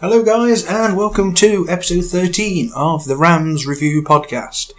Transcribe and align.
Hello, 0.00 0.22
guys, 0.22 0.64
and 0.64 0.96
welcome 0.96 1.34
to 1.34 1.66
episode 1.68 2.04
13 2.04 2.70
of 2.72 3.06
the 3.06 3.16
Rams 3.16 3.66
Review 3.66 4.00
Podcast. 4.00 4.72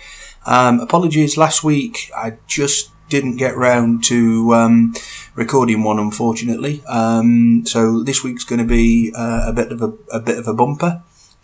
Um, 0.45 0.79
apologies, 0.79 1.35
last 1.35 1.61
week 1.61 2.09
I 2.15 2.37
just 2.47 2.91
didn't 3.09 3.35
get 3.35 3.57
round 3.57 4.01
to 4.05 4.53
um, 4.53 4.93
recording 5.35 5.83
one, 5.83 5.99
unfortunately. 5.99 6.81
Um, 6.87 7.65
so 7.65 8.01
this 8.01 8.23
week's 8.23 8.45
going 8.45 8.59
to 8.59 8.65
be 8.65 9.11
uh, 9.13 9.43
a 9.47 9.51
bit 9.51 9.73
of 9.73 9.81
a, 9.81 9.93
a 10.09 10.21
bit 10.21 10.37
of 10.37 10.47
a 10.47 10.53
bumper. 10.53 11.03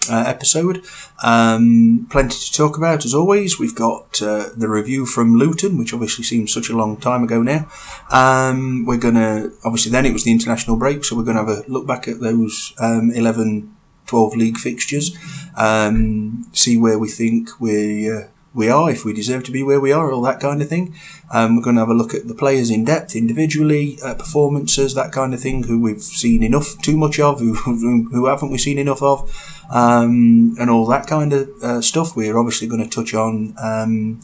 Uh, 0.09 0.23
episode. 0.27 0.83
Um, 1.23 2.07
plenty 2.09 2.37
to 2.37 2.51
talk 2.51 2.77
about 2.77 3.05
as 3.05 3.13
always. 3.13 3.59
We've 3.59 3.75
got 3.75 4.21
uh, 4.21 4.49
the 4.55 4.69
review 4.69 5.05
from 5.05 5.35
Luton, 5.35 5.77
which 5.77 5.93
obviously 5.93 6.23
seems 6.23 6.53
such 6.53 6.69
a 6.69 6.75
long 6.75 6.97
time 6.97 7.23
ago 7.23 7.41
now. 7.41 7.67
Um, 8.11 8.85
we're 8.85 8.97
going 8.97 9.15
to, 9.15 9.51
obviously, 9.63 9.91
then 9.91 10.05
it 10.05 10.13
was 10.13 10.23
the 10.23 10.31
international 10.31 10.77
break, 10.77 11.03
so 11.03 11.15
we're 11.15 11.23
going 11.23 11.37
to 11.37 11.43
have 11.45 11.65
a 11.65 11.71
look 11.71 11.87
back 11.87 12.07
at 12.07 12.19
those 12.19 12.73
um, 12.79 13.11
11 13.11 13.75
12 14.05 14.35
league 14.35 14.57
fixtures, 14.57 15.17
um, 15.57 16.45
see 16.53 16.77
where 16.77 16.99
we 16.99 17.09
think 17.09 17.49
we 17.59 18.11
uh, 18.11 18.27
we 18.55 18.69
are, 18.69 18.89
if 18.89 19.03
we 19.03 19.13
deserve 19.13 19.43
to 19.43 19.51
be 19.51 19.61
where 19.61 19.81
we 19.81 19.91
are, 19.91 20.11
all 20.11 20.21
that 20.21 20.39
kind 20.39 20.61
of 20.61 20.69
thing. 20.69 20.95
Um, 21.31 21.55
we're 21.55 21.61
going 21.61 21.75
to 21.75 21.81
have 21.81 21.89
a 21.89 21.93
look 21.93 22.13
at 22.13 22.27
the 22.27 22.33
players 22.33 22.69
in 22.69 22.85
depth, 22.85 23.15
individually, 23.15 23.97
uh, 24.01 24.15
performances, 24.15 24.95
that 24.95 25.11
kind 25.11 25.33
of 25.33 25.41
thing, 25.41 25.63
who 25.63 25.79
we've 25.79 26.01
seen 26.01 26.41
enough, 26.41 26.81
too 26.81 26.95
much 26.95 27.19
of, 27.19 27.39
who, 27.41 27.53
who 28.11 28.25
haven't 28.27 28.51
we 28.51 28.57
seen 28.57 28.79
enough 28.79 29.03
of, 29.03 29.29
um, 29.69 30.55
and 30.57 30.69
all 30.69 30.85
that 30.85 31.05
kind 31.05 31.33
of 31.33 31.49
uh, 31.61 31.81
stuff. 31.81 32.15
We're 32.15 32.37
obviously 32.37 32.67
going 32.67 32.83
to 32.83 32.89
touch 32.89 33.13
on 33.13 33.53
um, 33.61 34.21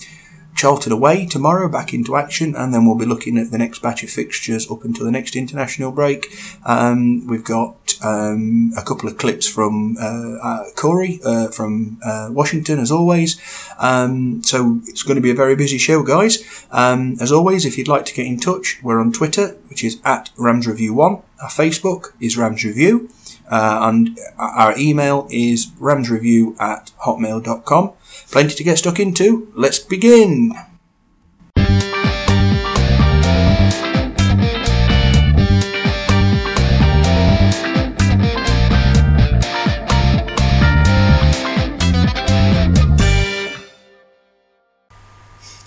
Charlton 0.55 0.91
away 0.91 1.25
tomorrow, 1.25 1.67
back 1.67 1.93
into 1.93 2.15
action, 2.15 2.55
and 2.55 2.73
then 2.73 2.85
we'll 2.85 2.97
be 2.97 3.05
looking 3.05 3.37
at 3.37 3.51
the 3.51 3.57
next 3.57 3.81
batch 3.81 4.03
of 4.03 4.09
fixtures 4.09 4.69
up 4.71 4.83
until 4.83 5.05
the 5.05 5.11
next 5.11 5.35
international 5.35 5.91
break. 5.91 6.27
Um, 6.65 7.27
we've 7.27 7.43
got 7.43 7.80
um, 8.03 8.71
a 8.77 8.81
couple 8.81 9.07
of 9.09 9.17
clips 9.17 9.47
from 9.47 9.97
uh, 9.99 10.37
uh, 10.41 10.63
Corey 10.75 11.19
uh, 11.25 11.47
from 11.49 11.99
Washington, 12.29 12.79
as 12.79 12.91
always. 12.91 13.39
Um, 13.79 14.43
so 14.43 14.79
it's 14.87 15.03
going 15.03 15.15
to 15.15 15.21
be 15.21 15.31
a 15.31 15.35
very 15.35 15.55
busy 15.55 15.77
show, 15.77 16.03
guys. 16.03 16.65
Um, 16.71 17.15
as 17.19 17.31
always, 17.31 17.65
if 17.65 17.77
you'd 17.77 17.87
like 17.87 18.05
to 18.05 18.13
get 18.13 18.25
in 18.25 18.39
touch, 18.39 18.79
we're 18.83 18.99
on 18.99 19.11
Twitter, 19.11 19.57
which 19.69 19.83
is 19.83 19.99
at 20.03 20.29
RamsReview1. 20.37 21.21
Our 21.41 21.49
Facebook 21.49 22.13
is 22.19 22.37
RamsReview. 22.37 23.09
Uh, 23.49 23.79
and 23.83 24.17
our 24.37 24.73
email 24.77 25.27
is 25.29 25.67
ramsreview 25.71 26.57
at 26.61 26.91
hotmail.com. 27.03 27.91
Plenty 28.31 28.55
to 28.55 28.63
get 28.63 28.77
stuck 28.77 28.97
into. 28.97 29.51
Let's 29.55 29.77
begin. 29.77 30.53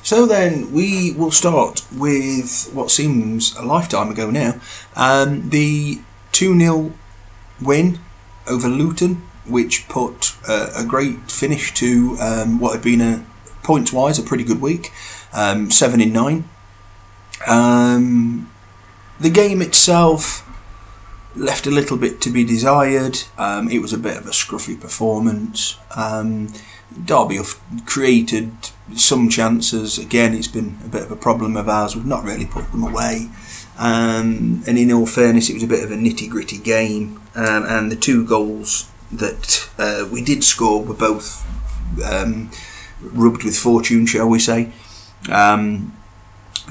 So 0.05 0.27
then 0.27 0.71
we 0.71 1.13
will 1.13 1.31
start 1.31 1.83
with 1.91 2.71
what 2.75 2.91
seems 2.91 3.57
a 3.57 3.63
lifetime 3.63 4.11
ago 4.11 4.29
now. 4.31 4.61
Um, 4.95 5.49
the 5.49 6.03
2 6.33 6.61
0 6.61 6.93
win 7.63 8.01
over 8.47 8.69
Luton, 8.69 9.27
which 9.47 9.89
put 9.89 10.37
uh, 10.47 10.73
a 10.77 10.85
great 10.85 11.31
finish 11.33 11.73
to 11.75 12.19
um, 12.21 12.61
what 12.61 12.75
had 12.75 12.83
been 12.83 13.01
a 13.01 13.25
points 13.63 13.95
wise 13.95 14.19
a 14.19 14.23
pretty 14.23 14.45
good 14.45 14.61
week, 14.61 14.93
um, 15.33 15.71
seven 15.71 16.03
in 16.03 16.13
nine. 16.13 16.45
Um, 17.47 18.53
the 19.19 19.31
game 19.31 19.63
itself 19.63 20.47
left 21.35 21.67
a 21.67 21.71
little 21.71 21.97
bit 21.97 22.21
to 22.21 22.31
be 22.31 22.45
desired. 22.45 23.21
Um, 23.39 23.71
it 23.71 23.79
was 23.79 23.95
a 23.95 23.99
bit 23.99 24.19
of 24.19 24.27
a 24.27 24.33
scruffy 24.33 24.79
performance. 24.79 25.79
Um, 25.97 26.53
Derby 27.07 27.41
created 27.87 28.53
some 28.95 29.29
chances. 29.29 29.99
Again, 29.99 30.35
it's 30.35 30.49
been 30.49 30.79
a 30.85 30.89
bit 30.89 31.03
of 31.03 31.11
a 31.11 31.17
problem 31.17 31.57
of 31.57 31.69
ours. 31.69 31.97
We've 31.97 32.07
not 32.07 32.25
really 32.25 32.47
put 32.47 32.71
them 32.71 32.83
away. 32.83 33.29
Um, 33.79 34.63
and 34.67 34.79
in 34.79 34.93
all 34.93 35.07
fairness, 35.07 35.51
it 35.51 35.55
was 35.55 35.63
a 35.63 35.69
bit 35.69 35.83
of 35.83 35.91
a 35.91 35.97
nitty 35.97 36.29
gritty 36.29 36.59
game. 36.59 37.21
Um, 37.35 37.65
and 37.67 37.91
the 37.91 37.97
two 37.97 38.25
goals 38.25 38.91
that 39.11 39.69
uh, 39.79 40.09
we 40.11 40.23
did 40.23 40.45
score 40.45 40.83
were 40.83 40.95
both 40.95 41.45
um, 42.05 42.51
rubbed 43.01 43.45
with 43.45 43.57
fortune, 43.57 44.07
shall 44.07 44.29
we 44.29 44.39
say. 44.39 44.73
Um, 45.31 45.97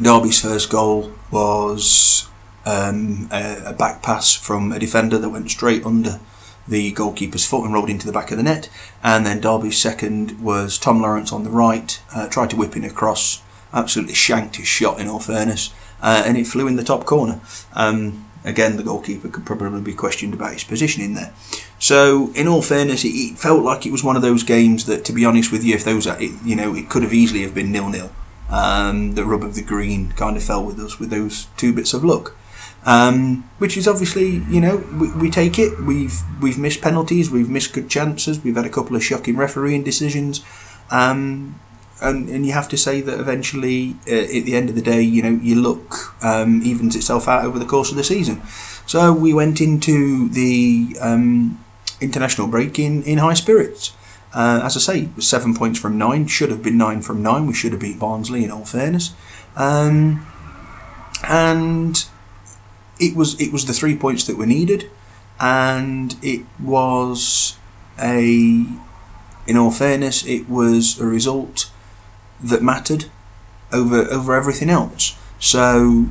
Derby's 0.02 0.41
first 0.41 0.69
goal 0.69 1.12
was 1.31 2.28
um, 2.66 3.29
a, 3.31 3.63
a, 3.68 3.73
back 3.73 4.02
pass 4.02 4.34
from 4.34 4.72
a 4.72 4.79
defender 4.79 5.18
that 5.18 5.29
went 5.29 5.50
straight 5.52 5.85
under 5.85 6.19
the 6.68 6.91
goalkeeper's 6.91 7.46
foot 7.46 7.66
and 7.66 7.74
rolled 7.74 7.90
into 7.90 8.06
the 8.06 8.13
back 8.13 8.31
of 8.31 8.38
the 8.38 8.44
net. 8.44 8.69
And 9.03 9.25
then 9.25 9.41
Derby's 9.41 9.78
second 9.78 10.41
was 10.41 10.78
Tom 10.78 11.01
Lawrence 11.01 11.31
on 11.31 11.44
the 11.44 11.50
right, 11.50 12.01
uh, 12.16 12.28
tried 12.29 12.50
to 12.51 12.56
whip 12.56 12.75
in 12.75 12.84
across, 12.84 13.41
absolutely 13.74 14.13
shanked 14.13 14.57
his 14.57 14.68
shot 14.68 15.00
in 15.00 15.07
all 15.07 15.19
fairness, 15.19 15.73
uh, 16.02 16.23
and 16.25 16.38
it 16.38 16.47
flew 16.47 16.68
in 16.68 16.75
the 16.75 16.84
top 16.84 17.06
corner. 17.06 17.41
Um, 17.73 18.25
again, 18.44 18.78
the 18.78 18.84
goalkeeper 18.84 19.29
could 19.29 19.46
probably 19.46 19.81
be 19.81 19.94
questioned 19.94 20.34
about 20.34 20.53
his 20.53 20.63
position 20.63 21.03
in 21.03 21.13
there. 21.13 21.34
So, 21.79 22.31
in 22.34 22.47
all 22.47 22.62
fairness, 22.62 23.03
it, 23.03 23.09
it, 23.09 23.38
felt 23.38 23.63
like 23.63 23.85
it 23.85 23.91
was 23.91 24.03
one 24.03 24.16
of 24.16 24.22
those 24.22 24.44
games 24.44 24.85
that, 24.85 25.03
to 25.06 25.13
be 25.13 25.25
honest 25.25 25.52
with 25.52 25.63
you, 25.63 25.75
if 25.75 25.84
those, 25.84 26.07
it, 26.07 26.31
you 26.46 26.56
know, 26.56 26.73
it 26.75 26.90
could 26.90 27.03
have 27.03 27.13
easily 27.13 27.41
have 27.41 27.53
been 27.53 27.72
nil 27.72 27.90
nil. 27.90 28.12
Um, 28.50 29.16
the 29.16 29.25
rub 29.25 29.44
of 29.44 29.56
the 29.56 29.63
green 29.63 30.12
kind 30.12 30.38
of 30.38 30.44
fell 30.44 30.63
with 30.63 30.79
us 30.79 31.00
with 31.00 31.09
those 31.09 31.47
two 31.57 31.73
bits 31.73 31.94
of 31.94 32.03
luck. 32.03 32.35
Um, 32.85 33.49
which 33.59 33.77
is 33.77 33.88
obviously, 33.88 34.44
you 34.49 34.59
know, 34.59 34.83
we, 34.99 35.09
we, 35.13 35.29
take 35.29 35.57
it. 35.57 35.79
We've 35.79 36.19
we've 36.41 36.57
missed 36.57 36.81
penalties, 36.81 37.31
we've 37.31 37.49
missed 37.49 37.73
good 37.73 37.89
chances, 37.89 38.44
we've 38.44 38.57
had 38.57 38.66
a 38.66 38.69
couple 38.69 38.97
of 38.97 39.03
shocking 39.03 39.38
refereeing 39.38 39.83
decisions, 39.83 40.44
um, 40.91 41.59
and 42.01 42.27
and 42.27 42.45
you 42.45 42.51
have 42.51 42.67
to 42.69 42.77
say 42.77 42.99
that 42.99 43.17
eventually, 43.17 43.95
uh, 44.05 44.16
at 44.16 44.43
the 44.43 44.55
end 44.55 44.67
of 44.67 44.75
the 44.75 44.81
day, 44.81 45.01
you 45.01 45.22
know, 45.22 45.39
your 45.41 45.59
luck 45.59 46.22
um, 46.25 46.61
evens 46.61 46.93
itself 46.97 47.29
out 47.29 47.45
over 47.45 47.57
the 47.57 47.66
course 47.66 47.89
of 47.89 47.95
the 47.95 48.03
season. 48.03 48.41
So 48.85 49.13
we 49.13 49.33
went 49.33 49.61
into 49.61 50.27
the 50.29 50.97
um, 50.99 51.63
international 52.01 52.47
break 52.47 52.77
in, 52.77 53.03
in 53.03 53.19
high 53.19 53.33
spirits. 53.33 53.95
Uh, 54.33 54.61
as 54.63 54.75
I 54.75 54.79
say, 54.79 55.09
seven 55.19 55.53
points 55.53 55.79
from 55.79 55.97
nine 55.97 56.27
should 56.27 56.49
have 56.49 56.63
been 56.63 56.77
nine 56.77 57.01
from 57.01 57.22
nine. 57.22 57.45
We 57.45 57.53
should 57.53 57.72
have 57.72 57.81
beat 57.81 57.99
Barnsley 57.99 58.43
in 58.43 58.51
all 58.51 58.66
fairness, 58.66 59.13
um, 59.55 60.25
and 61.27 62.03
it 62.99 63.15
was 63.15 63.39
it 63.39 63.51
was 63.51 63.65
the 63.65 63.73
three 63.73 63.95
points 63.95 64.25
that 64.25 64.37
were 64.37 64.45
needed, 64.45 64.89
and 65.39 66.15
it 66.21 66.45
was 66.59 67.57
a 67.99 68.65
in 69.45 69.57
all 69.57 69.71
fairness, 69.71 70.25
it 70.25 70.49
was 70.49 70.99
a 70.99 71.05
result 71.05 71.69
that 72.41 72.61
mattered 72.61 73.05
over 73.71 74.01
over 74.11 74.35
everything 74.35 74.69
else. 74.69 75.17
So 75.39 76.07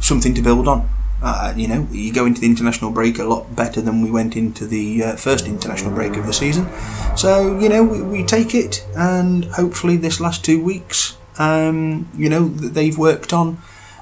something 0.00 0.34
to 0.34 0.42
build 0.42 0.68
on. 0.68 0.88
Uh, 1.22 1.54
you 1.56 1.66
know, 1.66 1.88
you 1.90 2.12
go 2.12 2.26
into 2.26 2.40
the 2.40 2.46
international 2.46 2.90
break 2.90 3.18
a 3.18 3.24
lot 3.24 3.56
better 3.56 3.80
than 3.80 4.02
we 4.02 4.10
went 4.10 4.36
into 4.36 4.66
the 4.66 5.02
uh, 5.02 5.16
first 5.16 5.46
international 5.46 5.90
break 5.90 6.16
of 6.16 6.26
the 6.26 6.34
season. 6.34 6.68
So 7.16 7.58
you 7.58 7.68
know, 7.68 7.82
we, 7.82 8.02
we 8.02 8.24
take 8.24 8.54
it, 8.54 8.86
and 8.94 9.46
hopefully 9.46 9.96
this 9.96 10.20
last 10.20 10.44
two 10.44 10.62
weeks, 10.62 11.16
um, 11.38 12.08
you 12.14 12.28
know, 12.28 12.48
they've 12.48 12.98
worked 12.98 13.32
on, 13.32 13.58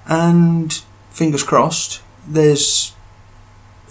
and 0.07 0.73
fingers 1.11 1.45
crossed, 1.45 2.02
there's 2.27 2.95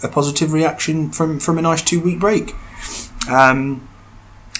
a 0.02 0.08
positive 0.08 0.52
reaction 0.52 1.10
from 1.10 1.38
from 1.38 1.58
a 1.58 1.62
nice 1.62 1.82
two 1.82 2.00
week 2.00 2.18
break. 2.18 2.54
Um, 3.30 3.88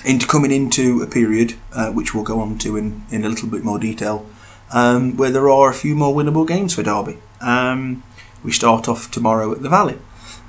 into 0.04 0.26
coming 0.26 0.50
into 0.50 1.00
a 1.02 1.06
period 1.06 1.54
uh, 1.72 1.90
which 1.92 2.14
we'll 2.14 2.24
go 2.24 2.40
on 2.40 2.58
to 2.58 2.76
in, 2.76 3.04
in 3.10 3.24
a 3.24 3.28
little 3.28 3.48
bit 3.48 3.62
more 3.62 3.78
detail, 3.78 4.26
um, 4.72 5.16
where 5.16 5.30
there 5.30 5.48
are 5.48 5.70
a 5.70 5.74
few 5.74 5.94
more 5.94 6.14
winnable 6.14 6.46
games 6.46 6.74
for 6.74 6.82
Derby. 6.82 7.18
Um, 7.40 8.02
we 8.42 8.50
start 8.50 8.88
off 8.88 9.10
tomorrow 9.10 9.52
at 9.52 9.62
the 9.62 9.68
Valley 9.68 9.98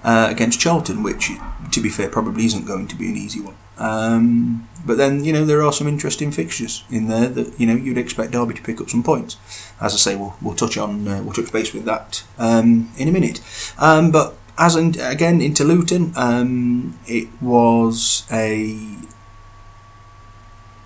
uh, 0.04 0.28
against 0.30 0.60
Charlton, 0.60 1.04
which, 1.04 1.30
to 1.72 1.82
be 1.82 1.90
fair, 1.90 2.10
probably 2.10 2.46
isn't 2.46 2.66
going 2.66 2.88
to 2.88 2.96
be 2.96 3.10
an 3.10 3.16
easy 3.16 3.42
one. 3.42 3.56
Um, 3.78 4.68
but 4.86 4.98
then, 4.98 5.24
you 5.24 5.34
know, 5.34 5.46
there 5.46 5.64
are 5.64 5.74
some 5.74 5.88
interesting 5.88 6.32
fixtures 6.32 6.84
in 6.90 7.08
there 7.08 7.28
that 7.30 7.60
you 7.60 7.66
know 7.66 7.76
you'd 7.76 7.98
expect 7.98 8.32
Derby 8.32 8.54
to 8.54 8.62
pick 8.62 8.82
up 8.82 8.90
some 8.90 9.04
points. 9.04 9.38
As 9.80 9.94
I 9.94 9.98
say, 9.98 10.16
we'll, 10.16 10.36
we'll 10.42 10.56
touch 10.56 10.78
on 10.78 11.08
uh, 11.08 11.24
we'll 11.24 11.34
touch 11.34 11.52
base 11.52 11.74
with 11.74 11.86
that 11.86 12.24
um, 12.38 12.92
in 12.98 13.08
a 13.08 13.12
minute. 13.12 13.42
Um, 13.78 14.12
but 14.12 14.36
as 14.58 14.76
in, 14.76 15.00
again 15.00 15.42
into 15.42 15.64
Luton, 15.64 16.14
um, 16.16 17.00
it 17.08 17.30
was 17.42 18.28
a 18.32 18.98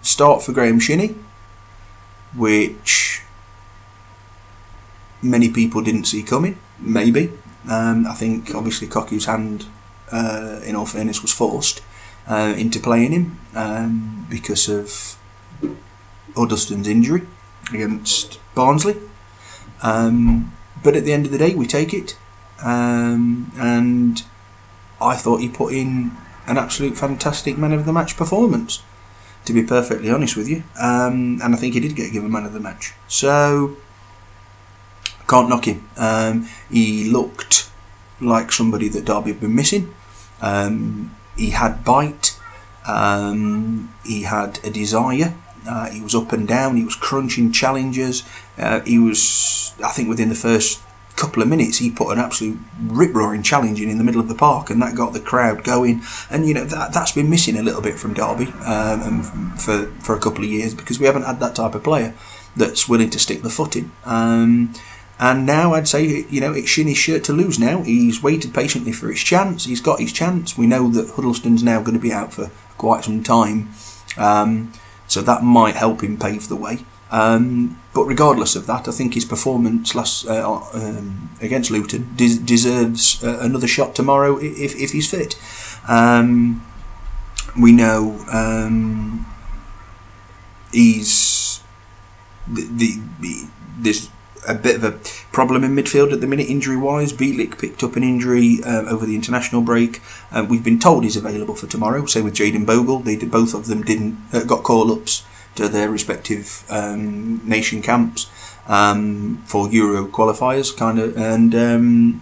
start 0.02 0.44
for 0.44 0.54
Graham 0.54 0.80
Shinnie, 0.80 1.16
which 2.36 3.22
many 5.22 5.50
people 5.50 5.82
didn't 5.82 6.06
see 6.06 6.24
coming. 6.24 6.58
Maybe 6.80 7.32
um, 7.70 8.08
I 8.08 8.14
think 8.14 8.54
obviously 8.56 8.88
Cocky's 8.88 9.26
hand, 9.26 9.66
uh, 10.12 10.62
in 10.64 10.76
all 10.76 10.86
fairness, 10.86 11.22
was 11.22 11.34
forced 11.34 11.82
uh, 12.28 12.54
into 12.58 12.80
playing 12.80 13.12
him 13.12 13.40
um, 13.56 14.28
because 14.30 14.70
of 14.70 15.18
Huddlestone's 16.36 16.88
injury 16.88 17.24
against 17.74 18.40
Barnsley. 18.56 18.96
Um, 19.82 20.54
but 20.84 20.96
at 20.96 21.06
the 21.06 21.14
end 21.14 21.26
of 21.26 21.32
the 21.32 21.38
day, 21.38 21.54
we 21.56 21.68
take 21.68 21.94
it, 21.94 22.18
um, 22.64 23.52
and 23.58 24.24
I 25.02 25.16
thought 25.16 25.38
he 25.38 25.50
put 25.50 25.74
in 25.74 26.12
an 26.48 26.58
absolute 26.58 26.98
fantastic 26.98 27.58
man 27.58 27.74
of 27.74 27.86
the 27.86 27.94
match 27.94 28.18
performance. 28.18 28.84
To 29.46 29.54
be 29.54 29.64
perfectly 29.64 30.10
honest 30.10 30.36
with 30.36 30.50
you, 30.50 30.64
um, 30.78 31.40
and 31.42 31.56
I 31.56 31.58
think 31.58 31.74
he 31.74 31.80
did 31.80 31.96
get 31.96 32.12
given 32.12 32.30
man 32.30 32.46
of 32.46 32.52
the 32.52 32.60
match. 32.60 32.94
So 33.08 33.78
can't 35.28 35.48
knock 35.48 35.66
him. 35.66 35.88
Um, 35.96 36.50
he 36.70 37.10
looked 37.10 37.70
like 38.20 38.52
somebody 38.52 38.90
that 38.90 39.06
Derby 39.06 39.32
had 39.32 39.40
been 39.40 39.56
missing. 39.56 39.94
Um, 40.42 41.16
he 41.38 41.52
had 41.52 41.84
bite. 41.84 42.40
Um, 42.88 43.94
he 44.06 44.24
had 44.24 44.60
a 44.64 44.70
desire. 44.70 45.36
Uh, 45.68 45.90
he 45.90 46.02
was 46.02 46.16
up 46.16 46.32
and 46.32 46.48
down. 46.48 46.78
He 46.78 46.84
was 46.84 46.96
crunching 46.96 47.52
challenges. 47.52 48.24
Uh, 48.58 48.80
he 48.82 48.98
was, 48.98 49.74
I 49.84 49.90
think, 49.90 50.08
within 50.08 50.30
the 50.30 50.36
first 50.36 50.82
couple 51.18 51.42
of 51.42 51.50
minutes, 51.50 51.80
he 51.80 51.90
put 51.90 52.12
an 52.12 52.20
absolute 52.20 52.60
rip 52.84 53.14
roaring 53.14 53.44
challenge 53.44 53.82
in 53.82 53.90
in 53.90 53.98
the 53.98 54.04
middle 54.04 54.22
of 54.22 54.30
the 54.30 54.36
park, 54.36 54.70
and 54.70 54.82
that 54.82 54.96
got 54.96 55.12
the 55.14 55.20
crowd 55.20 55.64
going. 55.64 56.02
And 56.30 56.48
you 56.48 56.54
know 56.54 56.64
that 56.64 56.94
that's 56.94 57.12
been 57.12 57.30
missing 57.30 57.58
a 57.58 57.64
little 57.64 57.82
bit 57.82 58.00
from 58.00 58.14
Derby 58.14 58.48
um, 58.66 59.24
for 59.58 59.88
for 60.00 60.16
a 60.16 60.20
couple 60.20 60.44
of 60.44 60.50
years 60.50 60.74
because 60.74 61.00
we 61.00 61.06
haven't 61.06 61.24
had 61.24 61.40
that 61.42 61.56
type 61.56 61.76
of 61.76 61.84
player 61.84 62.14
that's 62.56 62.88
willing 62.88 63.10
to 63.10 63.20
stick 63.20 63.42
the 63.42 63.50
foot 63.50 63.76
in. 63.76 63.92
Um, 64.06 64.74
and 65.20 65.46
now 65.46 65.74
I'd 65.74 65.88
say, 65.88 66.26
you 66.30 66.40
know, 66.40 66.54
it's 66.54 66.70
Shinnie's 66.70 66.98
shirt 66.98 67.24
to 67.26 67.34
lose 67.34 67.58
now. 67.58 67.82
He's 67.82 68.22
waited 68.22 68.54
patiently 68.54 68.92
for 68.92 69.10
his 69.10 69.24
chance. 69.24 69.66
He's 69.66 69.82
got 69.82 70.00
his 70.00 70.14
chance. 70.14 70.58
We 70.58 70.68
know 70.68 70.90
that 70.92 71.12
Huddlestone's 71.12 71.64
now 71.64 71.82
going 71.82 71.98
to 71.98 72.02
be 72.02 72.14
out 72.14 72.34
for 72.34 72.52
quite 72.78 73.04
some 73.04 73.24
time. 73.24 73.70
Um, 74.18 74.74
so 75.08 75.22
that 75.22 75.44
might 75.44 75.76
help 75.76 76.04
him 76.04 76.18
pave 76.18 76.50
the 76.50 76.56
way. 76.56 76.80
Um, 77.10 77.82
but 77.94 78.04
regardless 78.04 78.56
of 78.56 78.68
that, 78.68 78.88
I 78.88 78.92
think 78.92 79.14
his 79.14 79.26
performance 79.26 79.96
last 79.96 80.28
uh, 80.28 80.62
um, 80.74 81.30
against 81.42 81.72
Luton 81.72 82.14
des- 82.16 82.40
deserves 82.44 83.24
uh, 83.24 83.40
another 83.42 83.68
shot 83.68 83.96
tomorrow 83.96 84.38
if, 84.38 84.76
if 84.76 84.92
he's 84.92 85.10
fit. 85.10 85.40
Um, 85.88 86.66
we 87.60 87.72
know 87.72 88.24
um, 88.32 89.26
he's 90.72 91.62
the, 92.48 92.68
the, 92.70 93.02
the 93.20 93.48
this 93.80 94.10
a 94.48 94.56
bit 94.56 94.78
of 94.78 94.84
a 94.84 94.92
problem 95.32 95.64
in 95.64 95.76
midfield 95.76 96.12
at 96.14 96.22
the 96.22 96.28
minute, 96.28 96.48
injury 96.50 96.78
wise. 96.78 97.14
Bielik 97.14 97.60
picked 97.60 97.84
up 97.84 97.96
an 97.96 98.04
injury 98.04 98.64
um, 98.64 98.88
over 98.88 99.06
the 99.06 99.16
international 99.16 99.62
break. 99.62 100.02
Um, 100.32 100.48
we've 100.48 100.64
been 100.64 100.80
told 100.80 101.04
he's 101.04 101.18
available 101.18 101.56
for 101.56 101.68
tomorrow. 101.68 102.06
Same 102.06 102.24
with 102.24 102.36
Jayden 102.36 102.66
Bogle. 102.66 103.00
They 103.00 103.16
did, 103.16 103.30
both 103.30 103.54
of 103.54 103.68
them 103.68 103.84
didn't 103.84 104.18
uh, 104.34 104.44
got 104.44 104.64
call 104.64 104.92
ups 104.92 105.26
to 105.56 105.68
their 105.68 105.90
respective 105.90 106.64
um, 106.70 107.48
nation 107.48 107.82
camps 107.82 108.30
um, 108.68 109.44
for 109.46 109.70
Euro 109.70 110.08
qualifiers, 110.08 110.76
kind 110.76 111.00
of, 111.00 111.18
and. 111.18 111.54
Um, 111.54 112.22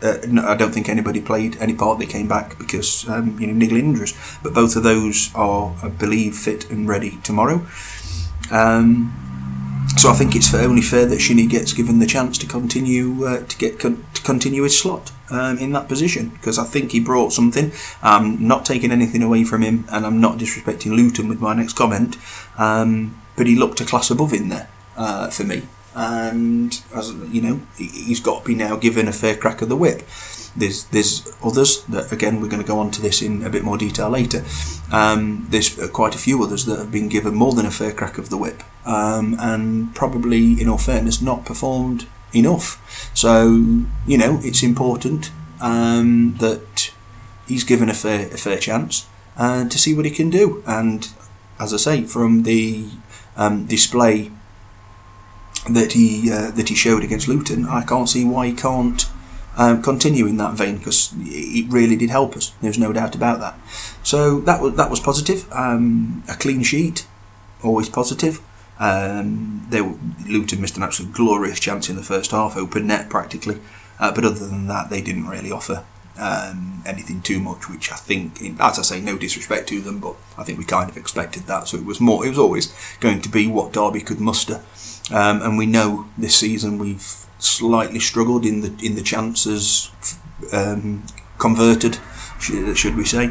uh, 0.00 0.18
no, 0.28 0.46
I 0.46 0.54
don't 0.56 0.70
think 0.70 0.88
anybody 0.88 1.20
played 1.20 1.56
any 1.56 1.74
part. 1.74 1.98
They 1.98 2.06
came 2.06 2.28
back 2.28 2.56
because 2.56 3.02
you 3.02 3.10
know 3.48 3.52
niggling 3.52 3.86
injuries, 3.86 4.14
but 4.44 4.54
both 4.54 4.76
of 4.76 4.84
those 4.84 5.34
are, 5.34 5.74
I 5.82 5.88
believe, 5.88 6.36
fit 6.36 6.70
and 6.70 6.86
ready 6.86 7.18
tomorrow. 7.24 7.66
Um, 8.52 9.27
so 9.96 10.10
I 10.10 10.14
think 10.14 10.36
it's 10.36 10.52
only 10.54 10.82
fair 10.82 11.06
that 11.06 11.20
Shinnie 11.20 11.46
gets 11.46 11.72
given 11.72 11.98
the 11.98 12.06
chance 12.06 12.38
to 12.38 12.46
continue 12.46 13.24
uh, 13.24 13.44
to 13.44 13.58
get 13.58 13.78
con- 13.78 14.04
to 14.14 14.22
continue 14.22 14.62
his 14.62 14.78
slot 14.78 15.12
um, 15.30 15.58
in 15.58 15.72
that 15.72 15.88
position 15.88 16.28
because 16.30 16.58
I 16.58 16.64
think 16.64 16.92
he 16.92 17.00
brought 17.00 17.32
something. 17.32 17.72
I'm 18.02 18.46
not 18.46 18.64
taking 18.64 18.92
anything 18.92 19.22
away 19.22 19.44
from 19.44 19.62
him, 19.62 19.84
and 19.90 20.06
I'm 20.06 20.20
not 20.20 20.38
disrespecting 20.38 20.96
Luton 20.96 21.28
with 21.28 21.40
my 21.40 21.54
next 21.54 21.74
comment. 21.74 22.16
Um, 22.58 23.20
but 23.36 23.46
he 23.46 23.56
looked 23.56 23.80
a 23.80 23.84
class 23.84 24.10
above 24.10 24.32
in 24.32 24.48
there 24.48 24.68
uh, 24.96 25.30
for 25.30 25.44
me, 25.44 25.62
and 25.94 26.80
as 26.94 27.12
you 27.30 27.40
know, 27.40 27.60
he's 27.76 28.20
got 28.20 28.42
to 28.42 28.46
be 28.46 28.54
now 28.54 28.76
given 28.76 29.08
a 29.08 29.12
fair 29.12 29.36
crack 29.36 29.62
of 29.62 29.68
the 29.68 29.76
whip. 29.76 30.02
There's 30.56 30.84
there's 30.84 31.36
others 31.42 31.84
that 31.84 32.12
again 32.12 32.40
we're 32.40 32.48
going 32.48 32.62
to 32.62 32.66
go 32.66 32.78
on 32.78 32.90
to 32.92 33.02
this 33.02 33.22
in 33.22 33.42
a 33.44 33.50
bit 33.50 33.64
more 33.64 33.78
detail 33.78 34.10
later. 34.10 34.44
Um, 34.92 35.46
there's 35.50 35.74
quite 35.90 36.14
a 36.14 36.18
few 36.18 36.42
others 36.42 36.64
that 36.66 36.78
have 36.78 36.90
been 36.90 37.08
given 37.08 37.34
more 37.34 37.52
than 37.52 37.66
a 37.66 37.70
fair 37.70 37.92
crack 37.92 38.18
of 38.18 38.30
the 38.30 38.36
whip, 38.36 38.62
um, 38.86 39.36
and 39.38 39.94
probably, 39.94 40.60
in 40.60 40.68
all 40.68 40.78
fairness, 40.78 41.20
not 41.20 41.44
performed 41.44 42.06
enough. 42.32 43.10
So 43.14 43.46
you 44.06 44.18
know 44.18 44.40
it's 44.42 44.62
important 44.62 45.30
um, 45.60 46.36
that 46.38 46.92
he's 47.46 47.64
given 47.64 47.88
a 47.88 47.94
fair 47.94 48.26
a 48.26 48.38
fair 48.38 48.58
chance 48.58 49.06
uh, 49.36 49.68
to 49.68 49.78
see 49.78 49.94
what 49.94 50.04
he 50.04 50.10
can 50.10 50.30
do. 50.30 50.62
And 50.66 51.08
as 51.58 51.72
I 51.72 51.76
say, 51.76 52.04
from 52.04 52.42
the 52.42 52.86
um, 53.36 53.66
display 53.66 54.30
that 55.68 55.92
he 55.92 56.30
uh, 56.30 56.50
that 56.52 56.68
he 56.68 56.74
showed 56.74 57.04
against 57.04 57.28
Luton, 57.28 57.66
I 57.66 57.82
can't 57.82 58.08
see 58.08 58.24
why 58.24 58.48
he 58.48 58.52
can't 58.54 59.06
um, 59.58 59.82
continue 59.82 60.26
in 60.26 60.36
that 60.38 60.54
vein 60.54 60.78
because 60.78 61.12
it 61.18 61.70
really 61.70 61.96
did 61.96 62.10
help 62.10 62.36
us. 62.36 62.52
There's 62.62 62.78
no 62.78 62.92
doubt 62.92 63.14
about 63.14 63.40
that. 63.40 63.58
So 64.02 64.40
that 64.40 64.62
was 64.62 64.76
that 64.76 64.90
was 64.90 65.00
positive. 65.00 65.46
Um, 65.52 66.22
a 66.28 66.34
clean 66.34 66.62
sheet, 66.62 67.06
always 67.62 67.88
positive. 67.88 68.40
Um, 68.78 69.66
they 69.68 69.80
Luton 69.80 70.60
missed 70.60 70.76
an 70.76 70.84
absolute 70.84 71.12
glorious 71.12 71.58
chance 71.58 71.90
in 71.90 71.96
the 71.96 72.02
first 72.02 72.30
half, 72.30 72.56
open 72.56 72.86
net 72.86 73.10
practically. 73.10 73.58
Uh, 73.98 74.14
but 74.14 74.24
other 74.24 74.46
than 74.46 74.68
that, 74.68 74.90
they 74.90 75.02
didn't 75.02 75.26
really 75.26 75.50
offer 75.50 75.84
um, 76.18 76.82
anything 76.86 77.20
too 77.20 77.40
much, 77.40 77.68
which 77.68 77.90
I 77.90 77.96
think, 77.96 78.40
as 78.60 78.78
I 78.78 78.82
say, 78.82 79.00
no 79.00 79.18
disrespect 79.18 79.68
to 79.70 79.80
them, 79.80 79.98
but 79.98 80.14
I 80.36 80.44
think 80.44 80.58
we 80.58 80.64
kind 80.64 80.90
of 80.90 80.96
expected 80.96 81.44
that. 81.44 81.68
So 81.68 81.78
it 81.78 81.84
was 81.84 82.00
more, 82.00 82.24
it 82.24 82.28
was 82.28 82.38
always 82.38 82.72
going 83.00 83.20
to 83.22 83.28
be 83.28 83.46
what 83.46 83.72
Derby 83.72 84.00
could 84.00 84.20
muster. 84.20 84.62
Um, 85.10 85.42
and 85.42 85.58
we 85.58 85.66
know 85.66 86.06
this 86.18 86.36
season 86.36 86.78
we've 86.78 87.26
slightly 87.38 88.00
struggled 88.00 88.44
in 88.44 88.60
the 88.60 88.74
in 88.84 88.94
the 88.94 89.02
chances 89.02 89.90
um, 90.52 91.04
converted, 91.38 91.98
should 92.40 92.96
we 92.96 93.04
say? 93.04 93.30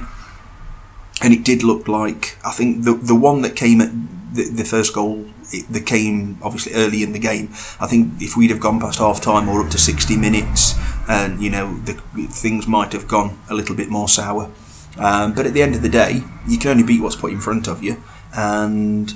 And 1.21 1.33
it 1.33 1.43
did 1.43 1.63
look 1.63 1.87
like 1.87 2.37
I 2.45 2.51
think 2.51 2.83
the 2.83 2.93
the 2.93 3.15
one 3.15 3.41
that 3.41 3.55
came 3.55 3.81
at 3.81 3.91
the, 4.33 4.49
the 4.49 4.63
first 4.63 4.93
goal 4.93 5.25
it, 5.51 5.71
that 5.71 5.85
came 5.85 6.37
obviously 6.41 6.73
early 6.73 7.03
in 7.03 7.11
the 7.13 7.19
game. 7.19 7.49
I 7.79 7.87
think 7.87 8.21
if 8.21 8.35
we'd 8.35 8.49
have 8.49 8.59
gone 8.59 8.79
past 8.79 8.99
half 8.99 9.21
time 9.21 9.49
or 9.49 9.63
up 9.63 9.69
to 9.71 9.77
sixty 9.77 10.17
minutes, 10.17 10.75
and 11.07 11.41
you 11.41 11.49
know 11.49 11.77
the 11.79 11.93
things 12.29 12.67
might 12.67 12.93
have 12.93 13.07
gone 13.07 13.39
a 13.49 13.53
little 13.53 13.75
bit 13.75 13.89
more 13.89 14.07
sour. 14.07 14.51
Um, 14.97 15.33
but 15.35 15.45
at 15.45 15.53
the 15.53 15.61
end 15.61 15.75
of 15.75 15.83
the 15.83 15.89
day, 15.89 16.23
you 16.47 16.57
can 16.57 16.71
only 16.71 16.83
beat 16.83 17.01
what's 17.01 17.15
put 17.15 17.31
in 17.31 17.39
front 17.39 17.67
of 17.67 17.83
you, 17.83 18.01
and 18.35 19.13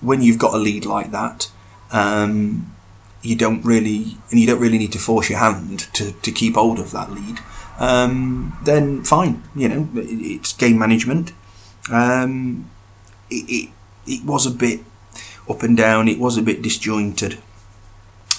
when 0.00 0.22
you've 0.22 0.38
got 0.38 0.54
a 0.54 0.58
lead 0.58 0.84
like 0.84 1.10
that, 1.10 1.50
um, 1.92 2.74
you 3.22 3.36
don't 3.36 3.64
really 3.64 4.16
and 4.30 4.40
you 4.40 4.46
don't 4.46 4.60
really 4.60 4.78
need 4.78 4.92
to 4.92 4.98
force 4.98 5.28
your 5.30 5.38
hand 5.38 5.80
to, 5.94 6.12
to 6.12 6.30
keep 6.32 6.54
hold 6.54 6.78
of 6.78 6.92
that 6.92 7.10
lead, 7.10 7.38
um, 7.78 8.56
then 8.64 9.02
fine. 9.02 9.42
You 9.54 9.68
know, 9.68 9.88
it's 9.94 10.52
game 10.52 10.78
management. 10.78 11.32
Um, 11.90 12.70
it, 13.30 13.44
it, 13.48 13.70
it 14.06 14.24
was 14.24 14.46
a 14.46 14.50
bit 14.50 14.80
up 15.48 15.62
and 15.62 15.76
down. 15.76 16.08
It 16.08 16.18
was 16.18 16.36
a 16.36 16.42
bit 16.42 16.62
disjointed. 16.62 17.38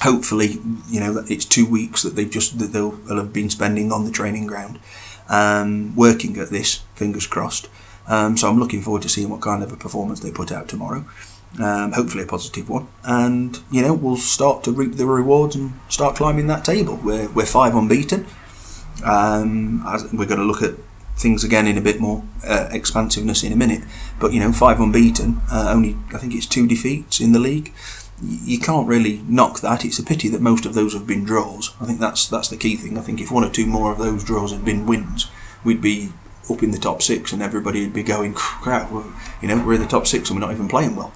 Hopefully, 0.01 0.59
you 0.89 0.99
know 0.99 1.23
it's 1.27 1.45
two 1.45 1.65
weeks 1.65 2.03
that 2.03 2.15
they've 2.15 2.29
just 2.29 2.59
that 2.59 2.67
they'll 2.67 2.97
have 3.07 3.33
been 3.33 3.49
spending 3.49 3.91
on 3.91 4.05
the 4.05 4.11
training 4.11 4.45
ground, 4.45 4.79
um, 5.27 5.95
working 5.95 6.37
at 6.37 6.49
this. 6.49 6.83
Fingers 6.95 7.27
crossed. 7.27 7.67
Um, 8.07 8.37
so 8.37 8.47
I'm 8.47 8.59
looking 8.59 8.81
forward 8.81 9.01
to 9.01 9.09
seeing 9.09 9.29
what 9.29 9.41
kind 9.41 9.61
of 9.61 9.71
a 9.73 9.75
performance 9.75 10.21
they 10.21 10.31
put 10.31 10.49
out 10.49 10.69
tomorrow 10.69 11.05
um, 11.59 11.93
hopefully 11.93 12.23
a 12.23 12.27
positive 12.27 12.69
one, 12.69 12.87
and 13.03 13.59
you 13.71 13.81
know 13.81 13.93
we'll 13.93 14.17
start 14.17 14.63
to 14.65 14.71
reap 14.71 14.95
the 14.95 15.05
rewards 15.05 15.55
and 15.55 15.73
start 15.89 16.15
climbing 16.15 16.47
that 16.47 16.63
table. 16.63 16.99
We're 17.03 17.29
we're 17.29 17.45
five 17.45 17.75
unbeaten. 17.75 18.27
Um, 19.03 19.83
we're 20.13 20.25
going 20.25 20.39
to 20.39 20.45
look 20.45 20.61
at 20.61 20.75
things 21.15 21.43
again 21.43 21.67
in 21.67 21.77
a 21.77 21.81
bit 21.81 21.99
more 21.99 22.23
uh, 22.47 22.69
expansiveness 22.71 23.43
in 23.43 23.51
a 23.51 23.55
minute, 23.55 23.83
but 24.19 24.33
you 24.33 24.39
know 24.39 24.51
five 24.51 24.79
unbeaten, 24.79 25.41
uh, 25.51 25.71
only 25.73 25.97
I 26.13 26.17
think 26.17 26.35
it's 26.35 26.45
two 26.45 26.67
defeats 26.67 27.19
in 27.19 27.31
the 27.31 27.39
league. 27.39 27.73
You 28.21 28.59
can't 28.59 28.87
really 28.87 29.21
knock 29.27 29.59
that. 29.59 29.85
It's 29.85 29.99
a 29.99 30.03
pity 30.03 30.27
that 30.29 30.41
most 30.41 30.65
of 30.65 30.73
those 30.73 30.93
have 30.93 31.05
been 31.05 31.23
draws. 31.23 31.75
I 31.79 31.85
think 31.85 31.99
that's 31.99 32.27
that's 32.27 32.49
the 32.49 32.57
key 32.57 32.75
thing. 32.75 32.97
I 32.97 33.01
think 33.01 33.19
if 33.19 33.31
one 33.31 33.43
or 33.43 33.49
two 33.49 33.65
more 33.65 33.91
of 33.91 33.97
those 33.97 34.23
draws 34.23 34.51
had 34.51 34.65
been 34.65 34.85
wins, 34.85 35.29
we'd 35.63 35.81
be 35.81 36.09
up 36.49 36.63
in 36.63 36.71
the 36.71 36.77
top 36.77 37.01
six, 37.01 37.33
and 37.33 37.41
everybody 37.41 37.81
would 37.81 37.93
be 37.93 38.03
going, 38.03 38.33
"Crap, 38.33 38.91
you 39.41 39.47
know, 39.47 39.63
we're 39.65 39.73
in 39.73 39.81
the 39.81 39.87
top 39.87 40.05
six 40.05 40.29
and 40.29 40.39
we're 40.39 40.45
not 40.45 40.53
even 40.53 40.67
playing 40.67 40.95
well." 40.95 41.13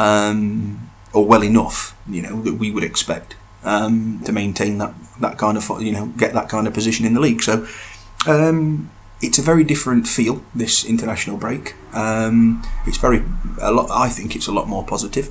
Um, 0.00 0.90
or 1.12 1.26
well 1.26 1.42
enough, 1.42 1.96
you 2.08 2.22
know, 2.22 2.40
that 2.42 2.54
we 2.54 2.70
would 2.70 2.84
expect 2.84 3.34
um, 3.64 4.20
to 4.24 4.32
maintain 4.32 4.78
that 4.78 4.94
that 5.20 5.38
kind 5.38 5.56
of 5.56 5.70
you 5.82 5.92
know 5.92 6.06
get 6.16 6.32
that 6.32 6.48
kind 6.48 6.66
of 6.66 6.74
position 6.74 7.06
in 7.06 7.14
the 7.14 7.20
league. 7.20 7.42
So 7.42 7.66
um, 8.26 8.90
it's 9.20 9.38
a 9.38 9.42
very 9.42 9.64
different 9.64 10.06
feel 10.08 10.42
this 10.54 10.84
international 10.84 11.36
break. 11.36 11.74
Um, 11.92 12.62
it's 12.86 12.98
very 12.98 13.22
a 13.60 13.72
lot. 13.72 13.90
I 13.90 14.08
think 14.08 14.34
it's 14.34 14.46
a 14.46 14.52
lot 14.52 14.68
more 14.68 14.84
positive. 14.84 15.30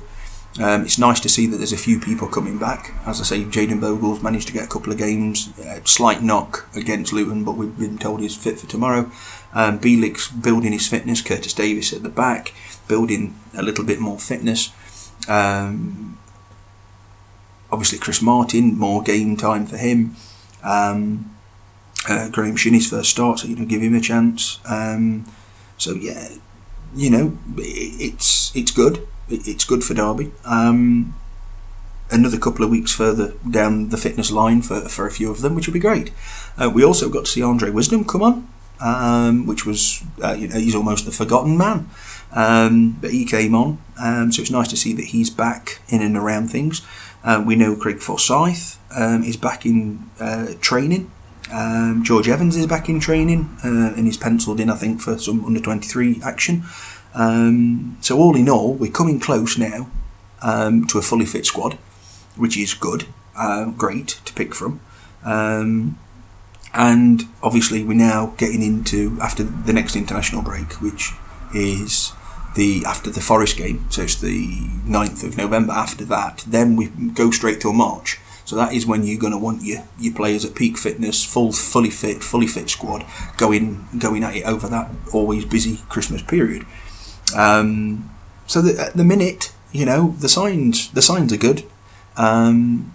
Um, 0.58 0.82
it's 0.82 0.98
nice 0.98 1.20
to 1.20 1.28
see 1.28 1.46
that 1.46 1.58
there's 1.58 1.72
a 1.72 1.78
few 1.78 2.00
people 2.00 2.26
coming 2.26 2.58
back. 2.58 2.92
As 3.06 3.20
I 3.20 3.24
say, 3.24 3.44
Jayden 3.44 3.80
Bogle's 3.80 4.20
managed 4.20 4.48
to 4.48 4.52
get 4.52 4.64
a 4.64 4.68
couple 4.68 4.92
of 4.92 4.98
games. 4.98 5.56
Uh, 5.60 5.78
slight 5.84 6.22
knock 6.22 6.68
against 6.74 7.12
Luton, 7.12 7.44
but 7.44 7.52
we've 7.52 7.78
been 7.78 7.98
told 7.98 8.20
he's 8.20 8.36
fit 8.36 8.58
for 8.58 8.66
tomorrow. 8.66 9.10
Um, 9.52 9.78
building 9.78 10.72
his 10.72 10.88
fitness. 10.88 11.22
Curtis 11.22 11.54
Davies 11.54 11.92
at 11.92 12.02
the 12.02 12.08
back 12.08 12.52
building 12.90 13.34
a 13.56 13.62
little 13.62 13.84
bit 13.84 14.00
more 14.00 14.18
fitness. 14.18 14.70
Um, 15.28 16.18
obviously, 17.72 17.98
Chris 17.98 18.20
Martin, 18.20 18.76
more 18.76 19.02
game 19.02 19.36
time 19.36 19.64
for 19.66 19.76
him. 19.76 20.16
Um, 20.62 21.36
uh, 22.08 22.28
Graham 22.30 22.56
Shinnie's 22.56 22.90
first 22.90 23.10
start, 23.10 23.38
so 23.38 23.48
you 23.48 23.56
know, 23.56 23.64
give 23.64 23.82
him 23.82 23.94
a 23.94 24.00
chance. 24.00 24.58
Um, 24.68 25.24
so 25.78 25.94
yeah, 25.94 26.28
you 26.94 27.10
know, 27.10 27.38
it, 27.56 28.00
it's 28.00 28.54
it's 28.56 28.72
good. 28.72 29.06
It, 29.28 29.46
it's 29.46 29.64
good 29.64 29.84
for 29.84 29.94
Derby. 29.94 30.32
Um, 30.44 31.14
another 32.10 32.38
couple 32.38 32.64
of 32.64 32.70
weeks 32.70 32.92
further 32.92 33.34
down 33.48 33.90
the 33.90 33.96
fitness 33.96 34.30
line 34.30 34.62
for, 34.62 34.80
for 34.88 35.06
a 35.06 35.10
few 35.10 35.30
of 35.30 35.42
them, 35.42 35.54
which 35.54 35.66
would 35.66 35.74
be 35.74 35.80
great. 35.80 36.10
Uh, 36.58 36.70
we 36.72 36.84
also 36.84 37.08
got 37.08 37.26
to 37.26 37.30
see 37.30 37.42
Andre 37.42 37.70
Wisdom 37.70 38.04
come 38.04 38.22
on, 38.22 38.48
um, 38.80 39.46
which 39.46 39.64
was 39.66 40.02
uh, 40.22 40.32
you 40.32 40.48
know 40.48 40.58
he's 40.58 40.74
almost 40.74 41.04
the 41.04 41.12
forgotten 41.12 41.56
man, 41.56 41.88
um, 42.32 42.98
but 43.00 43.10
he 43.10 43.24
came 43.24 43.54
on, 43.54 43.78
um, 44.00 44.32
so 44.32 44.42
it's 44.42 44.50
nice 44.50 44.68
to 44.68 44.76
see 44.76 44.92
that 44.94 45.06
he's 45.06 45.30
back 45.30 45.80
in 45.88 46.02
and 46.02 46.16
around 46.16 46.48
things. 46.48 46.82
Uh, 47.22 47.42
we 47.44 47.54
know 47.54 47.76
Craig 47.76 47.98
Forsyth 47.98 48.78
um, 48.96 49.22
is 49.22 49.36
back 49.36 49.66
in 49.66 50.10
uh, 50.18 50.54
training. 50.60 51.10
Um, 51.52 52.02
George 52.04 52.28
Evans 52.28 52.56
is 52.56 52.66
back 52.66 52.88
in 52.88 53.00
training 53.00 53.56
uh, 53.64 53.92
and 53.96 54.06
he's 54.06 54.16
penciled 54.16 54.60
in, 54.60 54.70
I 54.70 54.76
think, 54.76 55.00
for 55.00 55.18
some 55.18 55.44
under 55.44 55.60
23 55.60 56.20
action. 56.24 56.62
Um, 57.14 57.98
so, 58.00 58.18
all 58.18 58.36
in 58.36 58.48
all, 58.48 58.74
we're 58.74 58.92
coming 58.92 59.18
close 59.18 59.58
now 59.58 59.90
um, 60.42 60.86
to 60.86 60.98
a 60.98 61.02
fully 61.02 61.26
fit 61.26 61.44
squad, 61.44 61.74
which 62.36 62.56
is 62.56 62.72
good, 62.72 63.06
uh, 63.36 63.66
great 63.70 64.20
to 64.24 64.32
pick 64.32 64.54
from. 64.54 64.80
Um, 65.24 65.98
and 66.72 67.24
obviously, 67.42 67.82
we're 67.82 67.94
now 67.94 68.34
getting 68.38 68.62
into 68.62 69.18
after 69.20 69.42
the 69.42 69.72
next 69.72 69.96
international 69.96 70.42
break, 70.42 70.74
which 70.80 71.12
is 71.52 72.12
the 72.56 72.82
after 72.86 73.10
the 73.10 73.20
Forest 73.20 73.56
game, 73.56 73.86
so 73.90 74.02
it's 74.02 74.20
the 74.20 74.46
9th 74.86 75.24
of 75.24 75.36
November. 75.36 75.72
After 75.72 76.04
that, 76.06 76.44
then 76.46 76.76
we 76.76 76.86
go 76.86 77.30
straight 77.30 77.60
till 77.60 77.72
March. 77.72 78.18
So 78.44 78.56
that 78.56 78.72
is 78.72 78.84
when 78.84 79.04
you're 79.04 79.20
going 79.20 79.32
to 79.32 79.38
want 79.38 79.62
your, 79.62 79.84
your 79.96 80.12
players 80.12 80.44
at 80.44 80.56
peak 80.56 80.76
fitness, 80.76 81.24
full, 81.24 81.52
fully 81.52 81.90
fit, 81.90 82.24
fully 82.24 82.48
fit 82.48 82.68
squad, 82.68 83.06
going 83.36 83.86
going 83.96 84.24
at 84.24 84.34
it 84.34 84.44
over 84.44 84.66
that 84.68 84.90
always 85.12 85.44
busy 85.44 85.78
Christmas 85.88 86.22
period. 86.22 86.66
Um, 87.36 88.10
so 88.48 88.60
the, 88.60 88.80
at 88.80 88.94
the 88.94 89.04
minute, 89.04 89.52
you 89.70 89.86
know, 89.86 90.16
the 90.18 90.28
signs 90.28 90.90
the 90.90 91.02
signs 91.02 91.32
are 91.32 91.36
good, 91.36 91.62
um, 92.16 92.92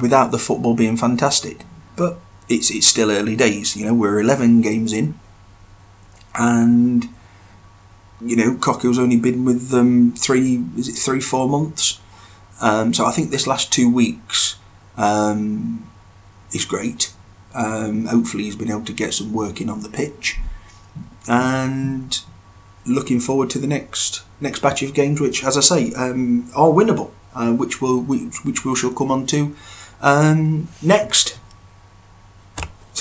without 0.00 0.30
the 0.30 0.38
football 0.38 0.74
being 0.74 0.96
fantastic. 0.96 1.66
But 1.94 2.18
it's 2.48 2.70
it's 2.70 2.86
still 2.86 3.10
early 3.10 3.36
days. 3.36 3.76
You 3.76 3.84
know, 3.84 3.94
we're 3.94 4.20
11 4.20 4.62
games 4.62 4.94
in, 4.94 5.18
and 6.34 7.10
you 8.24 8.36
know, 8.36 8.56
Cockill's 8.56 8.98
only 8.98 9.16
been 9.16 9.44
with 9.44 9.70
them 9.70 10.12
three, 10.12 10.64
is 10.76 10.88
it 10.88 10.92
three, 10.92 11.20
four 11.20 11.48
months? 11.48 12.00
Um, 12.60 12.94
so 12.94 13.04
I 13.04 13.10
think 13.10 13.30
this 13.30 13.46
last 13.46 13.72
two 13.72 13.92
weeks 13.92 14.56
um, 14.96 15.90
is 16.52 16.64
great. 16.64 17.12
Um, 17.54 18.06
hopefully, 18.06 18.44
he's 18.44 18.56
been 18.56 18.70
able 18.70 18.84
to 18.84 18.92
get 18.92 19.14
some 19.14 19.32
work 19.32 19.60
in 19.60 19.68
on 19.68 19.82
the 19.82 19.88
pitch, 19.88 20.38
and 21.28 22.18
looking 22.86 23.20
forward 23.20 23.50
to 23.50 23.58
the 23.58 23.66
next 23.66 24.22
next 24.40 24.60
batch 24.60 24.82
of 24.82 24.94
games, 24.94 25.20
which, 25.20 25.44
as 25.44 25.56
I 25.56 25.60
say, 25.60 25.92
um, 25.94 26.50
are 26.56 26.68
winnable, 26.68 27.10
uh, 27.34 27.52
which 27.52 27.82
will 27.82 28.00
which, 28.00 28.44
which 28.44 28.64
we 28.64 28.74
shall 28.74 28.92
come 28.92 29.10
on 29.10 29.26
to 29.26 29.54
um, 30.00 30.68
next. 30.80 31.38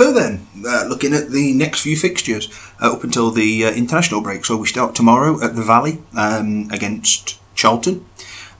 So 0.02 0.12
then, 0.12 0.48
uh, 0.68 0.86
looking 0.90 1.14
at 1.14 1.30
the 1.30 1.54
next 1.54 1.82
few 1.82 1.96
fixtures 1.96 2.50
uh, 2.82 2.92
up 2.92 3.04
until 3.04 3.30
the 3.30 3.66
uh, 3.66 3.72
international 3.72 4.20
break. 4.20 4.44
So 4.46 4.58
we 4.58 4.66
start 4.66 4.96
tomorrow 4.96 5.40
at 5.44 5.56
the 5.56 5.62
Valley 5.62 6.00
um, 6.18 6.68
against 6.72 7.38
Charlton. 7.54 8.04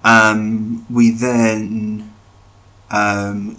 Um, 0.04 0.86
we 0.88 1.10
then 1.10 2.14
um, 2.92 3.58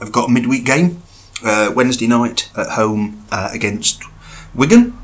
have 0.00 0.10
got 0.10 0.30
a 0.30 0.32
midweek 0.32 0.64
game 0.64 1.02
uh, 1.44 1.70
Wednesday 1.76 2.06
night 2.06 2.50
at 2.56 2.70
home 2.80 3.26
uh, 3.30 3.50
against 3.52 4.02
Wigan. 4.54 4.96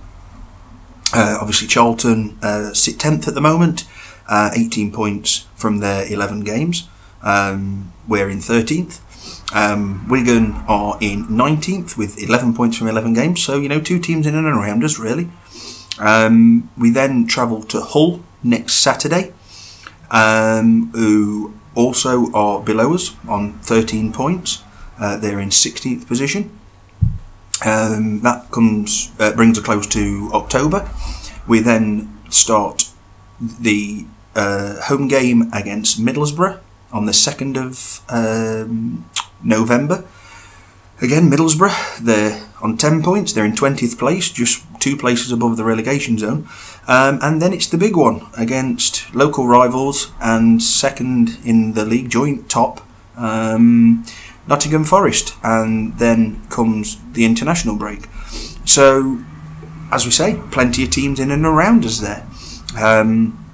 Uh, 1.14 1.36
obviously, 1.38 1.68
Charlton 1.68 2.38
sit 2.74 2.98
tenth 2.98 3.28
at 3.28 3.34
the 3.34 3.42
moment, 3.42 3.84
18 4.30 4.92
points 4.92 5.44
from 5.54 5.80
their 5.80 6.10
11 6.10 6.40
games. 6.40 6.88
Um, 7.22 7.92
we're 8.08 8.30
in 8.30 8.38
13th. 8.38 9.00
Um, 9.52 10.08
Wigan 10.08 10.52
are 10.68 10.98
in 11.00 11.24
19th 11.26 11.96
with 11.96 12.22
11 12.22 12.54
points 12.54 12.76
from 12.76 12.88
11 12.88 13.14
games, 13.14 13.42
so 13.42 13.58
you 13.58 13.68
know, 13.68 13.80
two 13.80 13.98
teams 13.98 14.26
in 14.26 14.34
and 14.34 14.46
around 14.46 14.84
us, 14.84 14.98
really. 14.98 15.28
Um, 15.98 16.70
we 16.76 16.90
then 16.90 17.26
travel 17.26 17.62
to 17.64 17.80
Hull 17.80 18.20
next 18.42 18.74
Saturday, 18.74 19.32
um, 20.10 20.90
who 20.92 21.54
also 21.74 22.30
are 22.32 22.60
below 22.60 22.94
us 22.94 23.16
on 23.26 23.54
13 23.60 24.12
points. 24.12 24.62
Uh, 24.98 25.16
they're 25.16 25.40
in 25.40 25.50
16th 25.50 26.06
position. 26.06 26.58
Um, 27.64 28.20
that 28.20 28.50
comes 28.52 29.10
uh, 29.18 29.32
brings 29.32 29.58
us 29.58 29.64
close 29.64 29.86
to 29.88 30.30
October. 30.32 30.88
We 31.48 31.60
then 31.60 32.16
start 32.30 32.90
the 33.40 34.06
uh, 34.36 34.80
home 34.82 35.08
game 35.08 35.50
against 35.52 36.00
Middlesbrough 36.00 36.60
on 36.92 37.06
the 37.06 37.12
2nd 37.12 37.56
of 37.56 38.02
um, 38.08 39.08
November. 39.42 40.04
Again, 41.00 41.30
Middlesbrough, 41.30 41.98
they're 41.98 42.44
on 42.60 42.76
10 42.76 43.02
points, 43.02 43.32
they're 43.32 43.44
in 43.44 43.52
20th 43.52 43.98
place, 43.98 44.30
just 44.30 44.64
two 44.80 44.96
places 44.96 45.30
above 45.30 45.56
the 45.56 45.64
relegation 45.64 46.18
zone. 46.18 46.48
Um, 46.88 47.20
and 47.22 47.40
then 47.40 47.52
it's 47.52 47.68
the 47.68 47.78
big 47.78 47.96
one 47.96 48.26
against 48.36 49.14
local 49.14 49.46
rivals 49.46 50.10
and 50.20 50.60
second 50.60 51.38
in 51.44 51.74
the 51.74 51.84
league, 51.84 52.10
joint 52.10 52.50
top, 52.50 52.80
um, 53.16 54.04
Nottingham 54.48 54.84
Forest. 54.84 55.34
And 55.44 55.96
then 55.98 56.44
comes 56.48 56.98
the 57.12 57.24
international 57.24 57.76
break. 57.76 58.06
So, 58.64 59.18
as 59.92 60.04
we 60.04 60.10
say, 60.10 60.40
plenty 60.50 60.82
of 60.82 60.90
teams 60.90 61.20
in 61.20 61.30
and 61.30 61.46
around 61.46 61.84
us 61.84 62.00
there. 62.00 62.26
Um, 62.76 63.44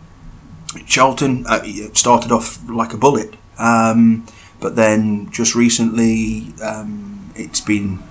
Charlton 0.87 1.45
uh, 1.47 1.63
started 1.93 2.33
off 2.33 2.59
like 2.69 2.93
a 2.93 2.97
bullet. 2.97 3.35
Um, 3.59 4.27
but 4.65 4.77
then 4.77 5.31
just 5.31 5.55
recently, 5.55 6.55
um, 6.63 7.31
it's 7.37 7.61
been 7.61 8.03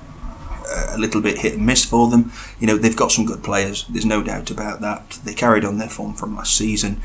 a 0.87 0.99
little 0.99 1.19
bit 1.19 1.39
hit 1.39 1.53
and 1.55 1.65
miss 1.65 1.83
for 1.83 2.11
them. 2.11 2.31
You 2.59 2.67
know, 2.67 2.77
they've 2.77 2.95
got 2.95 3.11
some 3.11 3.25
good 3.25 3.43
players. 3.43 3.87
There's 3.89 4.05
no 4.05 4.21
doubt 4.21 4.51
about 4.51 4.79
that. 4.81 5.19
They 5.25 5.33
carried 5.33 5.65
on 5.65 5.79
their 5.79 5.89
form 5.89 6.13
from 6.13 6.35
last 6.35 6.55
season. 6.55 7.01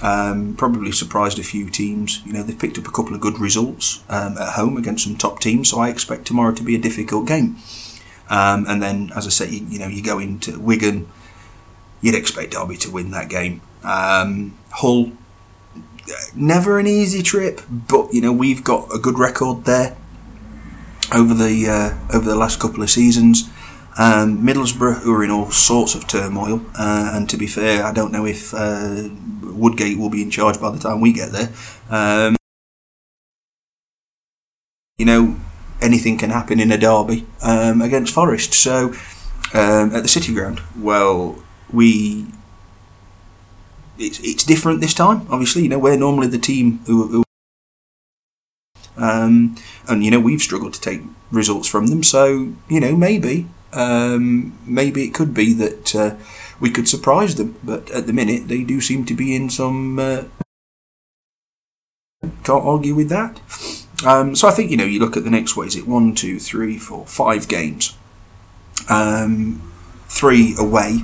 Um, 0.00 0.54
probably 0.54 0.92
surprised 0.92 1.40
a 1.40 1.42
few 1.42 1.70
teams. 1.70 2.22
You 2.24 2.34
know, 2.34 2.44
they've 2.44 2.56
picked 2.56 2.78
up 2.78 2.86
a 2.86 2.92
couple 2.92 3.16
of 3.16 3.20
good 3.20 3.40
results 3.40 4.04
um, 4.08 4.38
at 4.38 4.52
home 4.52 4.76
against 4.76 5.02
some 5.02 5.16
top 5.16 5.40
teams. 5.40 5.70
So 5.70 5.80
I 5.80 5.88
expect 5.88 6.26
tomorrow 6.26 6.54
to 6.54 6.62
be 6.62 6.76
a 6.76 6.78
difficult 6.78 7.26
game. 7.26 7.56
Um, 8.30 8.64
and 8.68 8.80
then, 8.80 9.10
as 9.16 9.26
I 9.26 9.30
say, 9.30 9.50
you, 9.50 9.66
you, 9.70 9.78
know, 9.80 9.88
you 9.88 10.04
go 10.04 10.20
into 10.20 10.60
Wigan. 10.60 11.08
You'd 12.00 12.14
expect 12.14 12.52
Derby 12.52 12.76
to 12.76 12.92
win 12.92 13.10
that 13.10 13.28
game. 13.28 13.60
Um, 13.82 14.56
Hull 14.70 15.10
never 16.34 16.78
an 16.78 16.86
easy 16.86 17.22
trip, 17.22 17.60
but 17.68 18.12
you 18.12 18.20
know 18.20 18.32
we've 18.32 18.64
got 18.64 18.88
a 18.94 18.98
good 18.98 19.18
record 19.18 19.64
there 19.64 19.96
over 21.12 21.34
the 21.34 21.68
uh, 21.68 22.16
over 22.16 22.28
the 22.28 22.36
last 22.36 22.60
couple 22.60 22.82
of 22.82 22.90
seasons. 22.90 23.48
Um, 23.96 24.44
Middlesbrough, 24.44 25.02
who 25.02 25.14
are 25.14 25.22
in 25.22 25.30
all 25.30 25.52
sorts 25.52 25.94
of 25.94 26.08
turmoil, 26.08 26.60
uh, 26.76 27.12
and 27.14 27.30
to 27.30 27.36
be 27.36 27.46
fair, 27.46 27.84
I 27.84 27.92
don't 27.92 28.10
know 28.10 28.26
if 28.26 28.52
uh, 28.52 29.08
Woodgate 29.42 29.98
will 29.98 30.10
be 30.10 30.22
in 30.22 30.30
charge 30.30 30.60
by 30.60 30.70
the 30.70 30.78
time 30.78 31.00
we 31.00 31.12
get 31.12 31.30
there. 31.30 31.50
Um, 31.88 32.34
you 34.98 35.04
know, 35.04 35.36
anything 35.80 36.18
can 36.18 36.30
happen 36.30 36.58
in 36.58 36.72
a 36.72 36.78
derby 36.78 37.26
um, 37.42 37.82
against 37.82 38.12
Forest. 38.12 38.52
So 38.54 38.94
um, 39.52 39.94
at 39.94 40.02
the 40.02 40.08
City 40.08 40.34
Ground, 40.34 40.60
well, 40.76 41.38
we 41.72 42.26
it's 43.98 44.18
it's 44.20 44.44
different 44.44 44.80
this 44.80 44.94
time. 44.94 45.26
Obviously, 45.30 45.62
you 45.62 45.68
know 45.68 45.78
we're 45.78 45.96
normally 45.96 46.28
the 46.28 46.38
team 46.38 46.80
who, 46.86 47.08
who 47.08 47.24
um, 48.96 49.56
and 49.88 50.04
you 50.04 50.10
know 50.10 50.20
we've 50.20 50.42
struggled 50.42 50.74
to 50.74 50.80
take 50.80 51.02
results 51.30 51.68
from 51.68 51.88
them. 51.88 52.02
So 52.02 52.54
you 52.68 52.80
know 52.80 52.96
maybe 52.96 53.48
um, 53.72 54.58
maybe 54.66 55.04
it 55.04 55.14
could 55.14 55.34
be 55.34 55.52
that 55.54 55.94
uh, 55.94 56.16
we 56.60 56.70
could 56.70 56.88
surprise 56.88 57.34
them. 57.34 57.56
But 57.62 57.90
at 57.90 58.06
the 58.06 58.12
minute, 58.12 58.48
they 58.48 58.62
do 58.62 58.80
seem 58.80 59.04
to 59.06 59.14
be 59.14 59.34
in 59.34 59.50
some. 59.50 59.98
Uh, 59.98 60.24
can't 62.42 62.64
argue 62.64 62.94
with 62.94 63.08
that. 63.10 63.40
Um, 64.06 64.34
so 64.34 64.48
I 64.48 64.50
think 64.50 64.70
you 64.70 64.76
know 64.76 64.84
you 64.84 65.00
look 65.00 65.16
at 65.16 65.24
the 65.24 65.30
next 65.30 65.56
way. 65.56 65.66
Is 65.66 65.76
it 65.76 65.86
one, 65.86 66.14
two, 66.14 66.38
three, 66.38 66.78
four, 66.78 67.06
five 67.06 67.48
games? 67.48 67.96
Um, 68.88 69.72
three 70.08 70.54
away, 70.58 71.00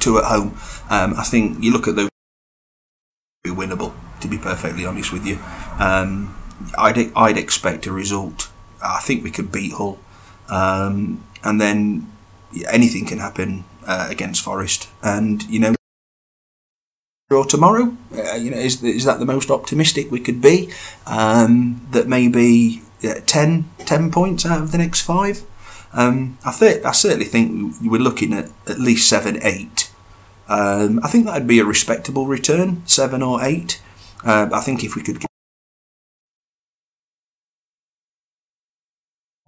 two 0.00 0.18
at 0.18 0.24
home. 0.24 0.56
Um, 0.90 1.14
I 1.16 1.24
think 1.24 1.62
you 1.62 1.72
look 1.72 1.88
at 1.88 1.96
those 1.96 2.08
be 3.44 3.50
winnable. 3.50 3.92
To 4.20 4.28
be 4.28 4.36
perfectly 4.36 4.84
honest 4.84 5.12
with 5.12 5.24
you, 5.24 5.38
um, 5.78 6.36
I'd 6.76 7.12
I'd 7.14 7.38
expect 7.38 7.86
a 7.86 7.92
result. 7.92 8.50
I 8.82 8.98
think 9.00 9.22
we 9.22 9.30
could 9.30 9.52
beat 9.52 9.74
Hull, 9.74 10.00
um, 10.48 11.24
and 11.44 11.60
then 11.60 12.10
anything 12.68 13.06
can 13.06 13.18
happen 13.18 13.64
uh, 13.86 14.08
against 14.10 14.42
Forest. 14.42 14.88
And 15.04 15.44
you 15.44 15.60
know, 15.60 15.74
draw 17.30 17.44
tomorrow. 17.44 17.96
Uh, 18.12 18.34
you 18.34 18.50
know, 18.50 18.56
is 18.58 18.82
is 18.82 19.04
that 19.04 19.20
the 19.20 19.24
most 19.24 19.52
optimistic 19.52 20.10
we 20.10 20.18
could 20.18 20.42
be? 20.42 20.72
Um, 21.06 21.86
that 21.92 22.08
maybe 22.08 22.82
yeah, 23.00 23.20
10, 23.26 23.70
10 23.78 24.10
points 24.10 24.44
out 24.44 24.62
of 24.62 24.72
the 24.72 24.78
next 24.78 25.02
five. 25.02 25.42
Um, 25.92 26.38
I 26.44 26.52
think 26.52 26.84
I 26.84 26.92
certainly 26.92 27.24
think 27.24 27.74
we're 27.82 28.00
looking 28.00 28.32
at 28.32 28.50
at 28.66 28.78
least 28.78 29.08
seven, 29.08 29.38
eight. 29.42 29.90
Um, 30.48 31.00
I 31.02 31.08
think 31.08 31.26
that'd 31.26 31.46
be 31.46 31.60
a 31.60 31.64
respectable 31.64 32.26
return, 32.26 32.86
seven 32.86 33.22
or 33.22 33.42
eight. 33.42 33.82
Uh, 34.24 34.48
I 34.52 34.60
think 34.60 34.84
if 34.84 34.96
we 34.96 35.02
could 35.02 35.20
get 35.20 35.28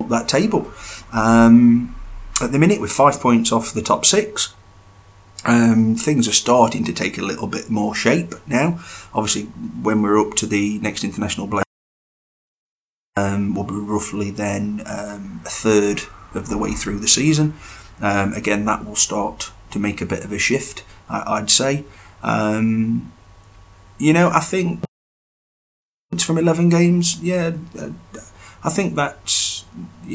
that 0.08 0.28
table. 0.28 0.70
Um, 1.12 1.96
at 2.40 2.52
the 2.52 2.58
minute, 2.58 2.80
with 2.80 2.92
five 2.92 3.20
points 3.20 3.52
off 3.52 3.72
the 3.72 3.82
top 3.82 4.04
six, 4.04 4.54
um, 5.44 5.94
things 5.94 6.28
are 6.28 6.32
starting 6.32 6.84
to 6.84 6.92
take 6.92 7.16
a 7.16 7.22
little 7.22 7.46
bit 7.46 7.70
more 7.70 7.94
shape 7.94 8.34
now. 8.46 8.80
Obviously, 9.14 9.44
when 9.82 10.02
we're 10.02 10.20
up 10.20 10.34
to 10.34 10.46
the 10.46 10.78
next 10.80 11.04
international 11.04 11.46
break, 11.46 11.64
um, 13.16 13.54
we'll 13.54 13.64
be 13.64 13.74
roughly 13.74 14.30
then 14.30 14.82
um, 14.86 15.40
a 15.44 15.48
third 15.48 16.02
of 16.34 16.48
the 16.48 16.58
way 16.58 16.72
through 16.72 16.98
the 16.98 17.08
season. 17.08 17.54
Um, 18.00 18.32
again, 18.32 18.64
that 18.64 18.84
will 18.84 18.96
start 18.96 19.52
to 19.72 19.78
make 19.78 20.00
a 20.00 20.06
bit 20.06 20.24
of 20.24 20.32
a 20.32 20.38
shift, 20.38 20.84
I, 21.08 21.40
would 21.40 21.50
say. 21.50 21.84
Um, 22.22 23.12
you 23.98 24.12
know, 24.12 24.30
I 24.30 24.40
think 24.40 24.82
it's 26.10 26.24
from 26.24 26.38
11 26.38 26.70
games, 26.70 27.20
yeah, 27.20 27.52
uh, 27.78 27.90
I 28.62 28.70
think 28.70 28.94
that's 28.94 29.50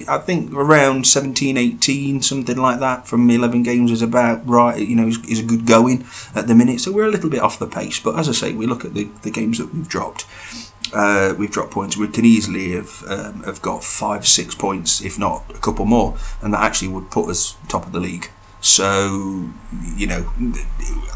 I 0.07 0.17
think 0.17 0.53
around 0.53 1.07
17, 1.07 1.55
18, 1.57 2.21
something 2.21 2.57
like 2.57 2.79
that 2.79 3.07
from 3.07 3.29
11 3.29 3.63
games 3.63 3.91
is 3.91 4.01
about 4.01 4.45
right, 4.45 4.77
you 4.77 4.95
know, 4.95 5.07
is, 5.07 5.23
is 5.29 5.39
a 5.39 5.43
good 5.43 5.65
going 5.65 6.05
at 6.33 6.47
the 6.47 6.55
minute. 6.55 6.81
So 6.81 6.91
we're 6.91 7.05
a 7.05 7.11
little 7.11 7.29
bit 7.29 7.41
off 7.41 7.59
the 7.59 7.67
pace. 7.67 7.99
But 7.99 8.19
as 8.19 8.27
I 8.27 8.33
say, 8.33 8.53
we 8.53 8.67
look 8.67 8.83
at 8.83 8.93
the, 8.93 9.05
the 9.21 9.31
games 9.31 9.57
that 9.57 9.73
we've 9.73 9.87
dropped. 9.87 10.25
Uh, 10.93 11.33
we've 11.37 11.51
dropped 11.51 11.71
points. 11.71 11.97
We 11.97 12.07
can 12.07 12.25
easily 12.25 12.71
have 12.71 13.03
um, 13.07 13.43
have 13.43 13.61
got 13.61 13.83
five, 13.83 14.27
six 14.27 14.55
points, 14.55 15.01
if 15.01 15.17
not 15.17 15.43
a 15.49 15.59
couple 15.59 15.85
more, 15.85 16.17
and 16.41 16.53
that 16.53 16.61
actually 16.61 16.89
would 16.89 17.11
put 17.11 17.29
us 17.29 17.57
top 17.67 17.85
of 17.85 17.91
the 17.91 17.99
league. 17.99 18.29
So, 18.65 19.51
you 19.95 20.07
know, 20.07 20.33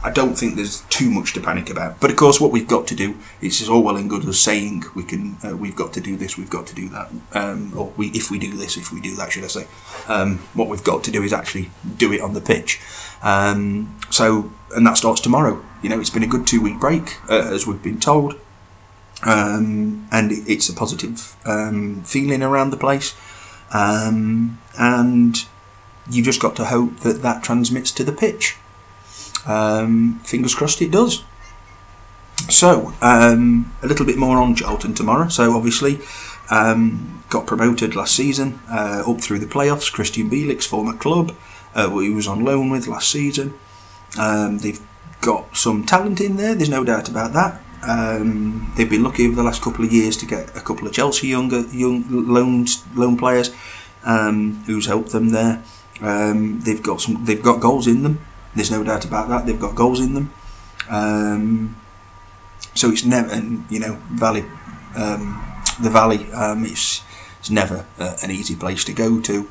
I 0.04 0.12
don't 0.12 0.36
think 0.36 0.56
there's 0.56 0.82
too 0.82 1.10
much 1.10 1.34
to 1.34 1.42
panic 1.42 1.72
about. 1.72 2.00
But 2.00 2.12
of 2.12 2.16
course, 2.16 2.40
what 2.40 2.52
we've 2.52 2.68
got 2.68 2.86
to 2.86 2.96
do 2.96 3.18
is 3.42 3.68
all 3.68 3.82
well 3.82 3.98
and 3.98 4.08
good 4.08 4.24
as 4.26 4.40
saying 4.40 4.84
we 4.94 5.04
can, 5.04 5.36
uh, 5.44 5.58
we've 5.58 5.76
got 5.76 5.92
to 5.94 6.00
do 6.00 6.16
this, 6.16 6.38
we've 6.38 6.52
got 6.52 6.68
to 6.68 6.76
do 6.76 6.90
that, 6.90 7.10
um, 7.34 7.74
or 7.76 7.92
we, 7.98 8.10
if 8.10 8.30
we 8.30 8.38
do 8.38 8.56
this, 8.56 8.78
if 8.78 8.92
we 8.92 9.02
do 9.02 9.16
that, 9.16 9.32
should 9.32 9.44
I 9.44 9.48
say? 9.48 9.68
Um, 10.08 10.38
what 10.54 10.68
we've 10.68 10.84
got 10.84 11.04
to 11.06 11.12
do 11.12 11.24
is 11.24 11.34
actually 11.34 11.72
do 11.98 12.14
it 12.14 12.22
on 12.22 12.36
the 12.36 12.42
pitch. 12.42 12.80
Um, 13.24 13.98
so, 14.12 14.52
and 14.76 14.86
that 14.86 14.98
starts 14.98 15.20
tomorrow. 15.20 15.66
You 15.82 15.90
know, 15.90 16.00
it's 16.00 16.12
been 16.12 16.22
a 16.22 16.28
good 16.28 16.46
two 16.46 16.62
week 16.62 16.80
break, 16.80 17.18
uh, 17.32 17.52
as 17.52 17.66
we've 17.66 17.82
been 17.82 18.00
told, 18.00 18.40
um, 19.24 20.08
and 20.12 20.32
it's 20.32 20.70
a 20.70 20.74
positive 20.74 21.36
um, 21.46 22.04
feeling 22.04 22.42
around 22.42 22.70
the 22.70 22.78
place, 22.78 23.16
um, 23.74 24.60
and 24.80 25.46
you've 26.10 26.26
just 26.26 26.42
got 26.42 26.56
to 26.56 26.66
hope 26.66 27.02
that 27.02 27.22
that 27.22 27.44
transmits 27.44 27.92
to 27.92 28.04
the 28.04 28.12
pitch. 28.12 28.58
Um, 29.46 30.20
fingers 30.24 30.56
crossed 30.56 30.82
it 30.82 30.92
does. 30.92 31.24
So, 32.50 32.94
um, 33.02 33.74
a 33.84 33.88
little 33.88 34.06
bit 34.06 34.18
more 34.18 34.38
on 34.38 34.56
Charlton 34.56 34.94
tomorrow. 34.94 35.28
So, 35.28 35.56
obviously, 35.56 36.00
um, 36.50 37.24
got 37.30 37.46
promoted 37.46 37.96
last 37.96 38.16
season, 38.16 38.60
uh, 38.70 39.04
up 39.06 39.22
through 39.22 39.40
the 39.40 39.46
playoffs. 39.46 39.92
Krystian 39.92 40.30
Bielik's 40.30 40.66
former 40.66 40.94
club, 40.94 41.36
uh, 41.76 41.90
he 42.00 42.10
was 42.10 42.28
on 42.28 42.44
loan 42.44 42.70
with 42.70 42.88
last 42.88 43.12
season. 43.12 43.54
They've 44.16 44.82
got 45.22 45.56
some 45.58 45.86
talent 45.86 46.22
in 46.22 46.38
there, 46.38 46.56
there's 46.56 46.70
no 46.70 46.84
doubt 46.84 47.10
about 47.10 47.34
that. 47.34 47.62
Um, 47.88 48.74
they've 48.76 48.90
been 48.90 49.04
lucky 49.04 49.26
over 49.26 49.36
the 49.36 49.44
last 49.44 49.62
couple 49.62 49.86
of 49.86 49.92
years 49.92 50.18
to 50.18 50.26
get 50.26 50.56
a 50.56 50.62
couple 50.62 50.86
of 50.88 50.94
Chelsea 50.94 51.28
younger 51.28 51.62
young 51.70 52.06
loan 52.10 52.66
loan 52.96 53.18
players 53.18 53.56
um, 54.04 54.64
who's 54.66 54.86
helped 54.86 55.12
them 55.12 55.30
there. 55.30 55.64
Um, 56.02 56.62
they've 56.62 56.82
got 56.84 57.02
some. 57.02 57.26
They've 57.26 57.42
got 57.42 57.62
goals 57.62 57.88
in 57.88 58.04
them. 58.04 58.26
There's 58.56 58.72
no 58.72 58.84
doubt 58.84 59.06
about 59.06 59.30
that. 59.30 59.46
They've 59.46 59.60
got 59.60 59.76
goals 59.76 60.00
in 60.00 60.14
them. 60.14 60.34
Um, 60.90 61.76
so 62.74 62.90
it's 62.90 63.06
never, 63.06 63.32
and 63.32 63.66
you 63.70 63.80
know, 63.80 64.00
Valley, 64.12 64.44
um, 64.96 65.44
the 65.82 65.90
Valley. 65.90 66.32
Um, 66.32 66.66
it's 66.66 67.04
it's 67.40 67.50
never 67.50 67.86
uh, 67.98 68.18
an 68.24 68.32
easy 68.32 68.56
place 68.56 68.84
to 68.86 68.94
go 68.94 69.22
to. 69.22 69.48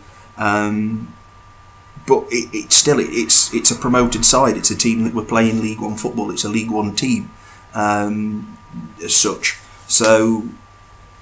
But 2.07 2.25
it, 2.31 2.49
it's 2.55 2.75
still 2.75 2.99
it, 3.01 3.11
it's 3.11 3.53
it's 3.55 3.71
a 3.71 3.77
promoted 3.77 4.25
side. 4.25 4.57
It's 4.57 4.71
a 4.71 4.77
team 4.77 5.05
that 5.05 5.15
we're 5.15 5.25
playing 5.25 5.61
League 5.61 5.81
One 5.81 5.97
football. 5.97 6.31
It's 6.31 6.45
a 6.45 6.49
League 6.49 6.71
One 6.71 6.95
team 6.95 7.31
um, 7.79 8.59
as 9.03 9.15
such. 9.15 9.59
So 9.87 10.49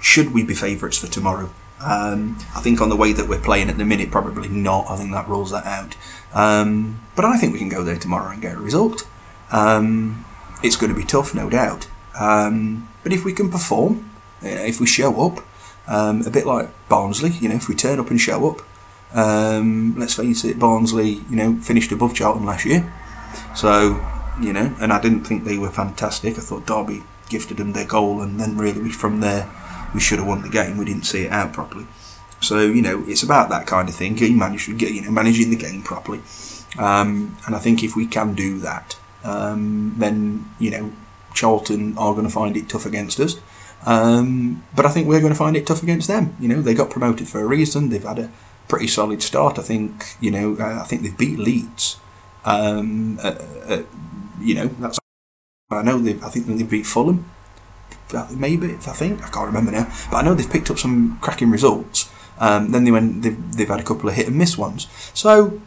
should 0.00 0.32
we 0.32 0.42
be 0.42 0.54
favourites 0.54 0.98
for 0.98 1.06
tomorrow? 1.06 1.50
Um, 1.80 2.38
I 2.54 2.60
think 2.60 2.80
on 2.80 2.88
the 2.88 2.96
way 2.96 3.12
that 3.12 3.28
we're 3.28 3.40
playing 3.40 3.68
at 3.68 3.76
the 3.76 3.84
minute, 3.84 4.10
probably 4.10 4.48
not. 4.48 4.86
I 4.88 4.96
think 4.96 5.12
that 5.12 5.28
rules 5.28 5.50
that 5.50 5.66
out. 5.66 5.94
Um, 6.32 7.00
but 7.14 7.24
I 7.24 7.36
think 7.36 7.52
we 7.52 7.58
can 7.58 7.68
go 7.68 7.84
there 7.84 7.98
tomorrow 7.98 8.30
and 8.30 8.40
get 8.40 8.56
a 8.56 8.60
result. 8.60 9.06
Um, 9.52 10.24
it's 10.62 10.76
going 10.76 10.92
to 10.92 10.98
be 10.98 11.04
tough, 11.04 11.34
no 11.34 11.50
doubt. 11.50 11.88
Um, 12.18 12.88
but 13.02 13.12
if 13.12 13.24
we 13.24 13.32
can 13.34 13.50
perform, 13.50 14.10
uh, 14.42 14.48
if 14.48 14.80
we 14.80 14.86
show 14.86 15.26
up, 15.26 15.44
um, 15.86 16.22
a 16.26 16.30
bit 16.30 16.46
like 16.46 16.70
Barnsley, 16.88 17.30
you 17.30 17.48
know, 17.48 17.56
if 17.56 17.68
we 17.68 17.74
turn 17.74 18.00
up 18.00 18.10
and 18.10 18.20
show 18.20 18.50
up, 18.50 18.62
um, 19.14 19.94
let's 19.98 20.14
face 20.14 20.44
it, 20.44 20.58
Barnsley, 20.58 21.20
you 21.30 21.36
know, 21.36 21.56
finished 21.56 21.92
above 21.92 22.14
Charlton 22.14 22.44
last 22.46 22.64
year. 22.64 22.92
So, 23.54 24.00
you 24.40 24.52
know, 24.52 24.74
and 24.80 24.92
I 24.92 25.00
didn't 25.00 25.24
think 25.24 25.44
they 25.44 25.58
were 25.58 25.70
fantastic. 25.70 26.36
I 26.36 26.40
thought 26.40 26.66
Derby 26.66 27.02
gifted 27.28 27.56
them 27.56 27.72
their 27.72 27.86
goal, 27.86 28.20
and 28.20 28.38
then 28.38 28.56
really 28.56 28.90
from 28.90 29.20
there 29.20 29.50
we 29.94 30.00
should 30.00 30.18
have 30.18 30.28
won 30.28 30.42
the 30.42 30.48
game. 30.48 30.76
We 30.76 30.84
didn't 30.84 31.04
see 31.04 31.24
it 31.24 31.32
out 31.32 31.52
properly. 31.52 31.86
So 32.40 32.60
you 32.60 32.82
know, 32.82 33.04
it's 33.06 33.22
about 33.22 33.48
that 33.50 33.66
kind 33.66 33.88
of 33.88 33.94
thing. 33.94 34.14
Getting 34.14 34.38
managed, 34.38 34.68
you 34.68 35.02
know, 35.02 35.10
managing 35.10 35.50
the 35.50 35.56
game 35.56 35.82
properly. 35.82 36.20
Um, 36.78 37.36
and 37.46 37.54
I 37.54 37.58
think 37.58 37.82
if 37.82 37.96
we 37.96 38.06
can 38.06 38.34
do 38.34 38.58
that, 38.60 38.98
um, 39.24 39.94
then 39.96 40.50
you 40.58 40.70
know, 40.70 40.92
Charlton 41.34 41.96
are 41.96 42.12
going 42.12 42.26
to 42.26 42.32
find 42.32 42.56
it 42.56 42.68
tough 42.68 42.86
against 42.86 43.18
us. 43.20 43.40
Um, 43.84 44.64
but 44.74 44.84
I 44.84 44.90
think 44.90 45.06
we're 45.06 45.20
going 45.20 45.32
to 45.32 45.38
find 45.38 45.56
it 45.56 45.66
tough 45.66 45.82
against 45.82 46.08
them. 46.08 46.36
You 46.40 46.48
know, 46.48 46.60
they 46.60 46.74
got 46.74 46.90
promoted 46.90 47.28
for 47.28 47.40
a 47.40 47.46
reason. 47.46 47.88
They've 47.88 48.02
had 48.02 48.18
a 48.18 48.30
pretty 48.68 48.88
solid 48.88 49.22
start. 49.22 49.58
I 49.58 49.62
think. 49.62 50.16
You 50.20 50.30
know, 50.30 50.56
uh, 50.58 50.80
I 50.82 50.84
think 50.84 51.02
they've 51.02 51.16
beat 51.16 51.38
Leeds. 51.38 51.98
Um, 52.44 53.18
uh, 53.22 53.38
uh, 53.66 53.82
you 54.40 54.54
know, 54.54 54.66
that's. 54.66 54.98
I 55.70 55.82
know 55.82 55.98
they. 55.98 56.14
I 56.14 56.28
think 56.28 56.46
they 56.46 56.62
beat 56.62 56.86
Fulham 56.86 57.30
maybe 58.34 58.74
I 58.74 58.92
think 58.92 59.22
I 59.22 59.28
can't 59.28 59.46
remember 59.46 59.72
now. 59.72 59.92
But 60.10 60.18
I 60.18 60.22
know 60.22 60.34
they've 60.34 60.50
picked 60.50 60.70
up 60.70 60.78
some 60.78 61.18
cracking 61.20 61.50
results. 61.50 62.10
Um, 62.38 62.70
then 62.70 62.84
they 62.84 62.90
went. 62.90 63.22
They've, 63.22 63.56
they've 63.56 63.68
had 63.68 63.80
a 63.80 63.84
couple 63.84 64.08
of 64.08 64.14
hit 64.14 64.28
and 64.28 64.36
miss 64.36 64.58
ones. 64.58 64.86
So 65.14 65.60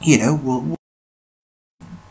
you 0.00 0.18
know 0.18 0.40
we'll 0.42 0.76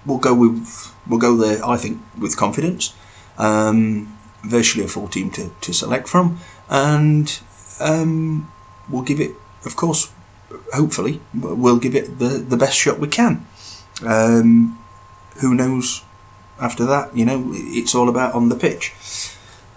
we'll 0.05 0.17
go 0.17 0.33
with 0.33 0.93
we'll 1.07 1.19
go 1.19 1.35
there. 1.35 1.63
I 1.65 1.77
think 1.77 2.01
with 2.19 2.37
confidence. 2.37 2.93
Um, 3.37 4.17
virtually 4.43 4.83
a 4.83 4.87
full 4.89 5.07
team 5.07 5.31
to, 5.31 5.49
to 5.61 5.73
select 5.73 6.07
from, 6.07 6.37
and 6.69 7.39
um, 7.79 8.51
we'll 8.89 9.01
give 9.01 9.19
it. 9.19 9.31
Of 9.65 9.75
course, 9.75 10.11
hopefully, 10.73 11.21
we'll 11.33 11.79
give 11.79 11.95
it 11.95 12.19
the 12.19 12.27
the 12.27 12.57
best 12.57 12.77
shot 12.77 12.99
we 12.99 13.07
can. 13.07 13.45
Um, 14.05 14.82
who 15.41 15.53
knows 15.53 16.03
after 16.59 16.85
that, 16.85 17.15
you 17.15 17.25
know, 17.25 17.51
it's 17.53 17.95
all 17.95 18.09
about 18.09 18.33
on 18.33 18.49
the 18.49 18.55
pitch. 18.55 18.93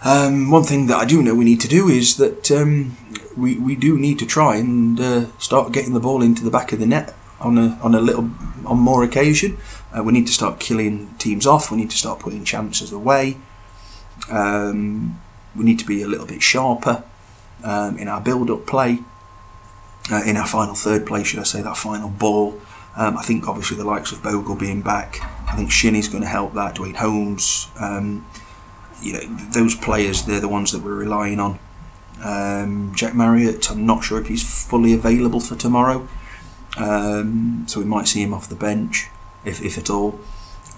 Um, 0.03 0.51
one 0.51 0.63
thing 0.63 0.87
that 0.87 0.97
I 0.97 1.05
do 1.05 1.23
know 1.23 1.33
we 1.33 1.43
need 1.43 1.59
to 1.61 1.67
do 1.67 1.89
is 1.89 2.17
that 2.17 2.51
um, 2.51 2.95
we, 3.35 3.57
we 3.57 3.75
do 3.75 3.97
need 3.97 4.19
to 4.19 4.25
try 4.25 4.55
and 4.57 4.99
uh, 4.99 5.37
start 5.39 5.71
getting 5.71 5.93
the 5.93 5.99
ball 5.99 6.21
into 6.21 6.43
the 6.43 6.51
back 6.51 6.71
of 6.71 6.79
the 6.79 6.85
net 6.85 7.15
on 7.39 7.57
a 7.57 7.79
on 7.81 7.93
a 7.95 8.01
little 8.01 8.29
on 8.65 8.77
more 8.77 9.03
occasion. 9.03 9.57
Uh, 9.95 10.03
we 10.03 10.13
need 10.13 10.27
to 10.27 10.33
start 10.33 10.59
killing 10.59 11.13
teams 11.17 11.47
off. 11.47 11.71
We 11.71 11.77
need 11.77 11.89
to 11.89 11.97
start 11.97 12.19
putting 12.19 12.43
chances 12.43 12.91
away. 12.91 13.37
Um, 14.29 15.19
we 15.55 15.63
need 15.65 15.79
to 15.79 15.85
be 15.85 16.03
a 16.03 16.07
little 16.07 16.27
bit 16.27 16.43
sharper 16.43 17.03
um, 17.63 17.97
in 17.97 18.07
our 18.07 18.21
build-up 18.21 18.67
play, 18.67 18.99
uh, 20.11 20.21
in 20.25 20.37
our 20.37 20.45
final 20.45 20.75
third 20.75 21.05
play, 21.07 21.23
should 21.23 21.39
I 21.39 21.43
say? 21.43 21.61
That 21.61 21.77
final 21.77 22.09
ball. 22.09 22.59
Um, 22.95 23.17
I 23.17 23.23
think 23.23 23.47
obviously 23.47 23.77
the 23.77 23.83
likes 23.85 24.11
of 24.11 24.21
Bogle 24.21 24.55
being 24.55 24.81
back 24.81 25.19
I 25.47 25.55
think 25.55 25.69
Shinnie's 25.69 26.07
going 26.07 26.23
to 26.23 26.29
help 26.29 26.53
that. 26.53 26.75
Duane 26.75 26.95
Holmes, 26.95 27.69
um, 27.79 28.25
you 29.01 29.13
know, 29.13 29.21
those 29.53 29.75
players, 29.75 30.25
they're 30.25 30.41
the 30.41 30.47
ones 30.47 30.71
that 30.71 30.83
we're 30.83 30.95
relying 30.95 31.39
on. 31.39 31.59
Um, 32.23 32.93
Jack 32.95 33.15
Marriott, 33.15 33.69
I'm 33.71 33.85
not 33.85 34.03
sure 34.03 34.19
if 34.19 34.27
he's 34.27 34.67
fully 34.67 34.93
available 34.93 35.39
for 35.39 35.55
tomorrow, 35.55 36.07
um, 36.77 37.65
so 37.67 37.79
we 37.79 37.85
might 37.85 38.07
see 38.07 38.21
him 38.21 38.33
off 38.33 38.49
the 38.49 38.55
bench, 38.55 39.07
if, 39.45 39.61
if 39.61 39.77
at 39.77 39.89
all. 39.89 40.19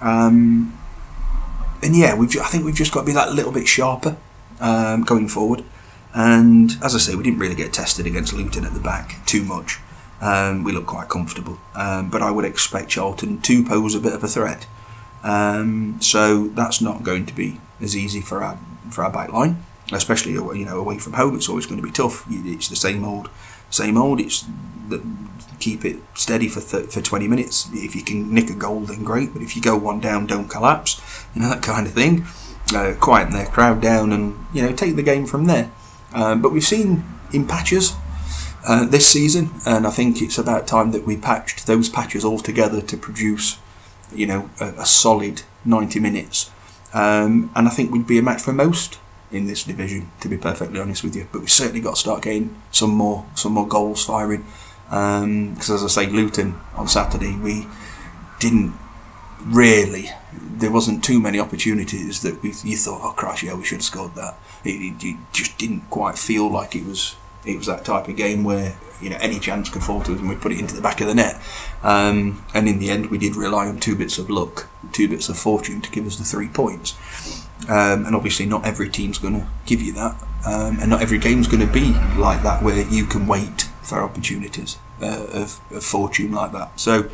Um, 0.01 0.77
and 1.82 1.95
yeah, 1.95 2.15
we've 2.15 2.38
I 2.38 2.47
think 2.47 2.65
we've 2.65 2.75
just 2.75 2.93
got 2.93 3.01
to 3.01 3.05
be 3.05 3.13
that 3.13 3.34
little 3.34 3.51
bit 3.51 3.67
sharper 3.67 4.17
um, 4.60 5.03
going 5.03 5.27
forward. 5.27 5.63
And 6.13 6.71
as 6.84 6.95
I 6.95 6.97
say, 6.97 7.15
we 7.15 7.23
didn't 7.23 7.39
really 7.39 7.55
get 7.55 7.71
tested 7.71 8.05
against 8.05 8.34
Luton 8.34 8.65
at 8.65 8.73
the 8.73 8.79
back 8.79 9.25
too 9.25 9.43
much. 9.43 9.79
Um, 10.21 10.63
we 10.63 10.71
look 10.71 10.86
quite 10.86 11.08
comfortable, 11.08 11.58
um, 11.75 12.10
but 12.10 12.21
I 12.21 12.32
would 12.32 12.45
expect 12.45 12.89
Charlton 12.89 13.41
to 13.41 13.63
pose 13.63 13.95
a 13.95 13.99
bit 13.99 14.13
of 14.13 14.23
a 14.23 14.27
threat. 14.27 14.67
Um, 15.23 15.99
so 16.01 16.47
that's 16.47 16.82
not 16.82 17.03
going 17.03 17.25
to 17.25 17.34
be 17.34 17.60
as 17.82 17.95
easy 17.95 18.21
for 18.21 18.43
our 18.43 18.58
for 18.89 19.03
our 19.03 19.12
back 19.12 19.32
line, 19.32 19.63
especially 19.91 20.34
you 20.34 20.65
know 20.65 20.79
away 20.79 20.97
from 20.97 21.13
home. 21.13 21.36
It's 21.36 21.47
always 21.47 21.65
going 21.65 21.82
to 21.82 21.88
be 21.88 21.91
tough. 21.91 22.25
It's 22.29 22.67
the 22.67 22.75
same 22.75 23.05
old 23.05 23.29
same 23.69 23.97
old. 23.97 24.19
It's 24.19 24.45
the, 24.88 25.03
keep 25.60 25.86
it 25.86 25.97
steady 26.15 26.47
for 26.47 26.62
th- 26.62 26.91
for 26.91 27.01
20 27.01 27.27
minutes. 27.27 27.69
If 27.73 27.95
you 27.95 28.01
can 28.01 28.34
nick 28.34 28.49
a 28.49 28.53
goal, 28.53 28.82
then 28.82 29.03
great. 29.03 29.34
But 29.34 29.41
if 29.41 29.55
you 29.55 29.62
go 29.62 29.77
one 29.77 29.99
down, 29.99 30.27
don't 30.27 30.49
collapse. 30.49 31.01
You 31.36 31.43
know 31.43 31.49
that 31.49 31.62
kind 31.62 31.86
of 31.86 31.93
thing. 31.93 32.25
Uh, 32.73 32.95
quieten 32.99 33.34
their 33.34 33.45
crowd 33.45 33.82
down, 33.82 34.12
and 34.12 34.47
you 34.51 34.63
know 34.63 34.73
take 34.73 34.95
the 34.95 35.03
game 35.03 35.27
from 35.27 35.45
there. 35.45 35.69
Um, 36.12 36.41
but 36.41 36.51
we've 36.51 36.63
seen 36.63 37.03
in 37.32 37.45
patches 37.45 37.93
uh, 38.67 38.86
this 38.86 39.08
season, 39.08 39.52
and 39.65 39.88
I 39.88 39.89
think 39.89 40.22
it's 40.22 40.38
about 40.38 40.67
time 40.67 40.91
that 40.91 41.06
we 41.06 41.17
patched 41.17 41.65
those 41.67 41.89
patches 41.89 42.26
all 42.26 42.39
together 42.39 42.82
to 42.82 42.98
produce, 42.98 43.58
you 44.13 44.28
know, 44.28 44.50
a, 44.60 44.67
a 44.80 44.86
solid 44.86 45.43
90 45.65 46.00
minutes. 46.00 46.52
Um, 46.93 47.52
and 47.56 47.67
I 47.67 47.72
think 47.72 47.91
we'd 47.91 48.08
be 48.08 48.17
a 48.17 48.24
match 48.24 48.41
for 48.41 48.54
most 48.54 49.00
in 49.32 49.45
this 49.45 49.63
division, 49.63 50.12
to 50.22 50.28
be 50.28 50.38
perfectly 50.38 50.80
honest 50.80 51.04
with 51.04 51.15
you. 51.15 51.28
But 51.32 51.41
we 51.41 51.48
certainly 51.48 51.82
got 51.82 51.95
to 51.95 52.00
start 52.00 52.24
getting 52.24 52.60
some 52.72 52.91
more, 52.91 53.26
some 53.36 53.54
more 53.54 53.67
goals 53.67 54.04
firing. 54.04 54.45
Because 54.86 55.24
um, 55.24 55.76
as 55.76 55.84
I 55.84 55.88
say, 55.88 56.08
Luton 56.08 56.60
on 56.76 56.88
Saturday, 56.88 57.38
we 57.38 57.67
didn't 58.39 58.74
really. 59.45 60.10
There 60.34 60.72
wasn't 60.72 61.04
too 61.04 61.19
many 61.19 61.39
opportunities 61.39 62.22
that 62.24 62.41
we 62.41 62.54
you 62.63 62.76
thought, 62.76 63.02
oh 63.04 63.13
Christ, 63.15 63.43
yeah, 63.43 63.54
we 63.54 63.63
should 63.63 63.78
have 63.78 63.84
scored 63.84 64.15
that. 64.15 64.38
It, 64.65 64.82
it, 64.82 65.04
it 65.04 65.17
just 65.32 65.58
didn't 65.58 65.89
quite 65.89 66.17
feel 66.17 66.50
like 66.50 66.76
it 66.76 66.86
was 66.86 67.15
it 67.45 67.58
was 67.58 67.67
that 67.67 67.86
type 67.86 68.08
of 68.08 68.15
game 68.15 68.43
where 68.43 68.78
you 69.02 69.10
know 69.10 69.17
any 69.21 69.39
chance 69.39 69.69
could 69.69 69.84
fall 69.84 70.02
to 70.02 70.13
us 70.13 70.19
and 70.19 70.30
we 70.30 70.36
put 70.36 70.52
it 70.52 70.60
into 70.60 70.75
the 70.75 70.82
back 70.82 71.02
of 71.02 71.08
the 71.08 71.15
net. 71.15 71.41
Um, 71.84 72.45
and 72.54 72.67
in 72.67 72.80
the 72.80 72.89
end, 72.89 73.08
we 73.08 73.17
did 73.17 73.36
rely 73.36 73.67
on 73.67 73.80
two 73.80 73.95
bits 73.95 74.17
of 74.17 74.30
luck, 74.30 74.67
two 74.91 75.08
bits 75.08 75.30
of 75.30 75.38
fortune 75.38 75.82
to 75.82 75.91
give 75.91 76.06
us 76.06 76.17
the 76.17 76.23
three 76.23 76.49
points. 76.49 76.95
Um, 77.67 78.06
and 78.06 78.15
obviously, 78.15 78.45
not 78.45 78.65
every 78.65 78.89
team's 78.89 79.17
going 79.17 79.39
to 79.39 79.47
give 79.65 79.82
you 79.82 79.93
that, 79.93 80.15
um, 80.45 80.80
and 80.80 80.89
not 80.89 81.02
every 81.02 81.17
game's 81.17 81.47
going 81.47 81.65
to 81.65 81.71
be 81.71 81.93
like 82.17 82.41
that 82.43 82.63
where 82.63 82.88
you 82.88 83.06
can 83.06 83.28
wait 83.28 83.69
for 83.82 84.02
opportunities 84.02 84.78
uh, 85.02 85.28
of, 85.32 85.60
of, 85.71 85.84
fortune 85.84 86.32
like 86.32 86.52
that. 86.52 86.80
So 86.80 87.10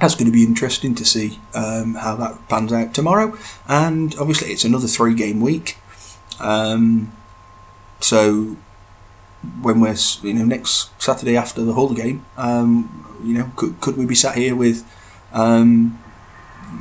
that's 0.00 0.14
going 0.14 0.26
to 0.26 0.32
be 0.32 0.44
interesting 0.44 0.94
to 0.96 1.04
see 1.04 1.40
um, 1.54 1.94
how 1.94 2.16
that 2.16 2.48
pans 2.48 2.72
out 2.72 2.94
tomorrow. 2.94 3.36
And 3.66 4.14
obviously, 4.18 4.48
it's 4.48 4.64
another 4.64 4.86
three 4.86 5.14
game 5.14 5.40
week. 5.40 5.78
Um, 6.40 7.12
so 8.00 8.56
when 9.62 9.80
we're 9.80 9.96
you 10.22 10.34
know 10.34 10.44
next 10.44 10.90
Saturday 11.00 11.36
after 11.36 11.62
the 11.62 11.74
Hull 11.74 11.94
game, 11.94 12.24
um, 12.36 13.04
you 13.24 13.34
know, 13.34 13.50
could, 13.56 13.80
could 13.80 13.96
we 13.96 14.06
be 14.06 14.14
sat 14.14 14.36
here 14.36 14.54
with 14.54 14.84
um, 15.32 15.98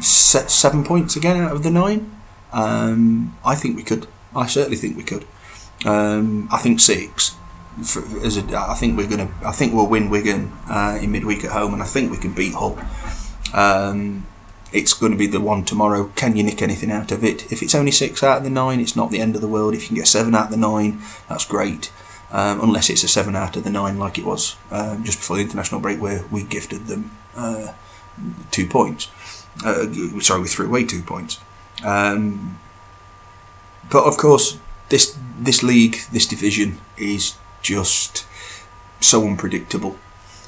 seven 0.02 0.84
points 0.84 1.16
again 1.16 1.38
out 1.42 1.52
of 1.52 1.64
the 1.64 1.72
nine? 1.72 2.16
Um, 2.52 3.38
I 3.46 3.56
think 3.56 3.76
we 3.76 3.84
could. 3.84 4.08
I 4.36 4.48
certainly 4.48 4.78
think 4.78 4.98
we 4.98 5.04
could. 5.04 5.26
Um, 5.86 6.48
I 6.52 6.58
think 6.58 6.80
six. 6.80 7.36
For, 7.84 8.02
as 8.24 8.38
a, 8.38 8.56
I 8.56 8.76
think 8.76 8.98
we're 8.98 9.10
gonna. 9.10 9.34
I 9.44 9.52
think 9.52 9.74
we'll 9.74 9.88
win 9.88 10.10
Wigan 10.10 10.52
uh, 10.70 11.00
in 11.02 11.12
midweek 11.12 11.44
at 11.44 11.52
home, 11.52 11.74
and 11.74 11.82
I 11.82 11.86
think 11.86 12.12
we 12.12 12.18
can 12.18 12.34
beat 12.34 12.54
Hull. 12.54 12.78
Um, 13.54 14.28
it's 14.72 14.94
going 14.94 15.12
to 15.12 15.18
be 15.18 15.28
the 15.28 15.40
one 15.40 15.64
tomorrow. 15.64 16.12
Can 16.16 16.36
you 16.36 16.44
nick 16.44 16.62
anything 16.62 16.92
out 16.92 17.12
of 17.12 17.24
it? 17.24 17.52
If 17.52 17.62
it's 17.62 17.76
only 17.76 17.92
six 17.92 18.24
out 18.24 18.40
of 18.40 18.44
the 18.44 18.50
nine, 18.50 18.80
it's 18.80 18.96
not 18.96 19.12
the 19.12 19.20
end 19.20 19.36
of 19.36 19.42
the 19.42 19.48
world. 19.48 19.76
If 19.76 19.84
you 19.84 19.88
can 19.90 19.98
get 19.98 20.08
seven 20.08 20.34
out 20.34 20.46
of 20.46 20.52
the 20.52 20.58
nine, 20.58 21.00
that's 21.30 21.46
great 21.46 21.92
um, 22.34 22.60
unless 22.62 22.90
it's 22.90 23.04
a 23.04 23.08
seven 23.08 23.36
out 23.36 23.56
of 23.56 23.64
the 23.64 23.70
nine 23.70 23.98
like 23.98 24.18
it 24.18 24.26
was 24.26 24.56
um, 24.72 25.04
just 25.04 25.20
before 25.20 25.38
the 25.38 25.44
international 25.44 25.80
break 25.80 26.02
where 26.02 26.26
we 26.32 26.44
gifted 26.44 26.88
them 26.88 27.12
uh, 27.38 27.74
two 28.52 28.68
points. 28.68 29.10
Uh, 29.64 29.86
sorry, 30.20 30.42
we 30.42 30.48
threw 30.48 30.66
away 30.66 30.84
two 30.84 31.04
points. 31.04 31.40
Um, 31.84 32.60
but 33.92 34.04
of 34.06 34.18
course, 34.18 34.58
this 34.90 35.18
this 35.40 35.62
league, 35.62 36.00
this 36.12 36.26
division 36.26 36.80
is 36.98 37.36
just 37.62 38.26
so 39.00 39.26
unpredictable. 39.28 39.98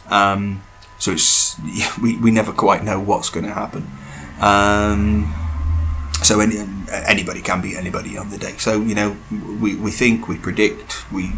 Um, 0.10 0.64
so 0.98 1.12
it's 1.12 1.60
we, 2.02 2.18
we 2.18 2.32
never 2.32 2.52
quite 2.52 2.84
know 2.84 3.00
what's 3.00 3.30
going 3.30 3.46
to 3.46 3.54
happen. 3.54 3.92
So 6.24 6.40
any, 6.40 6.58
anybody 6.92 7.42
can 7.42 7.62
beat 7.62 7.76
anybody 7.76 8.18
on 8.18 8.30
the 8.30 8.38
day. 8.38 8.56
So 8.58 8.82
you 8.82 8.96
know, 8.96 9.18
we, 9.62 9.76
we 9.76 9.92
think, 9.92 10.28
we 10.28 10.38
predict, 10.38 11.12
we 11.12 11.34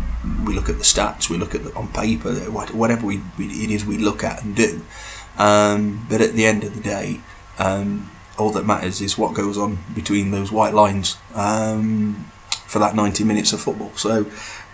we 0.46 0.54
look 0.54 0.70
at 0.70 0.78
the 0.78 0.84
stats, 0.84 1.30
we 1.30 1.38
look 1.38 1.56
at 1.56 1.64
the, 1.64 1.74
on 1.74 1.88
paper, 1.90 2.34
whatever 2.52 3.06
we, 3.06 3.22
it 3.38 3.72
is 3.72 3.86
we 3.86 3.98
look 3.98 4.24
at 4.24 4.44
and 4.44 4.56
do. 4.56 4.82
Um, 5.38 6.06
but 6.10 6.22
at 6.22 6.34
the 6.34 6.46
end 6.46 6.64
of 6.64 6.74
the 6.76 6.82
day, 6.82 7.22
um, 7.60 8.10
all 8.38 8.52
that 8.52 8.66
matters 8.66 9.02
is 9.02 9.18
what 9.18 9.34
goes 9.34 9.58
on 9.58 9.80
between 9.94 10.32
those 10.32 10.52
white 10.52 10.74
lines 10.74 11.18
um, 11.34 12.32
for 12.68 12.80
that 12.80 12.96
ninety 12.96 13.24
minutes 13.24 13.54
of 13.54 13.60
football. 13.60 13.92
So 13.96 14.26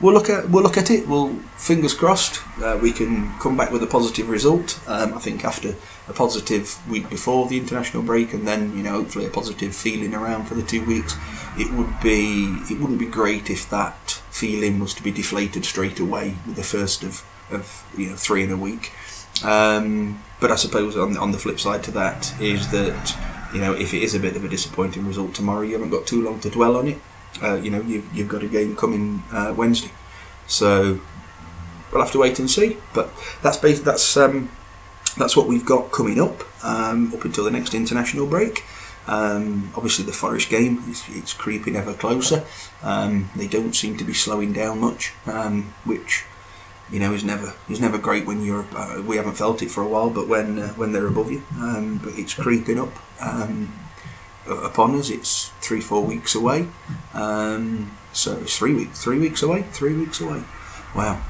we'll 0.04 0.14
look 0.14 0.30
at 0.30 0.50
we'll 0.50 0.62
look 0.62 0.78
at 0.78 0.92
it. 0.92 1.08
We'll 1.08 1.34
fingers 1.58 1.94
crossed 1.94 2.42
uh, 2.62 2.78
we 2.80 2.92
can 2.92 3.34
come 3.40 3.56
back 3.58 3.72
with 3.72 3.82
a 3.82 3.88
positive 3.88 4.30
result. 4.30 4.80
Um, 4.86 5.14
I 5.14 5.20
think 5.20 5.44
after 5.46 5.76
a 6.08 6.14
positive 6.14 6.78
week 6.90 7.10
before 7.10 7.48
the 7.48 7.58
international 7.58 8.04
break, 8.04 8.34
and 8.34 8.46
then 8.48 8.76
you 8.78 8.84
know 8.84 8.92
hopefully 8.92 9.26
a 9.26 9.30
positive 9.30 9.76
feeling 9.76 10.14
around 10.14 10.46
for 10.46 10.56
the 10.56 10.62
two 10.62 10.86
weeks. 10.86 11.16
It 11.58 11.72
would 11.74 12.00
be 12.02 12.58
it 12.70 12.80
wouldn't 12.80 13.00
be 13.00 13.06
great 13.06 13.50
if 13.50 13.70
that 13.70 14.22
feeling 14.30 14.80
was 14.80 14.94
to 14.96 15.04
be 15.04 15.12
deflated 15.12 15.66
straight 15.66 16.00
away 16.00 16.36
with 16.46 16.56
the 16.56 16.64
first 16.64 17.04
of, 17.04 17.24
of 17.50 17.86
you 17.98 18.10
know 18.10 18.16
three 18.16 18.44
in 18.44 18.52
a 18.52 18.58
week. 18.58 18.92
Um, 19.44 20.22
but 20.40 20.52
I 20.52 20.56
suppose 20.56 20.98
on 20.98 21.18
on 21.18 21.32
the 21.32 21.40
flip 21.40 21.60
side 21.60 21.84
to 21.86 21.92
that 21.92 22.40
is 22.42 22.72
that 22.72 23.18
you 23.54 23.62
know 23.62 23.74
if 23.74 23.94
it 23.94 24.04
is 24.04 24.14
a 24.14 24.20
bit 24.20 24.36
of 24.36 24.44
a 24.44 24.50
disappointing 24.50 25.08
result 25.08 25.34
tomorrow, 25.34 25.62
you 25.62 25.74
haven't 25.74 25.92
got 25.92 26.06
too 26.06 26.22
long 26.22 26.40
to 26.42 26.50
dwell 26.50 26.76
on 26.76 26.88
it. 26.88 27.00
Uh, 27.42 27.56
you 27.56 27.70
know 27.72 27.82
you've 27.82 28.14
you've 28.14 28.30
got 28.30 28.44
a 28.44 28.48
game 28.48 28.76
coming 28.76 29.24
uh, 29.32 29.54
Wednesday, 29.56 29.92
so 30.48 31.00
we'll 31.92 32.02
have 32.02 32.12
to 32.12 32.20
wait 32.20 32.40
and 32.40 32.50
see. 32.50 32.78
But 32.94 33.10
that's 33.42 33.58
based, 33.58 33.86
that's 33.86 34.18
um, 34.18 34.50
that's 35.18 35.36
what 35.38 35.48
we've 35.48 35.66
got 35.66 35.92
coming 35.92 36.20
up 36.20 36.44
um, 36.64 37.14
up 37.14 37.26
until 37.26 37.44
the 37.44 37.52
next 37.52 37.74
international 37.74 38.28
break. 38.28 38.64
Um, 39.08 39.72
obviously, 39.76 40.06
the 40.06 40.14
Forest 40.14 40.50
game 40.50 40.84
is 40.90 41.04
it's 41.10 41.34
creeping 41.34 41.76
ever 41.76 41.94
closer. 41.94 42.46
Um, 42.82 43.30
they 43.36 43.48
don't 43.48 43.74
seem 43.74 43.98
to 43.98 44.04
be 44.04 44.14
slowing 44.14 44.54
down 44.54 44.80
much, 44.80 45.14
um, 45.26 45.74
which 45.84 46.24
you 46.90 47.00
know 47.00 47.14
is 47.14 47.24
never 47.24 47.54
is 47.70 47.82
never 47.82 47.98
great 47.98 48.26
when 48.26 48.44
you're. 48.44 48.66
Uh, 48.76 49.02
we 49.02 49.18
haven't 49.18 49.36
felt 49.36 49.62
it 49.62 49.72
for 49.72 49.84
a 49.84 49.88
while, 49.88 50.10
but 50.10 50.28
when 50.28 50.60
uh, 50.60 50.70
when 50.74 50.94
they're 50.94 51.08
above 51.08 51.32
you, 51.32 51.44
um, 51.58 52.00
but 52.04 52.18
it's 52.18 52.34
creeping 52.34 52.80
up 52.80 52.94
upon 54.48 54.96
us. 54.96 55.10
It's 55.10 55.50
three 55.62 55.82
four 55.82 56.04
weeks 56.04 56.36
away, 56.36 56.68
so 58.12 58.38
it's 58.38 58.58
three 58.58 58.74
weeks 58.74 59.02
three 59.04 59.20
weeks 59.20 59.42
away, 59.42 59.64
three 59.72 59.96
weeks 59.96 60.22
away. 60.22 60.44
Wow. 60.96 61.24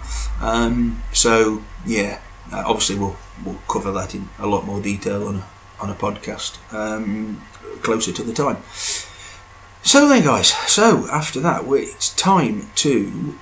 so 1.14 1.64
yeah, 1.86 2.20
uh, 2.52 2.64
obviously 2.66 2.98
we'll 2.98 3.18
we'll 3.46 3.60
cover 3.68 3.92
that 3.92 4.14
in 4.16 4.30
a 4.40 4.48
lot 4.48 4.66
more 4.66 4.82
detail 4.82 5.28
on 5.28 5.36
a, 5.38 5.46
on 5.80 5.90
a 5.90 5.96
podcast 5.96 6.58
um, 6.74 7.42
closer 7.82 8.12
to 8.12 8.24
the 8.24 8.34
time. 8.34 8.58
So 9.86 10.08
then, 10.08 10.24
guys, 10.24 10.48
so 10.48 11.08
after 11.12 11.40
that, 11.42 11.66
it's 11.68 12.16
time 12.16 12.70
to 12.76 13.38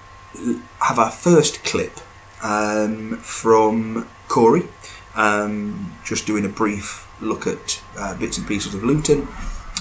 have 0.79 0.97
our 0.97 1.11
first 1.11 1.63
clip 1.63 1.99
um, 2.41 3.17
from 3.17 4.07
Corey, 4.27 4.67
um, 5.15 5.93
just 6.03 6.25
doing 6.25 6.43
a 6.43 6.49
brief 6.49 7.07
look 7.21 7.45
at 7.45 7.81
uh, 7.95 8.17
bits 8.17 8.39
and 8.39 8.47
pieces 8.47 8.73
of 8.73 8.83
Luton, 8.83 9.27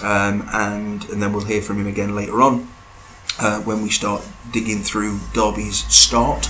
um, 0.03 0.49
and 0.53 1.05
and 1.11 1.23
then 1.23 1.33
we'll 1.33 1.45
hear 1.45 1.63
from 1.63 1.81
him 1.81 1.87
again 1.87 2.15
later 2.15 2.41
on 2.43 2.69
uh, 3.39 3.61
when 3.61 3.83
we 3.83 3.91
start 3.91 4.23
digging 4.53 4.79
through 4.79 5.19
Derby's 5.33 5.85
start, 5.93 6.49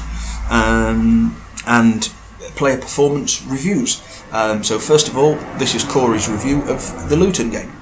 um, 0.50 1.40
and 1.66 2.12
player 2.56 2.78
performance 2.78 3.42
reviews. 3.42 4.02
Um, 4.32 4.62
so, 4.62 4.78
first 4.78 5.08
of 5.08 5.16
all, 5.16 5.34
this 5.58 5.74
is 5.74 5.84
Corey's 5.84 6.28
review 6.28 6.62
of 6.62 7.08
the 7.08 7.16
Luton 7.16 7.50
game. 7.50 7.72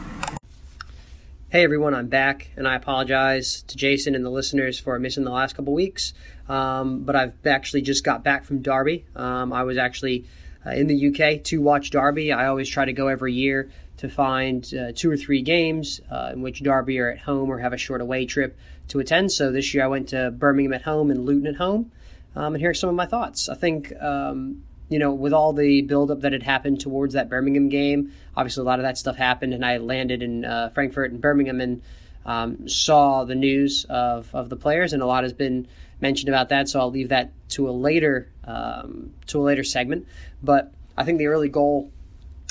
Hey 1.50 1.64
everyone, 1.64 1.94
I'm 1.94 2.08
back, 2.08 2.50
and 2.56 2.68
I 2.68 2.74
apologize 2.74 3.62
to 3.68 3.76
Jason 3.78 4.14
and 4.14 4.22
the 4.22 4.30
listeners 4.30 4.78
for 4.78 4.98
missing 4.98 5.24
the 5.24 5.30
last 5.30 5.56
couple 5.56 5.72
weeks. 5.72 6.12
Um, 6.46 7.04
but 7.04 7.16
I've 7.16 7.46
actually 7.46 7.80
just 7.80 8.04
got 8.04 8.22
back 8.22 8.44
from 8.44 8.60
Derby. 8.60 9.06
Um, 9.16 9.54
I 9.54 9.62
was 9.62 9.78
actually 9.78 10.26
uh, 10.66 10.70
in 10.72 10.88
the 10.88 11.08
UK 11.08 11.42
to 11.44 11.62
watch 11.62 11.88
Derby. 11.88 12.32
I 12.32 12.48
always 12.48 12.68
try 12.68 12.84
to 12.84 12.92
go 12.92 13.08
every 13.08 13.32
year 13.32 13.70
to 13.98 14.08
find 14.08 14.72
uh, 14.74 14.92
two 14.94 15.10
or 15.10 15.16
three 15.16 15.42
games 15.42 16.00
uh, 16.10 16.30
in 16.32 16.42
which 16.42 16.62
Derby 16.62 16.98
are 16.98 17.10
at 17.10 17.18
home 17.18 17.50
or 17.50 17.58
have 17.58 17.72
a 17.72 17.76
short 17.76 18.00
away 18.00 18.26
trip 18.26 18.56
to 18.88 19.00
attend. 19.00 19.30
So 19.30 19.52
this 19.52 19.74
year 19.74 19.84
I 19.84 19.88
went 19.88 20.08
to 20.10 20.30
Birmingham 20.30 20.72
at 20.72 20.82
home 20.82 21.10
and 21.10 21.24
Luton 21.24 21.46
at 21.46 21.56
home 21.56 21.90
um, 22.34 22.54
and 22.54 22.64
are 22.64 22.74
some 22.74 22.88
of 22.88 22.94
my 22.94 23.06
thoughts. 23.06 23.48
I 23.48 23.54
think, 23.54 23.92
um, 24.00 24.62
you 24.88 24.98
know, 24.98 25.12
with 25.12 25.32
all 25.32 25.52
the 25.52 25.82
buildup 25.82 26.20
that 26.20 26.32
had 26.32 26.42
happened 26.42 26.80
towards 26.80 27.14
that 27.14 27.28
Birmingham 27.28 27.68
game, 27.68 28.12
obviously 28.36 28.62
a 28.62 28.64
lot 28.64 28.78
of 28.78 28.84
that 28.84 28.96
stuff 28.96 29.16
happened, 29.16 29.52
and 29.52 29.64
I 29.64 29.78
landed 29.78 30.22
in 30.22 30.44
uh, 30.44 30.70
Frankfurt 30.70 31.10
and 31.10 31.20
Birmingham 31.20 31.60
and 31.60 31.82
um, 32.24 32.68
saw 32.68 33.24
the 33.24 33.34
news 33.34 33.84
of, 33.88 34.32
of 34.34 34.48
the 34.48 34.56
players, 34.56 34.92
and 34.92 35.02
a 35.02 35.06
lot 35.06 35.24
has 35.24 35.32
been 35.32 35.66
mentioned 36.00 36.28
about 36.28 36.50
that. 36.50 36.68
So 36.68 36.78
I'll 36.78 36.90
leave 36.90 37.08
that 37.08 37.32
to 37.50 37.68
a 37.68 37.72
later 37.72 38.30
um, 38.44 39.12
to 39.26 39.40
a 39.40 39.42
later 39.42 39.64
segment. 39.64 40.06
But 40.42 40.72
I 40.96 41.04
think 41.04 41.18
the 41.18 41.26
early 41.26 41.48
goal 41.48 41.90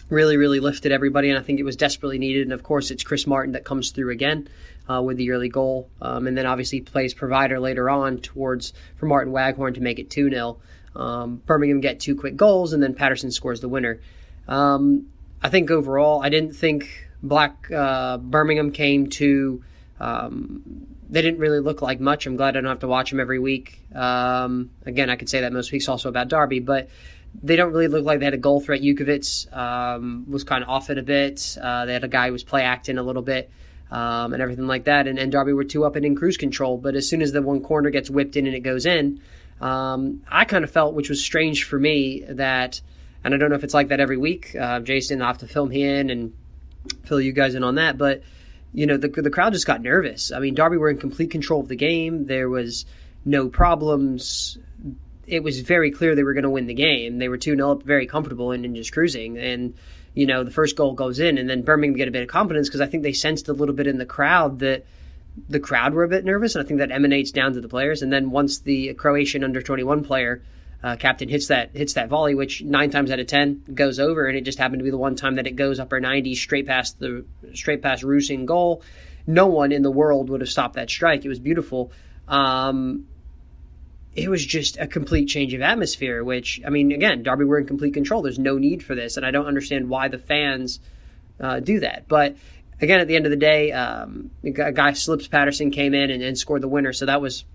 really, 0.09 0.37
really 0.37 0.59
lifted 0.59 0.91
everybody, 0.91 1.29
and 1.29 1.37
I 1.37 1.41
think 1.41 1.59
it 1.59 1.63
was 1.63 1.75
desperately 1.75 2.17
needed. 2.17 2.43
And 2.43 2.53
of 2.53 2.63
course, 2.63 2.91
it's 2.91 3.03
Chris 3.03 3.27
Martin 3.27 3.53
that 3.53 3.65
comes 3.65 3.91
through 3.91 4.11
again 4.11 4.47
uh, 4.89 5.01
with 5.01 5.17
the 5.17 5.31
early 5.31 5.49
goal, 5.49 5.89
um, 6.01 6.27
and 6.27 6.37
then 6.37 6.45
obviously 6.45 6.81
plays 6.81 7.13
provider 7.13 7.59
later 7.59 7.89
on 7.89 8.19
towards 8.19 8.73
for 8.97 9.05
Martyn 9.05 9.33
Waghorn 9.33 9.73
to 9.75 9.81
make 9.81 9.99
it 9.99 10.09
2 10.09 10.29
0. 10.29 10.57
Um, 10.95 11.41
Birmingham 11.45 11.79
get 11.79 11.99
two 11.99 12.15
quick 12.15 12.35
goals, 12.35 12.73
and 12.73 12.81
then 12.81 12.95
Paterson 12.95 13.31
scores 13.31 13.61
the 13.61 13.69
winner. 13.69 13.99
Um, 14.47 15.07
I 15.41 15.49
think 15.49 15.69
overall, 15.69 16.23
I 16.23 16.29
didn't 16.29 16.53
think 16.53 17.07
Black 17.21 17.69
uh, 17.71 18.17
Birmingham 18.17 18.71
came 18.71 19.07
to. 19.11 19.63
Um, 19.99 20.87
they 21.09 21.21
didn't 21.21 21.39
really 21.39 21.59
look 21.59 21.81
like 21.81 21.99
much. 21.99 22.25
I'm 22.25 22.35
glad 22.35 22.57
I 22.57 22.61
don't 22.61 22.69
have 22.69 22.79
to 22.79 22.87
watch 22.87 23.11
them 23.11 23.19
every 23.19 23.39
week. 23.39 23.81
Um, 23.95 24.71
again, 24.85 25.09
I 25.09 25.15
could 25.15 25.29
say 25.29 25.41
that 25.41 25.53
most 25.53 25.71
weeks 25.71 25.87
also 25.87 26.09
about 26.09 26.27
Derby, 26.27 26.59
but 26.59 26.89
they 27.43 27.55
don't 27.55 27.71
really 27.71 27.87
look 27.87 28.03
like 28.03 28.19
they 28.19 28.25
had 28.25 28.33
a 28.33 28.37
goal 28.37 28.59
threat. 28.59 28.81
Jutkiewicz 28.81 29.55
um, 29.55 30.25
was 30.27 30.43
kind 30.43 30.63
of 30.63 30.69
off 30.69 30.89
it 30.89 30.97
a 30.97 31.03
bit. 31.03 31.57
Uh, 31.61 31.85
they 31.85 31.93
had 31.93 32.03
a 32.03 32.07
guy 32.07 32.27
who 32.27 32.33
was 32.33 32.43
play 32.43 32.63
acting 32.63 32.97
a 32.97 33.03
little 33.03 33.21
bit 33.21 33.51
um, 33.91 34.33
and 34.33 34.41
everything 34.41 34.67
like 34.67 34.85
that. 34.85 35.07
And, 35.07 35.19
and 35.19 35.31
Derby 35.31 35.53
were 35.53 35.63
two 35.63 35.85
up 35.85 35.95
and 35.95 36.05
in 36.05 36.15
cruise 36.15 36.37
control. 36.37 36.77
But 36.77 36.95
as 36.95 37.07
soon 37.07 37.21
as 37.21 37.31
the 37.31 37.41
one 37.41 37.61
corner 37.61 37.89
gets 37.89 38.09
whipped 38.09 38.35
in 38.35 38.47
and 38.47 38.55
it 38.55 38.61
goes 38.61 38.85
in, 38.85 39.21
um, 39.61 40.23
I 40.29 40.45
kind 40.45 40.63
of 40.63 40.71
felt, 40.71 40.93
which 40.93 41.09
was 41.09 41.23
strange 41.23 41.63
for 41.63 41.79
me, 41.79 42.23
that, 42.27 42.81
and 43.23 43.33
I 43.33 43.37
don't 43.37 43.49
know 43.49 43.55
if 43.55 43.63
it's 43.63 43.73
like 43.73 43.89
that 43.89 43.99
every 43.99 44.17
week. 44.17 44.55
Uh, 44.55 44.79
Jason, 44.79 45.21
I'll 45.21 45.27
have 45.27 45.39
to 45.39 45.47
film 45.47 45.71
in 45.71 46.09
and 46.09 46.33
fill 47.03 47.21
you 47.21 47.31
guys 47.31 47.55
in 47.55 47.63
on 47.63 47.75
that. 47.75 47.97
But, 47.97 48.23
you 48.73 48.85
know, 48.85 48.97
the, 48.97 49.09
the 49.09 49.29
crowd 49.29 49.53
just 49.53 49.67
got 49.67 49.81
nervous. 49.81 50.31
I 50.31 50.39
mean, 50.39 50.53
Derby 50.53 50.77
were 50.77 50.89
in 50.89 50.97
complete 50.97 51.31
control 51.31 51.61
of 51.61 51.67
the 51.67 51.75
game. 51.75 52.25
There 52.25 52.49
was 52.49 52.85
no 53.25 53.49
problems 53.49 54.57
it 55.27 55.43
was 55.43 55.59
very 55.59 55.91
clear 55.91 56.15
they 56.15 56.23
were 56.23 56.33
going 56.33 56.43
to 56.43 56.49
win 56.49 56.67
the 56.67 56.73
game. 56.73 57.19
They 57.19 57.27
were 57.27 57.37
2 57.37 57.55
0 57.55 57.71
up, 57.71 57.83
very 57.83 58.07
comfortable 58.07 58.51
and, 58.51 58.63
and 58.65 58.75
just 58.75 58.93
cruising. 58.93 59.37
And, 59.37 59.75
you 60.13 60.25
know, 60.25 60.43
the 60.43 60.51
first 60.51 60.75
goal 60.75 60.93
goes 60.93 61.19
in, 61.19 61.37
and 61.37 61.49
then 61.49 61.61
Birmingham 61.63 61.97
get 61.97 62.07
a 62.07 62.11
bit 62.11 62.23
of 62.23 62.29
confidence 62.29 62.69
because 62.69 62.81
I 62.81 62.87
think 62.87 63.03
they 63.03 63.13
sensed 63.13 63.49
a 63.49 63.53
little 63.53 63.75
bit 63.75 63.87
in 63.87 63.97
the 63.97 64.05
crowd 64.05 64.59
that 64.59 64.85
the 65.49 65.59
crowd 65.59 65.93
were 65.93 66.05
a 66.05 66.07
bit 66.07 66.25
nervous. 66.25 66.55
And 66.55 66.63
I 66.63 66.67
think 66.67 66.79
that 66.79 66.91
emanates 66.91 67.31
down 67.31 67.53
to 67.53 67.61
the 67.61 67.67
players. 67.67 68.01
And 68.01 68.11
then 68.11 68.31
once 68.31 68.59
the 68.59 68.93
Croatian 68.93 69.43
under 69.43 69.61
21 69.61 70.03
player, 70.05 70.41
uh, 70.81 70.95
captain 70.95 71.27
hits 71.27 71.47
that 71.47 71.71
hits 71.75 71.93
that 71.93 72.07
volley, 72.07 72.35
which 72.35 72.61
nine 72.63 72.89
times 72.89 73.11
out 73.11 73.19
of 73.19 73.27
ten 73.27 73.63
goes 73.73 73.99
over, 73.99 74.27
and 74.27 74.37
it 74.37 74.41
just 74.41 74.59
happened 74.59 74.79
to 74.79 74.83
be 74.83 74.91
the 74.91 74.97
one 74.97 75.15
time 75.15 75.35
that 75.35 75.47
it 75.47 75.55
goes 75.55 75.79
upper 75.79 75.99
90 75.99 76.35
straight 76.35 76.67
past 76.67 76.99
the 76.99 77.25
straight 77.53 77.81
past 77.81 78.03
Rusyn 78.03 78.45
goal. 78.45 78.83
No 79.25 79.47
one 79.47 79.71
in 79.71 79.81
the 79.81 79.91
world 79.91 80.29
would 80.29 80.41
have 80.41 80.49
stopped 80.49 80.75
that 80.75 80.89
strike. 80.89 81.25
It 81.25 81.29
was 81.29 81.39
beautiful. 81.39 81.91
Um, 82.27 83.07
it 84.17 84.29
was 84.29 84.43
just 84.43 84.77
a 84.77 84.87
complete 84.87 85.27
change 85.27 85.53
of 85.53 85.61
atmosphere, 85.61 86.23
which, 86.23 86.59
I 86.65 86.71
mean, 86.71 86.91
again, 86.91 87.21
Derby 87.21 87.45
were 87.45 87.59
in 87.59 87.67
complete 87.67 87.93
control. 87.93 88.23
There's 88.23 88.39
no 88.39 88.57
need 88.57 88.81
for 88.81 88.95
this, 88.95 89.15
and 89.15 89.23
I 89.23 89.29
don't 89.29 89.45
understand 89.45 89.89
why 89.89 90.07
the 90.07 90.17
fans 90.17 90.79
uh, 91.39 91.59
do 91.59 91.81
that. 91.81 92.07
But 92.07 92.35
again, 92.81 92.99
at 92.99 93.07
the 93.07 93.15
end 93.15 93.27
of 93.27 93.29
the 93.29 93.37
day, 93.37 93.71
um, 93.71 94.31
a 94.43 94.71
guy 94.71 94.93
Slips 94.93 95.27
Paterson 95.27 95.69
came 95.69 95.93
in 95.93 96.09
and, 96.09 96.23
and 96.23 96.35
scored 96.35 96.63
the 96.63 96.67
winner, 96.67 96.93
so 96.93 97.05
that 97.05 97.21
was 97.21 97.45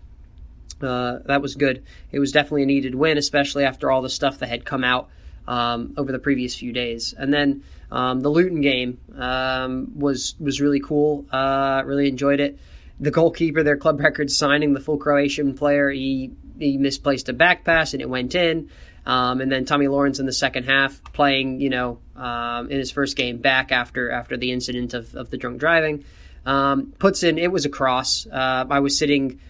uh, 0.80 1.18
that 1.26 1.42
was 1.42 1.56
good. 1.56 1.82
It 2.12 2.20
was 2.20 2.30
definitely 2.30 2.62
a 2.62 2.66
needed 2.66 2.94
win, 2.94 3.18
especially 3.18 3.64
after 3.64 3.90
all 3.90 4.00
the 4.00 4.08
stuff 4.08 4.38
that 4.38 4.48
had 4.48 4.64
come 4.64 4.84
out 4.84 5.08
um, 5.48 5.94
over 5.96 6.12
the 6.12 6.20
previous 6.20 6.54
few 6.54 6.72
days. 6.72 7.12
And 7.16 7.34
then 7.34 7.64
um, 7.90 8.20
the 8.20 8.28
Luton 8.28 8.60
game 8.60 9.00
um, 9.16 9.98
was 9.98 10.36
was 10.38 10.60
really 10.60 10.80
cool. 10.80 11.26
Uh, 11.32 11.82
really 11.84 12.08
enjoyed 12.08 12.38
it. 12.38 12.58
The 13.02 13.10
goalkeeper, 13.10 13.62
their 13.62 13.76
club 13.76 14.00
record 14.00 14.30
signing, 14.30 14.72
the 14.72 14.80
full 14.80 14.96
Croatian 14.96 15.54
player, 15.54 15.90
he 15.90 16.30
he 16.58 16.78
misplaced 16.78 17.28
a 17.28 17.32
back 17.32 17.64
pass 17.64 17.92
and 17.92 18.00
it 18.00 18.08
went 18.08 18.34
in. 18.34 18.70
Um, 19.04 19.40
and 19.40 19.50
then 19.50 19.64
Tommy 19.64 19.88
Lawrence 19.88 20.20
in 20.20 20.26
the 20.26 20.32
second 20.32 20.64
half 20.64 21.02
playing, 21.12 21.60
you 21.60 21.68
know, 21.68 21.98
um, 22.14 22.70
in 22.70 22.78
his 22.78 22.92
first 22.92 23.16
game 23.16 23.38
back 23.38 23.72
after 23.72 24.10
after 24.10 24.36
the 24.36 24.52
incident 24.52 24.94
of, 24.94 25.14
of 25.16 25.30
the 25.30 25.36
drunk 25.36 25.58
driving, 25.58 26.04
um, 26.46 26.92
puts 26.98 27.24
in. 27.24 27.38
It 27.38 27.50
was 27.50 27.64
a 27.64 27.68
cross. 27.68 28.26
Uh, 28.26 28.66
I 28.70 28.78
was 28.78 28.96
sitting 28.96 29.40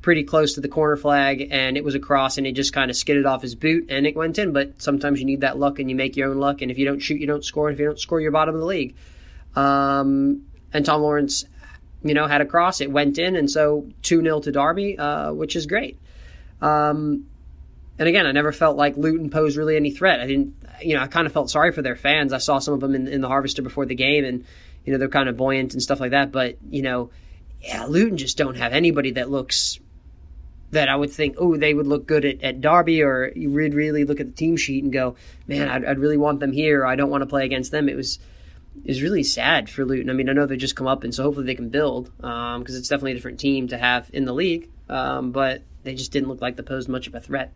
pretty 0.00 0.24
close 0.24 0.54
to 0.54 0.62
the 0.62 0.68
corner 0.68 0.96
flag, 0.96 1.48
and 1.50 1.76
it 1.76 1.84
was 1.84 1.94
a 1.94 2.00
cross, 2.00 2.38
and 2.38 2.46
it 2.46 2.52
just 2.52 2.72
kind 2.72 2.90
of 2.90 2.96
skidded 2.96 3.26
off 3.26 3.42
his 3.42 3.54
boot, 3.54 3.86
and 3.90 4.06
it 4.06 4.16
went 4.16 4.38
in. 4.38 4.54
But 4.54 4.80
sometimes 4.80 5.20
you 5.20 5.26
need 5.26 5.42
that 5.42 5.58
luck, 5.58 5.78
and 5.78 5.90
you 5.90 5.96
make 5.96 6.16
your 6.16 6.30
own 6.30 6.38
luck. 6.38 6.62
And 6.62 6.70
if 6.70 6.78
you 6.78 6.86
don't 6.86 7.00
shoot, 7.00 7.20
you 7.20 7.26
don't 7.26 7.44
score. 7.44 7.68
And 7.68 7.74
if 7.74 7.80
you 7.80 7.86
don't 7.86 8.00
score, 8.00 8.20
you're 8.20 8.32
bottom 8.32 8.54
of 8.54 8.60
the 8.62 8.66
league. 8.66 8.96
Um, 9.54 10.46
and 10.72 10.86
Tom 10.86 11.02
Lawrence, 11.02 11.44
you 12.04 12.14
know, 12.14 12.26
had 12.26 12.40
a 12.40 12.46
cross. 12.46 12.80
It 12.80 12.90
went 12.90 13.18
in, 13.18 13.36
and 13.36 13.50
so 13.50 13.88
two 14.02 14.22
0 14.22 14.40
to 14.40 14.52
Derby, 14.52 14.98
uh, 14.98 15.32
which 15.32 15.56
is 15.56 15.66
great. 15.66 15.98
Um, 16.60 17.26
and 17.98 18.08
again, 18.08 18.26
I 18.26 18.32
never 18.32 18.52
felt 18.52 18.76
like 18.76 18.96
Luton 18.96 19.30
posed 19.30 19.56
really 19.56 19.76
any 19.76 19.90
threat. 19.90 20.20
I 20.20 20.26
didn't, 20.26 20.54
you 20.80 20.96
know, 20.96 21.02
I 21.02 21.06
kind 21.06 21.26
of 21.26 21.32
felt 21.32 21.50
sorry 21.50 21.72
for 21.72 21.82
their 21.82 21.96
fans. 21.96 22.32
I 22.32 22.38
saw 22.38 22.58
some 22.58 22.74
of 22.74 22.80
them 22.80 22.94
in, 22.94 23.06
in 23.06 23.20
the 23.20 23.28
Harvester 23.28 23.62
before 23.62 23.86
the 23.86 23.94
game, 23.94 24.24
and 24.24 24.44
you 24.84 24.92
know 24.92 24.98
they're 24.98 25.08
kind 25.08 25.28
of 25.28 25.36
buoyant 25.36 25.74
and 25.74 25.82
stuff 25.82 26.00
like 26.00 26.10
that. 26.12 26.32
But 26.32 26.56
you 26.70 26.82
know, 26.82 27.10
yeah, 27.60 27.84
Luton 27.86 28.16
just 28.16 28.36
don't 28.36 28.56
have 28.56 28.72
anybody 28.72 29.12
that 29.12 29.30
looks 29.30 29.78
that 30.72 30.88
I 30.88 30.96
would 30.96 31.10
think, 31.10 31.36
oh, 31.38 31.56
they 31.56 31.74
would 31.74 31.86
look 31.86 32.06
good 32.06 32.24
at, 32.24 32.42
at 32.42 32.60
Derby, 32.62 33.02
or 33.02 33.30
you 33.36 33.50
would 33.50 33.74
really 33.74 34.04
look 34.04 34.20
at 34.20 34.26
the 34.26 34.32
team 34.32 34.56
sheet 34.56 34.82
and 34.82 34.92
go, 34.92 35.16
man, 35.46 35.68
I'd, 35.68 35.84
I'd 35.84 35.98
really 35.98 36.16
want 36.16 36.40
them 36.40 36.50
here. 36.50 36.86
I 36.86 36.96
don't 36.96 37.10
want 37.10 37.20
to 37.20 37.26
play 37.26 37.44
against 37.44 37.70
them. 37.70 37.90
It 37.90 37.96
was 37.96 38.18
is 38.84 39.02
really 39.02 39.22
sad 39.22 39.70
for 39.70 39.84
Luton. 39.84 40.10
I 40.10 40.12
mean, 40.12 40.28
I 40.28 40.32
know 40.32 40.46
they 40.46 40.56
just 40.56 40.76
come 40.76 40.86
up, 40.86 41.04
and 41.04 41.14
so 41.14 41.22
hopefully 41.22 41.46
they 41.46 41.54
can 41.54 41.68
build 41.68 42.10
because 42.16 42.56
um, 42.56 42.64
it's 42.66 42.88
definitely 42.88 43.12
a 43.12 43.14
different 43.14 43.40
team 43.40 43.68
to 43.68 43.78
have 43.78 44.10
in 44.12 44.24
the 44.24 44.32
league. 44.32 44.68
Um, 44.88 45.32
but 45.32 45.62
they 45.84 45.94
just 45.94 46.12
didn't 46.12 46.28
look 46.28 46.40
like 46.40 46.56
they 46.56 46.62
posed 46.62 46.88
much 46.88 47.06
of 47.06 47.14
a 47.14 47.20
threat. 47.20 47.52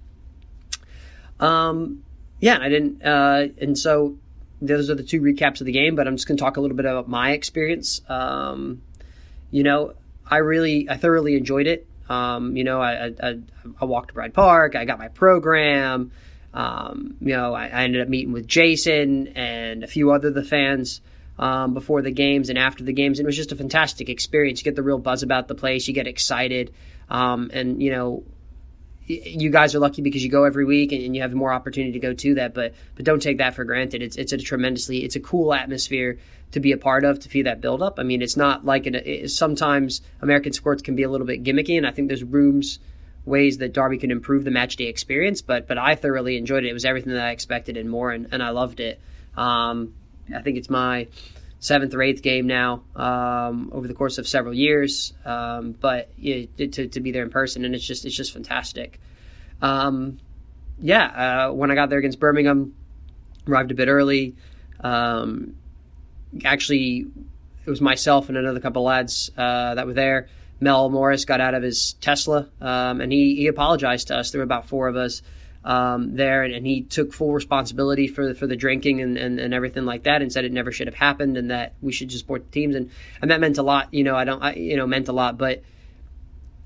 Um, 1.41 2.05
yeah, 2.41 2.59
I 2.61 2.69
didn't, 2.69 3.03
uh, 3.05 3.49
and 3.61 3.79
so 3.79 4.17
those 4.63 4.89
are 4.89 4.95
the 4.95 5.03
two 5.03 5.21
recaps 5.21 5.61
of 5.61 5.67
the 5.67 5.73
game. 5.73 5.97
But 5.97 6.07
I'm 6.07 6.17
just 6.17 6.27
going 6.27 6.37
to 6.37 6.43
talk 6.43 6.57
a 6.57 6.61
little 6.61 6.77
bit 6.77 6.87
about 6.87 7.09
my 7.09 7.33
experience. 7.33 8.01
Um, 8.09 8.83
you 9.51 9.63
know, 9.63 9.95
I 10.27 10.39
really, 10.39 10.89
I 10.89 10.97
thoroughly 10.97 11.37
enjoyed 11.37 11.67
it. 11.67 11.87
Um, 12.09 12.57
you 12.57 12.65
know, 12.65 12.81
I, 12.81 13.13
I, 13.21 13.39
I 13.81 13.85
walked 13.85 14.09
to 14.09 14.15
Pride 14.15 14.33
Park. 14.33 14.77
I 14.77 14.85
got 14.85 14.99
my 14.99 15.09
program. 15.09 16.13
Um, 16.57 17.17
you 17.21 17.37
know, 17.37 17.53
I, 17.53 17.67
I, 17.67 17.83
ended 17.83 18.01
up 18.01 18.09
meeting 18.09 18.33
with 18.33 18.47
Jason 18.47 19.29
and 19.37 19.85
a 19.85 19.87
few 19.87 20.11
other 20.11 20.31
the 20.31 20.43
fans 20.43 21.03
um, 21.39 21.75
before 21.75 22.01
the 22.01 22.11
games 22.11 22.49
and 22.49 22.59
after 22.59 22.83
the 22.83 22.95
games. 22.95 23.19
And 23.19 23.27
it 23.27 23.29
was 23.29 23.37
just 23.37 23.53
a 23.53 23.57
fantastic 23.57 24.09
experience. 24.09 24.61
You 24.61 24.65
get 24.65 24.75
the 24.75 24.83
real 24.83 24.99
buzz 24.99 25.23
about 25.23 25.49
the 25.49 25.55
place. 25.55 25.87
You 25.87 25.93
get 25.93 26.07
excited. 26.07 26.73
Um, 27.11 27.51
and 27.53 27.83
you 27.83 27.91
know, 27.91 28.25
you 29.07 29.51
guys 29.51 29.75
are 29.75 29.81
lucky 29.81 30.01
because 30.01 30.25
you 30.25 30.31
go 30.31 30.45
every 30.45 30.65
week 30.65 30.93
and, 30.93 31.15
you 31.15 31.23
have 31.23 31.35
more 31.35 31.53
opportunity 31.53 31.93
to 31.93 31.99
go 31.99 32.15
to 32.15 32.35
that. 32.37 32.55
But 32.55 32.73
but 32.95 33.05
don't 33.05 33.21
take 33.21 33.39
that 33.39 33.55
for 33.55 33.65
granted. 33.65 34.03
It's 34.03 34.17
it's 34.17 34.33
a 34.33 34.39
tremendously 34.39 35.05
it's 35.05 35.15
a 35.15 35.21
cool 35.21 35.53
atmosphere 35.53 36.19
to 36.53 36.61
be 36.61 36.73
a 36.73 36.79
part 36.79 37.05
of 37.05 37.21
to 37.21 37.29
feel 37.29 37.45
that 37.45 37.61
build 37.61 37.83
up. 37.83 37.99
I 37.99 38.03
mean, 38.03 38.23
it's 38.23 38.37
not 38.37 38.65
like 38.65 38.87
an, 38.87 38.95
it, 38.95 39.31
sometimes 39.31 40.01
American 40.23 40.53
sports 40.53 40.81
can 40.81 40.97
be 40.97 41.03
a 41.03 41.11
little 41.11 41.27
bit 41.27 41.45
gimmicky, 41.45 41.77
and 41.77 41.87
I 41.87 41.91
think 41.91 42.09
there's 42.09 42.25
rooms 42.25 42.79
ways 43.27 43.59
that 43.59 43.75
Derby 43.75 43.99
could 43.99 44.11
improve 44.11 44.45
the 44.45 44.51
match 44.51 44.77
day 44.77 44.87
experience. 44.87 45.43
But 45.43 45.67
but 45.67 45.77
I 45.77 45.97
thoroughly 45.97 46.39
enjoyed 46.39 46.65
it. 46.65 46.71
It 46.71 46.73
was 46.73 46.87
everything 46.87 47.13
that 47.13 47.27
I 47.27 47.31
expected 47.31 47.77
and 47.77 47.91
more, 47.91 48.11
and, 48.11 48.29
and 48.33 48.43
I 48.43 48.51
loved 48.51 48.81
it. 48.81 49.01
Um, 49.37 49.95
I 50.35 50.41
think 50.41 50.57
it's 50.57 50.71
my 50.71 51.09
seventh 51.59 51.95
or 51.95 52.03
eighth 52.03 52.23
game 52.23 52.47
now 52.47 52.83
um, 52.95 53.71
over 53.73 53.89
the 53.89 53.95
course 53.95 54.19
of 54.19 54.29
several 54.29 54.55
years. 54.55 55.13
Um, 55.25 55.73
but 55.73 56.11
yeah, 56.17 56.47
to, 56.57 56.89
to 56.89 57.01
be 57.01 57.13
there 57.13 57.23
in 57.23 57.31
person, 57.31 57.65
and 57.65 57.75
it's 57.75 57.85
just 57.85 58.05
it's 58.05 58.17
just 58.17 58.33
fantastic. 58.33 59.01
Um, 59.61 60.19
yeah, 60.79 61.49
uh, 61.49 61.53
when 61.53 61.71
I 61.71 61.75
got 61.75 61.91
there 61.91 61.99
against 61.99 62.21
Birmingham, 62.21 62.75
arrived 63.49 63.71
a 63.71 63.75
bit 63.75 63.89
early. 63.89 64.37
Um, 64.81 65.57
actually, 66.45 67.07
it 67.65 67.71
was 67.71 67.81
myself 67.81 68.29
and 68.29 68.37
another 68.37 68.61
couple 68.61 68.83
lads 68.83 69.31
uh, 69.37 69.75
that 69.75 69.87
were 69.87 69.95
there. 69.95 70.29
Mel 70.61 70.89
Morris 70.89 71.25
got 71.25 71.41
out 71.41 71.55
of 71.55 71.63
his 71.63 71.95
Tesla, 72.01 72.49
um, 72.61 73.01
and 73.01 73.13
he, 73.13 73.37
he 73.37 73.47
apologized 73.47 74.09
to 74.09 74.17
us. 74.17 74.31
There 74.31 74.39
were 74.39 74.45
about 74.45 74.69
four 74.69 74.89
of 74.89 74.97
us 74.97 75.23
um, 75.65 76.15
there, 76.15 76.45
and, 76.45 76.55
and, 76.55 76.67
he 76.67 76.83
took 76.83 77.13
full 77.13 77.33
responsibility 77.33 78.07
for 78.07 78.29
the, 78.29 78.35
for 78.35 78.47
the 78.47 78.55
drinking 78.55 79.01
and, 79.01 79.19
and, 79.19 79.41
and, 79.41 79.53
everything 79.53 79.85
like 79.85 80.05
that, 80.05 80.23
and 80.23 80.33
said 80.33 80.45
it 80.45 80.53
never 80.53 80.71
should 80.71 80.87
have 80.87 80.95
happened, 80.95 81.37
and 81.37 81.51
that 81.51 81.75
we 81.83 81.93
should 81.93 82.09
just 82.09 82.21
support 82.21 82.45
the 82.45 82.51
teams, 82.53 82.77
and 82.77 82.91
and 83.21 83.33
that 83.33 83.41
meant 83.41 83.59
a 83.59 83.63
lot. 83.63 83.93
You 83.93 84.05
know, 84.05 84.15
I 84.15 84.25
don't, 84.25 84.43
I, 84.43 84.55
you 84.55 84.77
know, 84.77 84.87
meant 84.87 85.09
a 85.09 85.13
lot, 85.13 85.39
but 85.39 85.63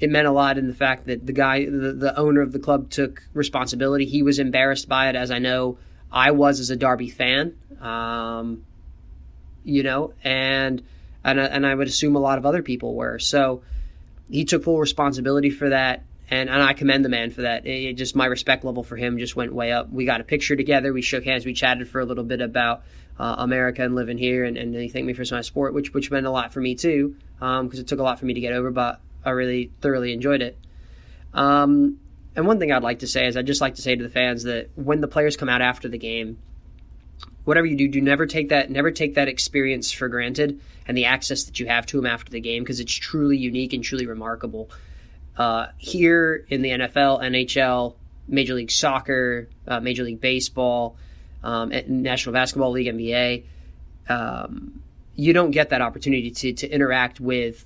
it 0.00 0.10
meant 0.10 0.26
a 0.26 0.32
lot 0.32 0.58
in 0.58 0.68
the 0.68 0.74
fact 0.74 1.06
that 1.06 1.26
the 1.26 1.32
guy, 1.32 1.64
the, 1.64 1.92
the 1.92 2.18
owner 2.18 2.42
of 2.42 2.52
the 2.52 2.58
club, 2.58 2.90
took 2.90 3.22
responsibility. 3.32 4.04
He 4.04 4.22
was 4.22 4.38
embarrassed 4.38 4.88
by 4.88 5.08
it, 5.08 5.16
as 5.16 5.30
I 5.30 5.38
know 5.38 5.78
I 6.12 6.32
was 6.32 6.60
as 6.60 6.68
a 6.68 6.76
Derby 6.76 7.08
fan. 7.08 7.56
Um, 7.80 8.64
you 9.64 9.82
know, 9.82 10.12
and 10.22 10.82
and 11.24 11.40
and 11.40 11.66
I 11.66 11.74
would 11.74 11.88
assume 11.88 12.16
a 12.16 12.20
lot 12.20 12.38
of 12.38 12.46
other 12.46 12.62
people 12.62 12.94
were. 12.94 13.18
So 13.18 13.62
he 14.30 14.44
took 14.44 14.64
full 14.64 14.78
responsibility 14.78 15.50
for 15.50 15.70
that 15.70 16.04
and, 16.30 16.48
and 16.48 16.62
I 16.62 16.74
commend 16.74 17.04
the 17.04 17.08
man 17.08 17.30
for 17.30 17.42
that. 17.42 17.66
It, 17.66 17.84
it 17.84 17.92
just 17.94 18.14
my 18.14 18.26
respect 18.26 18.64
level 18.64 18.84
for 18.84 18.96
him 18.96 19.18
just 19.18 19.34
went 19.34 19.52
way 19.52 19.72
up. 19.72 19.90
We 19.90 20.04
got 20.04 20.20
a 20.20 20.24
picture 20.24 20.54
together. 20.54 20.92
We 20.92 21.02
shook 21.02 21.24
hands. 21.24 21.44
We 21.44 21.54
chatted 21.54 21.88
for 21.88 22.00
a 22.00 22.04
little 22.04 22.24
bit 22.24 22.40
about 22.40 22.84
uh, 23.18 23.36
America 23.38 23.82
and 23.82 23.94
living 23.94 24.16
here, 24.16 24.44
and, 24.44 24.56
and 24.56 24.74
he 24.74 24.88
thanked 24.88 25.06
me 25.06 25.12
for 25.12 25.24
my 25.34 25.40
sport, 25.40 25.74
which 25.74 25.92
which 25.92 26.10
meant 26.10 26.26
a 26.26 26.30
lot 26.30 26.52
for 26.52 26.60
me 26.60 26.76
too, 26.76 27.16
because 27.34 27.60
um, 27.60 27.70
it 27.72 27.86
took 27.88 27.98
a 27.98 28.02
lot 28.02 28.20
for 28.20 28.26
me 28.26 28.34
to 28.34 28.40
get 28.40 28.52
over. 28.52 28.70
But 28.70 29.00
I 29.24 29.30
really 29.30 29.72
thoroughly 29.80 30.12
enjoyed 30.12 30.40
it. 30.40 30.56
Um, 31.34 31.98
and 32.36 32.46
one 32.46 32.60
thing 32.60 32.70
I'd 32.70 32.84
like 32.84 33.00
to 33.00 33.08
say 33.08 33.26
is 33.26 33.36
I'd 33.36 33.46
just 33.46 33.60
like 33.60 33.74
to 33.74 33.82
say 33.82 33.96
to 33.96 34.02
the 34.02 34.08
fans 34.08 34.44
that 34.44 34.70
when 34.76 35.00
the 35.00 35.08
players 35.08 35.36
come 35.36 35.48
out 35.48 35.62
after 35.62 35.88
the 35.88 35.98
game, 35.98 36.38
whatever 37.44 37.66
you 37.66 37.76
do, 37.76 37.88
do 37.88 38.00
never 38.00 38.26
take 38.26 38.50
that 38.50 38.70
never 38.70 38.90
take 38.90 39.14
that 39.14 39.28
experience 39.28 39.90
for 39.90 40.08
granted 40.08 40.60
and 40.86 40.96
the 40.96 41.06
access 41.06 41.44
that 41.44 41.60
you 41.60 41.66
have 41.66 41.86
to 41.86 41.98
him 41.98 42.06
after 42.06 42.30
the 42.30 42.40
game 42.40 42.62
because 42.62 42.80
it's 42.80 42.92
truly 42.92 43.36
unique 43.36 43.72
and 43.72 43.84
truly 43.84 44.06
remarkable. 44.06 44.70
Uh, 45.36 45.68
here 45.78 46.44
in 46.48 46.62
the 46.62 46.70
NFL, 46.70 47.22
NHL, 47.22 47.94
Major 48.28 48.54
League 48.54 48.70
Soccer, 48.70 49.48
uh, 49.66 49.80
Major 49.80 50.04
League 50.04 50.20
Baseball, 50.20 50.96
um, 51.42 51.72
National 51.86 52.32
Basketball 52.32 52.72
League, 52.72 52.86
NBA, 52.86 53.44
um, 54.08 54.82
you 55.14 55.32
don't 55.32 55.50
get 55.50 55.70
that 55.70 55.80
opportunity 55.80 56.30
to, 56.30 56.52
to 56.52 56.68
interact 56.68 57.20
with 57.20 57.64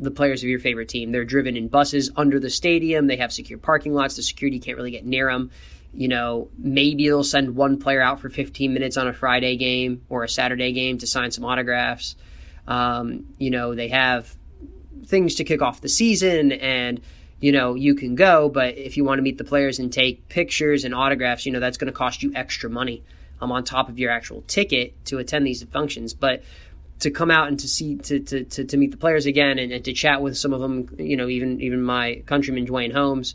the 0.00 0.10
players 0.10 0.42
of 0.42 0.48
your 0.48 0.58
favorite 0.58 0.88
team. 0.88 1.12
They're 1.12 1.24
driven 1.24 1.56
in 1.56 1.68
buses 1.68 2.10
under 2.16 2.40
the 2.40 2.50
stadium. 2.50 3.06
They 3.06 3.16
have 3.16 3.32
secure 3.32 3.58
parking 3.58 3.94
lots. 3.94 4.16
The 4.16 4.22
security 4.22 4.58
can't 4.58 4.76
really 4.76 4.90
get 4.90 5.04
near 5.04 5.30
them. 5.30 5.50
You 5.94 6.08
know, 6.08 6.48
maybe 6.56 7.06
they'll 7.06 7.24
send 7.24 7.54
one 7.54 7.78
player 7.78 8.00
out 8.00 8.20
for 8.20 8.30
15 8.30 8.72
minutes 8.72 8.96
on 8.96 9.08
a 9.08 9.12
Friday 9.12 9.56
game 9.56 10.02
or 10.08 10.24
a 10.24 10.28
Saturday 10.28 10.72
game 10.72 10.98
to 10.98 11.06
sign 11.06 11.30
some 11.30 11.44
autographs. 11.44 12.16
Um, 12.66 13.26
you 13.38 13.50
know, 13.50 13.74
they 13.74 13.88
have 13.88 14.34
things 15.06 15.36
to 15.36 15.44
kick 15.44 15.60
off 15.60 15.80
the 15.80 15.88
season 15.88 16.52
and 16.52 17.00
you 17.42 17.50
know, 17.50 17.74
you 17.74 17.96
can 17.96 18.14
go, 18.14 18.48
but 18.48 18.78
if 18.78 18.96
you 18.96 19.04
want 19.04 19.18
to 19.18 19.22
meet 19.22 19.36
the 19.36 19.44
players 19.44 19.80
and 19.80 19.92
take 19.92 20.28
pictures 20.28 20.84
and 20.84 20.94
autographs, 20.94 21.44
you 21.44 21.50
know, 21.50 21.58
that's 21.58 21.76
going 21.76 21.92
to 21.92 21.92
cost 21.92 22.22
you 22.22 22.32
extra 22.36 22.70
money 22.70 23.02
um, 23.40 23.50
on 23.50 23.64
top 23.64 23.88
of 23.88 23.98
your 23.98 24.12
actual 24.12 24.42
ticket 24.42 25.04
to 25.06 25.18
attend 25.18 25.44
these 25.44 25.60
functions. 25.64 26.14
But 26.14 26.44
to 27.00 27.10
come 27.10 27.32
out 27.32 27.48
and 27.48 27.58
to 27.58 27.66
see 27.66 27.96
to 27.96 28.20
to, 28.20 28.44
to, 28.44 28.64
to 28.64 28.76
meet 28.76 28.92
the 28.92 28.96
players 28.96 29.26
again 29.26 29.58
and, 29.58 29.72
and, 29.72 29.84
to 29.84 29.92
chat 29.92 30.22
with 30.22 30.38
some 30.38 30.52
of 30.52 30.60
them, 30.60 30.88
you 30.98 31.16
know, 31.16 31.28
even 31.28 31.60
even 31.60 31.82
my 31.82 32.22
countryman 32.26 32.64
Duane 32.64 32.92
Holmes, 32.92 33.34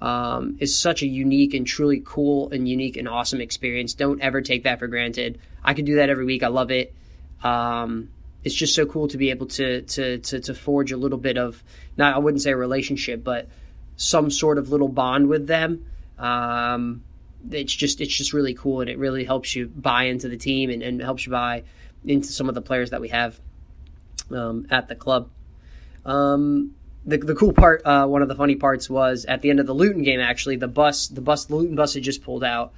um, 0.00 0.56
is 0.60 0.76
such 0.76 1.02
a 1.02 1.06
unique 1.06 1.54
and 1.54 1.66
truly 1.66 2.02
cool 2.04 2.50
and 2.50 2.68
unique 2.68 2.96
and 2.96 3.08
awesome 3.08 3.40
experience. 3.40 3.94
Don't 3.94 4.20
ever 4.20 4.40
take 4.42 4.64
that 4.64 4.78
for 4.78 4.86
granted. 4.86 5.38
I 5.64 5.74
could 5.74 5.86
do 5.86 5.96
that 5.96 6.10
every 6.10 6.24
week. 6.24 6.42
I 6.42 6.48
love 6.48 6.70
it. 6.70 6.94
Um, 7.42 8.10
it's 8.44 8.54
just 8.54 8.74
so 8.74 8.86
cool 8.86 9.08
to 9.08 9.18
be 9.18 9.30
able 9.30 9.46
to, 9.46 9.82
to 9.82 10.18
to 10.18 10.40
to 10.40 10.54
forge 10.54 10.92
a 10.92 10.96
little 10.96 11.18
bit 11.18 11.36
of 11.36 11.62
not 11.96 12.14
I 12.14 12.18
wouldn't 12.18 12.42
say 12.42 12.52
a 12.52 12.56
relationship, 12.56 13.24
but 13.24 13.48
some 13.96 14.30
sort 14.30 14.58
of 14.58 14.70
little 14.70 14.88
bond 14.88 15.28
with 15.28 15.46
them. 15.46 15.86
Um, 16.18 17.02
it's 17.50 17.74
just 17.74 18.00
it's 18.00 18.14
just 18.14 18.32
really 18.32 18.54
cool 18.54 18.80
and 18.80 18.90
it 18.90 18.98
really 18.98 19.24
helps 19.24 19.56
you 19.56 19.66
buy 19.66 20.04
into 20.04 20.28
the 20.28 20.36
team 20.36 20.70
and, 20.70 20.82
and 20.82 21.00
helps 21.00 21.26
you 21.26 21.32
buy 21.32 21.64
into 22.04 22.28
some 22.28 22.48
of 22.48 22.54
the 22.54 22.62
players 22.62 22.90
that 22.90 23.00
we 23.00 23.08
have 23.08 23.40
um, 24.30 24.66
at 24.70 24.88
the 24.88 24.94
club. 24.94 25.30
Um, 26.04 26.74
the, 27.06 27.18
the 27.18 27.34
cool 27.34 27.52
part, 27.52 27.82
uh, 27.84 28.06
one 28.06 28.22
of 28.22 28.28
the 28.28 28.34
funny 28.34 28.56
parts 28.56 28.90
was 28.90 29.24
at 29.26 29.40
the 29.40 29.50
end 29.50 29.60
of 29.60 29.66
the 29.66 29.72
Luton 29.72 30.02
game. 30.02 30.20
Actually, 30.20 30.56
the 30.56 30.68
bus, 30.68 31.06
the 31.06 31.20
bus, 31.20 31.44
the 31.44 31.54
Luton 31.54 31.76
bus 31.76 31.94
had 31.94 32.02
just 32.02 32.22
pulled 32.22 32.42
out, 32.42 32.72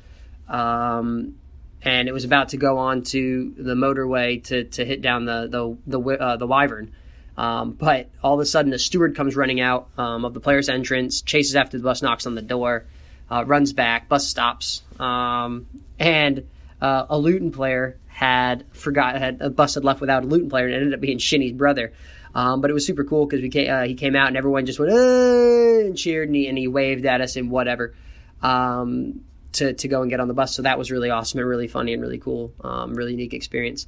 um, 0.49 1.37
and 1.83 2.09
it 2.09 2.13
was 2.13 2.25
about 2.25 2.51
to 2.51 2.57
go 2.59 2.79
on 2.79 3.03
to 3.05 3.55
the 3.57 3.75
motorway 3.75 4.43
to, 4.45 4.65
to 4.65 4.85
hit 4.85 5.01
down 5.01 5.25
the 5.25 5.49
the 5.87 5.99
the, 5.99 6.01
uh, 6.01 6.37
the 6.37 6.47
Wyvern. 6.47 6.93
Um, 7.37 7.73
but 7.73 8.11
all 8.23 8.35
of 8.35 8.41
a 8.41 8.47
sudden, 8.47 8.73
a 8.73 8.79
steward 8.79 9.15
comes 9.15 9.37
running 9.37 9.61
out 9.61 9.89
um, 9.97 10.25
of 10.25 10.35
the 10.35 10.41
player's 10.41 10.69
entrance, 10.69 11.23
chases 11.23 11.55
after 11.55 11.79
the 11.79 11.85
bus, 11.85 12.03
knocks 12.03 12.27
on 12.27 12.35
the 12.35 12.43
door, 12.43 12.85
uh, 13.31 13.45
runs 13.47 13.73
back, 13.73 14.09
bus 14.09 14.27
stops, 14.27 14.83
um, 14.99 15.67
and 15.99 16.49
uh, 16.83 17.07
a 17.09 17.17
Luton 17.17 17.53
player 17.53 17.97
had 18.09 18.65
forgot 18.73 19.17
had 19.17 19.41
a 19.41 19.49
bus 19.49 19.75
had 19.75 19.85
left 19.85 20.01
without 20.01 20.25
a 20.25 20.27
Luton 20.27 20.51
player, 20.51 20.67
and 20.67 20.75
ended 20.75 20.93
up 20.93 21.01
being 21.01 21.19
Shinnie's 21.19 21.53
brother. 21.53 21.93
Um, 22.35 22.61
but 22.61 22.71
it 22.71 22.75
was 22.75 22.87
super 22.87 23.05
cool 23.05 23.27
because 23.27 23.43
we 23.43 23.49
came, 23.49 23.71
uh, 23.71 23.83
he 23.83 23.95
came 23.95 24.15
out 24.15 24.29
and 24.29 24.37
everyone 24.37 24.67
just 24.67 24.79
went 24.79 24.93
and 24.93 25.97
cheered 25.97 26.29
and 26.29 26.37
he, 26.37 26.47
and 26.47 26.59
he 26.59 26.69
waved 26.69 27.07
at 27.07 27.21
us 27.21 27.37
and 27.37 27.51
whatever 27.51 27.95
um, 28.43 29.21
to 29.53 29.73
to 29.73 29.89
go 29.89 30.03
and 30.03 30.11
get 30.11 30.21
on 30.21 30.29
the 30.29 30.35
bus. 30.35 30.55
So 30.55 30.63
that 30.63 30.79
was 30.79 30.91
really 30.91 31.11
awesome 31.11 31.41
and 31.41 31.49
really 31.49 31.69
funny 31.69 31.93
and 31.93 32.03
really 32.03 32.19
cool, 32.19 32.53
um, 32.63 32.95
really 32.95 33.13
unique 33.13 33.35
experience. 33.35 33.87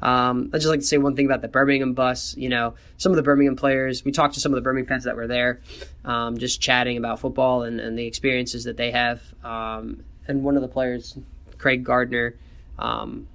Um, 0.00 0.50
I'd 0.52 0.56
just 0.56 0.66
like 0.66 0.80
to 0.80 0.86
say 0.86 0.98
one 0.98 1.14
thing 1.14 1.26
about 1.26 1.42
the 1.42 1.48
Birmingham 1.48 1.94
bus. 1.94 2.36
You 2.36 2.48
know, 2.48 2.74
some 2.98 3.12
of 3.12 3.16
the 3.16 3.22
Birmingham 3.22 3.54
players, 3.54 4.04
we 4.04 4.10
talked 4.10 4.34
to 4.34 4.40
some 4.40 4.52
of 4.52 4.56
the 4.56 4.62
Birmingham 4.62 4.88
fans 4.88 5.04
that 5.04 5.14
were 5.14 5.28
there, 5.28 5.60
um, 6.04 6.38
just 6.38 6.60
chatting 6.60 6.96
about 6.96 7.20
football 7.20 7.62
and, 7.62 7.78
and, 7.78 7.96
the 7.96 8.06
experiences 8.06 8.64
that 8.64 8.76
they 8.76 8.90
have. 8.90 9.22
Um, 9.44 10.02
and 10.26 10.42
one 10.42 10.56
of 10.56 10.62
the 10.62 10.68
players, 10.68 11.16
Craig 11.58 11.84
Gardner, 11.84 12.34
um, 12.80 13.28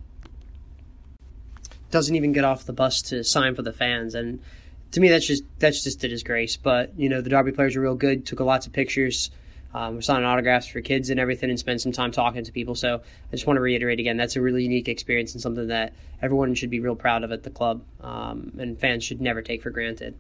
doesn't 1.91 2.15
even 2.15 2.34
get 2.34 2.43
off 2.43 2.65
the 2.65 2.73
bus 2.73 3.02
to 3.04 3.23
sign 3.23 3.56
for 3.56 3.62
the 3.62 3.73
fans. 3.73 4.15
And 4.15 4.39
to 4.91 5.00
me, 5.00 5.10
that's 5.10 5.26
just 5.26 5.43
that's 5.60 5.84
just 5.84 6.04
a 6.04 6.08
disgrace. 6.08 6.58
But 6.58 6.97
you 6.97 7.10
know, 7.10 7.21
the 7.21 7.30
Derby 7.30 7.52
players 7.52 7.76
are 7.76 7.82
real 7.82 7.95
good. 7.95 8.26
Took 8.26 8.39
lots 8.39 8.67
of 8.67 8.73
pictures. 8.73 9.32
Um, 9.73 9.95
we're 9.95 10.02
signing 10.02 10.26
autographs 10.26 10.65
for 10.65 10.82
kids 10.82 11.10
and 11.10 11.19
everything 11.19 11.50
and 11.50 11.60
spend 11.60 11.82
some 11.82 11.91
time 11.91 12.12
talking 12.12 12.43
to 12.43 12.52
people. 12.52 12.73
So 12.73 12.95
I 12.95 13.32
just 13.32 13.45
want 13.45 13.58
to 13.58 13.62
reiterate 13.62 14.00
again, 14.00 14.17
that's 14.17 14.36
a 14.36 14.41
really 14.41 14.63
unique 14.63 14.88
experience 14.88 15.34
and 15.34 15.41
something 15.41 15.67
that 15.67 15.93
everyone 16.21 16.56
should 16.56 16.69
be 16.69 16.80
real 16.80 16.95
proud 16.95 17.23
of 17.23 17.32
at 17.32 17.43
the 17.43 17.50
club 17.50 17.84
um, 18.02 18.54
and 18.58 18.80
fans 18.80 19.04
should 19.04 19.21
never 19.21 19.41
take 19.41 19.62
for 19.62 19.69
granted. 19.69 20.17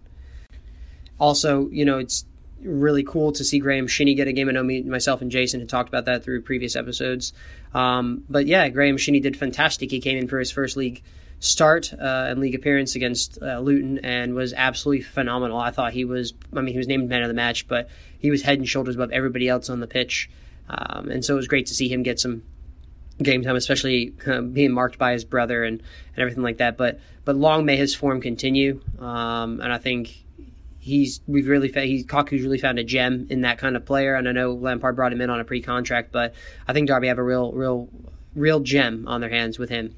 Also, 1.19 1.69
you 1.69 1.85
know, 1.85 1.97
it's 1.97 2.25
really 2.61 3.03
cool 3.03 3.31
to 3.31 3.43
see 3.43 3.59
Graeme 3.59 3.87
Shinnie 3.87 4.15
get 4.15 4.27
a 4.27 4.33
game. 4.33 4.49
I 4.49 4.51
know 4.51 4.63
me, 4.63 4.83
myself 4.83 5.21
and 5.21 5.31
Jason 5.31 5.59
had 5.59 5.69
talked 5.69 5.89
about 5.89 6.05
that 6.05 6.23
through 6.23 6.41
previous 6.41 6.75
episodes. 6.75 7.33
Um, 7.73 8.25
but 8.29 8.47
yeah, 8.47 8.67
Graeme 8.69 8.97
Shinnie 8.97 9.21
did 9.21 9.37
fantastic. 9.37 9.91
He 9.91 10.01
came 10.01 10.17
in 10.17 10.27
for 10.27 10.39
his 10.39 10.51
first 10.51 10.75
league 10.77 11.01
start 11.39 11.93
uh, 11.93 12.25
and 12.29 12.39
league 12.39 12.55
appearance 12.55 12.95
against 12.95 13.37
uh, 13.41 13.59
Luton 13.59 13.99
and 13.99 14.33
was 14.33 14.53
absolutely 14.53 15.03
phenomenal. 15.03 15.59
I 15.59 15.71
thought 15.71 15.93
he 15.93 16.05
was, 16.05 16.33
I 16.55 16.61
mean, 16.61 16.73
he 16.73 16.77
was 16.77 16.87
named 16.87 17.09
man 17.09 17.21
of 17.21 17.27
the 17.27 17.33
match, 17.33 17.67
but 17.67 17.89
he 18.19 18.31
was 18.31 18.41
head 18.41 18.57
and 18.57 18.67
shoulders 18.67 18.95
above 18.95 19.11
everybody 19.11 19.47
else 19.47 19.69
on 19.69 19.79
the 19.79 19.87
pitch. 19.87 20.29
Um, 20.69 21.09
and 21.09 21.23
so 21.23 21.33
it 21.33 21.37
was 21.37 21.47
great 21.47 21.67
to 21.67 21.75
see 21.75 21.87
him 21.87 22.03
get 22.03 22.19
some 22.19 22.43
game 23.21 23.43
time, 23.43 23.55
especially 23.55 24.13
uh, 24.25 24.41
being 24.41 24.71
marked 24.71 24.97
by 24.97 25.13
his 25.13 25.25
brother 25.25 25.63
and, 25.63 25.79
and 25.79 26.19
everything 26.21 26.43
like 26.43 26.57
that. 26.57 26.77
But 26.77 26.99
but 27.25 27.35
long 27.35 27.65
may 27.65 27.77
his 27.77 27.93
form 27.93 28.21
continue. 28.21 28.81
Um, 28.99 29.59
and 29.61 29.71
I 29.71 29.77
think 29.77 30.23
he's 30.79 31.21
we've 31.27 31.47
really 31.47 31.69
fa- 31.69 31.81
he 31.81 32.03
Cocu's 32.03 32.41
really 32.41 32.57
found 32.57 32.79
a 32.79 32.83
gem 32.83 33.27
in 33.29 33.41
that 33.41 33.57
kind 33.57 33.75
of 33.75 33.85
player. 33.85 34.15
And 34.15 34.27
I 34.27 34.31
know 34.31 34.53
Lampard 34.53 34.95
brought 34.95 35.13
him 35.13 35.21
in 35.21 35.29
on 35.29 35.39
a 35.39 35.45
pre-contract, 35.45 36.11
but 36.11 36.33
I 36.67 36.73
think 36.73 36.87
Derby 36.87 37.07
have 37.07 37.17
a 37.17 37.23
real 37.23 37.51
real 37.51 37.89
real 38.35 38.59
gem 38.59 39.07
on 39.07 39.21
their 39.21 39.29
hands 39.29 39.57
with 39.57 39.69
him. 39.69 39.95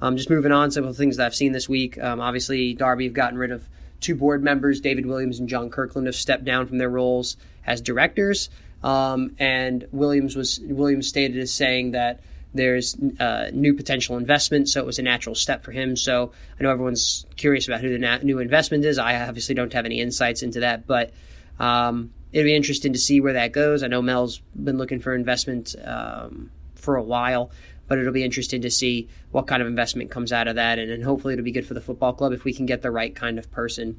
Um, 0.00 0.16
just 0.16 0.30
moving 0.30 0.52
on, 0.52 0.70
some 0.70 0.84
of 0.84 0.90
the 0.90 0.98
things 0.98 1.16
that 1.16 1.26
I've 1.26 1.34
seen 1.34 1.52
this 1.52 1.68
week. 1.68 1.98
Um, 1.98 2.20
obviously, 2.20 2.74
Derby 2.74 3.04
have 3.04 3.14
gotten 3.14 3.38
rid 3.38 3.50
of 3.50 3.68
two 4.00 4.14
board 4.14 4.42
members. 4.42 4.80
David 4.80 5.06
Williams 5.06 5.40
and 5.40 5.48
John 5.48 5.70
Kirkland 5.70 6.06
have 6.06 6.14
stepped 6.14 6.44
down 6.44 6.66
from 6.66 6.78
their 6.78 6.88
roles 6.88 7.36
as 7.66 7.80
directors. 7.80 8.48
Um, 8.82 9.34
and 9.38 9.86
Williams 9.90 10.36
was 10.36 10.60
Williams 10.62 11.08
stated 11.08 11.36
as 11.38 11.52
saying 11.52 11.92
that 11.92 12.20
there's 12.54 12.96
uh, 13.18 13.50
new 13.52 13.74
potential 13.74 14.16
investment, 14.16 14.68
so 14.68 14.80
it 14.80 14.86
was 14.86 14.98
a 14.98 15.02
natural 15.02 15.34
step 15.34 15.64
for 15.64 15.72
him. 15.72 15.96
So 15.96 16.32
I 16.58 16.62
know 16.62 16.70
everyone's 16.70 17.26
curious 17.36 17.66
about 17.66 17.80
who 17.80 17.90
the 17.90 17.98
na- 17.98 18.18
new 18.18 18.38
investment 18.38 18.84
is. 18.84 18.98
I 18.98 19.20
obviously 19.26 19.54
don't 19.54 19.72
have 19.72 19.84
any 19.84 20.00
insights 20.00 20.42
into 20.42 20.60
that, 20.60 20.86
but 20.86 21.12
um, 21.58 22.12
it'd 22.32 22.46
be 22.46 22.54
interesting 22.54 22.92
to 22.92 22.98
see 22.98 23.20
where 23.20 23.34
that 23.34 23.52
goes. 23.52 23.82
I 23.82 23.88
know 23.88 24.00
Mel's 24.00 24.40
been 24.54 24.78
looking 24.78 25.00
for 25.00 25.14
investment 25.14 25.74
um, 25.84 26.50
for 26.76 26.96
a 26.96 27.02
while 27.02 27.50
but 27.88 27.98
it'll 27.98 28.12
be 28.12 28.22
interesting 28.22 28.62
to 28.62 28.70
see 28.70 29.08
what 29.32 29.46
kind 29.46 29.60
of 29.60 29.66
investment 29.66 30.10
comes 30.10 30.32
out 30.32 30.46
of 30.46 30.54
that, 30.56 30.78
and, 30.78 30.90
and 30.90 31.02
hopefully 31.02 31.32
it'll 31.34 31.44
be 31.44 31.52
good 31.52 31.66
for 31.66 31.74
the 31.74 31.80
football 31.80 32.12
club 32.12 32.32
if 32.32 32.44
we 32.44 32.52
can 32.52 32.66
get 32.66 32.82
the 32.82 32.90
right 32.90 33.14
kind 33.14 33.38
of 33.38 33.50
person 33.50 33.98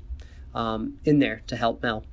um, 0.55 0.97
in 1.03 1.19
there 1.19 1.41
to 1.47 1.55
help 1.55 1.83
Mel. 1.83 2.05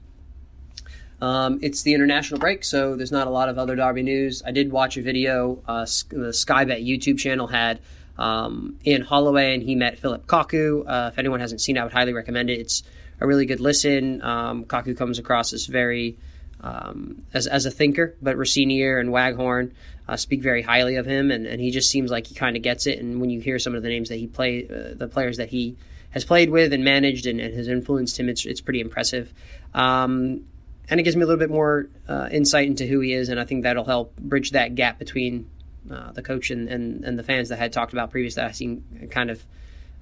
Um, 1.20 1.60
it's 1.62 1.82
the 1.82 1.94
international 1.94 2.40
break, 2.40 2.64
so 2.64 2.96
there's 2.96 3.12
not 3.12 3.26
a 3.26 3.30
lot 3.30 3.48
of 3.48 3.58
other 3.58 3.76
Derby 3.76 4.02
news. 4.02 4.42
I 4.44 4.50
did 4.50 4.70
watch 4.70 4.96
a 4.96 5.02
video. 5.02 5.62
Uh, 5.66 5.86
the 6.10 6.32
Sky 6.32 6.64
Bet 6.64 6.80
YouTube 6.80 7.18
channel 7.18 7.46
had 7.46 7.80
um, 8.18 8.78
Ian 8.86 9.02
Holloway, 9.02 9.54
and 9.54 9.62
he 9.62 9.74
met 9.74 9.98
Phillip 9.98 10.26
Cocu. 10.26 10.84
Uh, 10.86 11.10
if 11.12 11.18
anyone 11.18 11.40
hasn't 11.40 11.60
seen 11.60 11.76
it, 11.76 11.80
I 11.80 11.84
would 11.84 11.92
highly 11.92 12.12
recommend 12.12 12.50
it. 12.50 12.60
It's 12.60 12.82
a 13.20 13.26
really 13.26 13.46
good 13.46 13.60
listen. 13.60 14.20
Um, 14.22 14.64
Cocu 14.64 14.96
comes 14.96 15.18
across 15.18 15.52
as 15.54 15.66
very 15.66 16.18
um, 16.60 17.22
as, 17.32 17.46
as 17.46 17.66
a 17.66 17.70
thinker, 17.70 18.14
but 18.20 18.36
Rosenior 18.36 18.98
and 18.98 19.10
Waghorn 19.10 19.72
uh, 20.08 20.16
speak 20.16 20.42
very 20.42 20.62
highly 20.62 20.96
of 20.96 21.06
him, 21.06 21.30
and, 21.30 21.46
and 21.46 21.60
he 21.60 21.70
just 21.70 21.90
seems 21.90 22.10
like 22.10 22.26
he 22.26 22.34
kind 22.34 22.56
of 22.56 22.62
gets 22.62 22.86
it. 22.86 22.98
And 22.98 23.20
when 23.20 23.30
you 23.30 23.40
hear 23.40 23.58
some 23.58 23.74
of 23.74 23.82
the 23.82 23.88
names 23.88 24.08
that 24.08 24.16
he 24.16 24.26
play, 24.26 24.66
uh, 24.68 24.94
the 24.94 25.08
players 25.08 25.38
that 25.38 25.48
he 25.48 25.76
has 26.10 26.24
played 26.24 26.50
with 26.50 26.72
and 26.72 26.84
managed 26.84 27.26
and, 27.26 27.40
and 27.40 27.54
has 27.54 27.68
influenced 27.68 28.18
him, 28.18 28.28
it's 28.28 28.46
it's 28.46 28.60
pretty 28.60 28.80
impressive. 28.80 29.32
Um, 29.74 30.44
and 30.88 31.00
it 31.00 31.02
gives 31.02 31.16
me 31.16 31.22
a 31.22 31.26
little 31.26 31.40
bit 31.40 31.50
more 31.50 31.88
uh, 32.08 32.28
insight 32.30 32.68
into 32.68 32.86
who 32.86 33.00
he 33.00 33.12
is, 33.12 33.28
and 33.28 33.40
I 33.40 33.44
think 33.44 33.64
that'll 33.64 33.84
help 33.84 34.16
bridge 34.16 34.52
that 34.52 34.76
gap 34.76 34.98
between 34.98 35.50
uh, 35.90 36.12
the 36.12 36.22
coach 36.22 36.50
and, 36.50 36.68
and, 36.68 37.04
and 37.04 37.18
the 37.18 37.22
fans 37.22 37.48
that 37.48 37.56
I 37.56 37.62
had 37.62 37.72
talked 37.72 37.92
about 37.92 38.10
previous 38.10 38.36
that 38.36 38.44
I 38.44 38.52
seen 38.52 39.08
kind 39.10 39.30
of 39.30 39.44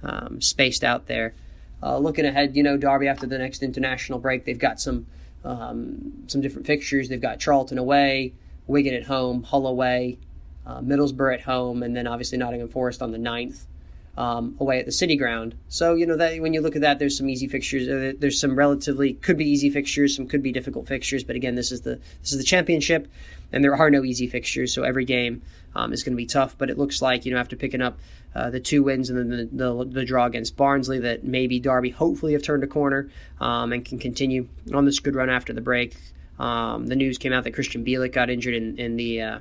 um, 0.02 0.40
spaced 0.40 0.84
out 0.84 1.07
there. 1.07 1.34
Uh, 1.82 1.98
looking 1.98 2.24
ahead, 2.24 2.57
you 2.57 2.62
know, 2.62 2.76
Derby 2.76 3.09
after 3.09 3.26
the 3.26 3.38
next 3.38 3.62
international 3.62 4.18
break, 4.18 4.44
they've 4.44 4.59
got 4.59 4.80
some 4.80 5.07
um, 5.44 6.24
some 6.26 6.40
different 6.40 6.66
fixtures. 6.66 7.09
They've 7.09 7.20
got 7.20 7.38
Charlton 7.38 7.76
away, 7.76 8.32
Wigan 8.66 8.94
at 8.94 9.04
home, 9.04 9.42
Hull 9.42 9.66
away, 9.66 10.18
uh, 10.66 10.80
Middlesbrough 10.80 11.34
at 11.34 11.40
home, 11.42 11.82
and 11.82 11.96
then 11.96 12.06
obviously 12.06 12.38
Nottingham 12.38 12.68
Forest 12.68 13.02
on 13.02 13.12
the 13.12 13.18
9th. 13.18 13.66
um, 14.16 14.56
away 14.60 14.78
at 14.78 14.86
the 14.86 14.92
City 14.92 15.16
Ground. 15.16 15.56
So 15.68 15.94
you 15.94 16.06
know 16.06 16.16
that 16.16 16.40
when 16.40 16.54
you 16.54 16.60
look 16.60 16.76
at 16.76 16.82
that, 16.82 16.98
there's 16.98 17.16
some 17.18 17.28
easy 17.28 17.48
fixtures. 17.48 17.88
Uh, 17.88 18.12
there's 18.18 18.40
some 18.40 18.56
relatively 18.56 19.14
could 19.14 19.36
be 19.36 19.48
easy 19.48 19.70
fixtures, 19.70 20.14
some 20.14 20.28
could 20.28 20.42
be 20.42 20.52
difficult 20.52 20.86
fixtures. 20.86 21.24
But 21.24 21.36
again, 21.36 21.54
this 21.54 21.72
is 21.72 21.80
the 21.80 21.98
this 22.20 22.32
is 22.32 22.38
the 22.38 22.44
championship, 22.44 23.08
and 23.52 23.64
there 23.64 23.74
are 23.74 23.90
no 23.90 24.04
easy 24.04 24.28
fixtures. 24.28 24.72
So 24.72 24.84
every 24.84 25.04
game 25.04 25.42
um, 25.74 25.92
is 25.92 26.02
going 26.02 26.12
to 26.12 26.16
be 26.16 26.26
tough. 26.26 26.56
But 26.56 26.70
it 26.70 26.78
looks 26.78 27.02
like 27.02 27.26
you 27.26 27.34
know 27.34 27.40
after 27.40 27.56
picking 27.56 27.82
up 27.82 27.98
uh, 28.34 28.50
the 28.50 28.60
two 28.60 28.82
wins 28.82 29.10
and 29.10 29.18
then 29.18 29.48
the, 29.52 29.64
the, 29.64 29.84
the, 29.84 30.04
draw 30.04 30.26
against 30.26 30.56
Barnsley, 30.56 31.00
that 31.00 31.24
maybe 31.24 31.60
Derby 31.60 31.90
hopefully 31.90 32.32
have 32.32 32.42
turned 32.42 32.64
a 32.64 32.68
corner 32.68 33.08
um, 33.40 33.72
and 33.72 33.84
can 33.84 33.98
continue 33.98 34.48
on 34.72 34.84
this 34.84 35.00
good 35.00 35.14
run 35.14 35.30
after 35.30 35.52
the 35.52 35.60
break. 35.60 35.96
Um, 36.39 36.87
the 36.87 36.97
news 36.97 37.18
came 37.18 37.32
out 37.32 37.45
that 37.45 37.55
Krystian 37.55 37.87
Bielik 37.87 38.12
got 38.12 38.30
injured 38.30 38.55
in 38.55 38.78
in 38.78 38.97
the 38.97 39.22
uh, 39.22 39.39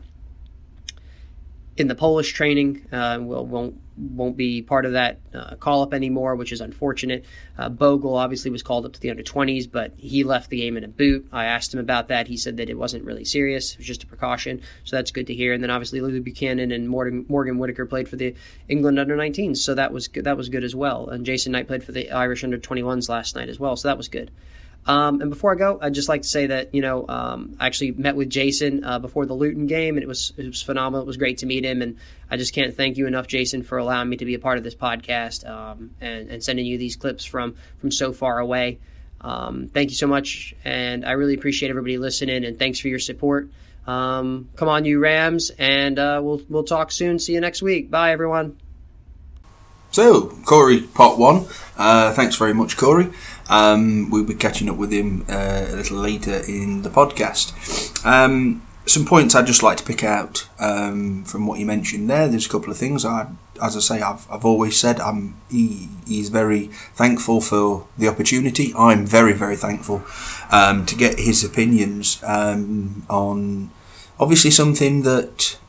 in 1.75 1.87
the 1.87 1.95
Polish 1.95 2.31
training. 2.33 2.85
Uh, 2.91 3.19
will 3.21 3.45
won't 3.45 3.79
won't 3.95 4.35
be 4.35 4.61
part 4.61 4.85
of 4.85 4.93
that 4.93 5.19
uh, 5.33 5.55
call 5.55 5.83
up 5.83 5.93
anymore, 5.93 6.35
which 6.35 6.51
is 6.51 6.61
unfortunate. 6.61 7.25
Uh, 7.57 7.69
Bogle 7.69 8.15
obviously 8.15 8.49
was 8.49 8.63
called 8.63 8.85
up 8.85 8.93
to 8.93 8.99
the 8.99 9.11
under 9.11 9.21
20s, 9.21 9.71
but 9.71 9.93
he 9.97 10.23
left 10.23 10.49
the 10.49 10.57
game 10.57 10.77
in 10.77 10.83
a 10.83 10.87
boot. 10.87 11.27
I 11.31 11.45
asked 11.45 11.73
him 11.73 11.79
about 11.79 12.07
that. 12.07 12.27
He 12.27 12.37
said 12.37 12.57
that 12.57 12.69
it 12.69 12.77
wasn't 12.77 13.05
really 13.05 13.25
serious; 13.25 13.73
it 13.73 13.79
was 13.79 13.87
just 13.87 14.03
a 14.03 14.07
precaution. 14.07 14.61
So 14.83 14.95
that's 14.95 15.11
good 15.11 15.27
to 15.27 15.33
hear. 15.33 15.53
And 15.53 15.63
then 15.63 15.71
obviously 15.71 16.01
Lee 16.01 16.19
Buchanan 16.19 16.71
and 16.71 16.89
Morgan, 16.89 17.25
Morgan 17.27 17.57
Whittaker 17.57 17.85
played 17.85 18.07
for 18.07 18.15
the 18.15 18.35
England 18.67 18.99
under 18.99 19.15
19s, 19.15 19.57
so 19.57 19.75
that 19.75 19.91
was 19.91 20.07
good, 20.07 20.25
that 20.25 20.37
was 20.37 20.49
good 20.49 20.63
as 20.63 20.75
well. 20.75 21.09
And 21.09 21.25
Jason 21.25 21.51
Knight 21.51 21.67
played 21.67 21.83
for 21.83 21.91
the 21.91 22.11
Irish 22.11 22.43
under 22.43 22.57
21s 22.57 23.09
last 23.09 23.35
night 23.35 23.49
as 23.49 23.59
well, 23.59 23.75
so 23.75 23.87
that 23.87 23.97
was 23.97 24.07
good. 24.07 24.31
Um, 24.85 25.21
and 25.21 25.29
before 25.29 25.53
I 25.53 25.55
go, 25.55 25.79
I'd 25.81 25.93
just 25.93 26.09
like 26.09 26.23
to 26.23 26.27
say 26.27 26.47
that 26.47 26.73
you 26.75 26.81
know 26.81 27.05
um, 27.07 27.55
I 27.59 27.67
actually 27.67 27.91
met 27.91 28.15
with 28.15 28.29
Jason 28.29 28.83
uh, 28.83 28.99
before 28.99 29.25
the 29.25 29.33
Luton 29.33 29.67
game, 29.67 29.95
and 29.95 30.03
it 30.03 30.07
was 30.07 30.33
it 30.37 30.45
was 30.45 30.61
phenomenal. 30.61 31.01
It 31.01 31.07
was 31.07 31.17
great 31.17 31.39
to 31.39 31.45
meet 31.45 31.63
him, 31.63 31.81
and 31.81 31.97
I 32.29 32.37
just 32.37 32.53
can't 32.53 32.75
thank 32.75 32.97
you 32.97 33.07
enough, 33.07 33.27
Jason, 33.27 33.63
for 33.63 33.77
allowing 33.77 34.09
me 34.09 34.17
to 34.17 34.25
be 34.25 34.33
a 34.33 34.39
part 34.39 34.57
of 34.57 34.63
this 34.63 34.75
podcast 34.75 35.49
um, 35.49 35.91
and, 36.01 36.29
and, 36.29 36.43
sending 36.43 36.65
you 36.65 36.77
these 36.77 36.95
clips 36.95 37.23
from 37.23 37.55
from 37.79 37.91
so 37.91 38.11
far 38.11 38.39
away. 38.39 38.79
Um, 39.21 39.69
thank 39.73 39.89
you 39.89 39.95
so 39.95 40.07
much, 40.07 40.53
and 40.65 41.05
I 41.05 41.11
really 41.11 41.35
appreciate 41.35 41.69
everybody 41.69 41.97
listening, 41.97 42.43
and 42.43 42.59
thanks 42.59 42.79
for 42.79 42.89
your 42.89 42.99
support. 42.99 43.49
Um, 43.87 44.49
come 44.55 44.67
on, 44.67 44.83
you 44.83 44.99
Rams, 44.99 45.49
and 45.57 45.97
uh, 45.97 46.19
we'll 46.21 46.41
we'll 46.49 46.63
talk 46.63 46.91
soon. 46.91 47.19
See 47.19 47.33
you 47.33 47.41
next 47.41 47.61
week. 47.61 47.89
Bye, 47.89 48.11
everyone. 48.11 48.57
So, 49.93 50.29
Corey, 50.43 50.81
part 50.81 51.19
one. 51.19 51.45
Uh, 51.77 52.11
thanks 52.13 52.35
very 52.35 52.51
much, 52.55 52.77
Corey. 52.77 53.11
Um, 53.47 54.09
we'll 54.09 54.23
be 54.23 54.33
catching 54.33 54.67
up 54.67 54.75
with 54.75 54.91
him 54.91 55.23
uh, 55.29 55.67
a 55.69 55.75
little 55.75 55.99
later 55.99 56.41
in 56.47 56.81
the 56.81 56.89
podcast. 56.89 58.03
Um, 58.03 58.65
some 58.87 59.05
points 59.05 59.35
I'd 59.35 59.45
just 59.45 59.61
like 59.61 59.77
to 59.77 59.83
pick 59.83 60.03
out 60.03 60.49
um, 60.57 61.23
from 61.25 61.45
what 61.45 61.59
you 61.59 61.67
mentioned 61.67 62.09
there. 62.09 62.27
There's 62.27 62.47
a 62.47 62.49
couple 62.49 62.71
of 62.71 62.77
things. 62.77 63.05
I, 63.05 63.27
as 63.61 63.77
I 63.77 63.81
say, 63.81 64.01
I've, 64.01 64.25
I've 64.31 64.45
always 64.45 64.79
said 64.79 64.99
I'm, 64.99 65.35
he, 65.51 65.89
he's 66.07 66.29
very 66.29 66.71
thankful 66.95 67.39
for 67.39 67.85
the 67.95 68.07
opportunity. 68.07 68.73
I'm 68.75 69.05
very, 69.05 69.33
very 69.33 69.55
thankful 69.55 70.03
um, 70.51 70.87
to 70.87 70.95
get 70.95 71.19
his 71.19 71.43
opinions 71.43 72.19
um, 72.23 73.05
on 73.11 73.69
obviously 74.19 74.49
something 74.49 75.03
that 75.03 75.59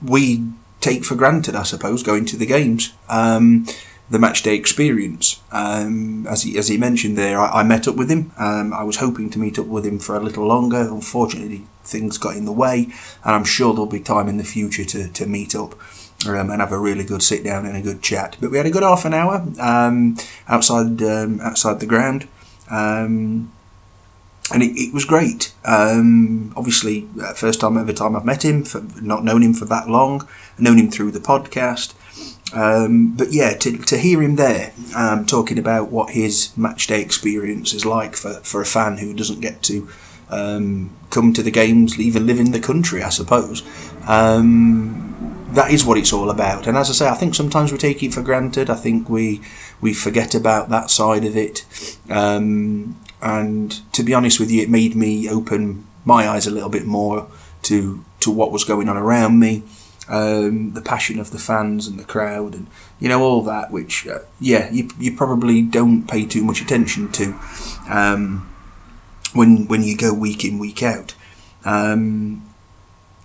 we 0.00 0.44
take 0.86 1.04
for 1.04 1.16
granted, 1.16 1.56
I 1.56 1.64
suppose, 1.64 2.02
going 2.02 2.24
to 2.26 2.36
the 2.36 2.46
games. 2.46 2.92
Um, 3.08 3.66
the 4.08 4.20
match 4.20 4.44
day 4.44 4.54
experience. 4.54 5.42
Um, 5.50 6.28
as 6.28 6.44
he 6.44 6.56
as 6.56 6.68
he 6.68 6.78
mentioned 6.78 7.18
there, 7.18 7.40
I, 7.40 7.60
I 7.60 7.62
met 7.64 7.88
up 7.88 7.96
with 7.96 8.08
him. 8.08 8.30
Um, 8.38 8.72
I 8.72 8.84
was 8.84 8.98
hoping 8.98 9.30
to 9.30 9.38
meet 9.40 9.58
up 9.58 9.66
with 9.66 9.84
him 9.84 9.98
for 9.98 10.14
a 10.14 10.20
little 10.20 10.46
longer. 10.46 10.80
Unfortunately, 10.80 11.64
things 11.82 12.16
got 12.16 12.36
in 12.36 12.44
the 12.44 12.52
way, 12.52 12.86
and 13.24 13.34
I'm 13.34 13.44
sure 13.44 13.72
there'll 13.72 13.86
be 13.86 14.00
time 14.00 14.28
in 14.28 14.36
the 14.36 14.44
future 14.44 14.84
to, 14.84 15.08
to 15.08 15.26
meet 15.26 15.56
up 15.56 15.74
um, 16.24 16.50
and 16.50 16.60
have 16.60 16.70
a 16.70 16.78
really 16.78 17.04
good 17.04 17.22
sit 17.22 17.42
down 17.42 17.66
and 17.66 17.76
a 17.76 17.82
good 17.82 18.00
chat. 18.00 18.36
But 18.40 18.52
we 18.52 18.58
had 18.58 18.66
a 18.66 18.70
good 18.70 18.84
half 18.84 19.04
an 19.04 19.12
hour 19.12 19.44
um, 19.60 20.16
outside 20.46 21.02
um, 21.02 21.40
outside 21.40 21.80
the 21.80 21.86
ground. 21.86 22.28
Um, 22.70 23.52
and 24.52 24.62
it, 24.62 24.72
it 24.76 24.94
was 24.94 25.04
great. 25.04 25.52
Um, 25.64 26.52
obviously, 26.56 27.08
uh, 27.20 27.34
first 27.34 27.60
time 27.60 27.76
ever 27.76 27.92
time 27.92 28.16
I've 28.16 28.24
met 28.24 28.44
him, 28.44 28.64
for 28.64 28.82
not 29.00 29.24
known 29.24 29.42
him 29.42 29.54
for 29.54 29.64
that 29.66 29.88
long, 29.88 30.26
known 30.58 30.78
him 30.78 30.90
through 30.90 31.12
the 31.12 31.20
podcast. 31.20 31.94
Um, 32.54 33.16
but 33.16 33.32
yeah, 33.32 33.54
to, 33.54 33.76
to 33.76 33.98
hear 33.98 34.22
him 34.22 34.36
there 34.36 34.72
um, 34.96 35.26
talking 35.26 35.58
about 35.58 35.90
what 35.90 36.10
his 36.10 36.56
match 36.56 36.86
day 36.86 37.00
experience 37.02 37.74
is 37.74 37.84
like 37.84 38.14
for, 38.14 38.34
for 38.34 38.60
a 38.60 38.66
fan 38.66 38.98
who 38.98 39.12
doesn't 39.12 39.40
get 39.40 39.62
to 39.64 39.88
um, 40.30 40.96
come 41.10 41.32
to 41.32 41.42
the 41.42 41.50
games, 41.50 41.98
even 41.98 42.26
live 42.26 42.38
in 42.38 42.52
the 42.52 42.60
country, 42.60 43.02
I 43.02 43.08
suppose. 43.08 43.62
Um, 44.06 45.46
that 45.50 45.70
is 45.70 45.84
what 45.84 45.98
it's 45.98 46.12
all 46.12 46.30
about. 46.30 46.66
And 46.66 46.76
as 46.76 46.90
I 46.90 46.92
say, 46.92 47.08
I 47.08 47.14
think 47.14 47.34
sometimes 47.34 47.72
we 47.72 47.78
take 47.78 48.02
it 48.02 48.14
for 48.14 48.22
granted. 48.22 48.70
I 48.70 48.74
think 48.74 49.08
we 49.08 49.40
we 49.80 49.92
forget 49.92 50.34
about 50.34 50.68
that 50.70 50.90
side 50.90 51.24
of 51.24 51.36
it. 51.36 51.64
Um, 52.08 53.00
and 53.26 53.82
to 53.92 54.04
be 54.04 54.14
honest 54.14 54.38
with 54.38 54.52
you, 54.52 54.62
it 54.62 54.70
made 54.70 54.94
me 54.94 55.28
open 55.28 55.84
my 56.04 56.28
eyes 56.28 56.46
a 56.46 56.50
little 56.52 56.68
bit 56.68 56.86
more 56.86 57.26
to 57.62 58.04
to 58.20 58.30
what 58.30 58.52
was 58.52 58.62
going 58.62 58.88
on 58.88 58.96
around 58.96 59.40
me, 59.40 59.64
um, 60.08 60.74
the 60.74 60.80
passion 60.80 61.18
of 61.18 61.32
the 61.32 61.38
fans 61.38 61.88
and 61.88 61.98
the 61.98 62.04
crowd, 62.04 62.54
and 62.54 62.68
you 63.00 63.08
know 63.08 63.20
all 63.22 63.42
that. 63.42 63.72
Which, 63.72 64.06
uh, 64.06 64.20
yeah, 64.38 64.70
you 64.70 64.90
you 65.00 65.16
probably 65.16 65.60
don't 65.60 66.06
pay 66.06 66.24
too 66.24 66.44
much 66.44 66.62
attention 66.62 67.10
to 67.12 67.34
um, 67.90 68.48
when 69.34 69.66
when 69.66 69.82
you 69.82 69.96
go 69.96 70.14
week 70.14 70.44
in 70.44 70.60
week 70.60 70.84
out. 70.84 71.16
Um, 71.64 72.48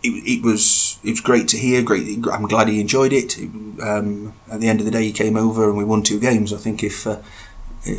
it, 0.01 0.09
it 0.09 0.43
was 0.43 0.97
it 1.03 1.11
was 1.11 1.21
great 1.21 1.47
to 1.49 1.57
hear. 1.57 1.83
Great, 1.83 2.25
I'm 2.33 2.47
glad 2.47 2.69
he 2.69 2.81
enjoyed 2.81 3.13
it. 3.13 3.37
Um, 3.83 4.33
at 4.51 4.59
the 4.61 4.67
end 4.67 4.79
of 4.79 4.85
the 4.85 4.91
day, 4.91 5.03
he 5.03 5.11
came 5.11 5.37
over 5.37 5.69
and 5.69 5.77
we 5.77 5.83
won 5.83 6.01
two 6.01 6.19
games. 6.19 6.51
I 6.51 6.57
think 6.57 6.83
if 6.83 7.05
uh, 7.05 7.19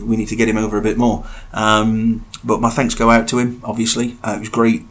we 0.05 0.17
need 0.17 0.29
to 0.29 0.37
get 0.37 0.49
him 0.49 0.57
over 0.57 0.79
a 0.79 0.83
bit 0.83 0.97
more. 0.97 1.27
Um, 1.53 2.25
but 2.45 2.61
my 2.61 2.71
thanks 2.71 2.95
go 2.95 3.11
out 3.11 3.29
to 3.29 3.39
him. 3.39 3.61
Obviously, 3.65 4.17
uh, 4.23 4.35
it 4.37 4.41
was 4.41 4.49
great 4.49 4.83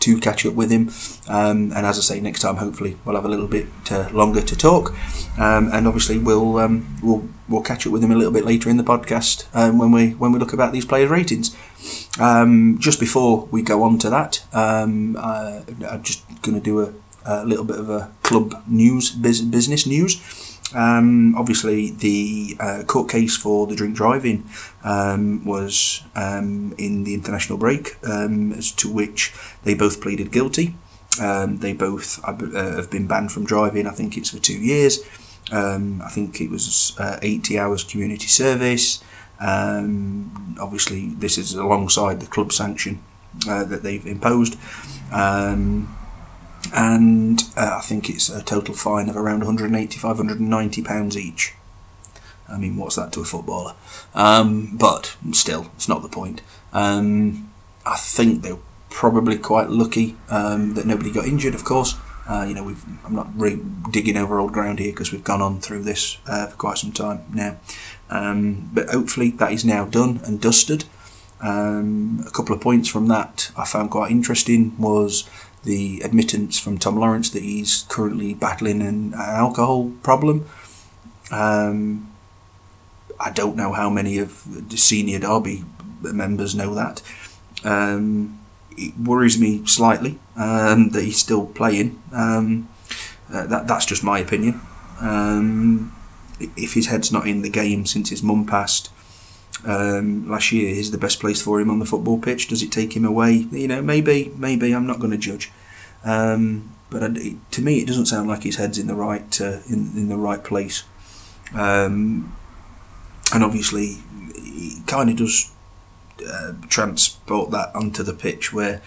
to 0.00 0.18
catch 0.18 0.44
up 0.46 0.54
with 0.54 0.70
him. 0.70 0.90
Um, 1.28 1.72
and 1.72 1.86
as 1.86 1.98
I 1.98 2.02
say, 2.02 2.20
next 2.20 2.40
time 2.40 2.56
hopefully 2.56 2.96
we'll 3.04 3.14
have 3.14 3.24
a 3.24 3.28
little 3.28 3.46
bit 3.46 3.66
uh, 3.90 4.08
longer 4.12 4.40
to 4.42 4.56
talk. 4.56 4.92
Um, 5.38 5.70
and 5.72 5.86
obviously 5.86 6.18
we'll 6.18 6.58
um, 6.58 6.96
we'll 7.02 7.28
we'll 7.48 7.62
catch 7.62 7.86
up 7.86 7.92
with 7.92 8.02
him 8.02 8.10
a 8.10 8.16
little 8.16 8.32
bit 8.32 8.44
later 8.44 8.68
in 8.68 8.76
the 8.76 8.84
podcast 8.84 9.46
um, 9.54 9.78
when 9.78 9.92
we 9.92 10.10
when 10.10 10.32
we 10.32 10.38
look 10.38 10.52
about 10.52 10.72
these 10.72 10.84
players' 10.84 11.10
ratings. 11.10 11.56
Um, 12.18 12.78
just 12.78 12.98
before 12.98 13.46
we 13.50 13.62
go 13.62 13.82
on 13.82 13.98
to 13.98 14.10
that, 14.10 14.44
um, 14.52 15.16
uh, 15.18 15.62
I'm 15.88 16.02
just 16.02 16.24
going 16.42 16.54
to 16.54 16.60
do 16.60 16.80
a, 16.80 16.92
a, 17.24 17.44
little 17.44 17.64
bit 17.64 17.78
of 17.78 17.88
a 17.88 18.10
club 18.22 18.62
news 18.66 19.10
business 19.10 19.86
news. 19.86 20.49
Um, 20.74 21.34
obviously, 21.36 21.90
the 21.90 22.56
uh, 22.60 22.82
court 22.86 23.10
case 23.10 23.36
for 23.36 23.66
the 23.66 23.74
drink 23.74 23.96
driving 23.96 24.48
um, 24.84 25.44
was 25.44 26.02
um, 26.14 26.74
in 26.78 27.04
the 27.04 27.14
international 27.14 27.58
break, 27.58 27.96
um, 28.06 28.52
as 28.52 28.70
to 28.72 28.90
which 28.90 29.32
they 29.64 29.74
both 29.74 30.00
pleaded 30.00 30.30
guilty. 30.30 30.74
Um, 31.20 31.58
they 31.58 31.72
both 31.72 32.20
uh, 32.24 32.76
have 32.76 32.90
been 32.90 33.06
banned 33.06 33.32
from 33.32 33.44
driving. 33.44 33.86
I 33.86 33.90
think 33.90 34.16
it's 34.16 34.30
for 34.30 34.38
two 34.38 34.58
years. 34.58 35.00
Um, 35.50 36.00
I 36.02 36.08
think 36.08 36.40
it 36.40 36.50
was 36.50 36.96
uh, 36.98 37.18
80 37.20 37.58
hours 37.58 37.82
community 37.82 38.28
service. 38.28 39.02
obviously, 39.40 41.08
this 41.08 41.36
is 41.36 41.54
alongside 41.54 42.20
the 42.20 42.26
club 42.26 42.52
sanction 42.52 43.02
uh, 43.48 43.64
that 43.64 43.82
they've 43.82 44.06
imposed. 44.06 44.56
Um, 45.12 45.96
and 46.74 47.42
uh, 47.56 47.76
I 47.78 47.80
think 47.80 48.08
it's 48.08 48.28
a 48.28 48.42
total 48.42 48.74
fine 48.74 49.08
of 49.08 49.16
around 49.16 49.40
185, 49.40 50.18
190 50.18 50.82
pounds 50.82 51.16
each. 51.16 51.54
I 52.48 52.58
mean, 52.58 52.76
what's 52.76 52.96
that 52.96 53.12
to 53.12 53.20
a 53.20 53.24
footballer? 53.24 53.74
Um, 54.14 54.76
but 54.76 55.16
still, 55.32 55.70
it's 55.76 55.88
not 55.88 56.02
the 56.02 56.08
point. 56.08 56.42
Um, 56.72 57.52
I 57.86 57.96
think 57.96 58.42
they're 58.42 58.58
probably 58.90 59.38
quite 59.38 59.70
lucky 59.70 60.16
um, 60.28 60.74
that 60.74 60.86
nobody 60.86 61.12
got 61.12 61.26
injured. 61.26 61.54
Of 61.54 61.64
course, 61.64 61.94
uh, 62.28 62.44
you 62.48 62.54
know, 62.54 62.64
we've, 62.64 62.84
I'm 63.04 63.14
not 63.14 63.30
digging 63.92 64.16
over 64.16 64.38
old 64.38 64.52
ground 64.52 64.78
here 64.78 64.92
because 64.92 65.12
we've 65.12 65.24
gone 65.24 65.40
on 65.40 65.60
through 65.60 65.84
this 65.84 66.18
uh, 66.26 66.48
for 66.48 66.56
quite 66.56 66.78
some 66.78 66.92
time 66.92 67.24
now. 67.32 67.58
Um, 68.08 68.70
but 68.72 68.88
hopefully, 68.90 69.30
that 69.30 69.52
is 69.52 69.64
now 69.64 69.84
done 69.84 70.20
and 70.24 70.40
dusted. 70.40 70.84
Um, 71.40 72.22
a 72.26 72.30
couple 72.30 72.54
of 72.54 72.60
points 72.60 72.88
from 72.88 73.06
that 73.08 73.50
I 73.56 73.64
found 73.64 73.90
quite 73.90 74.10
interesting 74.10 74.76
was 74.78 75.28
the 75.64 76.00
admittance 76.00 76.58
from 76.58 76.78
Tom 76.78 76.96
Lawrence 76.96 77.30
that 77.30 77.42
he's 77.42 77.84
currently 77.88 78.34
battling 78.34 78.82
an, 78.82 79.14
alcohol 79.14 79.92
problem. 80.02 80.46
Um, 81.30 82.12
I 83.18 83.30
don't 83.30 83.56
know 83.56 83.72
how 83.72 83.90
many 83.90 84.18
of 84.18 84.70
the 84.70 84.76
senior 84.76 85.18
Derby 85.18 85.64
members 86.00 86.54
know 86.54 86.74
that. 86.74 87.02
Um, 87.64 88.38
it 88.76 88.96
worries 88.96 89.38
me 89.38 89.64
slightly 89.66 90.18
um, 90.36 90.90
that 90.90 91.04
he's 91.04 91.18
still 91.18 91.46
playing. 91.46 92.02
Um, 92.12 92.68
uh, 93.32 93.46
that 93.46 93.68
that's 93.68 93.86
just 93.86 94.02
my 94.02 94.18
opinion. 94.18 94.60
Um, 95.00 95.94
if 96.56 96.74
his 96.74 96.86
head's 96.86 97.12
not 97.12 97.26
in 97.26 97.42
the 97.42 97.50
game 97.50 97.84
since 97.84 98.08
his 98.08 98.22
mum 98.22 98.46
passed, 98.46 98.90
um, 99.64 100.28
last 100.28 100.52
year 100.52 100.74
is 100.74 100.90
the 100.90 100.98
best 100.98 101.20
place 101.20 101.42
for 101.42 101.60
him 101.60 101.70
on 101.70 101.78
the 101.78 101.86
football 101.86 102.18
pitch. 102.18 102.48
Does 102.48 102.62
it 102.62 102.72
take 102.72 102.94
him 102.96 103.04
away? 103.04 103.46
You 103.50 103.68
know, 103.68 103.82
maybe, 103.82 104.32
maybe. 104.36 104.72
I'm 104.72 104.86
not 104.86 104.98
going 104.98 105.10
to 105.10 105.18
judge, 105.18 105.50
um, 106.04 106.74
but 106.88 107.02
I, 107.02 107.36
to 107.50 107.62
me, 107.62 107.80
it 107.80 107.86
doesn't 107.86 108.06
sound 108.06 108.28
like 108.28 108.42
his 108.42 108.56
head's 108.56 108.78
in 108.78 108.86
the 108.86 108.94
right 108.94 109.40
uh, 109.40 109.60
in 109.68 109.92
in 109.96 110.08
the 110.08 110.16
right 110.16 110.42
place. 110.42 110.84
Um, 111.54 112.36
and 113.32 113.44
obviously, 113.44 113.98
he 114.34 114.82
kind 114.86 115.10
of 115.10 115.16
does 115.16 115.52
uh, 116.26 116.52
transport 116.68 117.50
that 117.50 117.74
onto 117.74 118.02
the 118.02 118.12
pitch 118.12 118.52
where 118.52 118.82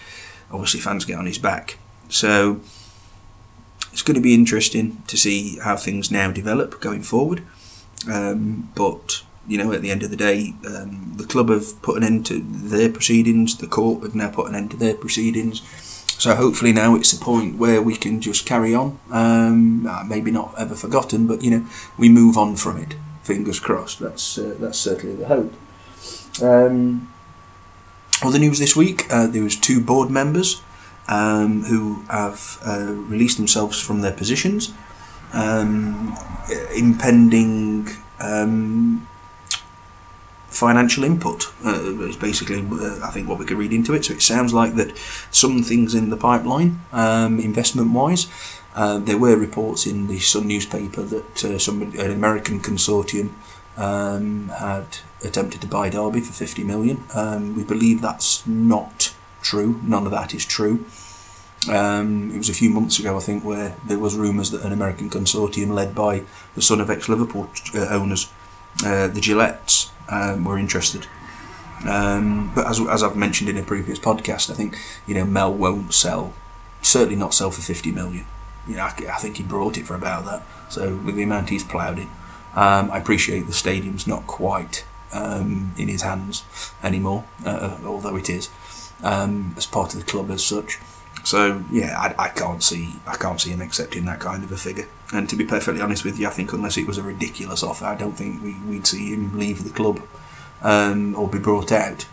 obviously 0.51 0.79
fans 0.79 1.05
get 1.05 1.17
on 1.17 1.25
his 1.25 1.37
back. 1.37 1.77
So 2.09 2.61
it's 3.91 4.01
going 4.01 4.15
to 4.15 4.21
be 4.21 4.33
interesting 4.33 5.03
to 5.07 5.17
see 5.17 5.59
how 5.59 5.77
things 5.77 6.11
now 6.11 6.31
develop 6.31 6.79
going 6.81 7.03
forward. 7.03 7.43
Um, 8.11 8.71
but 8.75 9.23
you 9.47 9.57
know, 9.57 9.71
at 9.73 9.81
the 9.81 9.91
end 9.91 10.03
of 10.03 10.09
the 10.09 10.17
day, 10.17 10.53
um, 10.65 11.13
the 11.15 11.25
club 11.25 11.49
have 11.49 11.81
put 11.81 11.97
an 11.97 12.03
end 12.03 12.25
to 12.27 12.39
their 12.41 12.89
proceedings. 12.89 13.57
The 13.57 13.67
court 13.67 14.03
have 14.03 14.15
now 14.15 14.29
put 14.29 14.47
an 14.47 14.55
end 14.55 14.71
to 14.71 14.77
their 14.77 14.95
proceedings. 14.95 15.61
So 16.17 16.35
hopefully 16.35 16.71
now 16.71 16.95
it's 16.95 17.11
a 17.11 17.19
point 17.19 17.57
where 17.57 17.81
we 17.81 17.97
can 17.97 18.21
just 18.21 18.45
carry 18.45 18.73
on. 18.73 18.99
Um, 19.11 19.85
uh, 19.85 20.03
maybe 20.05 20.31
not 20.31 20.53
ever 20.57 20.75
forgotten, 20.75 21.27
but 21.27 21.43
you 21.43 21.51
know, 21.51 21.65
we 21.97 22.07
move 22.07 22.37
on 22.37 22.55
from 22.55 22.77
it. 22.77 22.95
Fingers 23.23 23.59
crossed. 23.59 23.99
That's 23.99 24.37
uh, 24.37 24.55
that's 24.59 24.79
certainly 24.79 25.15
the 25.15 25.25
hope. 25.25 25.53
Um, 26.41 27.11
other 28.21 28.39
news 28.39 28.59
this 28.59 28.75
week: 28.75 29.11
uh, 29.11 29.27
there 29.27 29.43
was 29.43 29.57
two 29.57 29.81
board 29.81 30.09
members 30.09 30.61
um, 31.07 31.63
who 31.63 32.03
have 32.09 32.57
uh, 32.65 32.93
released 32.93 33.37
themselves 33.37 33.81
from 33.81 34.01
their 34.01 34.13
positions, 34.13 34.73
um, 35.33 36.17
impending 36.75 37.89
um, 38.19 39.07
financial 40.53 41.03
input 41.03 41.51
uh, 41.65 42.03
is 42.03 42.15
basically 42.15 42.59
uh, 42.59 42.99
I 43.03 43.11
think 43.11 43.27
what 43.27 43.39
we 43.39 43.45
could 43.45 43.57
read 43.57 43.73
into 43.73 43.93
it. 43.93 44.05
So 44.05 44.13
it 44.13 44.21
sounds 44.21 44.53
like 44.53 44.75
that 44.75 44.97
some 45.31 45.63
things 45.63 45.93
in 45.95 46.09
the 46.09 46.17
pipeline, 46.17 46.81
um, 46.91 47.39
investment 47.39 47.91
wise. 47.91 48.27
Uh, 48.75 48.97
there 48.97 49.17
were 49.17 49.37
reports 49.37 49.85
in 49.85 50.07
the 50.07 50.19
Sun 50.19 50.47
newspaper 50.47 51.03
that 51.03 51.45
uh, 51.45 51.59
some 51.59 51.81
an 51.81 52.11
American 52.11 52.59
consortium 52.59 53.31
um, 53.77 54.49
had 54.49 54.99
attempted 55.23 55.61
to 55.61 55.67
buy 55.67 55.89
Derby 55.89 56.21
for 56.21 56.33
50 56.33 56.63
million. 56.63 57.03
Um, 57.13 57.55
we 57.55 57.63
believe 57.63 58.01
that's 58.01 58.45
not 58.47 59.13
true. 59.41 59.79
None 59.83 60.05
of 60.05 60.11
that 60.11 60.33
is 60.33 60.45
true. 60.45 60.85
Um, 61.69 62.31
it 62.31 62.37
was 62.37 62.49
a 62.49 62.53
few 62.53 62.69
months 62.69 62.99
ago, 62.99 63.15
I 63.15 63.19
think, 63.19 63.43
where 63.43 63.75
there 63.87 63.99
was 63.99 64.15
rumours 64.15 64.51
that 64.51 64.65
an 64.65 64.73
American 64.73 65.09
consortium 65.09 65.69
led 65.69 65.95
by 65.95 66.23
the 66.55 66.61
son 66.61 66.81
of 66.81 66.89
ex-Liverpool 66.89 67.49
uh, 67.73 67.87
owners, 67.89 68.31
uh, 68.85 69.07
the 69.07 69.21
Gilletts, 69.21 69.82
um, 70.13 70.45
were 70.45 70.57
interested. 70.57 71.07
Um, 71.87 72.51
but 72.55 72.65
as, 72.67 72.79
as 72.79 73.03
I've 73.03 73.17
mentioned 73.17 73.49
in 73.49 73.57
a 73.57 73.63
previous 73.63 73.99
podcast, 73.99 74.49
I 74.49 74.53
think 74.53 74.77
you 75.07 75.15
know 75.15 75.25
Mel 75.25 75.53
won't 75.53 75.93
sell, 75.93 76.33
certainly 76.81 77.15
not 77.15 77.33
sell 77.33 77.51
for 77.51 77.61
fifty 77.61 77.91
million. 77.91 78.25
You 78.67 78.77
know, 78.77 78.83
I, 78.83 78.93
I 79.11 79.17
think 79.17 79.37
he 79.37 79.43
brought 79.43 79.77
it 79.77 79.85
for 79.85 79.95
about 79.95 80.25
that. 80.25 80.43
So 80.69 80.95
with 80.95 81.15
the 81.15 81.23
amount 81.23 81.49
he's 81.49 81.63
ploughed 81.63 81.99
in, 81.99 82.09
um, 82.55 82.91
I 82.91 82.97
appreciate 82.97 83.47
the 83.47 83.53
stadium's 83.53 84.07
not 84.07 84.25
quite 84.27 84.85
um, 85.11 85.73
in 85.77 85.87
his 85.89 86.01
hands 86.01 86.43
anymore, 86.81 87.25
uh, 87.45 87.77
although 87.85 88.15
it 88.15 88.29
is 88.29 88.49
um, 89.03 89.53
as 89.57 89.65
part 89.65 89.93
of 89.93 89.99
the 89.99 90.05
club 90.05 90.31
as 90.31 90.43
such. 90.43 90.79
So 91.23 91.63
yeah, 91.71 91.97
I, 91.97 92.25
I 92.25 92.29
can't 92.29 92.61
see 92.61 92.95
I 93.07 93.15
can't 93.15 93.39
see 93.39 93.51
him 93.51 93.61
accepting 93.61 94.05
that 94.05 94.19
kind 94.19 94.43
of 94.43 94.51
a 94.51 94.57
figure. 94.57 94.87
And 95.13 95.29
to 95.29 95.35
be 95.35 95.45
perfectly 95.45 95.81
honest 95.81 96.03
with 96.03 96.19
you, 96.19 96.27
I 96.27 96.31
think 96.31 96.53
unless 96.53 96.77
it 96.77 96.87
was 96.87 96.97
a 96.97 97.03
ridiculous 97.03 97.63
offer, 97.63 97.85
I 97.85 97.95
don't 97.95 98.13
think 98.13 98.43
we, 98.43 98.55
we'd 98.67 98.87
see 98.87 99.13
him 99.13 99.37
leave 99.37 99.63
the 99.63 99.69
club 99.69 100.01
um, 100.61 101.15
or 101.15 101.27
be 101.27 101.39
brought 101.39 101.71
out. 101.71 102.07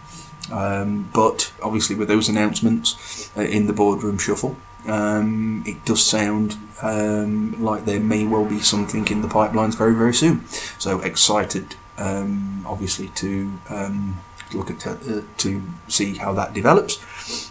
Um, 0.52 1.10
but 1.14 1.52
obviously, 1.62 1.96
with 1.96 2.08
those 2.08 2.28
announcements 2.28 3.30
uh, 3.36 3.42
in 3.42 3.66
the 3.66 3.72
boardroom 3.72 4.18
shuffle, 4.18 4.56
um, 4.86 5.62
it 5.66 5.84
does 5.84 6.04
sound 6.04 6.56
um, 6.82 7.62
like 7.62 7.84
there 7.84 8.00
may 8.00 8.26
well 8.26 8.44
be 8.44 8.60
something 8.60 9.06
in 9.08 9.22
the 9.22 9.28
pipelines 9.28 9.76
very, 9.76 9.94
very 9.94 10.14
soon. 10.14 10.46
So 10.78 11.00
excited, 11.00 11.76
um, 11.98 12.64
obviously, 12.66 13.08
to 13.08 13.60
um, 13.68 14.20
look 14.52 14.70
at 14.70 14.86
uh, 14.86 15.22
to 15.38 15.62
see 15.88 16.14
how 16.16 16.32
that 16.34 16.54
develops. 16.54 17.49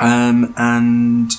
Um, 0.00 0.54
and 0.56 1.30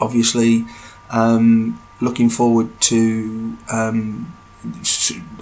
obviously, 0.00 0.66
um, 1.10 1.80
looking 2.00 2.28
forward 2.28 2.80
to. 2.82 3.56
Um, 3.70 4.32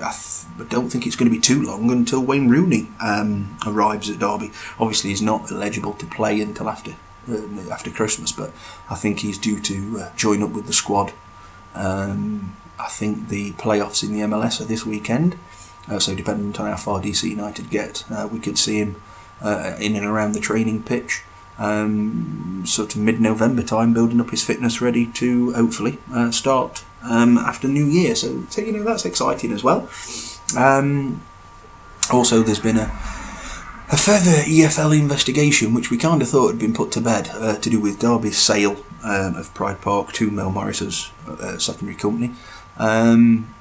I 0.03 0.64
don't 0.68 0.90
think 0.90 1.07
it's 1.07 1.14
going 1.14 1.30
to 1.30 1.34
be 1.34 1.40
too 1.40 1.62
long 1.62 1.88
until 1.92 2.20
Wayne 2.24 2.48
Rooney 2.48 2.88
um, 3.00 3.57
arrives 3.64 4.11
at 4.11 4.18
Derby. 4.18 4.50
Obviously, 4.80 5.11
he's 5.11 5.22
not 5.22 5.53
eligible 5.53 5.92
to 5.92 6.07
play 6.07 6.40
until 6.40 6.68
after 6.68 6.96
uh, 7.28 7.70
after 7.70 7.90
Christmas, 7.90 8.32
but 8.32 8.53
I 8.90 8.96
think 8.96 9.20
he's 9.20 9.38
due 9.38 9.61
to 9.61 10.00
uh, 10.00 10.16
join 10.16 10.42
up 10.42 10.50
with 10.50 10.66
the 10.66 10.72
squad. 10.72 11.12
Um, 11.74 12.57
I 12.80 12.88
think 12.88 13.28
the 13.28 13.53
playoffs 13.53 14.03
in 14.03 14.12
the 14.12 14.20
MLS 14.26 14.61
are 14.61 14.64
this 14.64 14.84
weekend, 14.84 15.38
uh, 15.88 16.00
so 16.00 16.16
depending 16.16 16.61
on 16.61 16.70
how 16.70 16.76
far 16.76 17.00
DC 17.00 17.28
United 17.28 17.70
get, 17.70 18.05
uh, 18.11 18.28
we 18.30 18.40
could 18.40 18.59
see 18.59 18.78
him 18.78 19.00
uh, 19.40 19.76
in 19.78 19.94
and 19.94 20.05
around 20.05 20.32
the 20.32 20.40
training 20.40 20.82
pitch 20.82 21.22
um, 21.59 22.62
sort 22.66 22.94
of 22.94 23.00
mid-November 23.00 23.62
time, 23.62 23.92
building 23.92 24.20
up 24.20 24.30
his 24.30 24.44
fitness, 24.44 24.80
ready 24.80 25.07
to 25.07 25.53
hopefully 25.53 25.98
uh, 26.12 26.30
start 26.30 26.84
um, 27.03 27.38
after 27.38 27.68
New 27.68 27.86
Year. 27.86 28.14
So, 28.14 28.44
so, 28.50 28.62
you 28.62 28.72
know 28.72 28.84
that's 28.84 29.05
exciting 29.05 29.53
as 29.53 29.62
well. 29.62 29.88
Um, 30.57 31.22
also, 32.11 32.42
there's 32.42 32.61
been 32.61 32.78
a 32.78 32.90
a 33.92 33.96
further 33.96 34.30
EFL 34.48 34.98
investigation, 34.98 35.74
which 35.74 35.90
we 35.90 35.98
kind 35.98 36.22
of 36.22 36.28
thought 36.28 36.53
had 36.53 36.59
been 36.59 36.72
put 36.72 36.90
to 36.92 37.00
bed, 37.00 37.28
uh, 37.34 37.59
to 37.59 37.68
do 37.68 37.78
with 37.78 38.00
Derby's 38.00 38.38
sale 38.38 38.82
um, 39.05 39.36
of 39.36 39.53
Pride 39.53 39.82
Park 39.82 40.12
to 40.14 40.30
Mel 40.30 40.50
Morris's 40.50 41.11
uh, 41.28 41.59
secondary 41.59 41.96
company. 41.96 42.32
Um, 42.78 43.55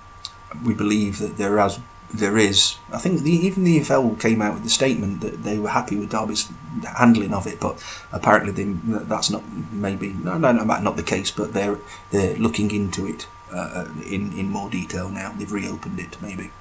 we 0.63 0.73
believe 0.73 1.19
that 1.19 1.35
there 1.35 1.57
has 1.57 1.81
there 2.13 2.37
is. 2.37 2.77
I 2.91 2.97
think 2.97 3.21
the, 3.21 3.31
even 3.31 3.63
the 3.63 3.79
EFL 3.79 4.19
came 4.19 4.41
out 4.41 4.55
with 4.55 4.65
a 4.65 4.69
statement 4.69 5.21
that 5.21 5.43
they 5.43 5.57
were 5.57 5.69
happy 5.69 5.97
with 5.97 6.11
Derby's 6.11 6.49
handling 6.97 7.33
of 7.33 7.47
it, 7.47 7.59
but 7.59 7.83
apparently 8.11 8.51
they, 8.51 8.71
that's 9.05 9.29
not 9.29 9.43
maybe 9.71 10.13
no 10.13 10.37
no 10.37 10.51
no 10.51 10.63
not 10.63 10.95
the 10.95 11.03
case. 11.03 11.31
But 11.31 11.53
they're 11.53 11.79
they're 12.11 12.35
looking 12.37 12.71
into 12.71 13.05
it 13.05 13.27
uh, 13.51 13.85
in 14.05 14.33
in 14.37 14.49
more 14.49 14.69
detail 14.69 15.09
now. 15.09 15.33
They've 15.37 15.51
reopened 15.51 15.99
it 15.99 16.21
maybe. 16.21 16.51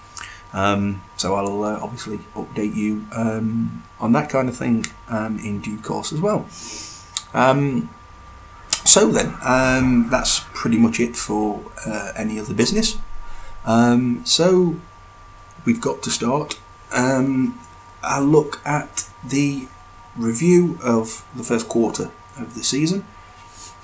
Um, 0.52 1.02
so 1.16 1.34
I'll 1.34 1.62
uh, 1.62 1.78
obviously 1.80 2.18
update 2.34 2.74
you 2.74 3.06
um, 3.14 3.84
on 4.00 4.12
that 4.12 4.28
kind 4.28 4.48
of 4.48 4.56
thing 4.56 4.86
um, 5.08 5.38
in 5.38 5.60
due 5.60 5.78
course 5.78 6.12
as 6.12 6.20
well. 6.20 6.48
Um, 7.32 7.90
so 8.84 9.10
then, 9.12 9.36
um, 9.42 10.08
that's 10.10 10.40
pretty 10.52 10.78
much 10.78 10.98
it 10.98 11.14
for 11.14 11.62
uh, 11.86 12.12
any 12.16 12.40
other 12.40 12.54
business. 12.54 12.98
Um, 13.64 14.22
so 14.24 14.80
we've 15.64 15.80
got 15.80 16.02
to 16.02 16.10
start. 16.10 16.58
Um, 16.92 17.60
I'll 18.02 18.24
look 18.24 18.60
at 18.64 19.08
the 19.24 19.68
review 20.16 20.78
of 20.82 21.24
the 21.36 21.42
first 21.42 21.68
quarter 21.68 22.10
of 22.38 22.54
the 22.54 22.64
season, 22.64 23.04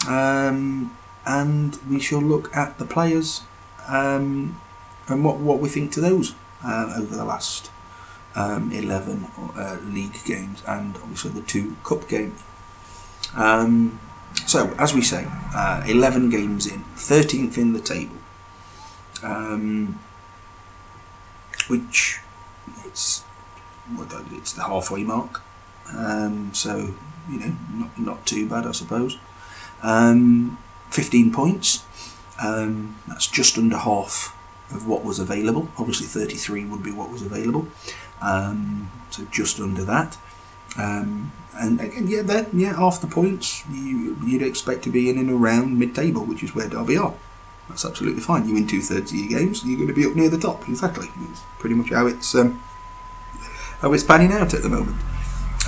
um, 0.08 0.96
and 1.24 1.78
we 1.88 2.00
shall 2.00 2.20
look 2.20 2.54
at 2.56 2.78
the 2.78 2.84
players 2.84 3.42
um, 3.88 4.60
and 5.08 5.24
what, 5.24 5.36
what 5.38 5.60
we 5.60 5.68
think 5.68 5.92
to 5.92 6.00
those 6.00 6.34
uh, 6.64 6.94
over 6.96 7.14
the 7.14 7.24
last 7.24 7.70
um, 8.34 8.70
11 8.72 9.24
uh, 9.56 9.78
league 9.84 10.16
games 10.24 10.62
and 10.66 10.96
obviously 10.96 11.30
the 11.30 11.42
two 11.42 11.76
cup 11.84 12.08
games. 12.08 12.42
Um, 13.34 13.98
so, 14.46 14.74
as 14.78 14.94
we 14.94 15.00
say, 15.00 15.26
uh, 15.54 15.82
11 15.86 16.30
games 16.30 16.66
in, 16.66 16.84
13th 16.96 17.56
in 17.56 17.72
the 17.72 17.80
table. 17.80 18.16
Um, 19.22 19.98
which 21.68 22.20
it's 22.84 23.24
it's 24.32 24.52
the 24.52 24.64
halfway 24.64 25.04
mark. 25.04 25.42
Um, 25.94 26.52
so 26.52 26.94
you 27.30 27.38
know, 27.38 27.56
not 27.72 27.98
not 27.98 28.26
too 28.26 28.48
bad, 28.48 28.66
I 28.66 28.72
suppose. 28.72 29.18
Um, 29.82 30.58
Fifteen 30.90 31.32
points. 31.32 31.84
Um, 32.42 32.96
that's 33.08 33.26
just 33.26 33.58
under 33.58 33.76
half 33.78 34.34
of 34.70 34.86
what 34.86 35.04
was 35.04 35.18
available. 35.18 35.68
Obviously, 35.78 36.06
thirty-three 36.06 36.64
would 36.64 36.82
be 36.82 36.92
what 36.92 37.10
was 37.10 37.22
available. 37.22 37.68
Um, 38.22 38.90
so 39.10 39.24
just 39.30 39.58
under 39.60 39.84
that. 39.84 40.16
Um, 40.78 41.32
and 41.54 41.80
again, 41.80 42.06
yeah, 42.06 42.22
there, 42.22 42.46
yeah, 42.52 42.74
half 42.76 43.00
the 43.00 43.06
points 43.06 43.64
you, 43.70 44.16
you'd 44.24 44.42
expect 44.42 44.84
to 44.84 44.90
be 44.90 45.08
in 45.08 45.18
and 45.18 45.30
around 45.30 45.78
mid-table, 45.78 46.24
which 46.24 46.42
is 46.42 46.54
where 46.54 46.68
Derby 46.68 46.96
are. 46.98 47.14
That's 47.68 47.84
absolutely 47.84 48.22
fine. 48.22 48.48
You 48.48 48.54
win 48.54 48.66
two 48.66 48.80
thirds 48.80 49.12
of 49.12 49.18
your 49.18 49.28
games, 49.28 49.64
you're 49.64 49.76
going 49.76 49.88
to 49.88 49.94
be 49.94 50.06
up 50.06 50.14
near 50.14 50.28
the 50.28 50.38
top. 50.38 50.68
Exactly. 50.68 51.08
It's 51.30 51.42
pretty 51.58 51.74
much 51.74 51.90
how 51.90 52.06
it's 52.06 52.34
um, 52.34 52.62
how 53.80 53.92
it's 53.92 54.04
panning 54.04 54.32
out 54.32 54.54
at 54.54 54.62
the 54.62 54.68
moment. 54.68 54.96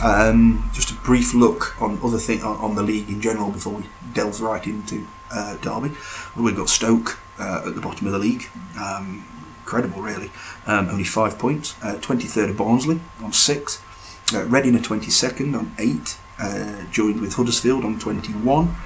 Um, 0.03 0.71
just 0.73 0.91
a 0.91 0.95
brief 0.95 1.35
look 1.35 1.81
on 1.83 1.99
other 2.05 2.19
thing 2.19 2.43
on, 2.43 2.57
on, 2.59 2.77
the 2.77 2.85
league 2.85 3.09
in 3.09 3.21
general 3.21 3.51
before 3.51 3.73
we 3.73 3.85
delve 4.15 4.41
right 4.41 4.65
into 4.65 5.09
uh, 5.33 5.57
Derby. 5.57 5.97
We've 6.37 6.57
got 6.57 6.69
Stoke 6.69 7.19
uh, 7.39 7.65
at 7.67 7.75
the 7.75 7.81
bottom 7.81 8.07
of 8.07 8.13
the 8.13 8.19
league. 8.19 8.47
Um, 8.81 9.25
incredible, 9.61 10.01
really. 10.01 10.31
Um, 10.67 10.89
only 10.89 11.05
five 11.05 11.39
points. 11.39 11.75
Uh, 11.83 11.99
of 11.99 12.57
Barnsley 12.57 13.01
on 13.23 13.33
six. 13.33 13.83
Uh, 14.33 14.45
Reading 14.45 14.77
are 14.77 14.83
twenty 14.83 15.11
second 15.11 15.57
on 15.57 15.75
eight. 15.79 16.17
Uh, 16.39 16.85
joined 16.93 17.21
with 17.21 17.35
Huddersfield 17.35 17.85
on 17.85 17.99
twenty 17.99 18.33
one. 18.33 18.77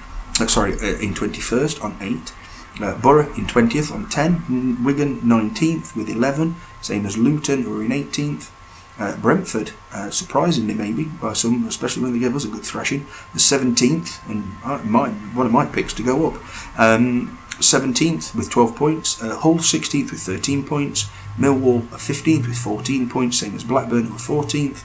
Uh, 0.40 0.46
sorry, 0.46 0.72
in 1.04 1.12
twenty 1.12 1.40
first 1.40 1.80
on 1.82 1.96
eight. 2.00 2.32
Uh, 2.80 2.98
Borough 2.98 3.32
in 3.34 3.46
20th 3.46 3.92
on 3.92 4.08
10. 4.08 4.84
Wigan 4.84 5.20
19th 5.20 5.94
with 5.94 6.08
11, 6.08 6.56
same 6.80 7.04
as 7.04 7.18
Luton 7.18 7.62
who 7.62 7.80
are 7.80 7.84
in 7.84 7.90
18th. 7.90 8.50
Uh, 8.98 9.16
Brentford, 9.16 9.72
uh, 9.92 10.10
surprisingly 10.10 10.74
maybe 10.74 11.04
by 11.04 11.32
some, 11.32 11.66
especially 11.66 12.02
when 12.02 12.12
they 12.12 12.18
gave 12.18 12.36
us 12.36 12.44
a 12.44 12.48
good 12.48 12.62
thrashing, 12.62 13.06
the 13.32 13.40
17th, 13.40 14.28
and 14.28 14.90
my, 14.90 15.08
one 15.08 15.46
of 15.46 15.52
my 15.52 15.66
picks 15.66 15.94
to 15.94 16.02
go 16.02 16.28
up. 16.28 16.34
Um, 16.78 17.38
17th 17.58 18.34
with 18.34 18.50
12 18.50 18.76
points, 18.76 19.22
uh, 19.22 19.36
Hull 19.36 19.56
16th 19.56 20.10
with 20.10 20.20
13 20.20 20.64
points, 20.64 21.08
Millwall 21.38 21.82
15th 21.88 22.48
with 22.48 22.58
14 22.58 23.08
points, 23.08 23.38
same 23.38 23.54
as 23.54 23.64
Blackburn 23.64 24.04
who 24.04 24.14
are 24.14 24.44
14th. 24.44 24.84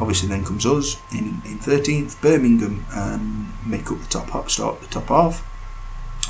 Obviously, 0.00 0.28
then 0.28 0.44
comes 0.44 0.64
us 0.64 1.00
in, 1.10 1.42
in 1.44 1.58
13th. 1.58 2.20
Birmingham 2.20 2.86
um, 2.94 3.52
make 3.66 3.90
up 3.90 3.98
the 3.98 4.06
top 4.06 4.30
half, 4.30 4.48
start 4.48 4.80
the 4.80 4.86
top 4.86 5.06
half 5.06 5.47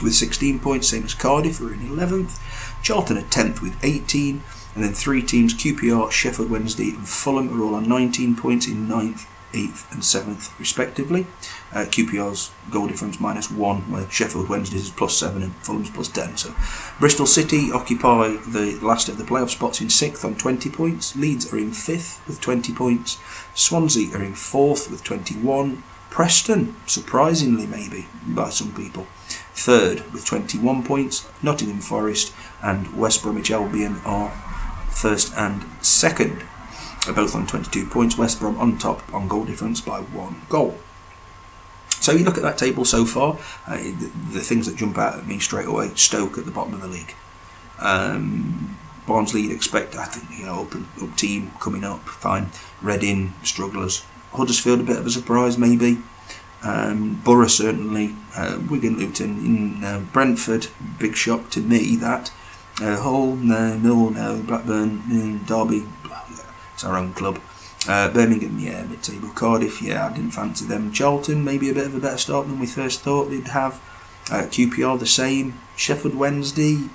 with 0.03 0.15
16 0.15 0.61
points, 0.61 0.89
same 0.89 1.05
as 1.05 1.15
Cardiff, 1.15 1.59
who 1.59 1.69
are 1.69 1.75
in 1.75 1.81
11th. 1.81 2.39
Charlton 2.83 3.19
are 3.19 3.23
10th 3.23 3.61
with 3.61 3.77
18, 3.83 4.43
and 4.75 4.85
then 4.85 4.93
three 4.93 5.23
teams 5.23 5.55
QPR, 5.55 6.11
Sheffield 6.11 6.51
Wednesday, 6.51 6.91
and 6.91 7.09
Fulham 7.09 7.49
are 7.53 7.65
all 7.65 7.75
on 7.75 7.89
19 7.89 8.37
points 8.37 8.67
in 8.69 8.87
9th, 8.87 9.27
8th, 9.53 9.91
and 9.93 10.03
7th, 10.03 10.59
respectively. 10.59 11.27
Uh, 11.73 11.85
QPR's 11.85 12.51
goal 12.71 12.87
difference 12.87 13.19
minus 13.19 13.51
1, 13.51 13.91
where 13.91 14.11
Sheffield 14.11 14.49
Wednesday's 14.49 14.85
is 14.85 14.91
plus 14.91 15.17
7 15.17 15.43
and 15.43 15.55
Fulham's 15.57 15.91
plus 15.91 16.09
10. 16.09 16.37
So 16.37 16.55
Bristol 17.01 17.27
City 17.27 17.71
occupy 17.73 18.37
the 18.47 18.79
last 18.83 19.09
of 19.09 19.19
the 19.19 19.25
playoff 19.25 19.51
spots 19.51 19.81
in 19.81 19.89
6th 19.89 20.25
on 20.25 20.37
20 20.37 20.71
points. 20.71 21.17
Leeds 21.17 21.53
are 21.53 21.59
in 21.59 21.71
5th 21.71 22.27
with 22.27 22.41
20 22.41 22.73
points. 22.75 23.19
Swansea 23.55 24.15
are 24.15 24.23
in 24.23 24.33
4th 24.33 24.91
with 24.91 25.03
21. 25.03 25.83
Preston, 26.11 26.75
surprisingly 26.87 27.67
maybe 27.67 28.07
by 28.27 28.51
some 28.51 28.75
people, 28.75 29.07
third 29.59 30.13
with 30.13 30.25
21 30.25 30.85
points. 30.85 31.29
Nottingham 31.43 31.81
Forest 31.81 32.33
and 32.63 32.97
West 32.97 33.23
Bromwich 33.23 33.51
Albion 33.51 34.01
are 34.05 34.31
first 34.91 35.33
and 35.37 35.65
second, 35.85 36.43
both 37.15 37.35
on 37.35 37.47
22 37.47 37.87
points. 37.87 38.17
West 38.17 38.41
Brom 38.41 38.59
on 38.59 38.79
top 38.79 39.13
on 39.13 39.29
goal 39.29 39.45
difference 39.45 39.81
by 39.81 40.01
one 40.01 40.43
goal. 40.49 40.77
So 41.89 42.13
you 42.13 42.25
look 42.25 42.37
at 42.37 42.43
that 42.43 42.59
table 42.59 42.85
so 42.85 43.05
far, 43.05 43.39
uh, 43.67 43.77
the, 43.77 44.11
the, 44.33 44.41
things 44.41 44.67
that 44.67 44.77
jump 44.77 44.97
out 44.97 45.19
at 45.19 45.27
me 45.27 45.39
straight 45.41 45.67
away: 45.67 45.89
Stoke 45.95 46.39
at 46.39 46.45
the 46.45 46.51
bottom 46.51 46.75
of 46.75 46.81
the 46.81 46.89
league. 46.89 47.15
Um, 47.81 48.79
Barnsley, 49.07 49.43
you'd 49.43 49.53
expect, 49.53 49.97
I 49.97 50.05
think, 50.05 50.39
you 50.39 50.47
know, 50.47 50.63
up, 50.63 50.75
up 51.03 51.17
team 51.17 51.51
coming 51.61 51.83
up, 51.83 52.07
fine. 52.09 52.51
Reading, 52.83 53.33
strugglers. 53.43 54.05
Huddersfield, 54.33 54.81
a 54.81 54.83
bit 54.85 54.99
of 54.99 55.07
a 55.07 55.11
surprise, 55.11 55.57
maybe. 55.57 55.99
Um, 56.63 57.21
Borough, 57.25 57.47
certainly. 57.47 58.15
Uh, 58.37 58.59
Wigan, 58.71 58.99
Luton, 58.99 59.39
in 59.39 59.85
uh, 59.85 60.01
Brentford, 60.13 60.69
big 60.99 61.15
shock 61.15 61.51
to 61.51 61.61
me 61.61 61.97
that. 61.97 62.33
Uh, 62.81 63.01
Hull, 63.01 63.37
no. 63.37 63.79
Mill, 63.79 64.11
no. 64.11 64.43
Blackburn, 64.43 65.03
mm, 65.03 65.47
Derby, 65.47 65.87
it's 66.75 66.85
our 66.85 66.97
own 66.97 67.13
club. 67.13 67.41
Uh, 67.89 68.11
Birmingham, 68.11 68.59
yeah, 68.59 68.85
mid 68.85 69.03
table. 69.03 69.29
Cardiff, 69.31 69.81
yeah, 69.81 70.07
I 70.07 70.15
didn't 70.15 70.33
fancy 70.33 70.67
them. 70.67 70.93
Charlton, 70.93 71.45
maybe 71.45 71.71
a 71.71 71.75
bit 71.75 71.87
of 71.87 71.95
a 71.95 72.01
better 72.01 72.19
start 72.19 72.47
than 72.47 72.59
we 72.59 72.67
first 72.67 73.01
thought 73.01 73.31
they'd 73.31 73.49
have. 73.49 73.81
Uh, 74.31 74.43
QPR, 74.43 74.99
the 74.99 75.07
same. 75.07 75.59
Sheffield 75.77 76.15
Wednesday, 76.15 76.89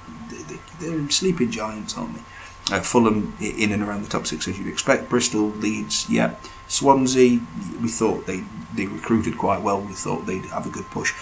they're 0.79 1.09
sleeping 1.09 1.51
giants, 1.51 1.97
aren't 1.97 2.15
they? 2.15 2.75
Uh, 2.75 2.81
Fulham 2.81 3.35
in 3.41 3.71
and 3.71 3.81
around 3.81 4.03
the 4.03 4.09
top 4.09 4.27
six 4.27 4.47
as 4.47 4.57
you'd 4.57 4.67
expect. 4.67 5.09
Bristol, 5.09 5.47
Leeds, 5.47 6.09
yeah. 6.09 6.35
Swansea, 6.73 7.39
we 7.81 7.87
thought 7.87 8.25
they 8.25 8.43
they 8.75 8.87
recruited 8.87 9.37
quite 9.37 9.61
well. 9.61 9.79
We 9.79 9.93
thought 9.93 10.25
they'd 10.25 10.45
have 10.45 10.65
a 10.65 10.69
good 10.69 10.85
push. 10.85 11.13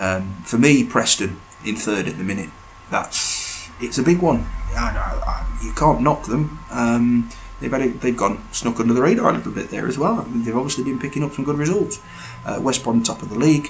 Um, 0.00 0.42
for 0.44 0.56
me, 0.58 0.82
Preston 0.84 1.40
in 1.64 1.76
third 1.76 2.08
at 2.08 2.16
the 2.16 2.24
minute. 2.24 2.50
That's 2.90 3.68
it's 3.80 3.98
a 3.98 4.02
big 4.02 4.20
one. 4.20 4.46
I, 4.74 4.90
I, 4.96 5.30
I, 5.30 5.64
you 5.64 5.72
can't 5.74 6.00
knock 6.00 6.26
them. 6.26 6.58
Um, 6.70 7.30
they've 7.60 7.70
had 7.70 8.00
they've 8.00 8.16
gone 8.16 8.42
snuck 8.52 8.80
under 8.80 8.94
the 8.94 9.02
radar 9.02 9.30
a 9.30 9.34
little 9.34 9.52
bit 9.52 9.68
there 9.68 9.86
as 9.86 9.98
well. 9.98 10.24
Mean, 10.24 10.44
they've 10.44 10.56
obviously 10.56 10.84
been 10.84 10.98
picking 10.98 11.22
up 11.22 11.32
some 11.32 11.44
good 11.44 11.58
results. 11.58 12.00
Uh, 12.46 12.58
West 12.62 12.82
Brom 12.82 13.02
top 13.02 13.22
of 13.22 13.28
the 13.28 13.38
league. 13.38 13.68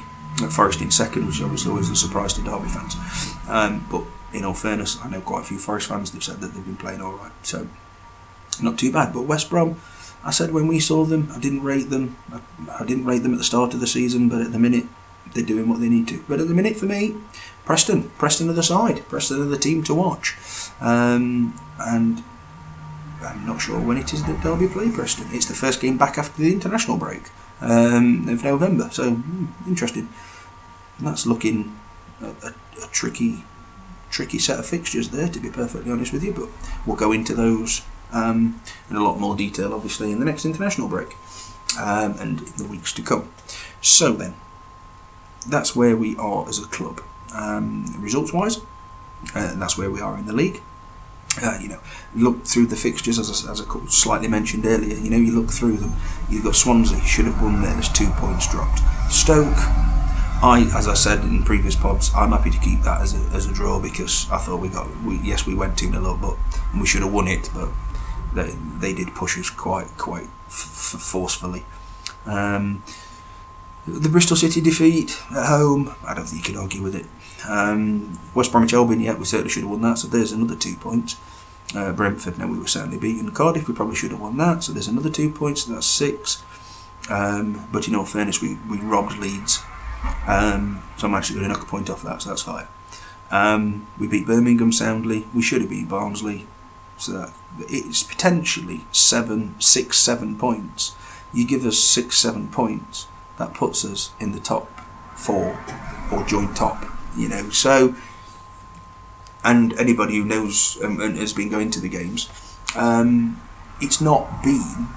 Forest 0.50 0.80
in 0.80 0.90
second, 0.90 1.26
which 1.26 1.40
obviously 1.40 1.70
always 1.70 1.90
a 1.90 1.94
surprise 1.96 2.32
to 2.32 2.42
Derby 2.42 2.68
fans. 2.68 2.96
Um, 3.48 3.86
but 3.88 4.02
in 4.32 4.44
all 4.44 4.52
fairness, 4.54 4.98
I 5.02 5.08
know 5.08 5.20
quite 5.20 5.42
a 5.42 5.44
few 5.44 5.58
Forest 5.58 5.88
fans. 5.88 6.10
They've 6.10 6.24
said 6.24 6.40
that 6.40 6.54
they've 6.54 6.64
been 6.64 6.76
playing 6.76 7.00
all 7.00 7.12
right, 7.12 7.30
so 7.42 7.68
not 8.60 8.76
too 8.76 8.90
bad. 8.92 9.12
But 9.12 9.22
West 9.22 9.48
Brom, 9.48 9.80
I 10.24 10.30
said 10.30 10.52
when 10.52 10.66
we 10.66 10.80
saw 10.80 11.04
them, 11.04 11.28
I 11.34 11.38
didn't 11.38 11.62
rate 11.62 11.90
them. 11.90 12.16
I, 12.32 12.40
I 12.80 12.84
didn't 12.84 13.04
rate 13.04 13.22
them 13.22 13.32
at 13.32 13.38
the 13.38 13.44
start 13.44 13.74
of 13.74 13.80
the 13.80 13.86
season, 13.86 14.28
but 14.28 14.40
at 14.40 14.52
the 14.52 14.58
minute, 14.58 14.86
they're 15.34 15.44
doing 15.44 15.68
what 15.68 15.80
they 15.80 15.88
need 15.88 16.08
to. 16.08 16.24
But 16.28 16.40
at 16.40 16.48
the 16.48 16.54
minute, 16.54 16.76
for 16.76 16.86
me, 16.86 17.16
Preston, 17.64 18.10
Preston 18.18 18.48
are 18.48 18.54
the 18.54 18.62
side, 18.62 19.06
Preston 19.08 19.40
are 19.40 19.46
the 19.46 19.58
team 19.58 19.82
to 19.84 19.94
watch, 19.94 20.36
um, 20.80 21.58
and 21.78 22.22
I'm 23.22 23.46
not 23.46 23.60
sure 23.60 23.80
when 23.80 23.96
it 23.96 24.12
is 24.12 24.24
that 24.24 24.42
Derby 24.42 24.68
play 24.68 24.90
Preston. 24.90 25.28
It's 25.30 25.46
the 25.46 25.54
first 25.54 25.80
game 25.80 25.96
back 25.96 26.18
after 26.18 26.42
the 26.42 26.52
international 26.52 26.98
break 26.98 27.30
um, 27.60 28.28
of 28.28 28.44
November, 28.44 28.88
so 28.92 29.12
hmm, 29.12 29.46
interesting. 29.66 30.08
And 30.98 31.06
that's 31.06 31.26
looking 31.26 31.78
a, 32.20 32.26
a, 32.26 32.54
a 32.82 32.86
tricky 32.92 33.44
tricky 34.10 34.38
set 34.38 34.60
of 34.60 34.66
fixtures 34.66 35.08
there, 35.08 35.28
to 35.28 35.40
be 35.40 35.50
perfectly 35.50 35.90
honest 35.90 36.12
with 36.12 36.22
you. 36.22 36.32
But 36.32 36.48
we'll 36.86 36.96
go 36.96 37.10
into 37.10 37.34
those 37.34 37.82
um, 38.14 38.60
in 38.88 38.96
a 38.96 39.02
lot 39.02 39.18
more 39.18 39.36
detail, 39.36 39.74
obviously, 39.74 40.12
in 40.12 40.18
the 40.18 40.24
next 40.24 40.44
international 40.44 40.88
break 40.88 41.16
um, 41.78 42.16
and 42.18 42.40
in 42.40 42.56
the 42.56 42.66
weeks 42.66 42.92
to 42.94 43.02
come. 43.02 43.30
So 43.82 44.12
then, 44.12 44.34
that's 45.46 45.76
where 45.76 45.96
we 45.96 46.16
are 46.16 46.48
as 46.48 46.58
a 46.58 46.66
club, 46.66 47.02
um, 47.34 47.86
results-wise, 47.98 48.58
uh, 49.34 49.50
and 49.52 49.60
that's 49.60 49.76
where 49.76 49.90
we 49.90 50.00
are 50.00 50.16
in 50.16 50.26
the 50.26 50.32
league. 50.32 50.62
Uh, 51.42 51.58
you 51.60 51.68
know, 51.68 51.80
look 52.14 52.44
through 52.44 52.66
the 52.66 52.76
fixtures 52.76 53.18
as 53.18 53.44
I, 53.44 53.50
as 53.50 53.60
I 53.60 53.64
slightly 53.88 54.28
mentioned 54.28 54.64
earlier. 54.66 54.96
You 54.96 55.10
know, 55.10 55.16
you 55.16 55.32
look 55.32 55.50
through 55.50 55.78
them. 55.78 55.94
You've 56.28 56.44
got 56.44 56.54
Swansea 56.54 57.00
should 57.00 57.24
have 57.24 57.42
won 57.42 57.60
there. 57.60 57.72
There's 57.72 57.88
two 57.88 58.08
points 58.10 58.48
dropped. 58.48 58.80
Stoke 59.12 59.58
I, 60.44 60.70
as 60.76 60.88
I 60.88 60.92
said 60.94 61.20
in 61.20 61.42
previous 61.42 61.74
pods, 61.74 62.10
I'm 62.14 62.32
happy 62.32 62.50
to 62.50 62.58
keep 62.58 62.82
that 62.82 63.00
as 63.00 63.14
a, 63.14 63.34
as 63.34 63.48
a 63.48 63.52
draw 63.54 63.80
because 63.80 64.30
I 64.30 64.36
thought 64.36 64.60
we 64.60 64.68
got, 64.68 64.86
we, 65.02 65.16
yes, 65.20 65.46
we 65.46 65.54
went 65.54 65.78
2 65.78 65.90
0 65.90 66.04
up, 66.04 66.20
but 66.20 66.36
we 66.78 66.86
should 66.86 67.00
have 67.00 67.14
won 67.14 67.28
it, 67.28 67.48
but 67.54 67.70
they, 68.34 68.54
they 68.78 68.94
did 68.94 69.14
push 69.14 69.38
us 69.38 69.50
quite 69.50 69.96
quite 69.96 70.28
f- 70.46 71.00
forcefully. 71.00 71.64
Um, 72.26 72.82
the 73.86 74.08
Bristol 74.08 74.36
City 74.36 74.60
defeat 74.60 75.20
at 75.30 75.46
home, 75.46 75.94
I 76.06 76.14
don't 76.14 76.24
think 76.26 76.46
you 76.46 76.54
can 76.54 76.60
argue 76.62 76.82
with 76.82 76.94
it. 76.94 77.06
Um, 77.48 78.18
West 78.34 78.50
Bromwich 78.50 78.72
Albion, 78.72 79.00
yeah, 79.00 79.14
we 79.14 79.26
certainly 79.26 79.50
should 79.50 79.62
have 79.62 79.70
won 79.70 79.82
that, 79.82 79.98
so 79.98 80.08
there's 80.08 80.32
another 80.32 80.56
two 80.56 80.76
points. 80.76 81.16
Uh, 81.74 81.92
Brentford, 81.92 82.38
now 82.38 82.46
we 82.46 82.58
were 82.58 82.66
certainly 82.66 82.96
beaten. 82.96 83.30
Cardiff, 83.30 83.68
we 83.68 83.74
probably 83.74 83.96
should 83.96 84.10
have 84.10 84.20
won 84.20 84.38
that, 84.38 84.62
so 84.62 84.72
there's 84.72 84.88
another 84.88 85.10
two 85.10 85.30
points, 85.30 85.64
so 85.64 85.74
that's 85.74 85.86
six. 85.86 86.42
Um, 87.10 87.68
but 87.70 87.86
in 87.86 87.94
all 87.94 88.06
fairness, 88.06 88.40
we, 88.40 88.56
we 88.70 88.78
robbed 88.78 89.18
Leeds 89.18 89.62
um, 90.26 90.82
so 90.96 91.06
I'm 91.06 91.14
actually 91.14 91.40
going 91.40 91.48
to 91.50 91.54
knock 91.54 91.62
a 91.62 91.70
point 91.70 91.90
off 91.90 92.02
that, 92.02 92.22
so 92.22 92.30
that's 92.30 92.42
fine. 92.42 92.66
Um, 93.30 93.86
we 93.98 94.06
beat 94.06 94.26
Birmingham 94.26 94.72
soundly. 94.72 95.26
We 95.34 95.42
should 95.42 95.60
have 95.60 95.70
beat 95.70 95.88
Barnsley. 95.88 96.46
So 96.96 97.32
it's 97.58 98.02
potentially 98.02 98.86
seven, 98.92 99.60
six, 99.60 99.98
seven 99.98 100.36
points. 100.36 100.94
You 101.32 101.46
give 101.46 101.64
us 101.64 101.78
six, 101.78 102.16
seven 102.18 102.48
points, 102.48 103.06
that 103.38 103.54
puts 103.54 103.84
us 103.84 104.12
in 104.20 104.32
the 104.32 104.40
top 104.40 104.68
four 105.16 105.58
or 106.12 106.24
joint 106.24 106.56
top. 106.56 106.84
You 107.16 107.28
know, 107.28 107.50
so 107.50 107.94
and 109.44 109.72
anybody 109.78 110.16
who 110.16 110.24
knows 110.24 110.78
um, 110.82 111.00
and 111.00 111.16
has 111.16 111.32
been 111.32 111.48
going 111.48 111.70
to 111.72 111.80
the 111.80 111.88
games, 111.88 112.30
um, 112.76 113.40
it's 113.80 114.00
not 114.00 114.42
been 114.42 114.88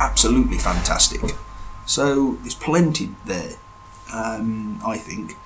absolutely 0.00 0.58
fantastic. 0.58 1.20
So 1.84 2.38
there's 2.42 2.54
plenty 2.54 3.14
there 3.24 3.56
um, 4.12 4.80
I 4.84 4.98
think 4.98 5.36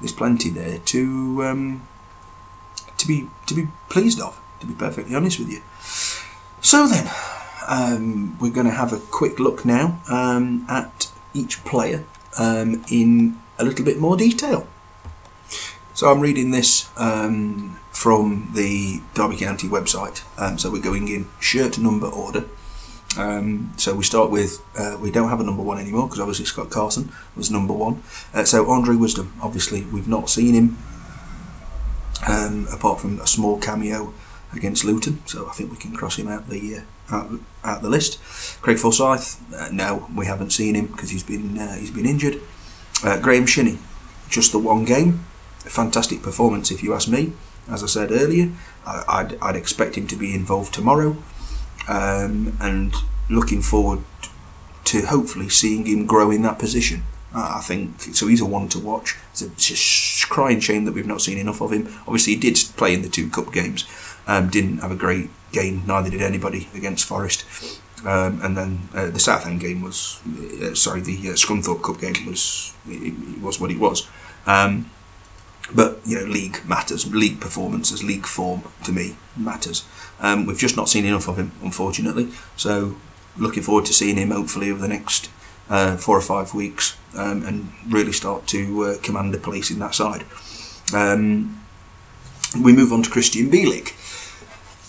there's 0.00 0.12
plenty 0.12 0.50
there 0.50 0.78
to 0.78 1.44
um, 1.44 1.86
to 2.98 3.06
be 3.06 3.28
to 3.46 3.54
be 3.54 3.68
pleased 3.88 4.20
of. 4.20 4.40
To 4.60 4.66
be 4.66 4.74
perfectly 4.74 5.14
honest 5.14 5.38
with 5.38 5.50
you. 5.50 5.62
So 6.60 6.86
then, 6.88 7.10
um, 7.68 8.38
we're 8.38 8.52
going 8.52 8.66
to 8.66 8.72
have 8.72 8.92
a 8.92 8.98
quick 8.98 9.38
look 9.38 9.64
now 9.64 10.00
um, 10.10 10.64
at 10.68 11.12
each 11.34 11.64
player 11.64 12.04
um, 12.38 12.84
in 12.90 13.38
a 13.58 13.64
little 13.64 13.84
bit 13.84 13.98
more 13.98 14.16
detail. 14.16 14.66
So 15.94 16.10
I'm 16.10 16.20
reading 16.20 16.50
this 16.50 16.90
um, 16.98 17.78
from 17.90 18.50
the 18.54 19.00
Derby 19.14 19.36
County 19.36 19.68
website. 19.68 20.22
so 20.58 20.70
we're 20.70 20.82
going 20.82 21.08
in 21.08 21.28
shirt 21.40 21.78
number 21.78 22.06
order. 22.06 22.44
Um, 23.16 23.72
so 23.76 23.94
we 23.94 24.04
start 24.04 24.30
with 24.30 24.62
uh, 24.78 24.98
we 25.00 25.10
don't 25.10 25.30
have 25.30 25.40
a 25.40 25.44
number 25.44 25.62
one 25.62 25.78
anymore 25.78 26.06
because 26.06 26.20
obviously 26.20 26.44
Scott 26.44 26.70
Carson 26.70 27.12
was 27.34 27.50
number 27.50 27.72
one. 27.72 28.02
Uh, 28.34 28.44
so 28.44 28.70
Andre 28.70 28.94
Wisdom, 28.94 29.32
obviously 29.40 29.82
we've 29.84 30.08
not 30.08 30.28
seen 30.28 30.54
him 30.54 30.78
um, 32.26 32.66
apart 32.72 33.00
from 33.00 33.20
a 33.20 33.26
small 33.26 33.58
cameo 33.58 34.12
against 34.56 34.84
Luton. 34.84 35.22
So 35.26 35.46
I 35.48 35.52
think 35.52 35.70
we 35.70 35.76
can 35.76 35.94
cross 35.94 36.16
him 36.16 36.28
out 36.28 36.48
the 36.48 36.76
uh, 36.76 37.14
out, 37.14 37.30
out, 37.64 37.82
the 37.82 37.88
list. 37.88 38.18
Craig 38.62 38.78
Forsyth, 38.78 39.40
uh, 39.54 39.68
no, 39.72 40.08
we 40.14 40.26
haven't 40.26 40.50
seen 40.50 40.74
him 40.74 40.86
because 40.86 41.10
he's 41.10 41.22
been 41.22 41.58
uh, 41.58 41.76
he's 41.76 41.90
been 41.90 42.06
injured. 42.06 42.40
Uh, 43.04 43.20
Graeme 43.20 43.46
Shinnie, 43.46 43.78
just 44.28 44.52
the 44.52 44.58
one 44.58 44.84
game. 44.84 45.24
a 45.64 45.70
fantastic 45.70 46.22
performance, 46.22 46.70
if 46.70 46.82
you 46.82 46.94
ask 46.94 47.08
me. 47.08 47.32
As 47.68 47.82
I 47.82 47.86
said 47.86 48.12
earlier, 48.12 48.52
I, 48.86 49.22
would 49.22 49.38
I'd 49.42 49.56
expect 49.56 49.96
him 49.96 50.06
to 50.06 50.16
be 50.16 50.34
involved 50.34 50.72
tomorrow, 50.72 51.16
um, 51.88 52.56
and 52.60 52.94
looking 53.28 53.60
forward 53.60 54.04
to 54.84 55.02
hopefully 55.06 55.48
seeing 55.48 55.84
him 55.84 56.06
grow 56.06 56.30
in 56.30 56.42
that 56.42 56.58
position. 56.60 57.02
I 57.36 57.60
think 57.60 58.00
so. 58.00 58.28
He's 58.28 58.40
a 58.40 58.46
one 58.46 58.68
to 58.68 58.78
watch. 58.78 59.16
It's 59.32 59.42
a, 59.42 59.46
it's 59.46 60.24
a 60.24 60.26
crying 60.26 60.60
shame 60.60 60.86
that 60.86 60.92
we've 60.92 61.06
not 61.06 61.20
seen 61.20 61.36
enough 61.36 61.60
of 61.60 61.72
him. 61.72 61.88
Obviously, 62.06 62.34
he 62.34 62.40
did 62.40 62.56
play 62.76 62.94
in 62.94 63.02
the 63.02 63.08
two 63.10 63.28
cup 63.28 63.52
games. 63.52 63.84
Um, 64.26 64.48
didn't 64.48 64.78
have 64.78 64.90
a 64.90 64.96
great 64.96 65.30
game. 65.52 65.82
Neither 65.86 66.10
did 66.10 66.22
anybody 66.22 66.68
against 66.74 67.04
Forest. 67.04 67.44
Um, 68.04 68.40
and 68.42 68.56
then 68.56 68.88
uh, 68.94 69.10
the 69.10 69.18
Southend 69.18 69.60
game 69.60 69.82
was, 69.82 70.20
uh, 70.62 70.74
sorry, 70.74 71.00
the 71.00 71.16
uh, 71.30 71.32
Scunthorpe 71.32 71.82
Cup 71.82 72.00
game 72.00 72.26
was 72.26 72.74
it, 72.88 73.14
it 73.14 73.40
was 73.40 73.60
what 73.60 73.70
it 73.70 73.78
was. 73.78 74.08
Um, 74.46 74.90
but 75.74 76.00
you 76.04 76.18
know, 76.18 76.24
league 76.24 76.60
matters. 76.66 77.12
League 77.12 77.40
performances, 77.40 78.04
league 78.04 78.26
form 78.26 78.62
to 78.84 78.92
me 78.92 79.16
matters. 79.36 79.84
Um, 80.20 80.46
we've 80.46 80.58
just 80.58 80.76
not 80.76 80.88
seen 80.88 81.04
enough 81.04 81.28
of 81.28 81.38
him, 81.38 81.52
unfortunately. 81.62 82.28
So, 82.56 82.96
looking 83.36 83.62
forward 83.62 83.86
to 83.86 83.92
seeing 83.92 84.16
him 84.16 84.30
hopefully 84.30 84.70
over 84.70 84.80
the 84.80 84.88
next 84.88 85.30
uh, 85.68 85.96
four 85.96 86.16
or 86.16 86.22
five 86.22 86.54
weeks 86.54 86.96
um, 87.16 87.44
and 87.44 87.72
really 87.88 88.12
start 88.12 88.46
to 88.48 88.84
uh, 88.84 88.96
command 89.02 89.34
a 89.34 89.38
place 89.38 89.70
in 89.70 89.78
that 89.80 89.94
side. 89.94 90.24
Um, 90.94 91.60
we 92.62 92.72
move 92.72 92.92
on 92.92 93.02
to 93.02 93.10
Krystian 93.10 93.50
Bielik. 93.50 93.94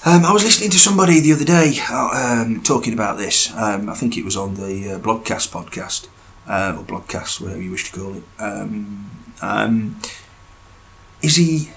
Um, 0.07 0.23
I 0.23 0.31
was 0.31 0.45
listening 0.45 0.69
to 0.69 0.79
somebody 0.79 1.19
the 1.19 1.33
other 1.33 1.43
day 1.43 1.73
uh, 1.89 2.11
um, 2.13 2.61
talking 2.61 2.93
about 2.93 3.17
this. 3.17 3.53
Um, 3.53 3.89
I 3.89 3.93
think 3.93 4.15
it 4.15 4.23
was 4.23 4.37
on 4.37 4.53
the 4.53 4.93
uh, 4.93 4.99
Blogcast 4.99 5.51
podcast, 5.51 6.07
uh, 6.47 6.77
or 6.79 6.85
Blogcast, 6.85 7.41
whatever 7.41 7.61
you 7.61 7.71
wish 7.71 7.91
to 7.91 7.99
call 7.99 8.15
it. 8.15 8.23
Um, 8.39 9.11
um, 9.41 9.99
is 11.21 11.35
he 11.35 11.71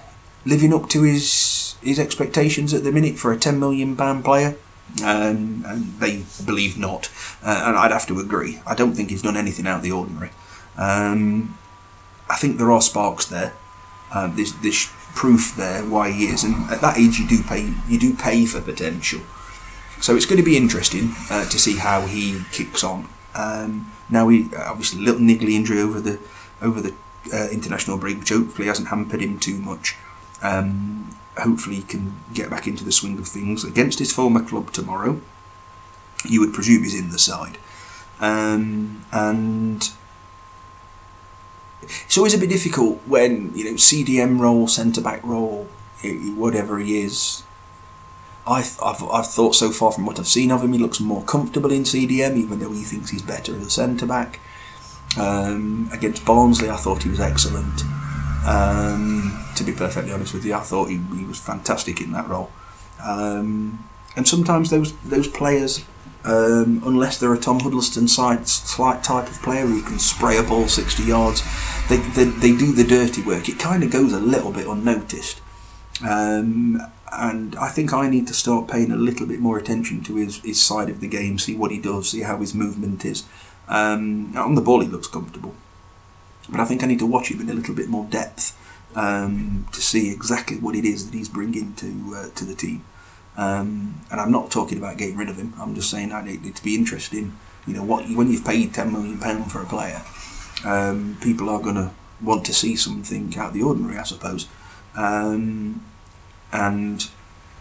living 0.46 0.72
up 0.72 0.88
to 0.90 1.02
his 1.02 1.74
his 1.82 1.98
expectations 1.98 2.72
at 2.72 2.84
the 2.84 2.92
minute 2.92 3.16
for 3.16 3.32
a 3.32 3.36
ten 3.36 3.58
million 3.58 3.96
pound 3.96 4.24
player? 4.24 4.54
Um, 5.02 5.64
and 5.66 5.98
they 5.98 6.22
believe 6.46 6.78
not, 6.78 7.10
uh, 7.42 7.64
and 7.66 7.76
I'd 7.76 7.90
have 7.90 8.06
to 8.06 8.20
agree. 8.20 8.60
I 8.64 8.76
don't 8.76 8.92
think 8.92 9.10
he's 9.10 9.22
done 9.22 9.36
anything 9.36 9.66
out 9.66 9.78
of 9.78 9.82
the 9.82 9.90
ordinary. 9.90 10.30
Um, 10.78 11.58
I 12.28 12.36
think 12.36 12.58
there 12.58 12.70
are 12.70 12.80
sparks 12.80 13.26
there. 13.26 13.54
Um, 14.12 14.36
there's, 14.36 14.52
there's 14.54 14.90
proof 15.14 15.54
there 15.56 15.82
why 15.84 16.10
he 16.10 16.26
is, 16.26 16.44
and 16.44 16.70
at 16.70 16.80
that 16.80 16.98
age 16.98 17.18
you 17.18 17.26
do 17.26 17.42
pay 17.42 17.74
you 17.88 17.98
do 17.98 18.14
pay 18.14 18.46
for 18.46 18.60
potential. 18.60 19.20
So 20.00 20.16
it's 20.16 20.26
going 20.26 20.38
to 20.38 20.44
be 20.44 20.56
interesting 20.56 21.14
uh, 21.30 21.44
to 21.44 21.58
see 21.58 21.76
how 21.76 22.06
he 22.06 22.42
kicks 22.52 22.82
on. 22.82 23.08
Um, 23.34 23.92
now 24.08 24.28
he 24.28 24.48
obviously 24.56 25.00
a 25.00 25.04
little 25.04 25.20
niggly 25.20 25.52
injury 25.52 25.80
over 25.80 26.00
the 26.00 26.18
over 26.62 26.80
the 26.80 26.94
uh, 27.32 27.48
international 27.50 27.98
break, 27.98 28.18
which 28.18 28.30
hopefully 28.30 28.68
hasn't 28.68 28.88
hampered 28.88 29.20
him 29.20 29.38
too 29.38 29.58
much. 29.58 29.96
Um, 30.42 31.16
hopefully 31.36 31.76
he 31.76 31.82
can 31.82 32.14
get 32.32 32.50
back 32.50 32.66
into 32.66 32.84
the 32.84 32.92
swing 32.92 33.18
of 33.18 33.28
things 33.28 33.62
against 33.64 33.98
his 33.98 34.12
former 34.12 34.42
club 34.42 34.72
tomorrow. 34.72 35.20
You 36.24 36.40
would 36.40 36.52
presume 36.52 36.82
he's 36.82 36.98
in 36.98 37.10
the 37.10 37.18
side, 37.18 37.58
um, 38.20 39.04
and 39.12 39.90
it's 41.82 42.18
always 42.18 42.34
a 42.34 42.38
bit 42.38 42.48
difficult 42.48 43.00
when 43.06 43.52
you 43.54 43.64
know 43.64 43.72
CDM 43.72 44.38
role, 44.38 44.66
centre 44.66 45.00
back 45.00 45.22
role, 45.24 45.68
whatever 46.36 46.78
he 46.78 47.00
is. 47.00 47.42
I've, 48.46 48.80
I've, 48.82 49.02
I've 49.04 49.26
thought 49.26 49.54
so 49.54 49.70
far 49.70 49.92
from 49.92 50.06
what 50.06 50.18
I've 50.18 50.26
seen 50.26 50.50
of 50.50 50.64
him, 50.64 50.72
he 50.72 50.78
looks 50.78 50.98
more 50.98 51.22
comfortable 51.22 51.70
in 51.70 51.82
CDM, 51.82 52.36
even 52.36 52.58
though 52.58 52.72
he 52.72 52.82
thinks 52.82 53.10
he's 53.10 53.22
better 53.22 53.54
as 53.54 53.66
a 53.66 53.70
centre 53.70 54.06
back. 54.06 54.40
Um, 55.18 55.90
against 55.92 56.24
Barnsley, 56.24 56.70
I 56.70 56.76
thought 56.76 57.02
he 57.02 57.10
was 57.10 57.20
excellent. 57.20 57.82
Um, 58.46 59.44
to 59.56 59.62
be 59.62 59.72
perfectly 59.72 60.12
honest 60.12 60.32
with 60.32 60.44
you, 60.44 60.54
I 60.54 60.60
thought 60.60 60.88
he, 60.88 61.00
he 61.16 61.24
was 61.24 61.38
fantastic 61.38 62.00
in 62.00 62.12
that 62.12 62.28
role. 62.28 62.50
Um, 63.04 63.84
and 64.16 64.26
sometimes 64.26 64.70
those 64.70 64.92
those 65.02 65.28
players 65.28 65.84
um, 66.24 66.82
unless 66.84 67.18
they're 67.18 67.32
a 67.32 67.38
Tom 67.38 67.60
Huddlestone 67.60 68.08
side, 68.08 68.46
slight 68.46 69.02
type 69.02 69.28
of 69.28 69.42
player 69.42 69.66
who 69.66 69.82
can 69.82 69.98
spray 69.98 70.36
a 70.36 70.42
ball 70.42 70.68
60 70.68 71.02
yards, 71.02 71.42
they, 71.88 71.96
they, 71.96 72.24
they 72.24 72.56
do 72.56 72.72
the 72.72 72.84
dirty 72.84 73.22
work. 73.22 73.48
It 73.48 73.58
kind 73.58 73.82
of 73.82 73.90
goes 73.90 74.12
a 74.12 74.20
little 74.20 74.52
bit 74.52 74.66
unnoticed. 74.66 75.40
Um, 76.06 76.80
and 77.12 77.56
I 77.56 77.68
think 77.68 77.92
I 77.92 78.08
need 78.08 78.26
to 78.28 78.34
start 78.34 78.68
paying 78.68 78.92
a 78.92 78.96
little 78.96 79.26
bit 79.26 79.40
more 79.40 79.58
attention 79.58 80.02
to 80.04 80.16
his, 80.16 80.38
his 80.42 80.60
side 80.60 80.88
of 80.88 81.00
the 81.00 81.08
game, 81.08 81.38
see 81.38 81.56
what 81.56 81.70
he 81.70 81.80
does, 81.80 82.10
see 82.10 82.20
how 82.20 82.38
his 82.38 82.54
movement 82.54 83.04
is. 83.04 83.24
Um, 83.68 84.36
on 84.36 84.54
the 84.54 84.60
ball, 84.60 84.80
he 84.80 84.88
looks 84.88 85.06
comfortable. 85.06 85.54
But 86.48 86.60
I 86.60 86.64
think 86.64 86.82
I 86.82 86.86
need 86.86 86.98
to 86.98 87.06
watch 87.06 87.30
him 87.30 87.40
in 87.40 87.48
a 87.48 87.54
little 87.54 87.74
bit 87.74 87.88
more 87.88 88.04
depth 88.04 88.56
um, 88.94 89.66
to 89.72 89.80
see 89.80 90.10
exactly 90.12 90.58
what 90.58 90.74
it 90.74 90.84
is 90.84 91.06
that 91.10 91.16
he's 91.16 91.28
bringing 91.28 91.74
to 91.74 92.14
uh, 92.16 92.28
to 92.34 92.44
the 92.44 92.54
team. 92.54 92.84
Um, 93.40 94.02
and 94.10 94.20
I'm 94.20 94.30
not 94.30 94.50
talking 94.50 94.76
about 94.76 94.98
getting 94.98 95.16
rid 95.16 95.30
of 95.30 95.36
him. 95.36 95.54
I'm 95.58 95.74
just 95.74 95.90
saying 95.90 96.12
I 96.12 96.22
need 96.22 96.54
to 96.54 96.62
be 96.62 96.74
interesting. 96.74 97.38
You 97.66 97.74
know, 97.74 97.82
what 97.82 98.04
when 98.10 98.30
you've 98.30 98.44
paid 98.44 98.74
ten 98.74 98.92
million 98.92 99.18
pound 99.18 99.50
for 99.50 99.62
a 99.62 99.66
player, 99.66 100.02
um, 100.64 101.16
people 101.22 101.48
are 101.48 101.60
going 101.60 101.76
to 101.76 101.90
want 102.20 102.44
to 102.46 102.52
see 102.52 102.76
something 102.76 103.34
out 103.38 103.48
of 103.48 103.54
the 103.54 103.62
ordinary, 103.62 103.96
I 103.96 104.02
suppose. 104.02 104.46
Um, 104.94 105.82
and 106.52 107.08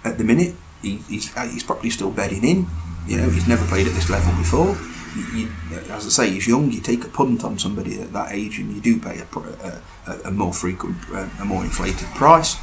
at 0.03 0.17
the 0.17 0.25
minute, 0.25 0.55
he, 0.82 0.97
he's 1.07 1.36
uh, 1.38 1.47
he's 1.47 1.63
probably 1.63 1.91
still 1.91 2.11
bedding 2.11 2.43
in. 2.43 2.67
You 3.07 3.17
know, 3.17 3.30
he's 3.30 3.47
never 3.47 3.65
played 3.65 3.88
at 3.88 3.93
this 3.93 4.09
level 4.09 4.36
before. 4.36 4.77
You, 5.15 5.23
you, 5.34 5.49
as 5.91 6.05
I 6.05 6.09
say, 6.09 6.30
he's 6.32 6.47
young. 6.47 6.71
You 6.71 6.82
take 6.82 7.05
a 7.05 7.09
punt 7.09 7.45
on 7.45 7.57
somebody 7.57 8.01
at 8.01 8.11
that 8.11 8.34
age, 8.34 8.59
and 8.59 8.73
you 8.73 8.82
do 8.82 8.99
pay 8.99 9.19
a, 9.19 9.82
a, 10.07 10.19
a 10.25 10.32
more 10.32 10.53
frequent, 10.53 10.97
uh, 11.13 11.30
a 11.39 11.45
more 11.45 11.63
inflated 11.63 12.09
price. 12.15 12.57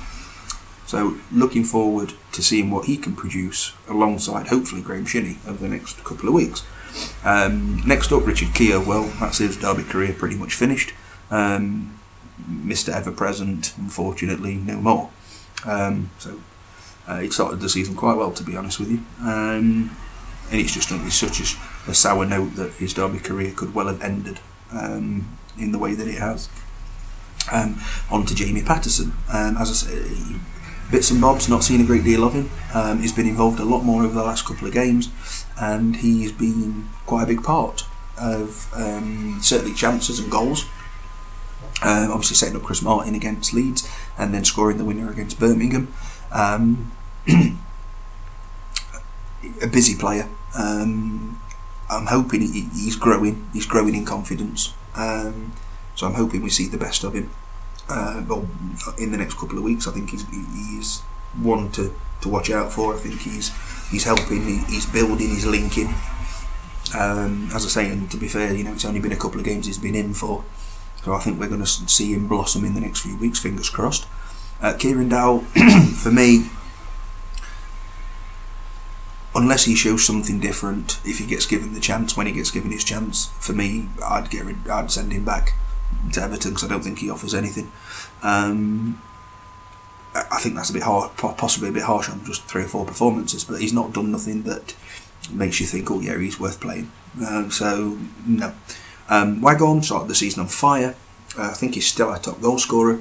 So 0.86 1.18
looking 1.32 1.64
forward 1.64 2.14
to 2.32 2.42
seeing 2.42 2.70
what 2.70 2.86
he 2.86 2.96
can 2.96 3.16
produce 3.16 3.74
alongside 3.88 4.46
hopefully 4.48 4.82
Graeme 4.82 5.04
Shinnie 5.04 5.38
over 5.46 5.58
the 5.58 5.68
next 5.68 6.02
couple 6.04 6.28
of 6.28 6.34
weeks. 6.34 6.64
Um, 7.24 7.82
next 7.84 8.12
up, 8.12 8.26
Richard 8.26 8.54
Keogh. 8.54 8.86
Well, 8.86 9.12
that's 9.20 9.38
his 9.38 9.56
Derby 9.56 9.82
career 9.82 10.12
pretty 10.12 10.36
much 10.36 10.54
finished. 10.54 10.92
Um, 11.30 11.98
Mr. 12.48 12.94
Ever 12.94 13.10
Present, 13.10 13.74
unfortunately, 13.76 14.54
no 14.54 14.76
more. 14.76 15.10
Um, 15.64 16.10
so 16.18 16.40
uh, 17.08 17.14
it 17.14 17.32
started 17.32 17.60
the 17.60 17.68
season 17.68 17.96
quite 17.96 18.16
well, 18.16 18.30
to 18.32 18.44
be 18.44 18.56
honest 18.56 18.78
with 18.78 18.90
you. 18.90 19.00
Um, 19.20 19.96
and 20.50 20.60
it's 20.60 20.72
just 20.72 20.88
such 20.88 21.40
a, 21.40 21.90
a, 21.90 21.94
sour 21.94 22.24
note 22.24 22.54
that 22.54 22.74
his 22.74 22.94
Derby 22.94 23.18
career 23.18 23.52
could 23.54 23.74
well 23.74 23.88
have 23.88 24.00
ended 24.00 24.38
um, 24.70 25.36
in 25.58 25.72
the 25.72 25.78
way 25.78 25.94
that 25.94 26.06
it 26.06 26.18
has. 26.18 26.48
Um, 27.50 27.80
on 28.10 28.26
to 28.26 28.34
Jamie 28.34 28.62
Paterson. 28.62 29.12
As 29.28 29.70
I 29.70 29.90
say, 29.90 30.38
bits 30.90 31.10
and 31.10 31.20
bobs, 31.20 31.48
not 31.48 31.64
seen 31.64 31.80
a 31.80 31.84
great 31.84 32.04
deal 32.04 32.24
of 32.24 32.32
him. 32.32 32.50
Um, 32.74 33.00
he's 33.00 33.12
been 33.12 33.26
involved 33.26 33.58
a 33.60 33.64
lot 33.64 33.82
more 33.82 34.04
over 34.04 34.14
the 34.14 34.22
last 34.22 34.46
couple 34.46 34.66
of 34.66 34.74
games, 34.74 35.10
and 35.60 35.96
he's 35.96 36.32
been 36.32 36.88
quite 37.06 37.24
a 37.24 37.26
big 37.26 37.42
part 37.42 37.84
of 38.18 38.72
um, 38.74 39.38
certainly 39.42 39.74
chances 39.74 40.18
and 40.18 40.30
goals. 40.30 40.64
Um, 41.82 42.10
obviously, 42.10 42.36
setting 42.36 42.56
up 42.56 42.62
Chris 42.62 42.80
Martin 42.82 43.14
against 43.14 43.52
Leeds, 43.52 43.88
and 44.18 44.32
then 44.32 44.44
scoring 44.44 44.78
the 44.78 44.84
winner 44.84 45.10
against 45.10 45.38
Birmingham. 45.38 45.92
Um, 46.32 46.92
a 49.62 49.66
busy 49.66 49.94
player. 49.94 50.28
Um, 50.58 51.40
I'm 51.90 52.06
hoping 52.06 52.40
he, 52.40 52.68
he's 52.74 52.96
growing. 52.96 53.48
He's 53.52 53.66
growing 53.66 53.94
in 53.94 54.04
confidence. 54.04 54.72
Um, 54.94 55.52
so 55.94 56.06
I'm 56.06 56.14
hoping 56.14 56.42
we 56.42 56.50
see 56.50 56.66
the 56.66 56.78
best 56.78 57.04
of 57.04 57.14
him 57.14 57.30
uh, 57.88 58.22
well, 58.26 58.48
in 58.98 59.12
the 59.12 59.18
next 59.18 59.34
couple 59.38 59.58
of 59.58 59.64
weeks. 59.64 59.86
I 59.86 59.92
think 59.92 60.10
he's 60.10 60.26
he's 60.30 61.00
one 61.40 61.70
to, 61.72 61.94
to 62.22 62.28
watch 62.28 62.50
out 62.50 62.72
for. 62.72 62.94
I 62.94 62.98
think 62.98 63.20
he's 63.20 63.52
he's 63.90 64.04
helping, 64.04 64.42
he's 64.66 64.86
building, 64.86 65.28
he's 65.28 65.46
linking. 65.46 65.94
Um, 66.96 67.50
as 67.52 67.64
I 67.66 67.68
say, 67.68 67.90
and 67.90 68.10
to 68.10 68.16
be 68.16 68.28
fair, 68.28 68.54
you 68.54 68.64
know, 68.64 68.72
it's 68.72 68.84
only 68.84 69.00
been 69.00 69.12
a 69.12 69.16
couple 69.16 69.38
of 69.38 69.44
games 69.44 69.66
he's 69.66 69.78
been 69.78 69.94
in 69.94 70.14
for, 70.14 70.44
so 71.02 71.14
I 71.14 71.18
think 71.18 71.38
we're 71.40 71.48
going 71.48 71.60
to 71.60 71.66
see 71.66 72.14
him 72.14 72.28
blossom 72.28 72.64
in 72.64 72.74
the 72.74 72.80
next 72.80 73.00
few 73.00 73.16
weeks. 73.16 73.40
Fingers 73.40 73.68
crossed. 73.68 74.06
Uh, 74.60 74.74
Kieran 74.78 75.08
Dowell, 75.08 75.40
for 75.96 76.10
me, 76.10 76.46
unless 79.34 79.64
he 79.64 79.74
shows 79.74 80.06
something 80.06 80.40
different, 80.40 81.00
if 81.04 81.18
he 81.18 81.26
gets 81.26 81.44
given 81.44 81.74
the 81.74 81.80
chance, 81.80 82.16
when 82.16 82.26
he 82.26 82.32
gets 82.32 82.50
given 82.50 82.70
his 82.70 82.84
chance, 82.84 83.26
for 83.40 83.52
me, 83.52 83.88
I'd 84.02 84.30
get 84.30 84.44
rid, 84.44 84.66
I'd 84.68 84.90
send 84.90 85.12
him 85.12 85.24
back 85.24 85.54
to 86.12 86.22
Everton 86.22 86.52
because 86.52 86.64
I 86.64 86.68
don't 86.68 86.82
think 86.82 86.98
he 86.98 87.10
offers 87.10 87.34
anything. 87.34 87.70
Um, 88.22 89.02
I 90.14 90.38
think 90.38 90.54
that's 90.54 90.70
a 90.70 90.72
bit 90.72 90.82
hard, 90.82 91.14
possibly 91.16 91.68
a 91.68 91.72
bit 91.72 91.82
harsh 91.82 92.08
on 92.08 92.24
just 92.24 92.44
three 92.44 92.62
or 92.62 92.68
four 92.68 92.86
performances, 92.86 93.44
but 93.44 93.60
he's 93.60 93.72
not 93.72 93.92
done 93.92 94.10
nothing 94.10 94.42
that 94.44 94.74
makes 95.30 95.60
you 95.60 95.66
think, 95.66 95.90
oh 95.90 96.00
yeah, 96.00 96.18
he's 96.18 96.40
worth 96.40 96.60
playing. 96.60 96.90
Um, 97.26 97.50
so 97.50 97.98
no. 98.26 98.54
Um, 99.08 99.40
Waghorn 99.40 99.82
started 99.82 100.08
the 100.08 100.14
season 100.14 100.40
on 100.42 100.48
fire. 100.48 100.94
Uh, 101.38 101.50
I 101.50 101.54
think 101.54 101.74
he's 101.74 101.86
still 101.86 102.08
our 102.08 102.18
top 102.18 102.40
goal 102.40 102.58
scorer, 102.58 103.00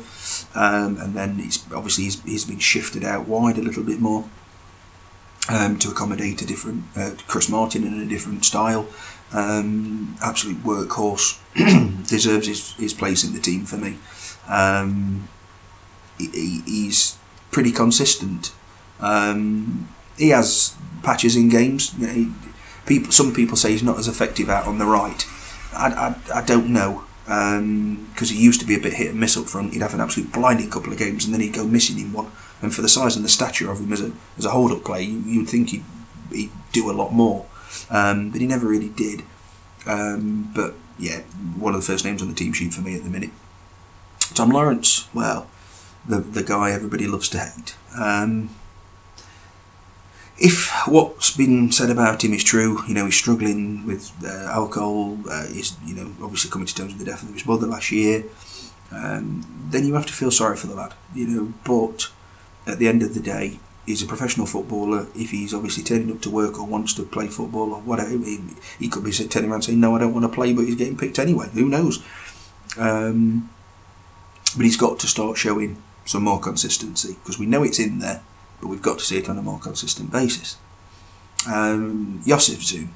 um, 0.55 0.97
and 0.97 1.13
then 1.13 1.37
he's 1.37 1.63
obviously 1.73 2.05
he's, 2.05 2.21
he's 2.23 2.45
been 2.45 2.59
shifted 2.59 3.03
out 3.03 3.27
wide 3.27 3.57
a 3.57 3.61
little 3.61 3.83
bit 3.83 4.01
more 4.01 4.25
um, 5.49 5.77
to 5.79 5.89
accommodate 5.89 6.41
a 6.41 6.45
different 6.45 6.83
uh, 6.97 7.11
Chris 7.27 7.49
Martin 7.49 7.85
in 7.85 7.99
a 8.01 8.05
different 8.05 8.43
style. 8.43 8.87
Um, 9.31 10.17
absolute 10.21 10.63
workhorse, 10.63 11.39
deserves 12.07 12.47
his, 12.47 12.73
his 12.73 12.93
place 12.93 13.23
in 13.23 13.33
the 13.33 13.39
team 13.39 13.65
for 13.65 13.77
me. 13.77 13.97
Um, 14.47 15.27
he, 16.17 16.27
he, 16.27 16.61
he's 16.65 17.17
pretty 17.51 17.71
consistent. 17.71 18.53
Um, 18.99 19.89
he 20.17 20.29
has 20.29 20.75
patches 21.03 21.35
in 21.35 21.49
games. 21.49 21.93
You 21.97 22.07
know, 22.07 22.13
he, 22.13 22.31
people, 22.85 23.11
some 23.11 23.33
people 23.33 23.55
say 23.57 23.71
he's 23.71 23.83
not 23.83 23.97
as 23.97 24.07
effective 24.07 24.49
out 24.49 24.67
on 24.67 24.77
the 24.77 24.85
right. 24.85 25.25
I, 25.73 26.15
I, 26.33 26.39
I 26.39 26.45
don't 26.45 26.69
know 26.69 27.03
because 27.25 27.57
um, 27.57 28.35
he 28.35 28.37
used 28.43 28.59
to 28.59 28.67
be 28.67 28.75
a 28.75 28.79
bit 28.79 28.93
hit 28.93 29.09
and 29.09 29.19
miss 29.19 29.35
up 29.35 29.47
front. 29.47 29.73
He'd 29.73 29.81
have 29.81 29.95
an 29.95 30.01
absolute 30.01 30.31
blinding 30.31 30.69
couple 30.69 30.93
of 30.93 30.99
games 30.99 31.25
and 31.25 31.33
then 31.33 31.41
he'd 31.41 31.53
go 31.53 31.65
missing 31.65 31.97
in 31.99 32.13
one. 32.13 32.31
And 32.61 32.73
for 32.73 32.81
the 32.81 32.89
size 32.89 33.15
and 33.15 33.25
the 33.25 33.29
stature 33.29 33.71
of 33.71 33.79
him 33.79 33.91
as 33.91 34.01
a 34.01 34.11
as 34.37 34.45
a 34.45 34.51
hold 34.51 34.71
up 34.71 34.83
player, 34.83 35.01
you, 35.01 35.19
you'd 35.19 35.49
think 35.49 35.69
he'd, 35.69 35.83
he'd 36.31 36.51
do 36.71 36.89
a 36.89 36.93
lot 36.93 37.11
more, 37.11 37.45
um, 37.89 38.29
but 38.31 38.41
he 38.41 38.47
never 38.47 38.67
really 38.67 38.89
did. 38.89 39.23
Um, 39.87 40.51
but 40.55 40.75
yeah, 40.97 41.21
one 41.57 41.75
of 41.75 41.81
the 41.81 41.85
first 41.85 42.05
names 42.05 42.21
on 42.21 42.27
the 42.27 42.33
team 42.33 42.53
sheet 42.53 42.73
for 42.73 42.81
me 42.81 42.95
at 42.95 43.03
the 43.03 43.09
minute. 43.09 43.31
Tom 44.33 44.49
Lawrence, 44.49 45.07
well, 45.13 45.47
the 46.07 46.19
the 46.19 46.43
guy 46.43 46.71
everybody 46.71 47.07
loves 47.07 47.29
to 47.29 47.39
hate. 47.39 47.75
Um, 47.97 48.49
if 50.37 50.69
what's 50.87 51.35
been 51.35 51.71
said 51.71 51.89
about 51.89 52.23
him 52.23 52.33
is 52.33 52.43
true, 52.43 52.81
you 52.87 52.93
know 52.93 53.05
he's 53.05 53.15
struggling 53.15 53.85
with 53.85 54.11
uh, 54.23 54.49
alcohol. 54.51 55.17
Uh, 55.29 55.47
he's 55.47 55.77
you 55.85 55.95
know 55.95 56.11
obviously 56.21 56.51
coming 56.51 56.67
to 56.67 56.75
terms 56.75 56.93
with 56.93 56.99
the 56.99 57.11
death 57.11 57.23
of 57.23 57.33
his 57.33 57.45
mother 57.45 57.67
last 57.67 57.91
year. 57.91 58.25
Um, 58.91 59.45
then 59.69 59.85
you 59.85 59.95
have 59.95 60.05
to 60.05 60.13
feel 60.13 60.31
sorry 60.31 60.57
for 60.57 60.67
the 60.67 60.75
lad, 60.75 60.93
you 61.13 61.27
know. 61.27 61.53
But 61.63 62.11
at 62.67 62.79
the 62.79 62.87
end 62.87 63.03
of 63.03 63.13
the 63.13 63.19
day, 63.19 63.59
he's 63.85 64.01
a 64.01 64.05
professional 64.05 64.45
footballer. 64.45 65.07
If 65.15 65.31
he's 65.31 65.53
obviously 65.53 65.83
turning 65.83 66.11
up 66.11 66.21
to 66.21 66.29
work 66.29 66.59
or 66.59 66.65
wants 66.65 66.93
to 66.95 67.03
play 67.03 67.27
football 67.27 67.73
or 67.73 67.81
whatever, 67.81 68.11
he, 68.11 68.39
he 68.79 68.87
could 68.87 69.03
be 69.03 69.11
turning 69.11 69.51
around 69.51 69.63
saying, 69.63 69.79
"No, 69.79 69.95
I 69.95 69.99
don't 69.99 70.13
want 70.13 70.25
to 70.25 70.35
play," 70.35 70.53
but 70.53 70.65
he's 70.65 70.75
getting 70.75 70.97
picked 70.97 71.19
anyway. 71.19 71.49
Who 71.53 71.69
knows? 71.69 72.03
Um, 72.77 73.49
but 74.55 74.65
he's 74.65 74.77
got 74.77 74.99
to 74.99 75.07
start 75.07 75.37
showing 75.37 75.81
some 76.05 76.23
more 76.23 76.39
consistency 76.39 77.15
because 77.15 77.39
we 77.39 77.45
know 77.45 77.63
it's 77.63 77.79
in 77.79 77.99
there, 77.99 78.21
but 78.61 78.67
we've 78.67 78.81
got 78.81 78.99
to 78.99 79.05
see 79.05 79.17
it 79.17 79.29
on 79.29 79.37
a 79.37 79.41
more 79.41 79.59
consistent 79.59 80.11
basis. 80.11 80.57
Um, 81.47 82.21
Jozefzoon. 82.25 82.89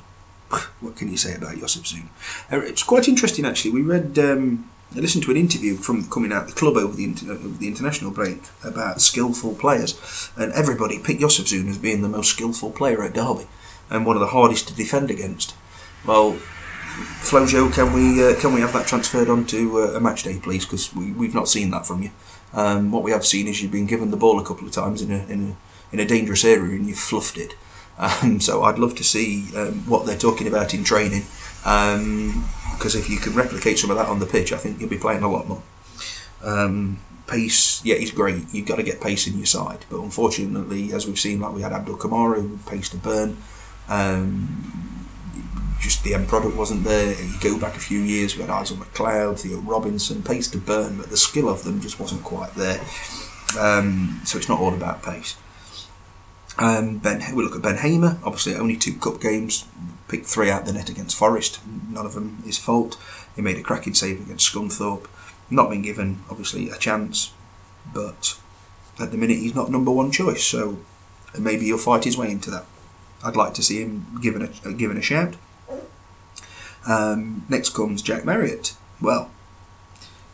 What 0.80 0.96
can 0.96 1.12
you 1.12 1.18
say 1.18 1.36
about 1.36 1.56
Jozefzoon? 1.56 2.08
Uh, 2.52 2.60
it's 2.62 2.82
quite 2.84 3.08
interesting 3.08 3.46
actually. 3.46 3.72
We 3.72 3.82
read. 3.82 4.18
Um, 4.18 4.70
I 4.96 5.00
listened 5.00 5.24
to 5.26 5.32
an 5.32 5.38
interview 5.38 5.76
from 5.76 6.10
coming 6.10 6.32
out 6.32 6.48
the 6.48 6.54
club 6.54 6.76
over 6.76 6.96
the, 6.96 7.04
inter- 7.04 7.32
over 7.32 7.48
the 7.48 7.68
international 7.68 8.10
break 8.10 8.42
about 8.64 9.02
skillful 9.02 9.54
players, 9.54 10.32
and 10.36 10.52
everybody 10.54 10.98
picked 10.98 11.22
Jozefzoon 11.22 11.70
as 11.70 11.78
being 11.78 12.02
the 12.02 12.10
most 12.10 12.32
skillful 12.32 12.72
player 12.72 13.04
at 13.04 13.14
Derby 13.14 13.48
and 13.90 14.06
one 14.06 14.16
of 14.16 14.20
the 14.20 14.28
hardest 14.28 14.68
to 14.68 14.76
defend 14.76 15.12
against. 15.12 15.54
Well, 16.06 16.40
Flojo, 17.22 17.72
can 17.72 17.94
we 17.94 18.24
uh, 18.24 18.40
can 18.40 18.54
we 18.54 18.62
have 18.62 18.74
that 18.74 18.88
transferred 18.88 19.30
onto 19.30 19.80
uh, 19.80 19.94
a 19.96 20.00
match 20.00 20.24
day, 20.24 20.40
please? 20.40 20.66
Because 20.66 20.94
we 20.96 21.12
we've 21.12 21.36
not 21.36 21.48
seen 21.48 21.70
that 21.72 21.86
from 21.86 22.02
you. 22.02 22.12
Um, 22.54 22.92
what 22.92 23.04
we 23.04 23.12
have 23.12 23.26
seen 23.26 23.48
is 23.48 23.62
you've 23.62 23.72
been 23.72 23.86
given 23.86 24.10
the 24.10 24.18
ball 24.18 24.40
a 24.40 24.46
couple 24.46 24.68
of 24.68 24.74
times 24.74 25.02
in 25.02 25.12
a 25.12 25.24
in 25.28 25.52
a, 25.52 25.94
in 25.94 26.00
a 26.00 26.06
dangerous 26.06 26.44
area 26.44 26.76
and 26.76 26.88
you've 26.88 27.00
fluffed 27.00 27.38
it. 27.38 27.56
Um, 28.00 28.40
so 28.40 28.64
I'd 28.64 28.80
love 28.80 28.96
to 28.96 29.04
see 29.04 29.54
um, 29.58 29.86
what 29.86 30.06
they're 30.06 30.18
talking 30.18 30.48
about 30.48 30.74
in 30.74 30.86
training 30.86 31.24
um, 31.66 32.50
because 32.74 32.96
if 32.96 33.10
you 33.10 33.18
can 33.18 33.34
replicate 33.34 33.78
some 33.78 33.92
of 33.92 33.98
that 33.98 34.08
on 34.08 34.20
the 34.20 34.26
pitch, 34.26 34.54
I 34.54 34.58
think 34.58 34.80
you'll 34.80 34.90
be 34.90 34.98
playing 34.98 35.24
a 35.24 35.30
lot 35.30 35.48
more. 35.48 35.62
Um, 36.44 37.00
pace, 37.28 37.84
yeah, 37.84 37.96
he's 37.96 38.12
great. 38.12 38.54
You've 38.54 38.68
got 38.68 38.78
to 38.78 38.84
get 38.84 39.02
pace 39.02 39.28
in 39.28 39.38
your 39.38 39.46
side, 39.46 39.86
but 39.90 40.00
unfortunately, 40.00 40.94
as 40.94 41.06
we've 41.06 41.20
seen, 41.20 41.42
like 41.42 41.54
we 41.54 41.62
had 41.62 41.74
Abdoul 41.74 41.98
Camara 41.98 42.42
with 42.42 42.66
pace 42.66 42.90
to 42.90 42.98
burn. 42.98 43.38
Um, 43.88 45.00
just 45.80 46.04
the 46.04 46.14
end 46.14 46.28
product 46.28 46.56
wasn't 46.56 46.84
there. 46.84 47.12
You 47.12 47.34
go 47.40 47.60
back 47.60 47.76
a 47.76 47.80
few 47.80 48.00
years, 48.00 48.36
we 48.36 48.44
had 48.44 48.52
Izale 48.52 48.78
McLeod, 48.78 49.40
Theo 49.40 49.60
Robinson, 49.60 50.24
pace 50.24 50.48
to 50.50 50.58
burn, 50.58 50.98
but 50.98 51.10
the 51.10 51.18
skill 51.18 51.50
of 51.50 51.64
them 51.64 51.82
just 51.82 52.00
wasn't 52.00 52.24
quite 52.24 52.54
there. 52.56 52.82
Um, 53.58 54.22
so 54.26 54.38
it's 54.38 54.50
not 54.50 54.60
all 54.60 54.74
about 54.74 55.04
pace. 55.04 55.38
Um, 56.58 56.98
ben, 56.98 57.24
we 57.36 57.44
look 57.44 57.56
at 57.56 57.62
Ben 57.62 57.78
Hamer. 57.78 58.20
Obviously, 58.24 58.56
only 58.56 58.76
two 58.76 58.94
cup 58.94 59.22
games, 59.22 59.66
picked 60.10 60.26
three 60.26 60.50
out 60.50 60.66
the 60.66 60.74
net 60.74 60.90
against 60.90 61.18
Forest. 61.18 61.60
None 61.90 62.06
of 62.06 62.14
them 62.14 62.42
his 62.44 62.58
fault. 62.58 62.98
He 63.36 63.42
made 63.42 63.58
a 63.58 63.64
cracking 63.64 63.94
save 63.94 64.20
against 64.20 64.52
Scunthorpe. 64.52 65.08
Not 65.50 65.70
been 65.70 65.82
given, 65.82 66.24
obviously, 66.30 66.70
a 66.70 66.78
chance, 66.78 67.32
but 67.94 68.38
at 69.00 69.12
the 69.12 69.18
minute 69.18 69.38
he's 69.38 69.56
not 69.56 69.72
number 69.72 69.92
one 69.92 70.12
choice. 70.12 70.44
So 70.44 70.80
maybe 71.38 71.66
he'll 71.66 71.78
fight 71.78 72.04
his 72.04 72.18
way 72.18 72.32
into 72.32 72.52
that. 72.52 72.66
I'd 73.24 73.36
like 73.36 73.54
to 73.56 73.64
see 73.64 73.82
him 73.82 74.20
given 74.22 74.42
a 74.64 74.74
given 74.74 74.98
a 74.98 75.02
shout. 75.02 75.36
Um, 76.88 77.46
next 77.50 77.70
comes 77.72 78.02
Jack 78.02 78.26
Marriott. 78.26 78.76
Well, 79.02 79.32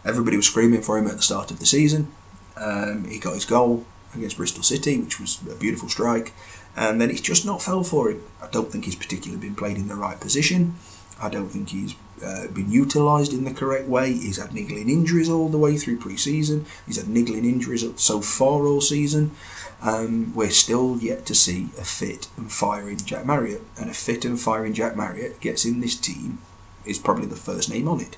everybody 0.03 0.37
was 0.37 0.47
screaming 0.47 0.81
for 0.81 0.97
him 0.97 1.07
at 1.07 1.17
the 1.17 1.21
start 1.21 1.51
of 1.51 1.59
the 1.59 1.65
season. 1.65 2.11
Um, 2.55 3.05
he 3.05 3.19
got 3.19 3.33
his 3.33 3.45
goal 3.45 3.85
against 4.13 4.37
Bristol 4.37 4.63
City, 4.63 4.99
which 4.99 5.19
was 5.19 5.41
a 5.49 5.55
beautiful 5.55 5.89
strike 5.89 6.33
and 6.75 6.99
then 6.99 7.09
it's 7.09 7.21
just 7.21 7.45
not 7.45 7.61
fell 7.61 7.83
for 7.83 8.09
him. 8.09 8.21
I 8.41 8.47
don't 8.47 8.71
think 8.71 8.85
he's 8.85 8.95
particularly 8.95 9.41
been 9.41 9.55
played 9.55 9.77
in 9.77 9.87
the 9.87 9.95
right 9.95 10.19
position. 10.19 10.75
I 11.21 11.29
don't 11.29 11.49
think 11.49 11.69
he's 11.69 11.95
uh, 12.23 12.47
been 12.47 12.71
utilised 12.71 13.31
in 13.31 13.45
the 13.45 13.53
correct 13.53 13.87
way. 13.87 14.11
He's 14.13 14.37
had 14.37 14.53
niggling 14.53 14.89
injuries 14.89 15.29
all 15.29 15.49
the 15.49 15.57
way 15.57 15.77
through 15.77 15.97
pre-season. 15.97 16.65
He's 16.85 16.97
had 16.97 17.07
niggling 17.07 17.45
injuries 17.45 17.85
so 17.95 18.21
far 18.21 18.67
all 18.67 18.81
season. 18.81 19.31
Um, 19.81 20.33
we're 20.35 20.49
still 20.49 20.97
yet 20.97 21.25
to 21.27 21.35
see 21.35 21.69
a 21.79 21.83
fit 21.83 22.27
and 22.37 22.51
firing 22.51 22.97
Jack 22.97 23.25
Marriott, 23.25 23.63
and 23.79 23.89
a 23.89 23.93
fit 23.93 24.25
and 24.25 24.39
firing 24.39 24.73
Jack 24.73 24.95
Marriott 24.95 25.39
gets 25.39 25.65
in 25.65 25.79
this 25.79 25.95
team 25.95 26.39
is 26.85 26.99
probably 26.99 27.27
the 27.27 27.35
first 27.35 27.69
name 27.69 27.87
on 27.87 28.01
it. 28.01 28.17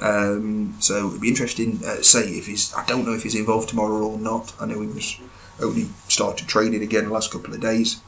Um, 0.00 0.76
so 0.80 1.08
it'd 1.08 1.20
be 1.20 1.28
interesting 1.28 1.80
uh, 1.84 1.96
to 1.96 2.04
say 2.04 2.30
if 2.30 2.46
he's. 2.46 2.74
I 2.74 2.84
don't 2.86 3.04
know 3.04 3.14
if 3.14 3.22
he's 3.22 3.34
involved 3.34 3.68
tomorrow 3.68 4.06
or 4.06 4.18
not. 4.18 4.52
I 4.60 4.66
know 4.66 4.80
he 4.80 4.86
was 4.86 5.18
only 5.60 5.88
started 6.12 6.46
training 6.46 6.82
again 6.82 7.04
the 7.04 7.12
last 7.12 7.32
couple 7.32 7.54
of 7.54 7.60
days. 7.60 8.00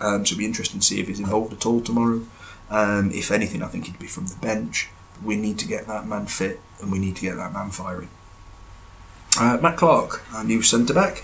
Um, 0.00 0.24
so 0.24 0.32
it'll 0.32 0.38
be 0.38 0.44
interesting 0.44 0.80
to 0.80 0.86
see 0.86 1.00
if 1.00 1.08
he's 1.08 1.20
involved 1.20 1.52
at 1.52 1.66
all 1.66 1.80
tomorrow. 1.80 2.22
Um, 2.70 3.10
if 3.12 3.30
anything, 3.30 3.62
I 3.62 3.66
think 3.66 3.86
he'd 3.86 3.98
be 3.98 4.06
from 4.06 4.26
the 4.26 4.36
bench. 4.36 4.88
We 5.24 5.36
need 5.36 5.58
to 5.58 5.66
get 5.66 5.86
that 5.86 6.06
man 6.06 6.26
fit 6.26 6.60
and 6.80 6.92
we 6.92 6.98
need 6.98 7.16
to 7.16 7.22
get 7.22 7.36
that 7.36 7.52
man 7.52 7.70
firing. 7.70 8.10
Uh, 9.38 9.58
Matt 9.60 9.76
Clarke, 9.76 10.22
our 10.34 10.44
new 10.44 10.62
centre 10.62 10.94
back, 10.94 11.22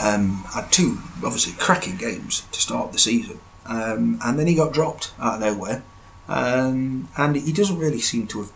um, 0.00 0.44
had 0.54 0.70
two 0.70 0.98
obviously 1.24 1.52
cracking 1.58 1.96
games 1.96 2.46
to 2.52 2.60
start 2.60 2.92
the 2.92 2.98
season, 2.98 3.40
um, 3.66 4.18
and 4.24 4.38
then 4.38 4.46
he 4.46 4.54
got 4.54 4.72
dropped 4.72 5.12
out 5.20 5.34
of 5.34 5.40
nowhere, 5.40 5.82
um, 6.28 7.08
and 7.16 7.36
he 7.36 7.52
doesn't 7.52 7.78
really 7.78 8.00
seem 8.00 8.26
to 8.28 8.38
have 8.40 8.52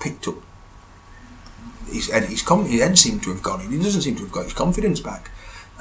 picked 0.00 0.26
up. 0.26 0.36
His, 1.86 2.10
his, 2.10 2.42
his 2.42 2.80
head 2.80 2.98
seemed 2.98 3.22
to 3.24 3.30
have 3.30 3.42
gone. 3.42 3.60
He 3.70 3.76
doesn't 3.76 4.02
seem 4.02 4.16
to 4.16 4.22
have 4.22 4.32
got 4.32 4.44
his 4.44 4.54
confidence 4.54 5.00
back. 5.00 5.30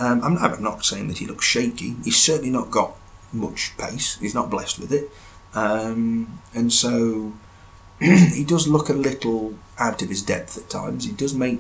Um, 0.02 0.20
I'm, 0.24 0.38
I'm, 0.40 0.64
not 0.64 0.84
saying 0.84 1.10
that 1.10 1.20
he 1.20 1.28
looks 1.28 1.46
shaky. 1.46 1.96
He's 2.04 2.18
certainly 2.18 2.50
not 2.50 2.72
got 2.72 2.96
much 3.32 3.78
pace. 3.78 4.18
He's 4.18 4.34
not 4.34 4.50
blessed 4.50 4.80
with 4.80 4.92
it, 4.92 5.12
um, 5.54 6.40
and 6.56 6.74
so 6.74 7.34
he 8.00 8.44
does 8.44 8.68
look 8.68 8.90
a 8.90 8.94
little 8.94 9.54
out 9.78 10.02
of 10.02 10.10
his 10.10 10.24
depth 10.24 10.58
at 10.58 10.72
times. 10.72 11.06
He 11.06 11.12
does 11.12 11.36
make 11.36 11.60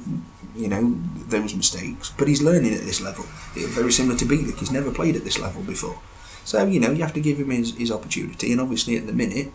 you 0.55 0.67
know 0.67 0.97
those 1.27 1.53
mistakes, 1.53 2.11
but 2.17 2.27
he's 2.27 2.41
learning 2.41 2.73
at 2.73 2.81
this 2.81 2.99
level. 2.99 3.25
Very 3.53 3.91
similar 3.91 4.17
to 4.17 4.25
Bielik. 4.25 4.57
He's 4.57 4.71
never 4.71 4.91
played 4.91 5.15
at 5.15 5.23
this 5.23 5.37
level 5.37 5.61
before, 5.61 5.99
so 6.43 6.65
you 6.65 6.79
know 6.79 6.89
you 6.89 7.03
have 7.03 7.13
to 7.13 7.21
give 7.21 7.39
him 7.39 7.51
his, 7.51 7.75
his 7.77 7.91
opportunity. 7.91 8.51
And 8.51 8.59
obviously 8.59 8.97
at 8.97 9.05
the 9.05 9.13
minute, 9.13 9.51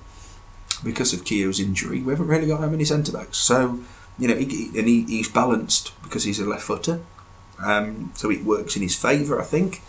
because 0.85 1.13
of 1.13 1.25
Keogh's 1.25 1.59
injury, 1.59 2.03
we 2.03 2.13
haven't 2.13 2.29
really 2.29 2.47
got 2.47 2.61
that 2.61 2.71
many 2.71 2.85
centre 2.85 3.11
backs. 3.11 3.39
So 3.39 3.81
you 4.19 4.29
know, 4.29 4.37
he, 4.37 4.71
and 4.79 4.89
he, 4.89 5.03
he's 5.05 5.29
balanced 5.29 5.93
because 6.03 6.25
he's 6.25 6.39
a 6.39 6.47
left 6.47 6.63
footer. 6.63 7.01
Um, 7.65 8.13
so 8.15 8.31
it 8.31 8.45
works 8.45 8.77
in 8.77 8.83
his 8.83 8.97
favour, 8.97 9.41
I 9.41 9.45
think. 9.45 9.83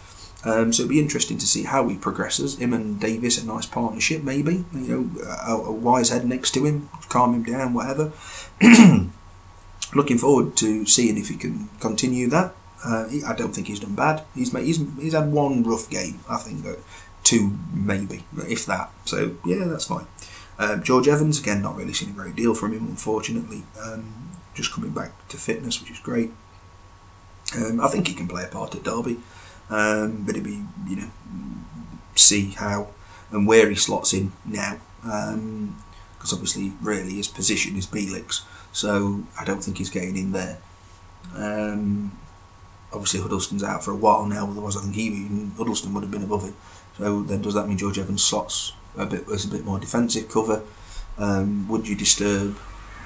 Um, 0.46 0.72
so 0.72 0.84
it'll 0.84 0.92
be 0.92 1.00
interesting 1.00 1.38
to 1.40 1.48
see 1.48 1.64
how 1.64 1.88
he 1.90 1.98
progresses. 1.98 2.58
Him 2.60 2.74
and 2.74 3.00
Davies, 3.00 3.42
a 3.42 3.46
nice 3.46 3.66
partnership, 3.66 4.24
maybe. 4.24 4.66
You 4.74 4.88
know, 4.88 5.22
a, 5.46 5.56
a 5.56 5.72
wise 5.72 6.10
head 6.10 6.26
next 6.26 6.52
to 6.52 6.66
him, 6.66 6.90
calm 7.10 7.34
him 7.34 7.44
down, 7.44 7.74
whatever. 7.74 8.12
Looking 9.94 10.18
forward 10.18 10.56
to 10.58 10.86
seeing 10.86 11.18
if 11.18 11.30
he 11.30 11.36
can 11.36 11.70
continue 11.80 12.28
that. 12.30 12.54
Uh, 12.86 13.08
he, 13.08 13.24
I 13.24 13.34
don't 13.34 13.54
think 13.54 13.68
he's 13.68 13.80
done 13.80 13.96
bad. 13.96 14.24
He's 14.36 14.54
made, 14.54 14.66
he's 14.66 14.80
he's 15.00 15.14
had 15.14 15.32
one 15.32 15.64
rough 15.64 15.90
game, 15.90 16.20
I 16.30 16.38
think, 16.38 16.66
two 17.24 17.58
maybe, 17.74 18.24
if 18.48 18.66
that. 18.68 18.92
So 19.06 19.38
yeah, 19.46 19.66
that's 19.66 19.86
fine. 19.86 20.06
Um, 20.60 20.84
George 20.84 21.08
Evans 21.08 21.40
again, 21.40 21.62
not 21.62 21.76
really 21.76 21.94
seen 21.94 22.10
a 22.10 22.14
great 22.14 22.36
deal 22.36 22.54
from 22.54 22.74
him, 22.74 22.88
unfortunately. 22.88 23.64
Um, 23.82 24.32
just 24.54 24.74
coming 24.74 24.92
back 24.92 25.28
to 25.30 25.38
fitness, 25.38 25.80
which 25.82 25.92
is 25.92 26.00
great. 26.00 26.32
Um, 27.56 27.80
I 27.80 27.88
think 27.88 28.08
he 28.08 28.14
can 28.14 28.28
play 28.28 28.44
a 28.44 28.48
part 28.48 28.76
at 28.76 28.84
Derby, 28.84 29.20
um, 29.70 30.24
but 30.26 30.36
it'd 30.36 30.44
be 30.44 30.64
you 30.88 30.96
know 30.98 31.10
see 32.16 32.52
how 32.52 32.90
and 33.32 33.48
where 33.48 33.70
he 33.70 33.76
slots 33.76 34.14
in 34.14 34.32
now, 34.46 34.80
because 35.02 35.34
um, 35.34 35.76
obviously 36.34 36.74
really 36.82 37.14
his 37.14 37.28
position 37.28 37.78
is 37.78 37.88
Bielik's, 37.88 38.46
so 38.72 39.24
I 39.40 39.46
don't 39.46 39.64
think 39.64 39.78
he's 39.78 39.90
getting 39.90 40.18
in 40.18 40.32
there. 40.32 40.58
Um, 41.36 42.18
obviously 42.92 43.22
Huddlestone's 43.22 43.64
out 43.64 43.84
for 43.84 43.92
a 43.92 43.96
while 43.96 44.26
now, 44.26 44.48
otherwise 44.50 44.76
I 44.76 44.82
think 44.82 44.96
he 44.96 45.04
even 45.04 45.52
Huddlestone 45.58 45.94
would 45.94 46.04
have 46.04 46.12
been 46.12 46.24
above 46.24 46.44
him. 46.44 46.56
So 46.98 47.22
then 47.22 47.42
does 47.42 47.54
that 47.54 47.68
mean 47.68 47.78
George 47.78 48.00
Evans 48.00 48.24
slots 48.24 48.74
a 48.98 49.06
bit 49.06 49.28
as 49.30 49.46
a 49.46 49.50
bit 49.50 49.64
more 49.64 49.80
defensive 49.80 50.30
cover? 50.30 50.64
Um, 51.18 51.68
would 51.68 51.88
you 51.88 51.96
disturb 51.96 52.58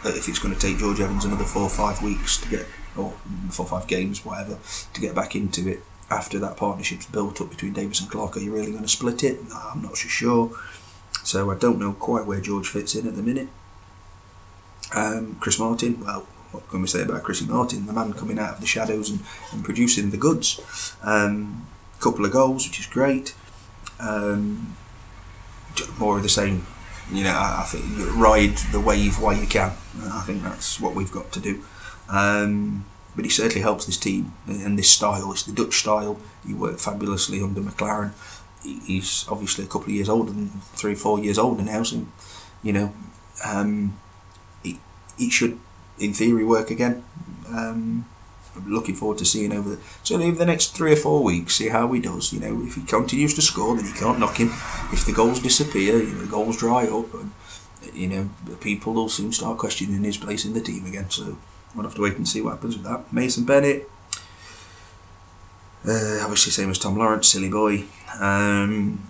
if 0.03 0.27
it's 0.27 0.39
going 0.39 0.53
to 0.53 0.59
take 0.59 0.77
George 0.77 0.99
Evans 0.99 1.25
another 1.25 1.43
four 1.45 1.63
or 1.63 1.69
five 1.69 2.01
weeks 2.01 2.37
to 2.37 2.49
get 2.49 2.65
or 2.97 3.11
four 3.49 3.65
or 3.65 3.69
five 3.69 3.87
games, 3.87 4.25
whatever, 4.25 4.59
to 4.93 5.01
get 5.01 5.15
back 5.15 5.35
into 5.35 5.67
it 5.69 5.83
after 6.09 6.37
that 6.39 6.57
partnership's 6.57 7.05
built 7.05 7.39
up 7.41 7.49
between 7.49 7.73
Davies 7.73 8.01
and 8.01 8.09
Clarke. 8.09 8.37
Are 8.37 8.41
you 8.41 8.53
really 8.53 8.71
going 8.71 8.83
to 8.83 8.89
split 8.89 9.23
it? 9.23 9.47
No, 9.49 9.55
I'm 9.73 9.81
not 9.81 9.97
so 9.97 10.07
sure. 10.07 10.51
So 11.23 11.51
I 11.51 11.55
don't 11.55 11.79
know 11.79 11.93
quite 11.93 12.25
where 12.25 12.41
George 12.41 12.67
fits 12.67 12.95
in 12.95 13.07
at 13.07 13.15
the 13.15 13.23
minute. 13.23 13.47
Um, 14.93 15.37
Chris 15.39 15.57
Martin, 15.57 16.01
well, 16.01 16.27
what 16.51 16.67
can 16.69 16.81
we 16.81 16.87
say 16.87 17.01
about 17.03 17.23
Chrissy 17.23 17.45
Martin? 17.45 17.85
The 17.85 17.93
man 17.93 18.13
coming 18.13 18.37
out 18.37 18.55
of 18.55 18.61
the 18.61 18.67
shadows 18.67 19.09
and, 19.09 19.21
and 19.53 19.63
producing 19.63 20.09
the 20.09 20.17
goods. 20.17 20.95
Um, 21.01 21.67
couple 22.01 22.25
of 22.25 22.31
goals, 22.31 22.67
which 22.67 22.79
is 22.79 22.87
great. 22.87 23.35
Um, 23.99 24.75
more 25.97 26.17
of 26.17 26.23
the 26.23 26.29
same. 26.29 26.65
You 27.11 27.23
know, 27.23 27.31
I, 27.31 27.61
I 27.61 27.63
think 27.63 27.85
ride 28.17 28.57
the 28.71 28.79
wave 28.79 29.19
while 29.19 29.37
you 29.37 29.47
can. 29.47 29.71
I 30.01 30.23
think 30.25 30.43
that's 30.43 30.79
what 30.79 30.95
we've 30.95 31.11
got 31.11 31.31
to 31.33 31.39
do. 31.39 31.63
Um, 32.11 32.85
but 33.15 33.25
he 33.25 33.31
certainly 33.31 33.61
helps 33.61 33.85
this 33.85 33.97
team 33.97 34.33
and 34.47 34.77
this 34.77 34.89
style. 34.89 35.31
It's 35.31 35.43
the 35.43 35.53
Dutch 35.53 35.75
style. 35.75 36.19
He 36.45 36.53
worked 36.53 36.81
fabulously 36.81 37.41
under 37.41 37.61
McClaren. 37.61 38.11
He's 38.63 39.25
obviously 39.29 39.63
a 39.63 39.67
couple 39.67 39.87
of 39.87 39.95
years 39.95 40.09
older 40.09 40.31
than 40.31 40.49
three, 40.75 40.95
four 40.95 41.19
years 41.19 41.37
older 41.37 41.63
now. 41.63 41.83
So, 41.83 42.05
you 42.63 42.73
know, 42.73 42.93
um, 43.45 43.97
he, 44.63 44.79
he 45.17 45.29
should, 45.29 45.59
in 45.99 46.13
theory, 46.13 46.45
work 46.45 46.69
again. 46.69 47.03
Um, 47.47 48.05
I'm 48.55 48.69
looking 48.69 48.95
forward 48.95 49.17
to 49.19 49.25
seeing 49.25 49.53
over 49.53 49.69
the 49.69 50.13
over 50.13 50.37
the 50.37 50.45
next 50.45 50.75
three 50.75 50.93
or 50.93 50.97
four 50.97 51.23
weeks, 51.23 51.55
see 51.55 51.69
how 51.69 51.91
he 51.93 52.01
does. 52.01 52.33
You 52.33 52.41
know, 52.41 52.61
if 52.65 52.75
he 52.75 52.81
continues 52.81 53.33
to 53.35 53.41
score, 53.41 53.75
then 53.75 53.85
you 53.85 53.93
can't 53.93 54.19
knock 54.19 54.37
him. 54.37 54.49
If 54.91 55.05
the 55.05 55.13
goals 55.13 55.41
disappear, 55.41 55.97
you 55.97 56.13
know, 56.13 56.21
the 56.21 56.27
goals 56.27 56.57
dry 56.57 56.85
up, 56.85 57.13
and 57.13 57.31
you 57.93 58.07
know, 58.07 58.29
people 58.59 58.93
will 58.93 59.09
soon 59.09 59.31
start 59.31 59.57
questioning 59.57 60.03
his 60.03 60.17
place 60.17 60.45
in 60.45 60.53
the 60.53 60.61
team 60.61 60.85
again. 60.85 61.09
So 61.09 61.37
we'll 61.75 61.85
have 61.85 61.95
to 61.95 62.01
wait 62.01 62.17
and 62.17 62.27
see 62.27 62.41
what 62.41 62.51
happens 62.51 62.77
with 62.77 62.85
that. 62.85 63.11
Mason 63.11 63.45
Bennett, 63.45 63.89
uh, 65.87 66.19
obviously 66.21 66.51
same 66.51 66.69
as 66.69 66.77
Tom 66.77 66.97
Lawrence, 66.97 67.27
silly 67.29 67.49
boy. 67.49 67.85
Um, 68.19 69.07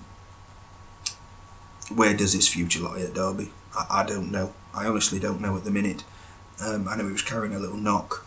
where 1.93 2.13
does 2.13 2.33
his 2.33 2.47
future 2.47 2.79
lie 2.79 3.01
at 3.01 3.13
Derby? 3.13 3.51
I, 3.75 4.01
I 4.01 4.03
don't 4.05 4.31
know. 4.31 4.53
I 4.73 4.85
honestly 4.85 5.19
don't 5.19 5.41
know 5.41 5.57
at 5.57 5.65
the 5.65 5.71
minute. 5.71 6.03
Um, 6.63 6.87
I 6.87 6.95
know 6.95 7.05
he 7.05 7.11
was 7.11 7.21
carrying 7.21 7.53
a 7.53 7.59
little 7.59 7.77
knock 7.77 8.25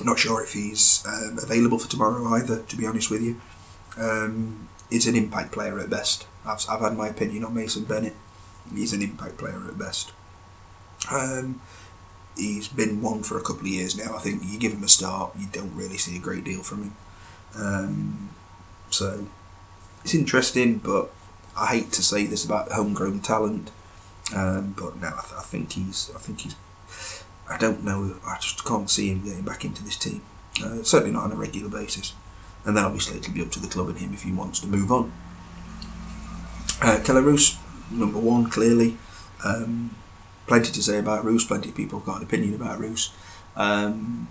I'm 0.00 0.06
not 0.06 0.18
sure 0.18 0.42
if 0.42 0.52
he's 0.52 1.04
um, 1.06 1.38
available 1.40 1.78
for 1.78 1.88
tomorrow 1.88 2.26
either, 2.34 2.62
to 2.62 2.76
be 2.76 2.86
honest 2.86 3.10
with 3.10 3.22
you. 3.22 3.40
Um, 3.96 4.68
he's 4.90 5.06
an 5.06 5.14
impact 5.14 5.52
player 5.52 5.78
at 5.78 5.88
best. 5.88 6.26
I've, 6.44 6.64
I've 6.68 6.80
had 6.80 6.96
my 6.96 7.08
opinion 7.08 7.44
on 7.44 7.54
Mason 7.54 7.84
Bennett. 7.84 8.14
He's 8.74 8.92
an 8.92 9.02
impact 9.02 9.38
player 9.38 9.62
at 9.68 9.78
best. 9.78 10.12
Um, 11.10 11.60
he's 12.36 12.68
been 12.68 13.00
one 13.02 13.22
for 13.22 13.38
a 13.38 13.42
couple 13.42 13.62
of 13.62 13.66
years 13.68 13.96
now. 13.96 14.16
I 14.16 14.20
think 14.20 14.42
you 14.44 14.58
give 14.58 14.72
him 14.72 14.82
a 14.82 14.88
start, 14.88 15.32
you 15.38 15.46
don't 15.52 15.74
really 15.74 15.98
see 15.98 16.16
a 16.16 16.20
great 16.20 16.44
deal 16.44 16.62
from 16.62 16.82
him. 16.82 16.96
Um, 17.56 18.30
so 18.90 19.26
it's 20.02 20.14
interesting, 20.14 20.78
but 20.78 21.10
I 21.56 21.66
hate 21.66 21.92
to 21.92 22.02
say 22.02 22.26
this 22.26 22.44
about 22.44 22.72
homegrown 22.72 23.20
talent. 23.20 23.70
Um, 24.34 24.74
but 24.76 25.00
no, 25.00 25.08
I, 25.08 25.22
th- 25.22 25.34
I 25.38 25.42
think 25.42 25.72
he's 25.72 26.10
I 26.14 26.18
think 26.18 26.40
he's 26.40 26.56
I 27.48 27.58
don't 27.58 27.84
know. 27.84 28.16
I 28.26 28.38
just 28.40 28.64
can't 28.64 28.88
see 28.88 29.10
him 29.10 29.24
getting 29.24 29.44
back 29.44 29.64
into 29.64 29.84
this 29.84 29.96
team. 29.96 30.22
Uh, 30.62 30.82
certainly 30.82 31.12
not 31.12 31.24
on 31.24 31.32
a 31.32 31.36
regular 31.36 31.68
basis. 31.68 32.14
And 32.64 32.76
then 32.76 32.84
obviously 32.84 33.18
it'll 33.18 33.34
be 33.34 33.42
up 33.42 33.50
to 33.52 33.60
the 33.60 33.68
club 33.68 33.88
and 33.88 33.98
him 33.98 34.14
if 34.14 34.22
he 34.22 34.32
wants 34.32 34.60
to 34.60 34.66
move 34.66 34.90
on. 34.90 35.12
Uh, 36.80 36.98
number 37.90 38.18
one, 38.18 38.48
clearly. 38.48 38.96
Um, 39.44 39.94
plenty 40.46 40.72
to 40.72 40.82
say 40.82 40.98
about 40.98 41.24
Roos. 41.24 41.44
Plenty 41.44 41.70
of 41.70 41.74
people 41.74 41.98
have 41.98 42.06
got 42.06 42.18
an 42.18 42.22
opinion 42.22 42.54
about 42.54 42.78
Roos. 42.78 43.12
Um, 43.56 44.28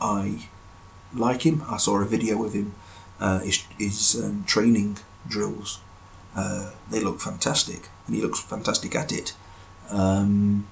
I 0.00 0.48
like 1.14 1.42
him. 1.42 1.62
I 1.68 1.76
saw 1.78 2.00
a 2.00 2.04
video 2.04 2.42
of 2.44 2.52
him. 2.52 2.74
Uh, 3.18 3.40
his 3.40 3.64
his 3.78 4.22
um, 4.22 4.44
training 4.44 4.98
drills. 5.26 5.80
Uh, 6.34 6.72
they 6.90 7.00
look 7.00 7.20
fantastic, 7.20 7.88
and 8.06 8.14
he 8.14 8.22
looks 8.22 8.40
fantastic 8.40 8.94
at 8.94 9.10
it. 9.10 9.34
Um, 9.90 10.66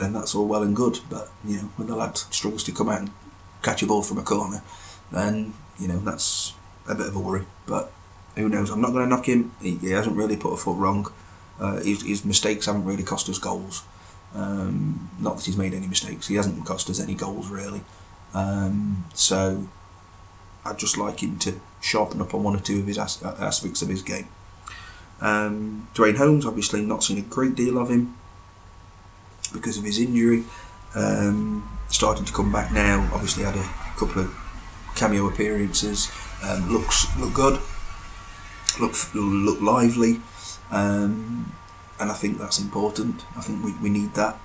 and 0.00 0.14
that's 0.14 0.34
all 0.34 0.46
well 0.46 0.62
and 0.62 0.76
good. 0.76 1.00
But 1.08 1.30
you 1.44 1.56
know, 1.56 1.68
when 1.76 1.88
the 1.88 1.96
lad 1.96 2.16
struggles 2.18 2.64
to 2.64 2.72
come 2.72 2.88
out 2.88 3.00
and 3.00 3.10
catch 3.62 3.82
a 3.82 3.86
ball 3.86 4.02
from 4.02 4.18
a 4.18 4.22
corner, 4.22 4.62
then 5.10 5.54
you 5.78 5.88
know 5.88 5.98
that's 5.98 6.52
a 6.88 6.94
bit 6.94 7.06
of 7.06 7.16
a 7.16 7.20
worry. 7.20 7.46
But 7.66 7.92
who 8.36 8.48
knows? 8.48 8.70
I'm 8.70 8.80
not 8.80 8.92
going 8.92 9.04
to 9.04 9.08
knock 9.08 9.26
him. 9.26 9.52
He, 9.60 9.76
he, 9.76 9.90
hasn't 9.90 10.16
really 10.16 10.36
put 10.36 10.52
a 10.52 10.56
foot 10.56 10.76
wrong. 10.76 11.10
Uh, 11.58 11.76
his, 11.82 12.02
his, 12.02 12.24
mistakes 12.24 12.66
haven't 12.66 12.84
really 12.84 13.04
cost 13.04 13.28
us 13.28 13.38
goals. 13.38 13.84
Um, 14.34 15.10
not 15.20 15.36
that 15.36 15.44
he's 15.44 15.56
made 15.56 15.72
any 15.72 15.86
mistakes. 15.86 16.26
He 16.26 16.34
hasn't 16.34 16.64
cost 16.64 16.90
us 16.90 16.98
any 17.00 17.14
goals 17.14 17.48
really. 17.48 17.82
Um, 18.34 19.04
so 19.14 19.68
I'd 20.64 20.78
just 20.78 20.98
like 20.98 21.22
him 21.22 21.38
to 21.40 21.60
sharpen 21.80 22.20
up 22.20 22.34
on 22.34 22.42
one 22.42 22.56
or 22.56 22.60
two 22.60 22.80
of 22.80 22.86
his 22.86 22.98
as- 22.98 23.22
aspects 23.22 23.82
of 23.82 23.88
his 23.88 24.02
game. 24.02 24.28
Um, 25.20 25.88
Duane 25.94 26.16
Holmes, 26.16 26.44
obviously, 26.44 26.84
not 26.84 27.04
seen 27.04 27.18
a 27.18 27.22
great 27.22 27.54
deal 27.54 27.78
of 27.78 27.90
him 27.90 28.16
because 29.52 29.78
of 29.78 29.84
his 29.84 29.98
injury. 29.98 30.44
Um, 30.94 31.78
starting 31.88 32.24
to 32.24 32.32
come 32.32 32.52
back 32.52 32.72
now. 32.72 33.08
Obviously, 33.12 33.44
had 33.44 33.56
a 33.56 33.70
couple 33.96 34.22
of 34.22 34.34
cameo 34.96 35.26
appearances. 35.28 36.10
Um, 36.42 36.72
looks 36.72 37.06
look 37.18 37.32
good. 37.32 37.60
Look 38.80 38.94
look 39.14 39.60
lively, 39.60 40.20
um, 40.74 41.52
and 42.00 42.10
I 42.10 42.14
think 42.14 42.38
that's 42.38 42.58
important. 42.58 43.24
I 43.36 43.40
think 43.40 43.64
we, 43.64 43.72
we 43.74 43.88
need 43.88 44.14
that, 44.14 44.38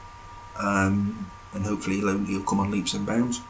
um, 0.58 1.32
and 1.54 1.66
hopefully 1.66 1.98
he'll, 1.98 2.26
he'll 2.26 2.44
come 2.44 2.60
on 2.60 2.72
leaps 2.72 2.94
and 2.94 3.06
bounds. 3.06 3.42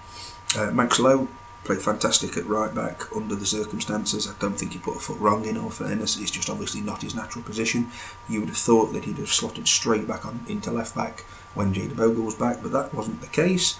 Uh, 0.57 0.71
Max 0.71 0.99
Lowe 0.99 1.27
played 1.65 1.81
fantastic 1.81 2.37
at 2.37 2.45
right 2.45 2.73
back 2.73 3.13
under 3.15 3.35
the 3.35 3.45
circumstances. 3.45 4.27
I 4.27 4.33
don't 4.39 4.57
think 4.57 4.71
he 4.73 4.79
put 4.79 4.95
a 4.95 4.99
foot 4.99 5.19
wrong 5.19 5.45
in 5.45 5.57
all 5.57 5.69
fairness. 5.69 6.17
It's 6.17 6.31
just 6.31 6.49
obviously 6.49 6.81
not 6.81 7.01
his 7.01 7.13
natural 7.13 7.43
position. 7.43 7.91
You 8.29 8.39
would 8.39 8.49
have 8.49 8.57
thought 8.57 8.93
that 8.93 9.03
he'd 9.03 9.17
have 9.17 9.29
slotted 9.29 9.67
straight 9.67 10.07
back 10.07 10.25
on 10.25 10.45
into 10.47 10.71
left 10.71 10.95
back 10.95 11.21
when 11.53 11.73
Jayden 11.73 11.97
Bogle 11.97 12.23
was 12.23 12.35
back, 12.35 12.59
but 12.61 12.71
that 12.71 12.93
wasn't 12.93 13.21
the 13.21 13.27
case. 13.27 13.77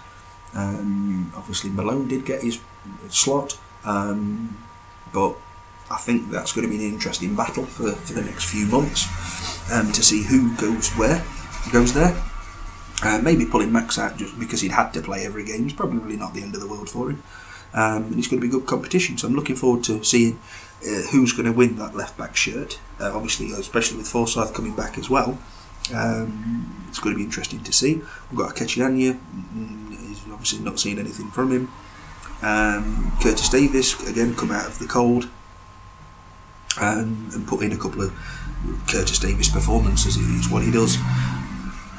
Um, 0.53 1.31
obviously, 1.35 1.69
Malone 1.69 2.07
did 2.07 2.25
get 2.25 2.43
his 2.43 2.59
slot, 3.07 3.57
um, 3.85 4.57
but 5.13 5.37
I 5.91 5.97
think 5.97 6.29
that's 6.29 6.51
going 6.51 6.69
to 6.69 6.77
be 6.77 6.83
an 6.83 6.93
interesting 6.93 7.35
battle 7.35 7.65
for, 7.65 7.91
for 7.91 8.13
the 8.13 8.21
next 8.21 8.49
few 8.49 8.67
months 8.67 9.07
um, 9.71 9.91
to 9.91 10.03
see 10.03 10.23
who 10.23 10.55
goes 10.57 10.89
where, 10.91 11.23
goes 11.71 11.93
there. 11.93 12.15
Uh, 13.01 13.19
maybe 13.23 13.45
pulling 13.45 13.71
Max 13.71 13.97
out 13.97 14.17
just 14.17 14.37
because 14.39 14.61
he'd 14.61 14.71
had 14.71 14.91
to 14.91 15.01
play 15.01 15.25
every 15.25 15.45
game 15.45 15.65
is 15.65 15.73
probably 15.73 16.17
not 16.17 16.33
the 16.33 16.41
end 16.41 16.53
of 16.53 16.61
the 16.61 16.67
world 16.67 16.89
for 16.89 17.09
him. 17.09 17.23
Um, 17.73 18.03
and 18.03 18.17
it's 18.17 18.27
going 18.27 18.41
to 18.41 18.47
be 18.47 18.51
good 18.51 18.67
competition, 18.67 19.17
so 19.17 19.27
I'm 19.27 19.35
looking 19.35 19.55
forward 19.55 19.83
to 19.85 20.03
seeing 20.03 20.39
uh, 20.83 21.07
who's 21.11 21.33
going 21.33 21.45
to 21.45 21.51
win 21.51 21.77
that 21.77 21.95
left 21.95 22.17
back 22.17 22.35
shirt. 22.35 22.79
Uh, 22.99 23.15
obviously, 23.15 23.51
especially 23.51 23.97
with 23.97 24.07
Forsyth 24.07 24.53
coming 24.53 24.75
back 24.75 24.97
as 24.97 25.09
well. 25.09 25.39
Um, 25.93 26.85
it's 26.89 26.99
going 26.99 27.15
to 27.15 27.17
be 27.17 27.23
interesting 27.23 27.63
to 27.63 27.71
see. 27.71 27.95
We've 28.29 28.37
got 28.37 28.55
Ikechi 28.55 28.83
Anya, 28.83 29.13
mm, 29.13 30.07
he's 30.07 30.21
obviously 30.31 30.59
not 30.59 30.79
seen 30.79 30.99
anything 30.99 31.31
from 31.31 31.51
him. 31.51 31.71
Um, 32.41 33.11
Curtis 33.21 33.49
Davies, 33.49 34.07
again, 34.09 34.35
come 34.35 34.51
out 34.51 34.67
of 34.67 34.79
the 34.79 34.87
cold 34.87 35.29
um, 36.77 37.29
and 37.33 37.47
put 37.47 37.63
in 37.63 37.71
a 37.71 37.77
couple 37.77 38.01
of 38.01 38.13
Curtis 38.87 39.19
Davies 39.19 39.49
performances. 39.49 40.17
It's 40.19 40.49
what 40.49 40.63
he 40.63 40.71
does. 40.71 40.97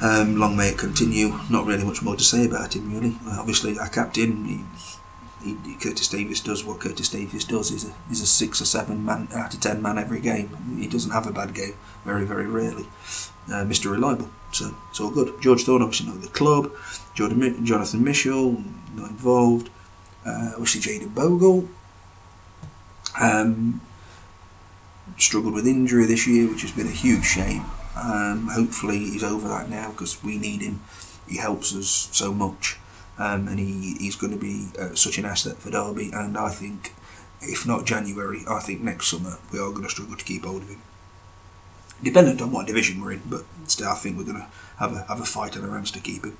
Um, 0.01 0.37
long 0.37 0.57
may 0.57 0.69
it 0.69 0.77
continue. 0.77 1.37
Not 1.49 1.65
really 1.65 1.83
much 1.83 2.01
more 2.01 2.15
to 2.15 2.23
say 2.23 2.45
about 2.45 2.75
him, 2.75 2.91
really. 2.93 3.17
Obviously, 3.27 3.77
our 3.77 3.89
captain, 3.89 4.45
he, 5.43 5.55
he, 5.63 5.75
Curtis 5.75 6.07
Davies 6.07 6.41
does 6.41 6.63
what 6.63 6.79
Curtis 6.79 7.09
Davies 7.09 7.45
does. 7.45 7.69
He's 7.69 7.87
a, 7.87 7.93
he's 8.09 8.21
a 8.21 8.27
six 8.27 8.61
or 8.61 8.65
seven 8.65 9.05
man 9.05 9.27
out 9.35 9.53
of 9.53 9.59
ten 9.59 9.81
man 9.81 9.97
every 9.97 10.19
game. 10.19 10.77
He 10.79 10.87
doesn't 10.87 11.11
have 11.11 11.27
a 11.27 11.31
bad 11.31 11.53
game, 11.53 11.75
very, 12.03 12.25
very 12.25 12.47
rarely 12.47 12.87
uh, 13.47 13.65
Mr. 13.65 13.91
Reliable. 13.91 14.29
So 14.51 14.75
it's 14.89 14.99
all 14.99 15.11
good. 15.11 15.41
George 15.41 15.63
Thorne 15.63 15.81
obviously 15.81 16.07
not 16.07 16.21
the 16.21 16.27
club. 16.27 16.71
Jordan, 17.13 17.65
Jonathan 17.65 18.03
Mitchell 18.03 18.63
not 18.95 19.09
involved. 19.09 19.69
Uh, 20.25 20.51
obviously 20.53 20.81
Jayden 20.81 21.13
Bogle. 21.13 21.67
Um, 23.19 23.81
struggled 25.23 25.53
with 25.53 25.67
injury 25.67 26.05
this 26.05 26.27
year, 26.27 26.49
which 26.49 26.61
has 26.61 26.71
been 26.71 26.87
a 26.87 26.91
huge 26.91 27.25
shame. 27.25 27.65
Um, 27.95 28.49
hopefully 28.53 28.99
he's 28.99 29.23
over 29.23 29.47
that 29.49 29.69
now 29.69 29.91
because 29.91 30.23
we 30.23 30.37
need 30.37 30.61
him. 30.61 30.81
He 31.27 31.37
helps 31.37 31.75
us 31.75 32.09
so 32.11 32.33
much, 32.33 32.77
um, 33.17 33.47
and 33.47 33.59
he, 33.59 33.95
he's 33.99 34.15
going 34.15 34.33
to 34.33 34.39
be 34.39 34.69
uh, 34.79 34.95
such 34.95 35.17
an 35.17 35.25
asset 35.25 35.57
for 35.57 35.69
Derby. 35.69 36.11
And 36.13 36.37
I 36.37 36.49
think, 36.49 36.93
if 37.41 37.67
not 37.67 37.85
January, 37.85 38.41
I 38.49 38.59
think 38.59 38.81
next 38.81 39.07
summer 39.07 39.37
we 39.51 39.59
are 39.59 39.71
going 39.71 39.83
to 39.83 39.89
struggle 39.89 40.15
to 40.15 40.25
keep 40.25 40.45
hold 40.45 40.63
of 40.63 40.69
him 40.69 40.81
dependent 42.03 42.41
on 42.41 42.51
what 42.51 42.67
division 42.67 43.01
we're 43.01 43.13
in, 43.13 43.21
but 43.25 43.43
still, 43.67 43.89
I 43.89 43.95
think 43.95 44.17
we're 44.17 44.23
going 44.23 44.37
to 44.37 44.47
have 44.77 44.93
a 44.93 45.03
have 45.03 45.21
a 45.21 45.25
fight 45.25 45.57
on 45.57 45.63
our 45.63 45.75
hands 45.75 45.91
to 45.91 45.99
keep 45.99 46.23
him. 46.23 46.37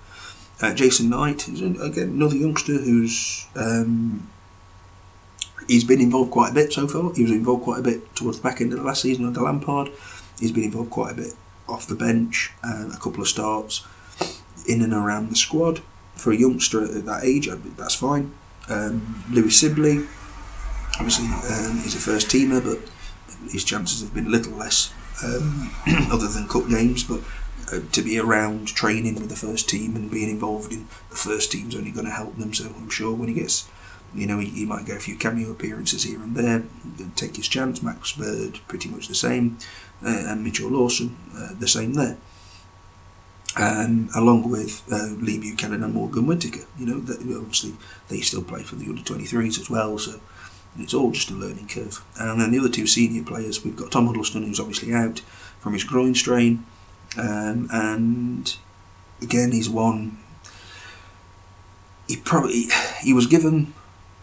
Uh, 0.61 0.73
Jason 0.73 1.09
Knight 1.09 1.47
is 1.47 1.61
again 1.61 2.09
another 2.09 2.35
youngster 2.35 2.73
who's 2.73 3.47
um, 3.55 4.29
he's 5.67 5.83
been 5.83 6.01
involved 6.01 6.31
quite 6.31 6.51
a 6.51 6.53
bit 6.53 6.73
so 6.73 6.87
far. 6.87 7.13
He 7.13 7.23
was 7.23 7.31
involved 7.31 7.63
quite 7.63 7.79
a 7.79 7.83
bit 7.83 8.15
towards 8.15 8.39
the 8.39 8.43
back 8.43 8.61
end 8.61 8.73
of 8.73 8.79
the 8.79 8.85
last 8.85 9.01
season 9.01 9.25
under 9.25 9.41
Lampard. 9.41 9.89
He's 10.39 10.51
been 10.51 10.63
involved 10.63 10.91
quite 10.91 11.13
a 11.13 11.15
bit 11.15 11.33
off 11.67 11.87
the 11.87 11.95
bench, 11.95 12.51
uh, 12.63 12.89
a 12.93 12.97
couple 12.97 13.21
of 13.21 13.27
starts 13.27 13.85
in 14.67 14.81
and 14.81 14.93
around 14.93 15.29
the 15.29 15.35
squad. 15.35 15.81
for 16.15 16.31
a 16.31 16.35
youngster 16.35 16.83
at 16.83 17.05
that 17.05 17.23
age, 17.23 17.49
that's 17.77 17.95
fine. 17.95 18.31
Um, 18.69 19.23
Lewis 19.31 19.59
Sibley, 19.59 20.05
obviously, 20.99 21.25
um, 21.25 21.79
he's 21.81 21.95
a 21.95 21.99
first 21.99 22.27
teamer, 22.27 22.63
but 22.63 22.79
his 23.51 23.63
chances 23.63 24.01
have 24.01 24.13
been 24.13 24.27
a 24.27 24.29
little 24.29 24.53
less, 24.53 24.93
um, 25.23 25.71
other 26.11 26.27
than 26.27 26.47
cup 26.47 26.67
games. 26.69 27.03
But 27.03 27.21
uh, 27.71 27.79
to 27.91 28.01
be 28.01 28.19
around 28.19 28.67
training 28.67 29.15
with 29.15 29.29
the 29.29 29.35
first 29.35 29.69
team 29.69 29.95
and 29.95 30.11
being 30.11 30.29
involved 30.29 30.71
in 30.71 30.87
the 31.09 31.15
first 31.15 31.51
team's 31.51 31.75
only 31.75 31.91
going 31.91 32.05
to 32.05 32.11
help 32.11 32.37
them. 32.37 32.53
So 32.53 32.65
I'm 32.65 32.89
sure 32.89 33.15
when 33.15 33.29
he 33.29 33.35
gets, 33.35 33.67
you 34.13 34.27
know, 34.27 34.39
he, 34.39 34.49
he 34.49 34.65
might 34.65 34.85
get 34.85 34.97
a 34.97 35.01
few 35.01 35.15
cameo 35.15 35.51
appearances 35.51 36.03
here 36.03 36.21
and 36.21 36.35
there, 36.35 36.63
take 37.15 37.35
his 37.37 37.47
chance. 37.47 37.81
Max 37.81 38.11
Bird, 38.11 38.59
pretty 38.67 38.89
much 38.89 39.07
the 39.07 39.15
same, 39.15 39.57
uh, 40.05 40.25
and 40.27 40.43
Mitchell 40.43 40.69
Lawson, 40.69 41.15
uh, 41.35 41.49
the 41.57 41.67
same 41.67 41.93
there. 41.93 42.17
Um, 43.57 44.09
along 44.15 44.49
with 44.49 44.81
uh, 44.91 45.09
Lee 45.19 45.37
Buchanan 45.37 45.83
and 45.83 45.93
Morgan 45.93 46.25
Whittaker. 46.25 46.65
You 46.79 46.85
know, 46.85 46.97
obviously 47.37 47.73
they 48.07 48.21
still 48.21 48.43
play 48.43 48.63
for 48.63 48.75
the 48.75 48.85
under 48.85 49.01
23s 49.01 49.59
as 49.59 49.69
well, 49.69 49.97
so 49.97 50.21
it's 50.77 50.93
all 50.93 51.11
just 51.11 51.29
a 51.31 51.33
learning 51.33 51.67
curve. 51.67 52.03
And 52.17 52.39
then 52.39 52.51
the 52.51 52.59
other 52.59 52.69
two 52.69 52.87
senior 52.87 53.23
players, 53.23 53.63
we've 53.63 53.75
got 53.75 53.91
Tom 53.91 54.07
Huddlestone, 54.07 54.43
who's 54.43 54.59
obviously 54.59 54.93
out 54.93 55.19
from 55.59 55.73
his 55.73 55.83
groin 55.83 56.15
strain, 56.15 56.65
um, 57.17 57.67
and 57.71 58.55
again, 59.21 59.51
he's 59.51 59.69
one. 59.69 60.17
He 62.07 62.17
probably 62.17 62.67
he 63.01 63.13
was 63.13 63.27
given 63.27 63.73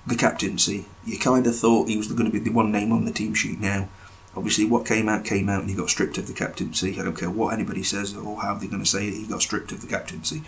the 0.09 0.17
captaincy. 0.17 0.87
You 1.05 1.19
kind 1.19 1.47
of 1.47 1.57
thought 1.57 1.89
he 1.89 1.97
was 1.97 2.09
going 2.09 2.25
to 2.25 2.33
be 2.33 2.39
the 2.39 2.51
one 2.51 2.73
name 2.73 2.93
on 2.93 3.05
the 3.05 3.13
team 3.13 3.35
sheet 3.35 3.61
now. 3.61 3.89
Obviously, 4.37 4.65
what 4.65 4.87
came 4.87 5.09
out 5.09 5.25
came 5.25 5.49
out, 5.49 5.61
and 5.61 5.71
he 5.71 5.77
got 5.77 5.91
stripped 5.91 6.19
of 6.19 6.27
the 6.27 6.33
captaincy. 6.33 6.99
I 6.99 7.05
don't 7.05 7.19
care 7.19 7.31
what 7.31 7.53
anybody 7.53 7.83
says 7.83 8.17
or 8.17 8.41
how 8.41 8.55
they're 8.55 8.69
going 8.69 8.83
to 8.83 8.89
say 8.89 9.09
it. 9.09 9.15
He 9.15 9.27
got 9.27 9.43
stripped 9.43 9.73
of 9.73 9.81
the 9.81 9.87
captaincy 9.87 10.43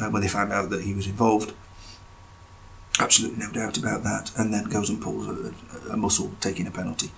uh, 0.00 0.08
when 0.10 0.22
they 0.22 0.28
found 0.28 0.52
out 0.52 0.70
that 0.70 0.82
he 0.82 0.94
was 0.94 1.06
involved. 1.06 1.54
Absolutely 2.98 3.38
no 3.44 3.50
doubt 3.52 3.78
about 3.78 4.02
that. 4.02 4.32
And 4.36 4.52
then 4.52 4.64
goes 4.64 4.90
and 4.90 5.00
pulls 5.00 5.26
a, 5.28 5.54
a 5.90 5.96
muscle, 5.96 6.32
taking 6.40 6.66
a 6.66 6.70
penalty. 6.70 7.10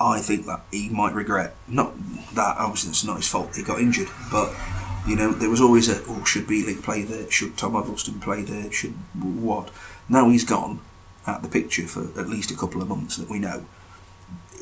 I 0.00 0.20
think 0.20 0.46
that 0.46 0.62
he 0.70 0.88
might 0.88 1.14
regret 1.14 1.54
not 1.68 1.94
that. 2.34 2.56
Obviously, 2.58 2.90
it's 2.90 3.04
not 3.04 3.16
his 3.16 3.28
fault. 3.28 3.56
He 3.56 3.62
got 3.62 3.80
injured, 3.80 4.08
but 4.30 4.52
you 5.06 5.16
know 5.16 5.32
there 5.32 5.50
was 5.50 5.60
always 5.60 5.88
a 5.88 6.02
oh 6.08 6.24
should 6.24 6.46
Bielik 6.46 6.82
play 6.82 7.02
there? 7.02 7.30
Should 7.30 7.56
Tom 7.56 7.74
Huddlestone 7.74 8.20
play 8.20 8.42
there? 8.42 8.70
Should 8.72 8.94
what? 9.14 9.70
Now 10.08 10.28
he's 10.28 10.44
gone 10.44 10.80
at 11.26 11.42
the 11.42 11.48
picture 11.48 11.86
for 11.86 12.18
at 12.18 12.28
least 12.28 12.50
a 12.50 12.56
couple 12.56 12.82
of 12.82 12.88
months 12.88 13.16
that 13.16 13.30
we 13.30 13.38
know. 13.38 13.64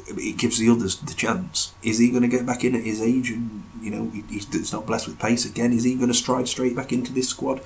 It 0.09 0.39
gives 0.39 0.59
the 0.59 0.69
others 0.69 0.97
the 0.97 1.15
chance. 1.15 1.73
Is 1.83 1.99
he 1.99 2.11
going 2.11 2.23
to 2.23 2.29
get 2.29 2.45
back 2.45 2.65
in 2.65 2.75
at 2.75 2.83
his 2.83 3.01
age? 3.01 3.31
And 3.31 3.65
you 3.81 3.91
know 3.91 4.11
he's, 4.29 4.73
not 4.73 4.87
blessed 4.87 5.09
with 5.09 5.19
pace 5.19 5.45
again. 5.45 5.73
Is 5.73 5.85
he 5.85 5.95
going 5.95 6.09
to 6.09 6.15
stride 6.15 6.49
straight 6.49 6.75
back 6.75 6.93
into 6.93 7.13
this 7.13 7.29
squad? 7.29 7.61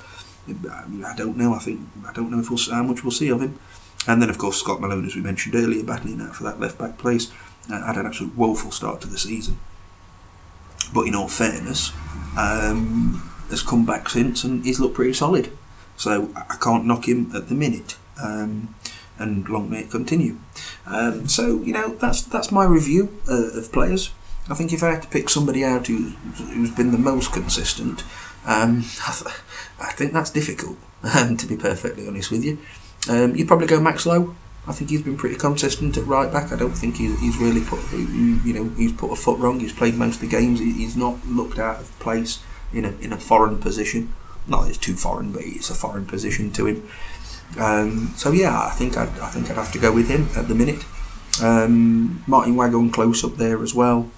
I 0.47 1.15
don't 1.17 1.39
know. 1.39 1.55
I 1.55 1.59
think 1.59 1.81
I 2.07 2.13
don't 2.13 2.31
know 2.31 2.41
if 2.41 2.51
we'll, 2.51 2.59
how 2.71 2.83
much 2.83 3.03
we'll 3.03 3.11
see 3.11 3.31
of 3.31 3.41
him. 3.41 3.59
And 4.07 4.21
then 4.21 4.29
of 4.29 4.37
course 4.37 4.59
Scott 4.59 4.81
Malone, 4.81 5.07
as 5.07 5.17
we 5.17 5.23
mentioned 5.23 5.55
earlier, 5.55 5.83
battling 5.83 6.21
out 6.21 6.37
for 6.37 6.45
that 6.45 6.61
left 6.61 6.79
back 6.79 6.99
place 6.99 7.33
uh, 7.73 7.87
had 7.87 7.97
an 7.97 8.07
absolute 8.07 8.37
woeful 8.37 8.71
start 8.71 9.01
to 9.03 9.09
the 9.09 9.19
season. 9.19 9.59
But 10.93 11.07
in 11.07 11.15
all 11.15 11.29
fairness, 11.29 11.93
um, 12.37 13.31
has 13.51 13.63
come 13.63 13.87
back 13.87 14.09
since 14.09 14.45
and 14.45 14.65
he's 14.65 14.81
looked 14.81 14.95
pretty 14.95 15.15
solid. 15.15 15.51
So 15.97 16.31
I 16.37 16.57
can't 16.57 16.85
knock 16.85 17.09
him 17.09 17.31
at 17.35 17.49
the 17.49 17.55
minute. 17.55 17.97
Um, 18.23 18.75
and 19.19 19.49
long 19.49 19.71
may 19.71 19.81
it 19.81 19.91
continue. 19.91 20.39
Um, 20.87 21.29
so 21.29 21.63
you 21.63 21.73
know 21.73 21.95
that's 21.95 22.23
that's 22.23 22.51
my 22.51 22.65
review 22.65 23.21
uh, 23.29 23.59
of 23.59 23.73
players. 23.73 24.13
I 24.49 24.55
think 24.55 24.73
if 24.73 24.83
I 24.83 24.91
had 24.91 25.03
to 25.03 25.09
pick 25.09 25.31
somebody 25.31 25.65
out 25.65 25.87
who, 25.87 26.11
who's 26.53 26.71
been 26.71 26.93
the 26.93 26.99
most 26.99 27.33
consistent, 27.33 28.03
um, 28.47 28.85
I, 29.07 29.13
th- 29.13 29.37
I, 29.81 29.93
think 29.93 30.13
that's 30.13 30.31
difficult. 30.31 30.77
Um, 31.03 31.37
to 31.39 31.47
be 31.47 31.57
perfectly 31.57 32.07
honest 32.07 32.31
with 32.31 32.45
you, 32.45 32.59
um, 33.09 33.35
you'd 33.35 33.49
probably 33.49 33.67
go 33.67 33.81
Max 33.81 34.05
Lowe. 34.07 34.35
I 34.67 34.73
think 34.73 34.91
he's 34.91 35.03
been 35.03 35.17
pretty 35.17 35.37
consistent 35.37 35.97
at 35.97 36.07
right 36.07 36.33
back. 36.33 36.51
I 36.51 36.57
don't 36.57 36.73
think 36.73 36.97
he's, 36.97 37.19
he's 37.21 37.37
really 37.37 37.63
put 37.63 37.81
you 37.93 38.53
know 38.53 38.71
he's 38.77 38.93
put 38.93 39.13
a 39.13 39.17
foot 39.17 39.39
wrong. 39.39 39.61
He's 39.61 39.73
played 39.73 39.95
most 39.95 40.17
of 40.17 40.21
the 40.23 40.29
games. 40.29 40.61
He's 40.61 40.97
not 40.97 41.27
looked 41.27 41.59
out 41.59 41.81
of 41.81 41.99
place 41.99 42.43
in 42.73 42.85
a 42.85 42.93
in 42.99 43.13
a 43.13 43.19
foreign 43.19 43.59
position. 43.59 44.15
Not 44.47 44.63
that 44.63 44.71
it's 44.71 44.79
too 44.79 44.95
foreign, 44.95 45.33
but 45.33 45.43
it's 45.45 45.71
a 45.71 45.75
foreign 45.75 46.07
position 46.07 46.51
to 46.53 46.67
him. 46.67 46.89
Um, 47.59 48.13
so 48.17 48.33
yeah, 48.33 48.59
I 48.61 48.71
think 48.71 48.97
I'd, 48.97 49.09
I 49.21 49.29
think 49.29 49.51
I'd 49.51 49.57
have 49.57 49.73
to 49.73 49.79
go 49.79 49.93
with 49.93 50.09
him 50.09 50.29
at 50.37 50.49
the 50.49 50.55
minute. 50.55 50.85
Um, 51.43 52.23
Martyn 52.27 52.57
Waghorn 52.57 52.91
close 52.91 53.25
up 53.25 53.37
there 53.37 53.63
as 53.63 53.75
well. 53.75 54.11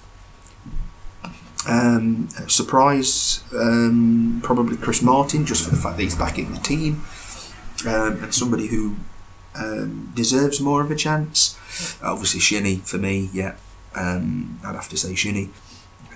Um, 1.67 2.29
surprise, 2.47 3.43
um, 3.53 4.39
probably 4.43 4.77
Chris 4.77 5.01
Martin, 5.01 5.45
just 5.45 5.65
for 5.65 5.71
the 5.71 5.81
fact 5.81 5.97
that 5.97 6.03
he's 6.03 6.15
back 6.15 6.39
in 6.39 6.53
the 6.53 6.59
team, 6.59 7.03
um, 7.85 8.23
and 8.23 8.33
somebody 8.33 8.67
who 8.67 8.95
um, 9.55 10.11
deserves 10.15 10.61
more 10.61 10.81
of 10.81 10.91
a 10.91 10.95
chance. 10.95 11.57
Obviously, 12.01 12.39
Shinnie 12.39 12.77
for 12.77 12.97
me, 12.97 13.29
yeah, 13.33 13.55
I'd 13.93 14.75
have 14.75 14.87
to 14.89 14.97
say 14.97 15.13
Shinnie. 15.13 15.49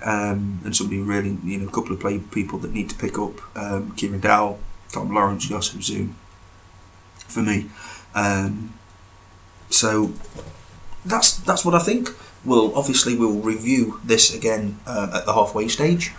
Um, 0.04 0.60
and 0.64 0.74
somebody 0.74 1.00
really, 1.00 1.38
you 1.44 1.58
know, 1.58 1.68
a 1.68 1.70
couple 1.70 1.92
of 1.92 2.00
play 2.00 2.18
people 2.18 2.58
that 2.60 2.72
need 2.72 2.90
to 2.90 2.96
pick 2.96 3.18
up 3.18 3.40
um, 3.56 3.92
Kieran 3.92 4.20
Dowell, 4.20 4.58
Tom 4.90 5.14
Lawrence, 5.14 5.48
Jozefzoon 5.48 6.14
for 7.28 7.40
me. 7.40 7.66
Um, 8.14 8.74
so 9.70 10.12
that's 11.04 11.36
that's 11.38 11.64
what 11.64 11.74
I 11.74 11.78
think. 11.78 12.10
We'll 12.44 12.74
obviously 12.76 13.16
we'll 13.16 13.40
review 13.40 14.00
this 14.04 14.34
again 14.34 14.80
uh, 14.86 15.10
at 15.14 15.26
the 15.26 15.32
halfway 15.32 15.68
stage. 15.68 16.12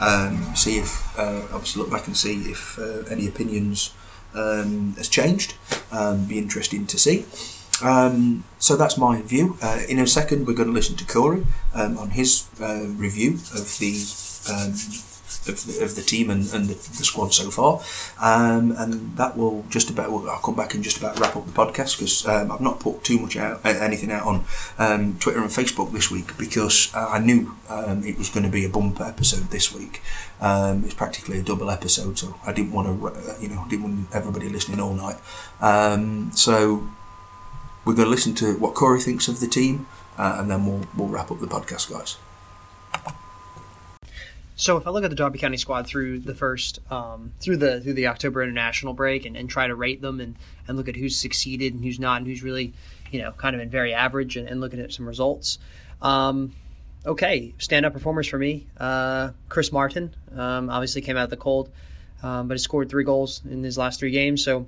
Um, 0.00 0.54
see 0.54 0.78
if 0.78 1.18
uh, 1.18 1.42
obviously 1.52 1.82
look 1.82 1.90
back 1.90 2.06
and 2.06 2.16
see 2.16 2.50
if 2.50 2.78
uh, 2.78 3.02
any 3.10 3.28
opinions 3.28 3.94
um, 4.34 4.94
has 4.96 5.08
changed. 5.08 5.54
Um, 5.92 6.24
be 6.24 6.38
interesting 6.38 6.86
to 6.86 6.98
see. 6.98 7.26
Um, 7.82 8.44
so 8.58 8.76
that's 8.76 8.96
my 8.96 9.22
view. 9.22 9.56
Uh, 9.62 9.80
in 9.88 9.98
a 9.98 10.06
second, 10.06 10.46
we're 10.46 10.54
going 10.54 10.68
to 10.68 10.74
listen 10.74 10.96
to 10.96 11.04
Corey 11.04 11.46
um, 11.74 11.98
on 11.98 12.10
his 12.10 12.48
uh, 12.60 12.86
review 12.96 13.34
of 13.34 13.78
the 13.78 13.92
um, 14.50 14.72
of 15.48 15.64
the, 15.64 15.84
of 15.84 15.94
the 15.94 16.02
team 16.02 16.28
and, 16.28 16.42
and 16.52 16.66
the, 16.66 16.74
the, 16.74 17.04
squad 17.04 17.32
so 17.32 17.50
far, 17.50 17.80
um, 18.20 18.72
and 18.76 19.16
that 19.16 19.36
will 19.36 19.64
just 19.68 19.90
about. 19.90 20.10
I'll 20.10 20.40
come 20.40 20.56
back 20.56 20.74
and 20.74 20.82
just 20.82 20.96
about 20.96 21.20
wrap 21.20 21.36
up 21.36 21.46
the 21.46 21.52
podcast 21.52 21.98
because 21.98 22.26
um, 22.26 22.50
I've 22.50 22.60
not 22.60 22.80
put 22.80 23.04
too 23.04 23.18
much 23.20 23.36
out, 23.36 23.64
anything 23.64 24.10
out 24.10 24.26
on 24.26 24.44
um, 24.78 25.18
Twitter 25.18 25.40
and 25.40 25.50
Facebook 25.50 25.92
this 25.92 26.10
week 26.10 26.36
because 26.36 26.90
I 26.94 27.20
knew 27.20 27.54
it 27.70 28.18
was 28.18 28.28
going 28.28 28.44
to 28.44 28.50
be 28.50 28.64
a 28.64 28.68
bumper 28.68 29.04
episode 29.04 29.50
this 29.50 29.72
week. 29.72 30.02
It's 30.42 30.94
practically 30.94 31.38
a 31.38 31.42
double 31.42 31.70
episode, 31.70 32.18
so 32.18 32.40
I 32.44 32.52
didn't 32.52 32.72
want 32.72 32.88
to, 32.88 33.08
uh, 33.08 33.34
you 33.40 33.48
know, 33.48 33.64
didn't 33.68 33.84
want 33.84 34.08
everybody 34.14 34.48
listening 34.48 34.80
all 34.80 34.94
night. 34.94 35.18
So 36.34 36.88
we're 37.86 37.94
going 37.94 38.06
to 38.06 38.10
listen 38.10 38.34
to 38.34 38.54
what 38.58 38.74
Corey 38.74 39.00
thinks 39.00 39.28
of 39.28 39.38
the 39.38 39.46
team, 39.46 39.86
uh, 40.18 40.36
and 40.40 40.50
then 40.50 40.66
we'll 40.66 40.86
we'll 40.96 41.08
wrap 41.08 41.30
up 41.30 41.38
the 41.38 41.46
podcast, 41.46 41.90
guys. 41.90 42.18
So 44.56 44.78
if 44.78 44.86
I 44.86 44.90
look 44.90 45.04
at 45.04 45.10
the 45.10 45.16
Derby 45.16 45.38
County 45.38 45.58
squad 45.58 45.86
through 45.86 46.20
the 46.20 46.34
first 46.34 46.80
um, 46.90 47.32
through 47.40 47.58
the 47.58 47.80
through 47.80 47.92
the 47.92 48.08
October 48.08 48.42
international 48.42 48.92
break 48.92 49.24
and, 49.24 49.36
and 49.36 49.48
try 49.48 49.68
to 49.68 49.74
rate 49.74 50.02
them 50.02 50.20
and, 50.20 50.34
and 50.66 50.76
look 50.76 50.88
at 50.88 50.96
who's 50.96 51.16
succeeded 51.16 51.74
and 51.74 51.84
who's 51.84 52.00
not 52.00 52.18
and 52.18 52.26
who's 52.26 52.42
really 52.42 52.72
you 53.12 53.22
know 53.22 53.30
kind 53.32 53.54
of 53.54 53.60
been 53.60 53.70
very 53.70 53.94
average 53.94 54.36
and, 54.36 54.48
and 54.48 54.60
looking 54.60 54.80
at 54.80 54.92
some 54.92 55.06
results. 55.06 55.58
Um, 56.02 56.54
okay, 57.06 57.54
stand 57.58 57.86
up 57.86 57.92
performers 57.92 58.26
for 58.26 58.38
me. 58.38 58.66
Uh, 58.76 59.30
Chris 59.48 59.70
Martin 59.70 60.12
um, 60.34 60.70
obviously 60.70 61.02
came 61.02 61.16
out 61.16 61.24
of 61.24 61.30
the 61.30 61.36
cold, 61.36 61.70
um, 62.22 62.48
but 62.48 62.54
has 62.54 62.62
scored 62.62 62.88
three 62.88 63.04
goals 63.04 63.42
in 63.48 63.62
his 63.62 63.78
last 63.78 64.00
three 64.00 64.10
games. 64.10 64.42
So 64.42 64.66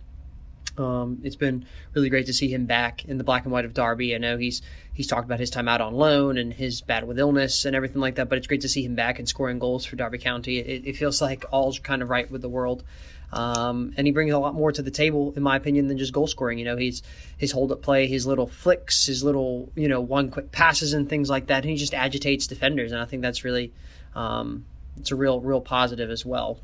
um, 0.78 1.20
it's 1.22 1.36
been 1.36 1.66
really 1.94 2.08
great 2.08 2.26
to 2.26 2.32
see 2.32 2.48
him 2.48 2.66
back 2.66 3.04
in 3.04 3.18
the 3.18 3.24
black 3.24 3.44
and 3.44 3.52
white 3.52 3.64
of 3.64 3.74
Derby. 3.74 4.14
I 4.14 4.18
know 4.18 4.36
he's 4.36 4.62
he's 4.92 5.06
talked 5.06 5.24
about 5.24 5.40
his 5.40 5.50
time 5.50 5.68
out 5.68 5.80
on 5.80 5.94
loan 5.94 6.38
and 6.38 6.52
his 6.52 6.80
battle 6.80 7.08
with 7.08 7.18
illness 7.18 7.64
and 7.64 7.74
everything 7.76 8.00
like 8.00 8.16
that, 8.16 8.28
but 8.28 8.38
it's 8.38 8.46
great 8.46 8.62
to 8.62 8.68
see 8.68 8.84
him 8.84 8.94
back 8.94 9.18
and 9.18 9.28
scoring 9.28 9.58
goals 9.58 9.84
for 9.84 9.96
Derby 9.96 10.18
County. 10.18 10.58
It, 10.58 10.86
it 10.86 10.96
feels 10.96 11.20
like 11.20 11.44
all's 11.50 11.78
kind 11.78 12.02
of 12.02 12.10
right 12.10 12.30
with 12.30 12.42
the 12.42 12.48
world. 12.48 12.84
Um, 13.30 13.92
and 13.96 14.06
he 14.06 14.12
brings 14.12 14.32
a 14.32 14.38
lot 14.38 14.54
more 14.54 14.72
to 14.72 14.80
the 14.80 14.90
table, 14.90 15.34
in 15.36 15.42
my 15.42 15.56
opinion, 15.56 15.88
than 15.88 15.98
just 15.98 16.14
goal 16.14 16.26
scoring. 16.26 16.58
You 16.58 16.64
know, 16.64 16.76
he's 16.76 17.02
his 17.36 17.52
hold 17.52 17.72
up 17.72 17.82
play, 17.82 18.06
his 18.06 18.26
little 18.26 18.46
flicks, 18.46 19.06
his 19.06 19.22
little 19.22 19.70
you 19.74 19.88
know 19.88 20.00
one 20.00 20.30
quick 20.30 20.50
passes 20.50 20.94
and 20.94 21.08
things 21.08 21.28
like 21.28 21.48
that. 21.48 21.62
And 21.62 21.70
he 21.70 21.76
just 21.76 21.94
agitates 21.94 22.46
defenders, 22.46 22.92
and 22.92 23.00
I 23.00 23.04
think 23.04 23.22
that's 23.22 23.44
really 23.44 23.72
um, 24.14 24.64
it's 24.96 25.10
a 25.10 25.16
real 25.16 25.40
real 25.40 25.60
positive 25.60 26.10
as 26.10 26.24
well 26.24 26.58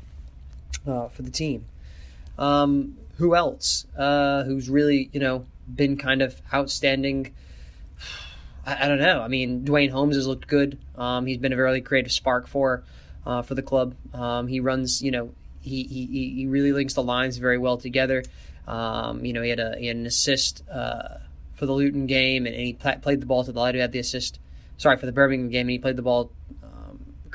uh, 0.87 1.07
for 1.09 1.21
the 1.21 1.29
team. 1.29 1.65
Um, 2.37 2.97
who 3.17 3.35
else 3.35 3.85
uh, 3.97 4.43
who's 4.43 4.69
really 4.69 5.09
you 5.13 5.19
know 5.19 5.45
been 5.73 5.97
kind 5.97 6.21
of 6.21 6.39
outstanding? 6.53 7.33
I, 8.65 8.85
I, 8.85 8.87
don't 8.87 8.99
know. 8.99 9.21
I 9.21 9.27
mean, 9.27 9.63
Duane 9.63 9.89
Holmes 9.89 10.15
has 10.15 10.27
looked 10.27 10.47
good. 10.47 10.77
Um, 10.97 11.25
he's 11.25 11.37
been 11.37 11.53
a 11.53 11.55
very 11.55 11.81
creative 11.81 12.11
spark 12.11 12.47
for 12.47 12.83
uh, 13.25 13.41
for 13.41 13.55
the 13.55 13.61
club. 13.61 13.95
Um, 14.13 14.47
he 14.47 14.59
runs, 14.59 15.01
you 15.01 15.11
know, 15.11 15.31
he, 15.61 15.83
he 15.83 16.33
he 16.35 16.45
really 16.47 16.71
links 16.71 16.93
the 16.93 17.03
lines 17.03 17.37
very 17.37 17.57
well 17.57 17.77
together. 17.77 18.23
Um, 18.67 19.25
you 19.25 19.33
know, 19.33 19.41
he 19.41 19.49
had 19.49 19.59
a 19.59 19.75
he 19.77 19.87
had 19.87 19.97
an 19.97 20.05
assist 20.05 20.63
uh, 20.69 21.17
for 21.55 21.65
the 21.65 21.73
Luton 21.73 22.05
game, 22.07 22.45
and, 22.45 22.55
and 22.55 22.65
he 22.65 22.73
played 22.73 23.21
the 23.21 23.25
ball 23.25 23.43
to 23.43 23.51
the 23.51 23.59
light. 23.59 23.75
He 23.75 23.81
had 23.81 23.91
the 23.91 23.99
assist. 23.99 24.39
Sorry 24.77 24.97
for 24.97 25.05
the 25.05 25.13
Birmingham 25.13 25.49
game, 25.49 25.61
and 25.61 25.71
he 25.71 25.79
played 25.79 25.95
the 25.95 26.01
ball 26.01 26.31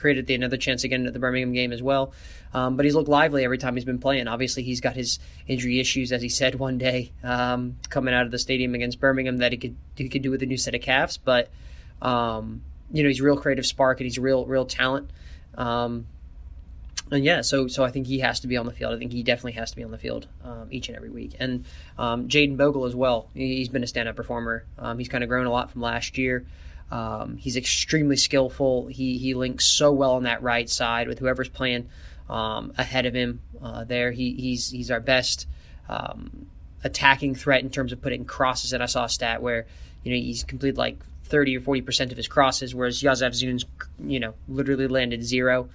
created 0.01 0.27
the 0.27 0.35
another 0.35 0.56
chance 0.56 0.82
again 0.85 1.06
at 1.06 1.12
the 1.12 1.18
Birmingham 1.18 1.52
game 1.52 1.72
as 1.72 1.82
well. 1.82 2.12
Um, 2.52 2.77
but 2.77 2.85
he's 2.85 2.94
looked 2.94 3.09
lively 3.09 3.44
every 3.44 3.59
time 3.59 3.77
he's 3.77 3.85
been 3.85 4.01
playing. 4.01 4.27
Obviously, 4.27 4.62
he's 4.62 4.81
got 4.81 4.97
his 4.97 5.18
injury 5.47 5.78
issues, 5.78 6.10
as 6.10 6.22
he 6.22 6.28
said 6.28 6.56
one 6.56 6.78
day 6.78 7.12
um, 7.22 7.77
coming 7.89 8.14
out 8.14 8.27
of 8.27 8.32
the 8.32 8.39
stadium 8.39 8.74
against 8.74 8.98
Birmingham 8.98 9.39
that 9.39 9.52
he 9.52 9.59
could 9.59 9.77
he 9.97 10.09
could 10.09 10.22
do 10.22 10.31
with 10.31 10.43
a 10.43 10.47
new 10.47 10.56
set 10.56 10.74
of 10.74 10.81
calves. 10.81 11.16
But 11.16 11.51
um, 12.02 12.62
you 12.90 13.02
know, 13.02 13.09
he's 13.09 13.20
a 13.20 13.24
real 13.24 13.36
creative 13.36 13.66
spark 13.66 14.01
and 14.01 14.06
he's 14.06 14.18
real 14.18 14.47
real 14.47 14.64
talent. 14.64 15.10
Um, 15.56 16.06
and 17.12 17.24
yeah, 17.24 17.40
so 17.40 17.66
so 17.66 17.85
I 17.85 17.90
think 17.90 18.06
he 18.06 18.20
has 18.20 18.40
to 18.40 18.47
be 18.47 18.56
on 18.56 18.66
the 18.66 18.72
field. 18.72 18.94
I 18.94 18.98
think 18.98 19.12
he 19.12 19.22
definitely 19.22 19.52
has 19.52 19.70
to 19.70 19.77
be 19.77 19.85
on 19.85 19.90
the 19.90 19.98
field 19.98 20.27
um, 20.44 20.68
each 20.70 20.89
and 20.89 20.97
every 20.97 21.10
week. 21.10 21.35
And 21.39 21.64
um, 21.98 22.28
Jayden 22.28 22.56
Bogle 22.56 22.85
as 22.85 22.94
well. 22.94 23.28
He's 23.35 23.68
been 23.68 23.82
a 23.82 23.86
stand-up 23.86 24.16
performer. 24.16 24.64
Um, 24.78 24.98
he's 24.98 25.09
kind 25.09 25.24
of 25.24 25.28
grown 25.28 25.47
a 25.47 25.51
lot 25.51 25.70
from 25.70 25.82
last 25.82 26.18
year. 26.18 26.47
Um, 26.91 27.37
he's 27.37 27.57
extremely 27.57 28.17
skillful. 28.17 28.87
He 28.87 29.19
he 29.19 29.35
links 29.35 29.65
so 29.65 29.93
well 29.93 30.12
on 30.12 30.25
that 30.25 30.43
right 30.43 30.69
side 30.69 31.09
with 31.09 31.19
whoever's 31.19 31.49
playing 31.49 31.89
um, 32.29 32.73
ahead 32.79 33.07
of 33.07 33.15
him. 33.15 33.41
Uh, 33.62 33.85
there, 33.85 34.11
he, 34.11 34.35
he's 34.35 34.71
he's 34.71 34.91
our 34.91 35.01
best 35.01 35.47
um, 35.89 36.47
attacking 36.83 37.35
threat 37.35 37.62
in 37.62 37.71
terms 37.71 37.93
of 37.93 38.01
putting 38.01 38.25
crosses. 38.25 38.73
And 38.73 38.83
I 38.83 38.87
saw 38.87 39.05
a 39.05 39.09
stat 39.09 39.43
where 39.43 39.67
you 40.03 40.12
know 40.12 40.21
he's 40.21 40.45
completed 40.45 40.79
like 40.79 40.99
30 41.25 41.59
or 41.59 41.61
40 41.61 41.83
percent 41.83 42.11
of 42.11 42.17
his 42.17 42.29
crosses, 42.29 42.75
whereas 42.75 43.01
Jozefzoon's 43.01 43.67
you 44.05 44.21
know 44.21 44.35
literally 44.49 44.89
landed 44.89 45.23
zero. 45.23 45.69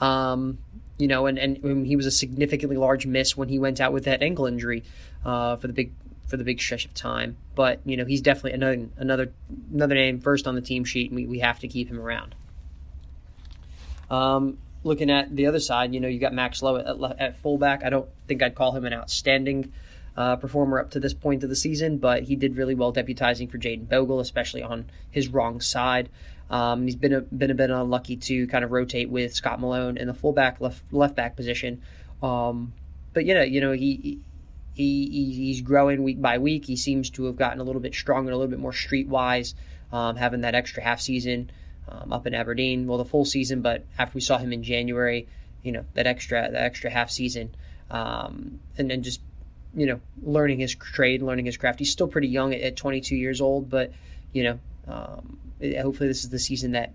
Um, 0.00 0.58
you 0.98 1.06
know, 1.06 1.26
and, 1.26 1.38
and 1.38 1.86
he 1.86 1.94
was 1.94 2.06
a 2.06 2.10
significantly 2.10 2.76
large 2.76 3.06
miss 3.06 3.36
when 3.36 3.48
he 3.48 3.58
went 3.58 3.80
out 3.80 3.92
with 3.92 4.04
that 4.04 4.20
ankle 4.20 4.46
injury 4.46 4.82
uh, 5.24 5.56
for 5.56 5.68
the 5.68 5.72
big 5.72 5.92
for 6.28 6.36
the 6.36 6.44
big 6.44 6.60
stretch 6.60 6.84
of 6.84 6.94
time. 6.94 7.36
But 7.54 7.80
you 7.84 7.96
know, 7.96 8.04
he's 8.04 8.20
definitely 8.20 8.52
another 8.52 8.88
another 8.98 9.32
another 9.72 9.94
name 9.94 10.20
first 10.20 10.46
on 10.46 10.54
the 10.54 10.60
team 10.60 10.84
sheet, 10.84 11.10
and 11.10 11.16
we, 11.16 11.26
we 11.26 11.38
have 11.40 11.58
to 11.60 11.68
keep 11.68 11.88
him 11.88 11.98
around. 11.98 12.34
Um, 14.10 14.58
looking 14.84 15.10
at 15.10 15.34
the 15.34 15.46
other 15.46 15.60
side, 15.60 15.92
you 15.92 16.00
know, 16.00 16.08
you 16.08 16.18
got 16.18 16.32
Max 16.32 16.62
Lowe 16.62 16.76
at, 16.76 17.20
at 17.20 17.40
fullback. 17.40 17.84
I 17.84 17.90
don't 17.90 18.08
think 18.26 18.42
I'd 18.42 18.54
call 18.54 18.72
him 18.72 18.84
an 18.84 18.92
outstanding 18.92 19.72
uh, 20.16 20.36
performer 20.36 20.80
up 20.80 20.90
to 20.90 21.00
this 21.00 21.14
point 21.14 21.42
of 21.44 21.48
the 21.48 21.56
season, 21.56 21.98
but 21.98 22.22
he 22.22 22.36
did 22.36 22.56
really 22.56 22.74
well 22.74 22.92
deputizing 22.92 23.50
for 23.50 23.58
Jayden 23.58 23.88
Bogle, 23.88 24.20
especially 24.20 24.62
on 24.62 24.86
his 25.10 25.28
wrong 25.28 25.60
side. 25.60 26.08
Um, 26.50 26.84
he's 26.84 26.96
been 26.96 27.12
a, 27.12 27.20
been 27.20 27.50
a 27.50 27.54
bit 27.54 27.70
unlucky 27.70 28.16
to 28.16 28.46
kind 28.46 28.64
of 28.64 28.72
rotate 28.72 29.10
with 29.10 29.34
Scott 29.34 29.60
Malone 29.60 29.98
in 29.98 30.06
the 30.06 30.14
fullback 30.14 30.60
left 30.60 30.82
left 30.92 31.14
back 31.14 31.36
position. 31.36 31.82
Um, 32.22 32.72
but 33.12 33.26
you 33.26 33.34
know, 33.34 33.42
you 33.42 33.60
know 33.60 33.72
he, 33.72 34.20
he 34.86 35.32
he's 35.32 35.60
growing 35.60 36.02
week 36.02 36.22
by 36.22 36.38
week. 36.38 36.64
He 36.64 36.76
seems 36.76 37.10
to 37.10 37.24
have 37.24 37.36
gotten 37.36 37.60
a 37.60 37.64
little 37.64 37.80
bit 37.80 37.94
stronger, 37.94 38.30
a 38.30 38.36
little 38.36 38.50
bit 38.50 38.60
more 38.60 38.72
streetwise, 38.72 39.54
um, 39.92 40.16
having 40.16 40.42
that 40.42 40.54
extra 40.54 40.82
half 40.82 41.00
season 41.00 41.50
um, 41.88 42.12
up 42.12 42.26
in 42.26 42.34
Aberdeen. 42.34 42.86
Well, 42.86 42.98
the 42.98 43.04
full 43.04 43.24
season, 43.24 43.60
but 43.60 43.84
after 43.98 44.14
we 44.14 44.20
saw 44.20 44.38
him 44.38 44.52
in 44.52 44.62
January, 44.62 45.26
you 45.62 45.72
know 45.72 45.84
that 45.94 46.06
extra 46.06 46.42
that 46.42 46.62
extra 46.62 46.90
half 46.90 47.10
season, 47.10 47.54
um, 47.90 48.60
and 48.76 48.90
then 48.90 49.02
just 49.02 49.20
you 49.74 49.86
know 49.86 50.00
learning 50.22 50.60
his 50.60 50.74
trade, 50.74 51.22
learning 51.22 51.46
his 51.46 51.56
craft. 51.56 51.80
He's 51.80 51.90
still 51.90 52.08
pretty 52.08 52.28
young 52.28 52.54
at, 52.54 52.60
at 52.60 52.76
22 52.76 53.16
years 53.16 53.40
old, 53.40 53.68
but 53.68 53.92
you 54.32 54.44
know 54.44 54.58
um, 54.86 55.38
hopefully 55.60 56.08
this 56.08 56.22
is 56.22 56.30
the 56.30 56.38
season 56.38 56.72
that 56.72 56.92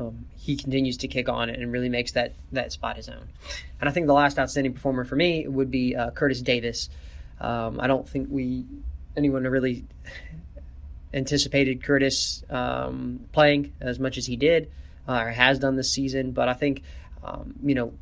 um, 0.00 0.26
he 0.36 0.56
continues 0.56 0.96
to 0.98 1.08
kick 1.08 1.28
on 1.28 1.50
and 1.50 1.72
really 1.72 1.88
makes 1.88 2.12
that 2.12 2.32
that 2.52 2.72
spot 2.72 2.96
his 2.96 3.08
own. 3.08 3.28
And 3.80 3.88
I 3.88 3.92
think 3.92 4.06
the 4.06 4.14
last 4.14 4.38
outstanding 4.38 4.72
performer 4.72 5.04
for 5.04 5.16
me 5.16 5.46
would 5.46 5.70
be 5.70 5.94
uh, 5.94 6.10
Curtis 6.10 6.40
Davies. 6.40 6.88
Um, 7.40 7.80
I 7.80 7.86
don't 7.86 8.08
think 8.08 8.28
we 8.30 8.64
anyone 9.16 9.44
really 9.44 9.84
anticipated 11.12 11.82
Curtis 11.82 12.42
um, 12.48 13.20
playing 13.32 13.72
as 13.80 13.98
much 13.98 14.16
as 14.16 14.26
he 14.26 14.36
did 14.36 14.70
uh, 15.08 15.20
or 15.20 15.30
has 15.30 15.58
done 15.58 15.76
this 15.76 15.92
season, 15.92 16.32
but 16.32 16.48
I 16.48 16.54
think 16.54 16.82
um, 17.22 17.54
you 17.62 17.74
know 17.74 17.92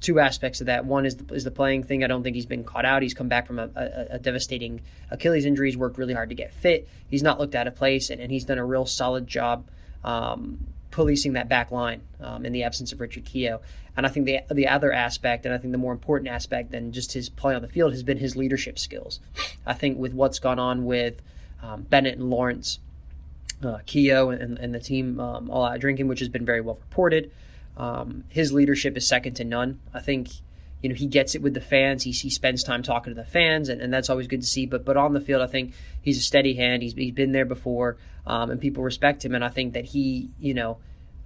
two 0.00 0.20
aspects 0.20 0.60
of 0.60 0.66
that. 0.66 0.84
One 0.84 1.04
is 1.04 1.16
the, 1.16 1.34
is 1.34 1.44
the 1.44 1.50
playing 1.50 1.82
thing. 1.82 2.04
I 2.04 2.06
don't 2.06 2.22
think 2.22 2.36
he's 2.36 2.46
been 2.46 2.64
caught 2.64 2.84
out. 2.84 3.02
He's 3.02 3.14
come 3.14 3.28
back 3.28 3.46
from 3.46 3.58
a, 3.58 3.68
a, 3.74 4.06
a, 4.12 4.18
devastating 4.18 4.82
Achilles 5.10 5.46
injury. 5.46 5.68
He's 5.68 5.76
worked 5.76 5.96
really 5.98 6.12
hard 6.12 6.28
to 6.28 6.34
get 6.34 6.52
fit. 6.52 6.86
He's 7.08 7.22
not 7.22 7.40
looked 7.40 7.54
out 7.54 7.66
of 7.66 7.74
place, 7.74 8.10
and, 8.10 8.20
and 8.20 8.30
he's 8.30 8.44
done 8.44 8.58
a 8.58 8.64
real 8.64 8.86
solid 8.86 9.26
job 9.26 9.66
um, 10.04 10.66
policing 10.96 11.34
that 11.34 11.46
back 11.46 11.70
line 11.70 12.00
um, 12.22 12.46
in 12.46 12.52
the 12.54 12.62
absence 12.62 12.90
of 12.90 13.00
Richard 13.00 13.26
Keogh. 13.26 13.60
And 13.98 14.06
I 14.06 14.08
think 14.08 14.24
the 14.24 14.40
the 14.50 14.66
other 14.66 14.90
aspect, 14.92 15.44
and 15.44 15.54
I 15.54 15.58
think 15.58 15.72
the 15.72 15.78
more 15.78 15.92
important 15.92 16.28
aspect 16.28 16.70
than 16.70 16.90
just 16.90 17.12
his 17.12 17.28
play 17.28 17.54
on 17.54 17.60
the 17.60 17.68
field, 17.68 17.92
has 17.92 18.02
been 18.02 18.16
his 18.16 18.34
leadership 18.34 18.78
skills. 18.78 19.20
I 19.66 19.74
think 19.74 19.98
with 19.98 20.14
what's 20.14 20.38
gone 20.38 20.58
on 20.58 20.86
with 20.86 21.20
um, 21.62 21.82
Bennett 21.82 22.16
and 22.16 22.30
Lawrence, 22.30 22.78
uh, 23.62 23.78
Keogh, 23.84 24.30
and, 24.30 24.58
and 24.58 24.74
the 24.74 24.80
team 24.80 25.20
um, 25.20 25.50
all 25.50 25.66
out 25.66 25.78
drinking, 25.80 26.08
which 26.08 26.20
has 26.20 26.30
been 26.30 26.46
very 26.46 26.62
well 26.62 26.78
reported. 26.80 27.30
Um, 27.76 28.24
his 28.28 28.52
leadership 28.54 28.96
is 28.96 29.06
second 29.06 29.34
to 29.34 29.44
none. 29.44 29.80
I 29.92 30.00
think 30.00 30.30
you 30.82 30.88
know 30.88 30.94
he 30.94 31.06
gets 31.06 31.34
it 31.34 31.42
with 31.42 31.54
the 31.54 31.60
fans. 31.60 32.02
He, 32.02 32.10
he 32.12 32.30
spends 32.30 32.62
time 32.62 32.82
talking 32.82 33.14
to 33.14 33.20
the 33.20 33.26
fans, 33.26 33.68
and, 33.68 33.80
and 33.80 33.92
that's 33.92 34.10
always 34.10 34.26
good 34.26 34.40
to 34.40 34.46
see. 34.46 34.66
But 34.66 34.84
but 34.84 34.96
on 34.96 35.14
the 35.14 35.20
field, 35.20 35.42
I 35.42 35.46
think 35.46 35.72
he's 36.02 36.18
a 36.18 36.22
steady 36.22 36.54
hand. 36.54 36.82
He's, 36.82 36.94
he's 36.94 37.12
been 37.12 37.32
there 37.32 37.44
before, 37.44 37.96
um, 38.26 38.50
and 38.50 38.60
people 38.60 38.82
respect 38.82 39.24
him. 39.24 39.34
And 39.34 39.44
I 39.44 39.48
think 39.48 39.74
that 39.74 39.86
he 39.86 40.30
you 40.38 40.54
know 40.54 40.78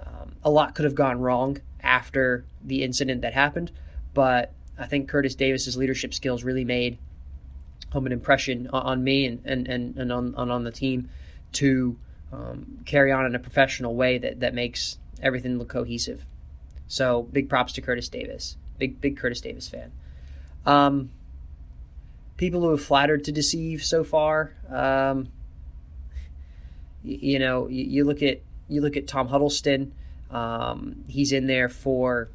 um, 0.04 0.32
a 0.44 0.50
lot 0.50 0.74
could 0.74 0.84
have 0.84 0.94
gone 0.94 1.20
wrong 1.20 1.58
after 1.82 2.44
the 2.62 2.82
incident 2.82 3.22
that 3.22 3.34
happened, 3.34 3.72
but 4.14 4.52
I 4.78 4.86
think 4.86 5.08
Curtis 5.08 5.34
Davies's 5.34 5.76
leadership 5.76 6.14
skills 6.14 6.44
really 6.44 6.64
made 6.64 6.98
um, 7.92 8.06
an 8.06 8.12
impression 8.12 8.68
on, 8.72 8.82
on 8.82 9.04
me 9.04 9.26
and 9.26 9.40
and 9.44 9.68
and, 9.68 9.96
and 9.96 10.12
on, 10.12 10.34
on, 10.36 10.50
on 10.50 10.64
the 10.64 10.72
team 10.72 11.10
to 11.52 11.98
um, 12.32 12.78
carry 12.86 13.10
on 13.10 13.26
in 13.26 13.34
a 13.34 13.38
professional 13.38 13.94
way 13.94 14.18
that 14.18 14.40
that 14.40 14.54
makes 14.54 14.98
everything 15.22 15.58
look 15.58 15.68
cohesive. 15.68 16.24
So 16.86 17.22
big 17.24 17.48
props 17.48 17.72
to 17.74 17.80
Curtis 17.80 18.08
Davies. 18.08 18.56
Big 18.80 19.00
big 19.00 19.16
Curtis 19.16 19.40
Davies 19.40 19.68
fan. 19.68 19.92
Um, 20.66 21.10
people 22.36 22.62
who 22.62 22.70
have 22.70 22.82
flattered 22.82 23.24
to 23.24 23.32
deceive 23.32 23.84
so 23.84 24.02
far. 24.02 24.54
Um, 24.68 25.28
you, 27.04 27.18
you, 27.20 27.38
know, 27.38 27.68
you, 27.68 27.84
you, 27.84 28.04
look 28.04 28.22
at 28.22 28.40
you 28.68 28.80
look 28.80 28.96
at 28.96 29.06
Tom 29.06 29.28
Huddlestone. 29.28 29.92
Um, 30.30 31.04
he's 31.06 31.32
in 31.32 31.46
there 31.46 31.68
for 31.68 32.28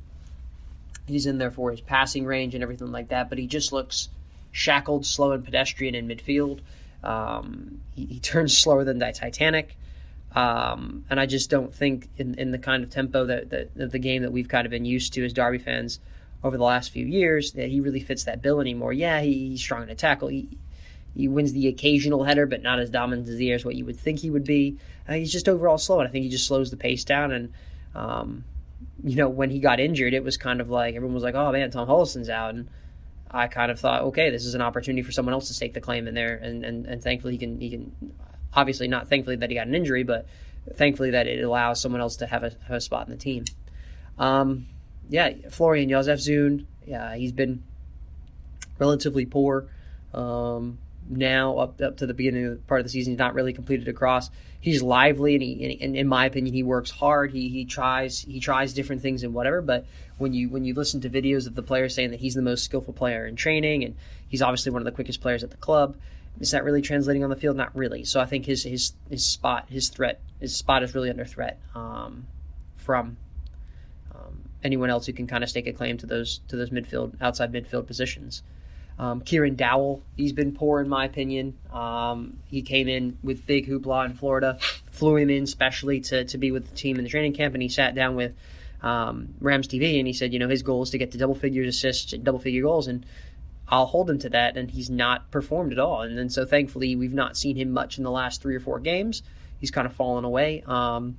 he's 1.07 1.25
in 1.25 1.39
there 1.39 1.51
for 1.51 1.71
his 1.71 1.81
passing 1.81 2.25
range 2.25 2.53
and 2.53 2.63
everything 2.63 2.91
like 2.91 3.09
that, 3.09 3.29
but 3.29 3.39
he 3.39 3.47
just 3.47 3.73
looks 3.73 4.09
shackled, 4.51 5.05
slow, 5.05 5.31
and 5.31 5.43
pedestrian 5.43 5.95
in 5.95 6.07
midfield. 6.07 6.59
Um, 7.03 7.81
he, 7.95 8.05
he, 8.05 8.19
turns 8.19 8.57
slower 8.57 8.83
than 8.83 8.99
the 8.99 9.11
Titanic. 9.11 9.75
Um, 10.35 11.05
and 11.09 11.19
I 11.19 11.25
just 11.25 11.49
don't 11.49 11.73
think 11.73 12.09
in, 12.17 12.35
in 12.35 12.51
the 12.51 12.57
kind 12.57 12.83
of 12.83 12.89
tempo 12.89 13.25
that, 13.25 13.49
that 13.51 13.69
of 13.77 13.91
the 13.91 13.99
game 13.99 14.21
that 14.23 14.31
we've 14.31 14.49
kind 14.49 14.65
of 14.65 14.71
been 14.71 14.85
used 14.85 15.13
to 15.13 15.25
as 15.25 15.33
Derby 15.33 15.59
fans 15.59 15.99
over 16.45 16.57
the 16.57 16.63
last 16.63 16.91
few 16.91 17.05
years 17.05 17.53
that 17.53 17.69
he 17.69 17.79
really 17.79 17.99
fits 17.99 18.25
that 18.25 18.39
bill 18.39 18.61
anymore. 18.61 18.93
Yeah, 18.93 19.19
he, 19.19 19.49
he's 19.49 19.61
strong 19.61 19.81
in 19.81 19.89
a 19.89 19.95
tackle. 19.95 20.27
He 20.27 20.47
he 21.15 21.27
wins 21.27 21.53
the 21.53 21.67
occasional 21.67 22.23
header, 22.23 22.45
but 22.45 22.61
not 22.61 22.77
as 22.77 22.89
dominant 22.89 23.27
as 23.27 23.39
he 23.39 23.49
is 23.49 23.65
what 23.65 23.75
you 23.75 23.85
would 23.85 23.97
think 23.97 24.19
he 24.19 24.29
would 24.29 24.43
be. 24.43 24.77
Uh, 25.07 25.13
he's 25.13 25.31
just 25.31 25.49
overall 25.49 25.77
slow, 25.77 25.99
and 25.99 26.07
I 26.07 26.11
think 26.11 26.23
he 26.23 26.29
just 26.29 26.45
slows 26.45 26.69
the 26.69 26.77
pace 26.77 27.03
down. 27.03 27.31
And 27.31 27.53
um, 27.95 28.43
you 29.03 29.15
know, 29.15 29.27
when 29.27 29.49
he 29.49 29.59
got 29.59 29.79
injured, 29.79 30.13
it 30.13 30.23
was 30.23 30.37
kind 30.37 30.61
of 30.61 30.69
like 30.69 30.95
everyone 30.95 31.15
was 31.15 31.23
like, 31.23 31.35
"Oh 31.35 31.51
man, 31.51 31.71
Tom 31.71 31.87
Huddlestone's 31.87 32.29
out," 32.29 32.53
and 32.53 32.69
I 33.31 33.47
kind 33.47 33.71
of 33.71 33.79
thought, 33.79 34.03
okay, 34.03 34.29
this 34.29 34.45
is 34.45 34.53
an 34.53 34.61
opportunity 34.61 35.01
for 35.01 35.11
someone 35.11 35.33
else 35.33 35.47
to 35.47 35.53
stake 35.55 35.73
the 35.73 35.81
claim 35.81 36.07
in 36.07 36.13
there, 36.13 36.35
and, 36.35 36.63
and, 36.63 36.85
and 36.85 37.01
thankfully 37.01 37.33
he 37.33 37.39
can 37.39 37.59
he 37.59 37.71
can 37.71 37.91
obviously 38.53 38.87
not 38.87 39.09
thankfully 39.09 39.37
that 39.37 39.49
he 39.49 39.55
got 39.55 39.65
an 39.65 39.73
injury, 39.73 40.03
but 40.03 40.27
thankfully 40.75 41.11
that 41.11 41.25
it 41.25 41.43
allows 41.43 41.81
someone 41.81 42.01
else 42.01 42.17
to 42.17 42.27
have 42.27 42.43
a, 42.43 42.51
have 42.67 42.77
a 42.77 42.81
spot 42.81 43.07
in 43.07 43.11
the 43.11 43.19
team. 43.19 43.45
Um, 44.17 44.67
yeah, 45.09 45.31
Florian 45.49 45.89
Jozefzoon, 45.89 46.65
yeah, 46.85 47.15
he's 47.15 47.31
been 47.31 47.63
relatively 48.79 49.25
poor. 49.25 49.67
Um, 50.13 50.77
now 51.07 51.57
up 51.57 51.81
up 51.81 51.97
to 51.97 52.07
the 52.07 52.13
beginning 52.13 52.45
of 52.45 52.51
the 52.53 52.57
part 52.63 52.79
of 52.79 52.85
the 52.85 52.89
season, 52.89 53.13
he's 53.13 53.19
not 53.19 53.33
really 53.33 53.53
completed 53.53 53.87
a 53.87 53.93
cross. 53.93 54.29
He's 54.59 54.81
lively, 54.81 55.35
and, 55.35 55.43
he, 55.43 55.77
and, 55.81 55.95
in 55.95 56.07
my 56.07 56.25
opinion, 56.25 56.55
he 56.55 56.63
works 56.63 56.89
hard. 56.89 57.31
He 57.31 57.49
he 57.49 57.65
tries 57.65 58.19
he 58.19 58.39
tries 58.39 58.73
different 58.73 59.01
things 59.01 59.23
and 59.23 59.33
whatever. 59.33 59.61
But 59.61 59.85
when 60.17 60.33
you 60.33 60.49
when 60.49 60.65
you 60.65 60.73
listen 60.73 61.01
to 61.01 61.09
videos 61.09 61.45
of 61.47 61.55
the 61.55 61.61
players 61.61 61.93
saying 61.93 62.11
that 62.11 62.19
he's 62.19 62.33
the 62.33 62.41
most 62.41 62.63
skillful 62.63 62.93
player 62.93 63.27
in 63.27 63.35
training, 63.35 63.83
and 63.83 63.95
he's 64.27 64.41
obviously 64.41 64.71
one 64.71 64.81
of 64.81 64.85
the 64.85 64.91
quickest 64.91 65.21
players 65.21 65.43
at 65.43 65.51
the 65.51 65.57
club, 65.57 65.95
is 66.39 66.51
that 66.51 66.63
really 66.63 66.81
translating 66.81 67.23
on 67.23 67.29
the 67.29 67.35
field? 67.35 67.55
Not 67.55 67.75
really. 67.75 68.03
So 68.03 68.19
I 68.19 68.25
think 68.25 68.45
his 68.45 68.63
his 68.63 68.93
his 69.09 69.23
spot, 69.23 69.67
his 69.69 69.89
threat, 69.89 70.19
his 70.39 70.55
spot 70.55 70.81
is 70.81 70.95
really 70.95 71.09
under 71.09 71.25
threat 71.25 71.59
um, 71.75 72.25
from 72.77 73.17
anyone 74.65 74.89
else 74.89 75.05
who 75.05 75.13
can 75.13 75.27
kind 75.27 75.43
of 75.43 75.49
stake 75.49 75.67
a 75.67 75.73
claim 75.73 75.97
to 75.99 76.05
those 76.05 76.41
to 76.47 76.57
those 76.57 76.71
midfield 76.71 77.15
outside 77.21 77.53
midfield 77.53 77.87
positions. 77.87 78.43
Um, 78.97 79.21
Kieran 79.21 79.55
Dowell, 79.55 80.01
he's 80.15 80.33
been 80.33 80.53
poor 80.53 80.81
in 80.81 80.89
my 80.89 81.05
opinion. 81.05 81.57
Um, 81.71 82.39
he 82.45 82.61
came 82.61 82.87
in 82.87 83.17
with 83.23 83.45
big 83.45 83.67
hoopla 83.67 84.05
in 84.05 84.13
Florida, 84.15 84.57
flew 84.91 85.17
him 85.17 85.29
in 85.29 85.45
specially 85.47 85.99
to, 86.01 86.25
to 86.25 86.37
be 86.37 86.51
with 86.51 86.69
the 86.69 86.75
team 86.75 86.97
in 86.97 87.03
the 87.03 87.09
training 87.09 87.33
camp, 87.33 87.53
and 87.53 87.61
he 87.61 87.69
sat 87.69 87.93
down 87.93 88.15
with 88.15 88.33
um, 88.81 89.35
Rams 89.41 89.67
TV 89.67 89.97
and 89.97 90.07
he 90.07 90.13
said, 90.13 90.31
you 90.33 90.39
know, 90.39 90.47
his 90.47 90.63
goal 90.63 90.83
is 90.83 90.89
to 90.91 90.97
get 90.97 91.11
to 91.11 91.17
double 91.17 91.35
figures 91.35 91.67
assists 91.67 92.13
and 92.13 92.23
double 92.23 92.39
figure 92.39 92.63
goals, 92.63 92.87
and 92.87 93.05
I'll 93.67 93.87
hold 93.87 94.09
him 94.09 94.19
to 94.19 94.29
that, 94.29 94.57
and 94.57 94.71
he's 94.71 94.89
not 94.89 95.29
performed 95.31 95.73
at 95.73 95.79
all. 95.79 96.01
And 96.01 96.17
then 96.17 96.29
so 96.29 96.45
thankfully, 96.45 96.95
we've 96.95 97.13
not 97.13 97.35
seen 97.35 97.57
him 97.57 97.71
much 97.71 97.97
in 97.97 98.03
the 98.03 98.11
last 98.11 98.41
three 98.41 98.55
or 98.55 98.59
four 98.59 98.79
games. 98.79 99.23
He's 99.59 99.71
kind 99.71 99.87
of 99.87 99.93
fallen 99.93 100.23
away. 100.23 100.63
Um, 100.67 101.17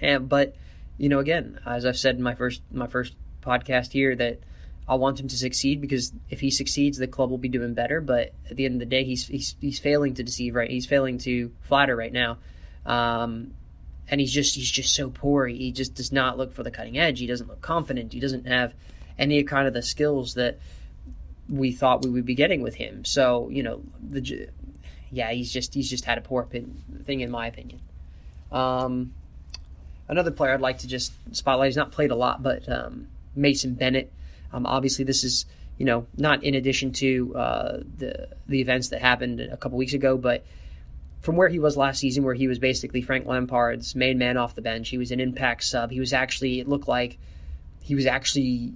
and 0.00 0.28
but 0.28 0.54
you 0.98 1.08
know, 1.08 1.18
again, 1.18 1.58
as 1.66 1.84
I've 1.84 1.96
said 1.96 2.16
in 2.16 2.22
my 2.22 2.34
first 2.34 2.62
my 2.70 2.86
first 2.86 3.14
podcast 3.42 3.92
here, 3.92 4.14
that 4.16 4.40
I 4.88 4.96
want 4.96 5.20
him 5.20 5.28
to 5.28 5.36
succeed 5.36 5.80
because 5.80 6.12
if 6.28 6.40
he 6.40 6.50
succeeds, 6.50 6.98
the 6.98 7.06
club 7.06 7.30
will 7.30 7.38
be 7.38 7.48
doing 7.48 7.74
better. 7.74 8.00
But 8.00 8.32
at 8.50 8.56
the 8.56 8.64
end 8.64 8.74
of 8.74 8.80
the 8.80 8.86
day, 8.86 9.04
he's 9.04 9.26
he's, 9.26 9.56
he's 9.60 9.78
failing 9.78 10.14
to 10.14 10.22
deceive. 10.22 10.54
Right, 10.54 10.70
he's 10.70 10.86
failing 10.86 11.18
to 11.18 11.52
flatter 11.62 11.96
right 11.96 12.12
now, 12.12 12.38
um, 12.84 13.54
and 14.08 14.20
he's 14.20 14.32
just 14.32 14.54
he's 14.54 14.70
just 14.70 14.94
so 14.94 15.10
poor. 15.10 15.46
He 15.46 15.72
just 15.72 15.94
does 15.94 16.12
not 16.12 16.38
look 16.38 16.52
for 16.52 16.62
the 16.62 16.70
cutting 16.70 16.98
edge. 16.98 17.18
He 17.18 17.26
doesn't 17.26 17.48
look 17.48 17.60
confident. 17.60 18.12
He 18.12 18.20
doesn't 18.20 18.46
have 18.46 18.74
any 19.18 19.42
kind 19.44 19.68
of 19.68 19.74
the 19.74 19.82
skills 19.82 20.34
that 20.34 20.58
we 21.48 21.72
thought 21.72 22.02
we 22.02 22.10
would 22.10 22.26
be 22.26 22.34
getting 22.34 22.62
with 22.62 22.74
him. 22.74 23.04
So 23.04 23.48
you 23.50 23.62
know, 23.62 23.82
the 24.02 24.48
yeah, 25.10 25.30
he's 25.30 25.52
just 25.52 25.74
he's 25.74 25.88
just 25.88 26.04
had 26.04 26.18
a 26.18 26.22
poor 26.22 26.44
thing 26.44 27.20
in 27.20 27.30
my 27.30 27.46
opinion. 27.46 27.80
Um, 28.50 29.14
another 30.12 30.30
player 30.30 30.52
I'd 30.52 30.60
like 30.60 30.78
to 30.78 30.86
just 30.86 31.12
spotlight. 31.34 31.68
He's 31.68 31.76
not 31.76 31.90
played 31.90 32.10
a 32.10 32.14
lot, 32.14 32.42
but 32.42 32.68
um, 32.68 33.08
Mason 33.34 33.74
Bennett. 33.74 34.12
Um, 34.52 34.66
obviously, 34.66 35.04
this 35.04 35.24
is 35.24 35.46
you 35.78 35.86
know 35.86 36.06
not 36.16 36.44
in 36.44 36.54
addition 36.54 36.92
to 36.92 37.34
uh, 37.34 37.80
the 37.96 38.28
the 38.46 38.60
events 38.60 38.88
that 38.88 39.00
happened 39.00 39.40
a 39.40 39.56
couple 39.56 39.78
weeks 39.78 39.94
ago, 39.94 40.16
but 40.16 40.44
from 41.22 41.36
where 41.36 41.48
he 41.48 41.58
was 41.58 41.76
last 41.76 41.98
season, 41.98 42.24
where 42.24 42.34
he 42.34 42.46
was 42.46 42.58
basically 42.58 43.00
Frank 43.00 43.26
Lampard's 43.26 43.94
main 43.94 44.18
man 44.18 44.36
off 44.36 44.54
the 44.54 44.62
bench. 44.62 44.90
He 44.90 44.98
was 44.98 45.10
an 45.10 45.20
impact 45.20 45.64
sub. 45.64 45.90
He 45.90 45.98
was 45.98 46.12
actually 46.12 46.60
it 46.60 46.68
looked 46.68 46.88
like 46.88 47.18
he 47.82 47.94
was 47.94 48.06
actually 48.06 48.74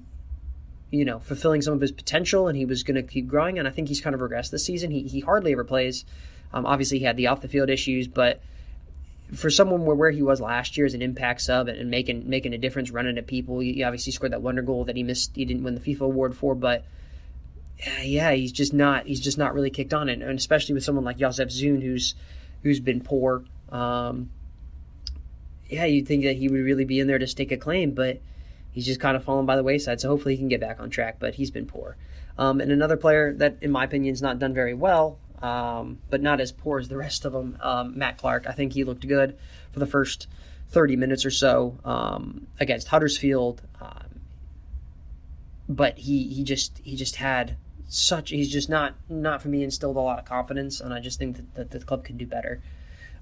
you 0.91 1.05
know 1.05 1.19
fulfilling 1.19 1.61
some 1.61 1.75
of 1.75 1.81
his 1.81 1.93
potential, 1.93 2.49
and 2.49 2.57
he 2.57 2.65
was 2.65 2.83
going 2.83 2.97
to 2.97 3.03
keep 3.03 3.29
growing. 3.29 3.59
And 3.59 3.69
I 3.69 3.71
think 3.71 3.89
he's 3.89 4.01
kind 4.01 4.15
of 4.15 4.21
regressed 4.21 4.51
this 4.51 4.65
season. 4.65 4.91
He 4.91 5.03
he 5.03 5.21
hardly 5.21 5.53
ever 5.53 5.65
plays. 5.65 6.07
Um, 6.55 6.65
obviously, 6.65 6.99
he 6.99 7.05
had 7.05 7.19
the 7.19 7.27
off 7.27 7.43
the 7.43 7.49
field 7.49 7.69
issues, 7.69 8.09
but 8.09 8.41
for 9.35 9.51
someone 9.51 9.85
where, 9.85 9.97
where 9.97 10.11
he 10.11 10.23
was 10.23 10.41
last 10.41 10.77
year 10.77 10.87
as 10.87 10.95
an 10.95 11.03
impact 11.03 11.41
sub 11.41 11.69
and, 11.69 11.91
making 11.91 12.29
making 12.29 12.55
a 12.55 12.59
difference, 12.59 12.91
running 12.91 13.19
at 13.19 13.27
people, 13.27 13.61
he, 13.61 13.83
obviously 13.83 14.13
scored 14.13 14.33
that 14.33 14.43
wonder 14.43 14.63
goal 14.63 14.85
that 14.85 14.97
he 14.97 15.03
missed. 15.03 15.33
He 15.35 15.45
didn't 15.45 15.65
win 15.65 15.75
the 15.75 15.81
FIFA 15.81 16.03
award 16.03 16.37
for, 16.37 16.55
but 16.55 16.85
yeah, 18.03 18.33
he's 18.33 18.53
just 18.53 18.73
not 18.73 19.07
he's 19.07 19.21
just 19.21 19.39
not 19.39 19.55
really 19.55 19.71
kicked 19.71 19.93
on 19.93 20.09
it, 20.09 20.23
and 20.23 20.39
especially 20.39 20.75
with 20.75 20.85
someone 20.85 21.05
like 21.05 21.19
Jozefzoon, 21.19 21.83
who's 21.83 22.15
who's 22.63 22.81
been 22.81 23.01
poor. 23.01 23.45
Um, 23.71 24.31
yeah, 25.69 25.85
you'd 25.85 26.07
think 26.07 26.25
that 26.25 26.37
he 26.37 26.49
would 26.49 26.61
really 26.61 26.85
be 26.85 27.01
in 27.01 27.09
there 27.09 27.19
to 27.19 27.27
stake 27.27 27.51
a 27.51 27.57
claim, 27.57 27.91
but 27.93 28.21
he's 28.71 28.87
just 28.87 29.01
kind 29.01 29.17
of 29.17 29.25
fallen 29.25 29.47
by 29.47 29.57
the 29.57 29.65
wayside. 29.65 30.01
So 30.01 30.09
hopefully 30.09 30.35
he 30.35 30.39
can 30.39 30.49
get 30.49 30.61
back 30.61 30.79
on 30.79 30.91
track, 30.91 31.17
but 31.19 31.35
he's 31.35 31.51
been 31.51 31.67
poor. 31.67 31.97
Um, 32.39 32.61
and 32.61 32.71
another 32.71 32.97
player 32.97 33.33
that, 33.35 33.57
in 33.63 33.71
my 33.73 33.85
opinion, 33.85 34.13
has 34.13 34.23
not 34.23 34.39
done 34.39 34.55
very 34.55 34.75
well 34.75 35.19
um, 35.43 35.99
but 36.11 36.23
not 36.23 36.41
as 36.41 36.53
poor 36.53 36.79
as 36.79 36.89
the 36.89 36.97
rest 36.97 37.25
of 37.25 37.33
them. 37.33 37.59
Um, 37.61 37.99
Matt 37.99 38.19
Clarke, 38.19 38.47
I 38.47 38.53
think 38.53 38.73
he 38.73 38.85
looked 38.85 39.07
good 39.07 39.37
for 39.73 39.79
the 39.79 39.87
first 39.87 40.27
30 40.71 40.97
minutes 40.97 41.25
or 41.25 41.31
so 41.31 41.79
um, 41.85 42.47
against 42.59 42.89
Huddersfield, 42.89 43.63
um, 43.81 44.21
but 45.69 45.99
he 45.99 46.29
he 46.29 46.45
just 46.45 46.81
he 46.85 46.97
just 46.97 47.17
had 47.17 47.57
such 47.89 48.31
he's 48.31 48.51
just 48.51 48.69
not 48.69 48.95
not 49.09 49.43
for 49.43 49.49
me 49.49 49.63
instilled 49.63 49.97
a 49.97 50.01
lot 50.01 50.19
of 50.19 50.25
confidence, 50.25 50.81
and 50.81 50.93
I 50.93 51.01
just 51.01 51.19
think 51.19 51.37
that, 51.37 51.55
that 51.55 51.71
the 51.71 51.81
club 51.81 52.05
can 52.05 52.17
do 52.17 52.27
better. 52.27 52.61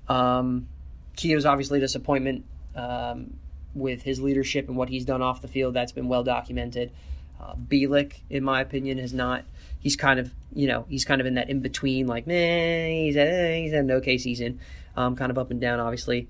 Um, 0.08 0.68
Keogh's 1.16 1.46
obviously 1.46 1.78
a 1.78 1.80
disappointment 1.80 2.44
um, 2.74 3.34
with 3.74 4.02
his 4.02 4.20
leadership 4.20 4.68
and 4.68 4.76
what 4.76 4.88
he's 4.88 5.04
done 5.04 5.22
off 5.22 5.42
the 5.42 5.48
field. 5.48 5.74
That's 5.74 5.92
been 5.92 6.08
well 6.08 6.24
documented. 6.24 6.92
Uh, 7.40 7.54
Bielik, 7.54 8.20
in 8.30 8.44
my 8.44 8.60
opinion, 8.60 8.98
has 8.98 9.12
not 9.12 9.44
he's 9.84 9.94
kind 9.94 10.18
of 10.18 10.32
you 10.52 10.66
know 10.66 10.86
he's 10.88 11.04
kind 11.04 11.20
of 11.20 11.26
in 11.28 11.34
that 11.34 11.48
in 11.48 11.60
between 11.60 12.08
like 12.08 12.26
man 12.26 12.90
he's 12.90 13.14
had, 13.14 13.54
he's 13.54 13.72
had 13.72 13.84
an 13.84 13.90
okay 13.92 14.18
season 14.18 14.58
um, 14.96 15.14
kind 15.14 15.30
of 15.30 15.38
up 15.38 15.52
and 15.52 15.60
down 15.60 15.78
obviously. 15.78 16.26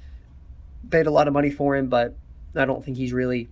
Paid 0.91 1.07
a 1.07 1.11
lot 1.11 1.29
of 1.29 1.33
money 1.33 1.51
for 1.51 1.77
him 1.77 1.89
but 1.89 2.15
I 2.55 2.67
don't 2.67 2.85
think 2.85 2.99
he's 2.99 3.13
really 3.13 3.49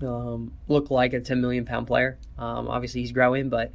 um, 0.00 0.52
looked 0.68 0.90
like 0.90 1.12
a 1.12 1.20
10 1.20 1.40
million 1.40 1.64
pound 1.64 1.88
player. 1.88 2.18
Um, 2.38 2.68
obviously 2.68 3.00
he's 3.00 3.10
growing 3.10 3.48
but 3.48 3.72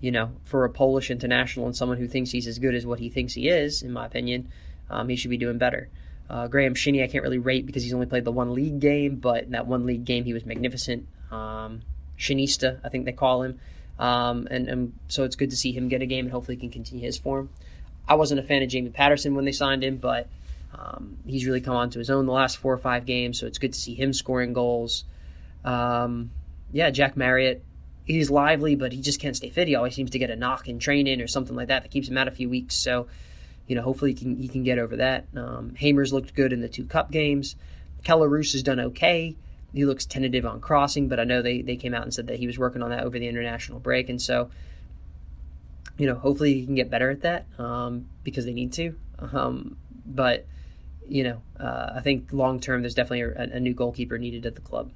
you 0.00 0.12
know 0.12 0.30
for 0.44 0.64
a 0.64 0.70
Polish 0.70 1.10
international 1.10 1.66
and 1.66 1.74
someone 1.74 1.98
who 1.98 2.06
thinks 2.06 2.30
he's 2.30 2.46
as 2.46 2.58
good 2.58 2.74
as 2.74 2.86
what 2.86 3.00
he 3.00 3.08
thinks 3.08 3.32
he 3.32 3.48
is 3.48 3.82
in 3.82 3.92
my 3.92 4.06
opinion 4.06 4.52
um, 4.90 5.08
he 5.08 5.16
should 5.16 5.30
be 5.30 5.38
doing 5.38 5.58
better. 5.58 5.88
Uh, 6.28 6.48
Graeme 6.48 6.74
Shinnie 6.74 7.02
I 7.02 7.06
can't 7.06 7.24
really 7.24 7.38
rate 7.38 7.66
because 7.66 7.82
he's 7.82 7.94
only 7.94 8.06
played 8.06 8.24
the 8.24 8.32
one 8.32 8.52
league 8.54 8.78
game 8.78 9.16
but 9.16 9.44
in 9.44 9.50
that 9.52 9.66
one 9.66 9.86
league 9.86 10.04
game 10.04 10.24
he 10.24 10.34
was 10.34 10.44
magnificent. 10.44 11.06
Um, 11.30 11.82
Shinista 12.18 12.78
I 12.84 12.90
think 12.90 13.06
they 13.06 13.12
call 13.12 13.42
him 13.42 13.58
um, 13.98 14.46
and, 14.50 14.68
and 14.68 14.92
so 15.08 15.24
it's 15.24 15.36
good 15.36 15.50
to 15.50 15.56
see 15.56 15.72
him 15.72 15.88
get 15.88 16.02
a 16.02 16.06
game 16.06 16.26
and 16.26 16.32
hopefully 16.32 16.56
he 16.56 16.60
can 16.60 16.70
continue 16.70 17.04
his 17.04 17.18
form. 17.18 17.48
I 18.08 18.14
wasn't 18.14 18.40
a 18.40 18.42
fan 18.42 18.62
of 18.62 18.68
Jamie 18.68 18.90
Paterson 18.90 19.34
when 19.34 19.44
they 19.44 19.52
signed 19.52 19.82
him, 19.82 19.96
but 19.96 20.28
um, 20.74 21.16
he's 21.26 21.46
really 21.46 21.60
come 21.60 21.76
onto 21.76 21.98
his 21.98 22.10
own 22.10 22.26
the 22.26 22.32
last 22.32 22.58
four 22.58 22.72
or 22.72 22.78
five 22.78 23.06
games, 23.06 23.38
so 23.38 23.46
it's 23.46 23.58
good 23.58 23.72
to 23.72 23.78
see 23.78 23.94
him 23.94 24.12
scoring 24.12 24.52
goals. 24.52 25.04
Um, 25.64 26.30
yeah, 26.72 26.90
Jack 26.90 27.16
Marriott, 27.16 27.64
he's 28.04 28.30
lively, 28.30 28.76
but 28.76 28.92
he 28.92 29.00
just 29.00 29.20
can't 29.20 29.36
stay 29.36 29.50
fit. 29.50 29.66
He 29.66 29.74
always 29.74 29.94
seems 29.94 30.10
to 30.10 30.18
get 30.18 30.30
a 30.30 30.36
knock 30.36 30.68
in 30.68 30.78
training 30.78 31.20
or 31.20 31.26
something 31.26 31.56
like 31.56 31.68
that 31.68 31.82
that 31.82 31.90
keeps 31.90 32.08
him 32.08 32.18
out 32.18 32.28
a 32.28 32.32
few 32.32 32.48
weeks. 32.48 32.76
So, 32.76 33.08
you 33.66 33.74
know, 33.74 33.82
hopefully 33.82 34.12
he 34.12 34.18
can 34.18 34.36
he 34.36 34.48
can 34.48 34.62
get 34.62 34.78
over 34.78 34.96
that. 34.96 35.26
Um, 35.34 35.74
Hamer's 35.74 36.12
looked 36.12 36.34
good 36.34 36.52
in 36.52 36.60
the 36.60 36.68
two 36.68 36.84
cup 36.84 37.10
games. 37.10 37.56
Kelle 38.04 38.24
Roos 38.26 38.52
has 38.52 38.62
done 38.62 38.78
okay 38.78 39.34
he 39.76 39.84
looks 39.84 40.06
tentative 40.06 40.46
on 40.46 40.60
crossing, 40.60 41.08
but 41.08 41.20
I 41.20 41.24
know 41.24 41.42
they, 41.42 41.62
they 41.62 41.76
came 41.76 41.94
out 41.94 42.02
and 42.02 42.12
said 42.12 42.28
that 42.28 42.38
he 42.38 42.46
was 42.46 42.58
working 42.58 42.82
on 42.82 42.90
that 42.90 43.04
over 43.04 43.18
the 43.18 43.28
international 43.28 43.78
break. 43.78 44.08
And 44.08 44.20
so, 44.20 44.50
you 45.98 46.06
know, 46.06 46.14
hopefully 46.14 46.54
he 46.54 46.64
can 46.64 46.74
get 46.74 46.90
better 46.90 47.10
at 47.10 47.22
that 47.22 47.46
um, 47.58 48.06
because 48.24 48.44
they 48.44 48.52
need 48.52 48.72
to. 48.74 48.94
Um, 49.18 49.76
but, 50.06 50.46
you 51.08 51.24
know, 51.24 51.42
uh, 51.58 51.92
I 51.96 52.00
think 52.00 52.32
long 52.32 52.60
term 52.60 52.82
there's 52.82 52.94
definitely 52.94 53.22
a, 53.22 53.56
a, 53.56 53.60
new 53.60 53.74
goalkeeper 53.74 54.18
needed 54.18 54.46
at 54.46 54.54
the 54.54 54.60
club. 54.60 54.90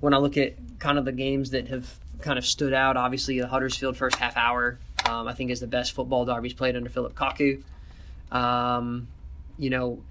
When 0.00 0.14
I 0.14 0.18
look 0.18 0.36
at 0.36 0.54
kind 0.78 0.98
of 0.98 1.04
the 1.04 1.12
games 1.12 1.50
that 1.50 1.68
have 1.68 1.92
kind 2.20 2.38
of 2.38 2.46
stood 2.46 2.74
out, 2.74 2.96
obviously 2.96 3.40
the 3.40 3.46
Huddersfield 3.46 3.96
first 3.96 4.16
half 4.16 4.36
hour, 4.36 4.78
um, 5.08 5.26
I 5.26 5.34
think 5.34 5.50
is 5.50 5.60
the 5.60 5.66
best 5.66 5.92
football 5.92 6.24
Derby's 6.24 6.54
played 6.54 6.76
under 6.76 6.90
Phillip 6.90 7.14
Cocu. 7.14 7.62
Um, 8.30 9.08
you 9.58 9.70
know, 9.70 10.02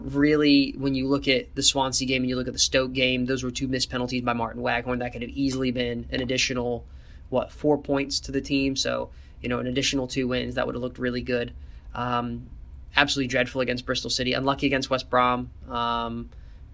really, 0.00 0.74
when 0.78 0.94
you 0.94 1.08
look 1.08 1.28
at 1.28 1.54
the 1.54 1.62
Swansea 1.62 2.06
game 2.06 2.22
and 2.22 2.30
you 2.30 2.36
look 2.36 2.46
at 2.46 2.52
the 2.52 2.58
Stoke 2.58 2.92
game, 2.92 3.26
those 3.26 3.42
were 3.42 3.50
two 3.50 3.68
missed 3.68 3.90
penalties 3.90 4.22
by 4.22 4.32
Martyn 4.32 4.62
Waghorn. 4.62 5.00
That 5.00 5.12
could 5.12 5.22
have 5.22 5.30
easily 5.30 5.70
been 5.70 6.06
an 6.10 6.20
additional, 6.20 6.84
what, 7.28 7.52
four 7.52 7.78
points 7.78 8.20
to 8.20 8.32
the 8.32 8.40
team. 8.40 8.76
So, 8.76 9.10
you 9.42 9.48
know, 9.48 9.58
an 9.58 9.66
additional 9.66 10.06
two 10.06 10.28
wins, 10.28 10.54
that 10.54 10.66
would 10.66 10.74
have 10.74 10.82
looked 10.82 10.98
really 10.98 11.22
good. 11.22 11.52
Um, 11.94 12.48
absolutely 12.96 13.28
dreadful 13.28 13.60
against 13.60 13.86
Bristol 13.86 14.10
City. 14.10 14.32
Unlucky 14.32 14.66
against 14.66 14.90
West 14.90 15.08
Brom 15.10 15.50
um, 15.68 16.30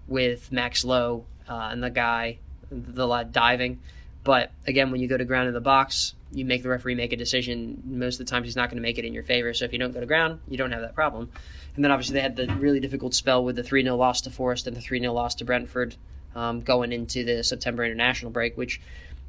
with 0.07 0.51
Max 0.51 0.85
Lowe 0.85 1.25
uh, 1.47 1.69
and 1.71 1.83
the 1.83 1.89
guy, 1.89 2.39
the 2.71 3.07
lad 3.07 3.31
diving. 3.31 3.79
But 4.23 4.51
again, 4.65 4.91
when 4.91 5.01
you 5.01 5.07
go 5.07 5.17
to 5.17 5.25
ground 5.25 5.47
in 5.47 5.53
the 5.53 5.61
box, 5.61 6.15
you 6.31 6.45
make 6.45 6.63
the 6.63 6.69
referee 6.69 6.95
make 6.95 7.13
a 7.13 7.15
decision. 7.15 7.83
Most 7.85 8.19
of 8.19 8.25
the 8.25 8.29
times, 8.31 8.45
he's 8.45 8.55
not 8.55 8.69
going 8.69 8.77
to 8.77 8.81
make 8.81 8.97
it 8.97 9.05
in 9.05 9.13
your 9.13 9.23
favor. 9.23 9.53
So 9.53 9.65
if 9.65 9.71
you 9.71 9.77
don't 9.77 9.93
go 9.93 9.99
to 9.99 10.05
ground, 10.05 10.39
you 10.47 10.57
don't 10.57 10.71
have 10.71 10.81
that 10.81 10.95
problem. 10.95 11.29
And 11.75 11.83
then 11.83 11.91
obviously 11.91 12.13
they 12.13 12.21
had 12.21 12.35
the 12.35 12.47
really 12.55 12.79
difficult 12.79 13.13
spell 13.13 13.43
with 13.43 13.55
the 13.55 13.63
3 13.63 13.83
0 13.83 13.95
loss 13.95 14.21
to 14.21 14.29
Forest 14.29 14.67
and 14.67 14.75
the 14.75 14.81
3 14.81 14.99
0 14.99 15.13
loss 15.13 15.35
to 15.35 15.45
Brentford 15.45 15.95
um, 16.35 16.61
going 16.61 16.91
into 16.91 17.23
the 17.23 17.43
September 17.43 17.83
international 17.83 18.31
break, 18.31 18.57
which 18.57 18.81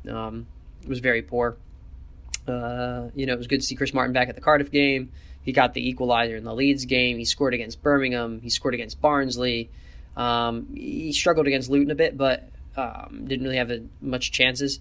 um, 0.08 0.46
was 0.86 1.00
very 1.00 1.22
poor. 1.22 1.56
Uh, 2.46 3.08
you 3.14 3.26
know, 3.26 3.32
it 3.32 3.38
was 3.38 3.48
good 3.48 3.60
to 3.60 3.66
see 3.66 3.74
Chris 3.74 3.92
Martin 3.92 4.12
back 4.12 4.28
at 4.28 4.34
the 4.34 4.40
Cardiff 4.40 4.70
game. 4.70 5.10
He 5.42 5.52
got 5.52 5.74
the 5.74 5.88
equalizer 5.88 6.36
in 6.36 6.44
the 6.44 6.54
Leeds 6.54 6.84
game. 6.84 7.18
He 7.18 7.24
scored 7.24 7.54
against 7.54 7.82
Birmingham. 7.82 8.40
He 8.40 8.50
scored 8.50 8.74
against 8.74 9.00
Barnsley. 9.00 9.70
Um, 10.16 10.68
he 10.74 11.12
struggled 11.12 11.46
against 11.46 11.70
Luton 11.70 11.90
a 11.90 11.94
bit, 11.94 12.16
but 12.16 12.48
um, 12.76 13.24
didn't 13.26 13.44
really 13.44 13.58
have 13.58 13.70
a, 13.70 13.82
much 14.00 14.32
chances. 14.32 14.80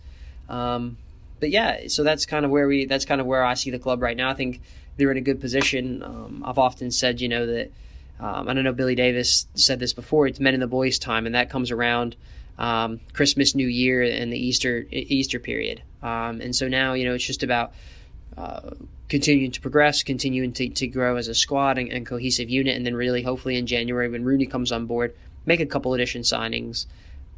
Um, 0.49 0.97
but 1.39 1.49
yeah, 1.49 1.87
so 1.87 2.03
that's 2.03 2.25
kind 2.25 2.45
of 2.45 2.51
where 2.51 2.67
we. 2.67 2.85
That's 2.85 3.05
kind 3.05 3.21
of 3.21 3.27
where 3.27 3.43
I 3.43 3.55
see 3.55 3.71
the 3.71 3.79
club 3.79 4.01
right 4.01 4.15
now. 4.15 4.29
I 4.29 4.33
think 4.33 4.61
they're 4.97 5.11
in 5.11 5.17
a 5.17 5.21
good 5.21 5.41
position. 5.41 6.03
Um, 6.03 6.43
I've 6.45 6.57
often 6.57 6.91
said, 6.91 7.21
you 7.21 7.29
know, 7.29 7.45
that 7.45 7.71
um, 8.19 8.47
I 8.47 8.53
don't 8.53 8.63
know 8.63 8.73
Billy 8.73 8.95
Davies 8.95 9.47
said 9.55 9.79
this 9.79 9.93
before. 9.93 10.27
It's 10.27 10.39
men 10.39 10.53
and 10.53 10.63
the 10.63 10.67
boys' 10.67 10.99
time, 10.99 11.25
and 11.25 11.35
that 11.35 11.49
comes 11.49 11.71
around 11.71 12.15
um, 12.57 12.99
Christmas, 13.13 13.55
New 13.55 13.67
Year, 13.67 14.03
and 14.03 14.31
the 14.31 14.37
Easter 14.37 14.85
Easter 14.91 15.39
period. 15.39 15.81
Um, 16.01 16.39
and 16.41 16.55
so 16.55 16.67
now, 16.67 16.93
you 16.93 17.05
know, 17.05 17.15
it's 17.15 17.25
just 17.25 17.43
about 17.43 17.73
uh, 18.37 18.71
continuing 19.09 19.51
to 19.51 19.61
progress, 19.61 20.03
continuing 20.03 20.53
to, 20.53 20.69
to 20.69 20.87
grow 20.87 21.17
as 21.17 21.27
a 21.27 21.35
squad 21.35 21.77
and, 21.77 21.91
and, 21.91 22.05
cohesive 22.05 22.49
unit, 22.49 22.75
and 22.75 22.85
then 22.85 22.95
really, 22.95 23.21
hopefully, 23.21 23.57
in 23.57 23.65
January 23.65 24.09
when 24.09 24.23
Rooney 24.23 24.45
comes 24.45 24.71
on 24.71 24.85
board, 24.85 25.15
make 25.45 25.59
a 25.59 25.65
couple 25.65 25.93
addition 25.93 26.21
signings, 26.21 26.85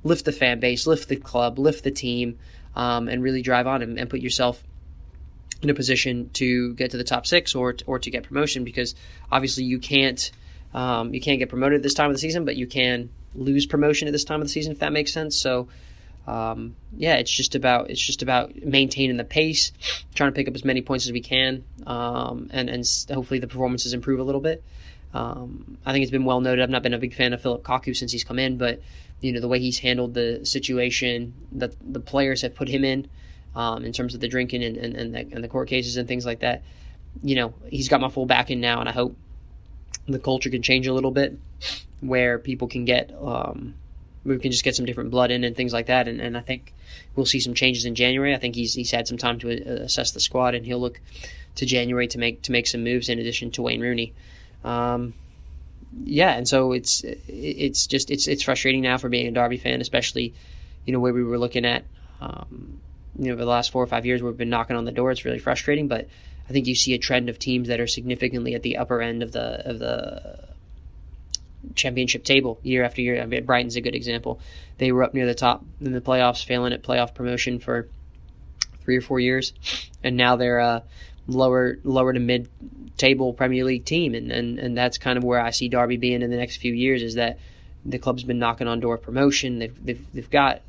lift 0.04 0.26
the 0.26 0.32
fan 0.32 0.60
base, 0.60 0.86
lift 0.86 1.10
the 1.10 1.16
club, 1.16 1.60
lift 1.60 1.84
the 1.84 1.92
team, 1.92 2.38
um, 2.76 3.08
and 3.08 3.24
really 3.24 3.42
drive 3.42 3.68
on 3.68 3.82
and, 3.82 4.00
and 4.00 4.10
put 4.10 4.22
yourself 4.22 4.64
in 5.62 5.70
a 5.70 5.74
position 5.74 6.30
to 6.34 6.74
get 6.76 6.92
to 6.92 6.98
the 6.98 7.04
top 7.04 7.26
six 7.26 7.56
or 7.56 7.76
or 7.86 8.00
to 8.00 8.12
get 8.12 8.24
promotion 8.24 8.64
because 8.64 8.96
obviously 9.32 9.64
you 9.64 9.80
can't 9.80 10.32
um, 10.74 11.14
you 11.14 11.22
can't 11.22 11.40
get 11.40 11.50
promoted 11.50 11.78
at 11.78 11.84
this 11.84 11.94
time 11.94 12.10
of 12.10 12.16
the 12.16 12.20
season, 12.20 12.46
but 12.46 12.56
you 12.56 12.68
can 12.68 13.10
lose 13.34 13.66
promotion 13.66 14.08
at 14.08 14.12
this 14.12 14.24
time 14.24 14.42
of 14.42 14.48
the 14.48 14.52
season 14.52 14.72
if 14.72 14.80
that 14.80 14.92
makes 14.92 15.12
sense. 15.12 15.40
So 15.40 15.68
um, 16.28 16.76
yeah, 16.96 17.16
it's 17.16 17.32
just 17.32 17.56
about 17.56 17.90
it's 17.90 18.02
just 18.02 18.22
about 18.22 18.56
maintaining 18.56 19.18
the 19.18 19.24
pace, 19.24 19.72
trying 20.14 20.32
to 20.32 20.36
pick 20.36 20.48
up 20.48 20.56
as 20.56 20.66
many 20.66 20.82
points 20.82 21.06
as 21.06 21.12
we 21.12 21.22
can, 21.22 21.64
um, 21.88 22.50
and 22.52 22.70
and 22.70 22.86
hopefully 23.12 23.40
the 23.40 23.48
performances 23.48 23.94
improve 23.94 24.20
a 24.20 24.24
little 24.24 24.42
bit. 24.42 24.64
Um, 25.14 25.78
I 25.86 25.94
think 25.94 26.04
it's 26.04 26.12
been 26.12 26.26
well 26.26 26.42
noted. 26.42 26.62
I've 26.62 26.70
not 26.70 26.84
been 26.84 26.94
a 26.94 27.00
big 27.00 27.14
fan 27.14 27.32
of 27.32 27.42
Phillip 27.42 27.64
Cocu 27.64 27.96
since 27.96 28.12
he's 28.12 28.26
come 28.26 28.40
in, 28.40 28.58
but 28.58 28.82
you 29.22 29.32
know 29.32 29.40
the 29.40 29.48
way 29.48 29.60
he's 29.60 29.80
handled 29.80 30.14
the 30.14 30.46
situation 30.46 31.34
that 31.54 31.74
the 31.82 32.02
players 32.02 32.42
have 32.42 32.54
put 32.56 32.68
him 32.68 32.84
in, 32.84 33.08
um, 33.58 33.84
in 33.84 33.92
terms 33.92 34.14
of 34.14 34.22
the 34.22 34.28
drinking 34.28 34.64
and 34.64 34.78
and, 34.78 34.96
and, 34.96 35.14
the, 35.14 35.20
and 35.20 35.44
the 35.44 35.48
court 35.48 35.68
cases 35.68 35.98
and 35.98 36.08
things 36.08 36.26
like 36.26 36.40
that. 36.40 36.62
You 37.24 37.36
know, 37.36 37.54
he's 37.70 37.90
got 37.90 38.00
my 38.00 38.10
full 38.10 38.28
backing 38.28 38.62
now, 38.62 38.80
and 38.80 38.88
I 38.88 38.92
hope 38.92 39.18
the 40.08 40.20
culture 40.20 40.52
can 40.52 40.62
change 40.62 40.86
a 40.86 40.94
little 40.94 41.12
bit, 41.12 41.38
where 42.00 42.38
people 42.38 42.68
can 42.68 42.86
get 42.86 43.12
um, 43.20 43.74
we 44.24 44.38
can 44.38 44.52
just 44.52 44.64
get 44.64 44.76
some 44.76 44.86
different 44.86 45.10
blood 45.10 45.32
in 45.32 45.44
and 45.44 45.56
things 45.56 45.74
like 45.74 45.88
that. 45.88 46.08
And, 46.08 46.22
and 46.22 46.38
I 46.38 46.42
think 46.42 46.74
we'll 47.16 47.26
see 47.26 47.40
some 47.40 47.56
changes 47.56 47.86
in 47.86 47.96
January. 47.96 48.36
I 48.36 48.38
think 48.38 48.54
he's 48.54 48.76
he's 48.76 48.92
had 48.92 49.08
some 49.08 49.18
time 49.18 49.40
to 49.40 49.50
uh, 49.50 49.84
assess 49.84 50.12
the 50.12 50.20
squad, 50.20 50.54
and 50.54 50.64
he'll 50.64 50.80
look 50.80 51.02
to 51.56 51.66
January 51.66 52.08
to 52.08 52.20
make 52.20 52.44
to 52.44 52.52
make 52.52 52.68
some 52.68 52.84
moves 52.84 53.10
in 53.10 53.18
addition 53.18 53.50
to 53.52 53.64
Wayne 53.64 53.82
Rooney. 53.82 54.14
Um, 54.64 55.16
yeah, 56.04 56.34
and 56.34 56.48
so 56.48 56.74
it's 56.74 57.04
it's 57.28 57.88
just 57.88 58.12
it's 58.12 58.28
it's 58.28 58.44
frustrating 58.44 58.82
now 58.82 59.00
for 59.00 59.10
being 59.10 59.26
a 59.26 59.32
Derby 59.32 59.58
fan, 59.58 59.82
especially 59.82 60.36
you 60.86 60.94
know 60.94 61.00
where 61.00 61.14
we 61.14 61.24
were 61.24 61.40
looking 61.40 61.66
at 61.66 61.86
um, 62.22 62.80
you 63.18 63.30
know 63.30 63.36
the 63.36 63.46
last 63.46 63.72
four 63.72 63.84
or 63.84 63.88
five 63.88 64.06
years 64.06 64.22
we've 64.22 64.38
been 64.38 64.50
knocking 64.50 64.76
on 64.76 64.86
the 64.86 64.92
door. 64.92 65.12
It's 65.12 65.26
really 65.26 65.40
frustrating, 65.40 65.88
but 65.88 66.08
I 66.50 66.54
think 66.54 66.68
you 66.68 66.76
see 66.76 66.94
a 66.94 66.98
trend 66.98 67.30
of 67.30 67.40
teams 67.40 67.68
that 67.68 67.80
are 67.80 67.88
significantly 67.88 68.56
at 68.56 68.64
the 68.64 68.78
upper 68.78 69.02
end 69.02 69.24
of 69.24 69.32
the 69.32 69.70
of 69.70 69.80
the 69.80 70.48
championship 71.76 72.24
table 72.24 72.60
year 72.64 72.84
after 72.84 73.02
year. 73.02 73.22
I 73.22 73.26
mean, 73.26 73.46
Brighton's 73.46 73.76
a 73.76 73.82
good 73.82 73.96
example. 73.96 74.40
They 74.78 74.92
were 74.92 75.04
up 75.04 75.14
near 75.14 75.26
the 75.26 75.36
top 75.36 75.66
in 75.82 75.94
the 75.94 76.02
playoffs, 76.02 76.46
failing 76.46 76.74
at 76.74 76.84
playoff 76.84 77.14
promotion 77.14 77.60
for 77.60 77.90
three 78.84 78.98
or 78.98 79.02
four 79.02 79.20
years, 79.20 79.54
and 80.04 80.16
now 80.16 80.36
they're 80.36 80.60
a 80.60 80.84
lower 81.28 81.78
lower 81.84 82.14
to 82.14 82.20
mid 82.20 82.50
table 82.98 83.34
Premier 83.34 83.64
League 83.64 83.86
team, 83.86 84.16
and, 84.16 84.32
and 84.32 84.60
and 84.60 84.78
that's 84.78 84.98
kind 84.98 85.18
of 85.18 85.24
where 85.24 85.40
I 85.40 85.52
see 85.52 85.70
Derby 85.70 85.98
being 85.98 86.22
in 86.22 86.30
the 86.30 86.38
next 86.38 86.58
few 86.58 86.74
years. 86.74 87.02
Is 87.04 87.16
that 87.16 87.40
the 87.86 88.00
club's 88.00 88.24
been 88.24 88.40
knocking 88.40 88.68
on 88.68 88.80
door 88.80 88.98
promotion. 88.98 89.60
They've 89.60 89.86
they've 89.86 90.14
they've 90.14 90.30
got 90.30 90.62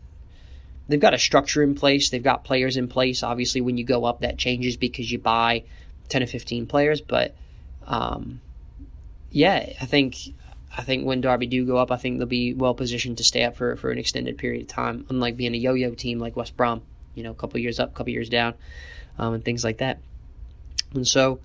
they've 0.88 1.00
got 1.00 1.14
a 1.14 1.18
structure 1.18 1.62
in 1.62 1.74
place. 1.74 2.10
They've 2.10 2.22
got 2.22 2.44
players 2.44 2.76
in 2.76 2.88
place. 2.88 3.22
Obviously, 3.22 3.60
when 3.60 3.76
you 3.76 3.84
go 3.84 4.04
up, 4.04 4.20
that 4.20 4.38
changes 4.38 4.76
because 4.76 5.10
you 5.10 5.18
buy 5.18 5.64
ten 6.08 6.22
or 6.22 6.26
fifteen 6.26 6.66
players. 6.66 7.00
But 7.00 7.34
um, 7.86 8.40
yeah, 9.30 9.72
I 9.80 9.86
think 9.86 10.16
I 10.76 10.82
think 10.82 11.04
when 11.04 11.20
Derby 11.20 11.46
do 11.46 11.66
go 11.66 11.76
up, 11.76 11.90
I 11.90 11.96
think 11.96 12.18
they'll 12.18 12.26
be 12.26 12.54
well 12.54 12.74
positioned 12.74 13.18
to 13.18 13.24
stay 13.24 13.44
up 13.44 13.56
for 13.56 13.76
for 13.76 13.90
an 13.90 13.98
extended 13.98 14.38
period 14.38 14.62
of 14.62 14.68
time. 14.68 15.06
Unlike 15.08 15.36
being 15.36 15.54
a 15.54 15.58
yo-yo 15.58 15.94
team 15.94 16.18
like 16.18 16.36
West 16.36 16.56
Brom, 16.56 16.82
you 17.14 17.22
know, 17.22 17.30
a 17.30 17.34
couple 17.34 17.60
years 17.60 17.78
up, 17.78 17.94
couple 17.94 18.12
years 18.12 18.28
down, 18.28 18.54
um, 19.18 19.34
and 19.34 19.44
things 19.44 19.64
like 19.64 19.78
that. 19.78 19.98
And 20.94 21.06
so, 21.06 21.40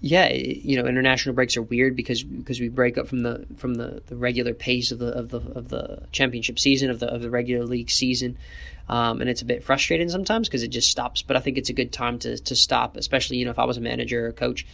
yeah, 0.00 0.32
you 0.32 0.80
know, 0.80 0.88
international 0.88 1.34
breaks 1.34 1.56
are 1.56 1.62
weird 1.62 1.96
because 1.96 2.22
because 2.22 2.60
we 2.60 2.68
break 2.68 2.98
up 2.98 3.08
from 3.08 3.20
the 3.20 3.46
from 3.56 3.74
the, 3.74 4.02
the 4.06 4.16
regular 4.16 4.54
pace 4.54 4.92
of 4.92 4.98
the 4.98 5.08
of 5.08 5.28
the 5.28 5.38
of 5.38 5.68
the 5.68 6.02
championship 6.12 6.58
season 6.58 6.90
of 6.90 7.00
the 7.00 7.06
of 7.06 7.22
the 7.22 7.30
regular 7.30 7.64
league 7.64 7.90
season. 7.90 8.36
Um, 8.88 9.20
and 9.20 9.30
it's 9.30 9.42
a 9.42 9.44
bit 9.44 9.62
frustrating 9.62 10.08
sometimes 10.08 10.48
because 10.48 10.62
it 10.62 10.68
just 10.68 10.90
stops. 10.90 11.22
But 11.22 11.36
I 11.36 11.40
think 11.40 11.58
it's 11.58 11.68
a 11.68 11.74
good 11.74 11.92
time 11.92 12.18
to, 12.20 12.36
to 12.36 12.56
stop, 12.56 12.96
especially 12.96 13.36
you 13.38 13.44
know 13.44 13.50
if 13.50 13.58
I 13.58 13.64
was 13.64 13.76
a 13.76 13.80
manager 13.80 14.26
or 14.26 14.28
a 14.28 14.32
coach, 14.32 14.66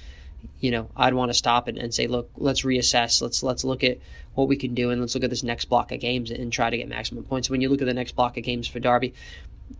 you 0.61 0.70
know 0.70 0.89
I'd 0.97 1.15
want 1.15 1.31
to 1.31 1.35
stop 1.35 1.69
and, 1.69 1.78
and 1.78 1.93
say, 1.93 2.07
look, 2.07 2.31
let's 2.37 2.62
reassess, 2.62 3.20
let's 3.20 3.43
let's 3.43 3.65
look 3.65 3.85
at 3.85 3.99
what 4.35 4.49
we 4.49 4.57
can 4.57 4.74
do, 4.74 4.91
and 4.91 5.01
let's 5.01 5.15
look 5.15 5.24
at 5.24 5.31
this 5.31 5.43
next 5.43 5.66
block 5.66 5.93
of 5.93 6.01
games 6.01 6.31
and 6.31 6.53
try 6.53 6.70
to 6.70 6.77
get 6.77 6.89
maximum 6.89 7.24
points. 7.24 7.51
When 7.51 7.61
you 7.61 7.69
look 7.69 7.83
at 7.83 7.87
the 7.87 7.95
next 7.95 8.16
block 8.16 8.37
of 8.37 8.45
games 8.45 8.66
for 8.69 8.81
Derby, 8.81 9.15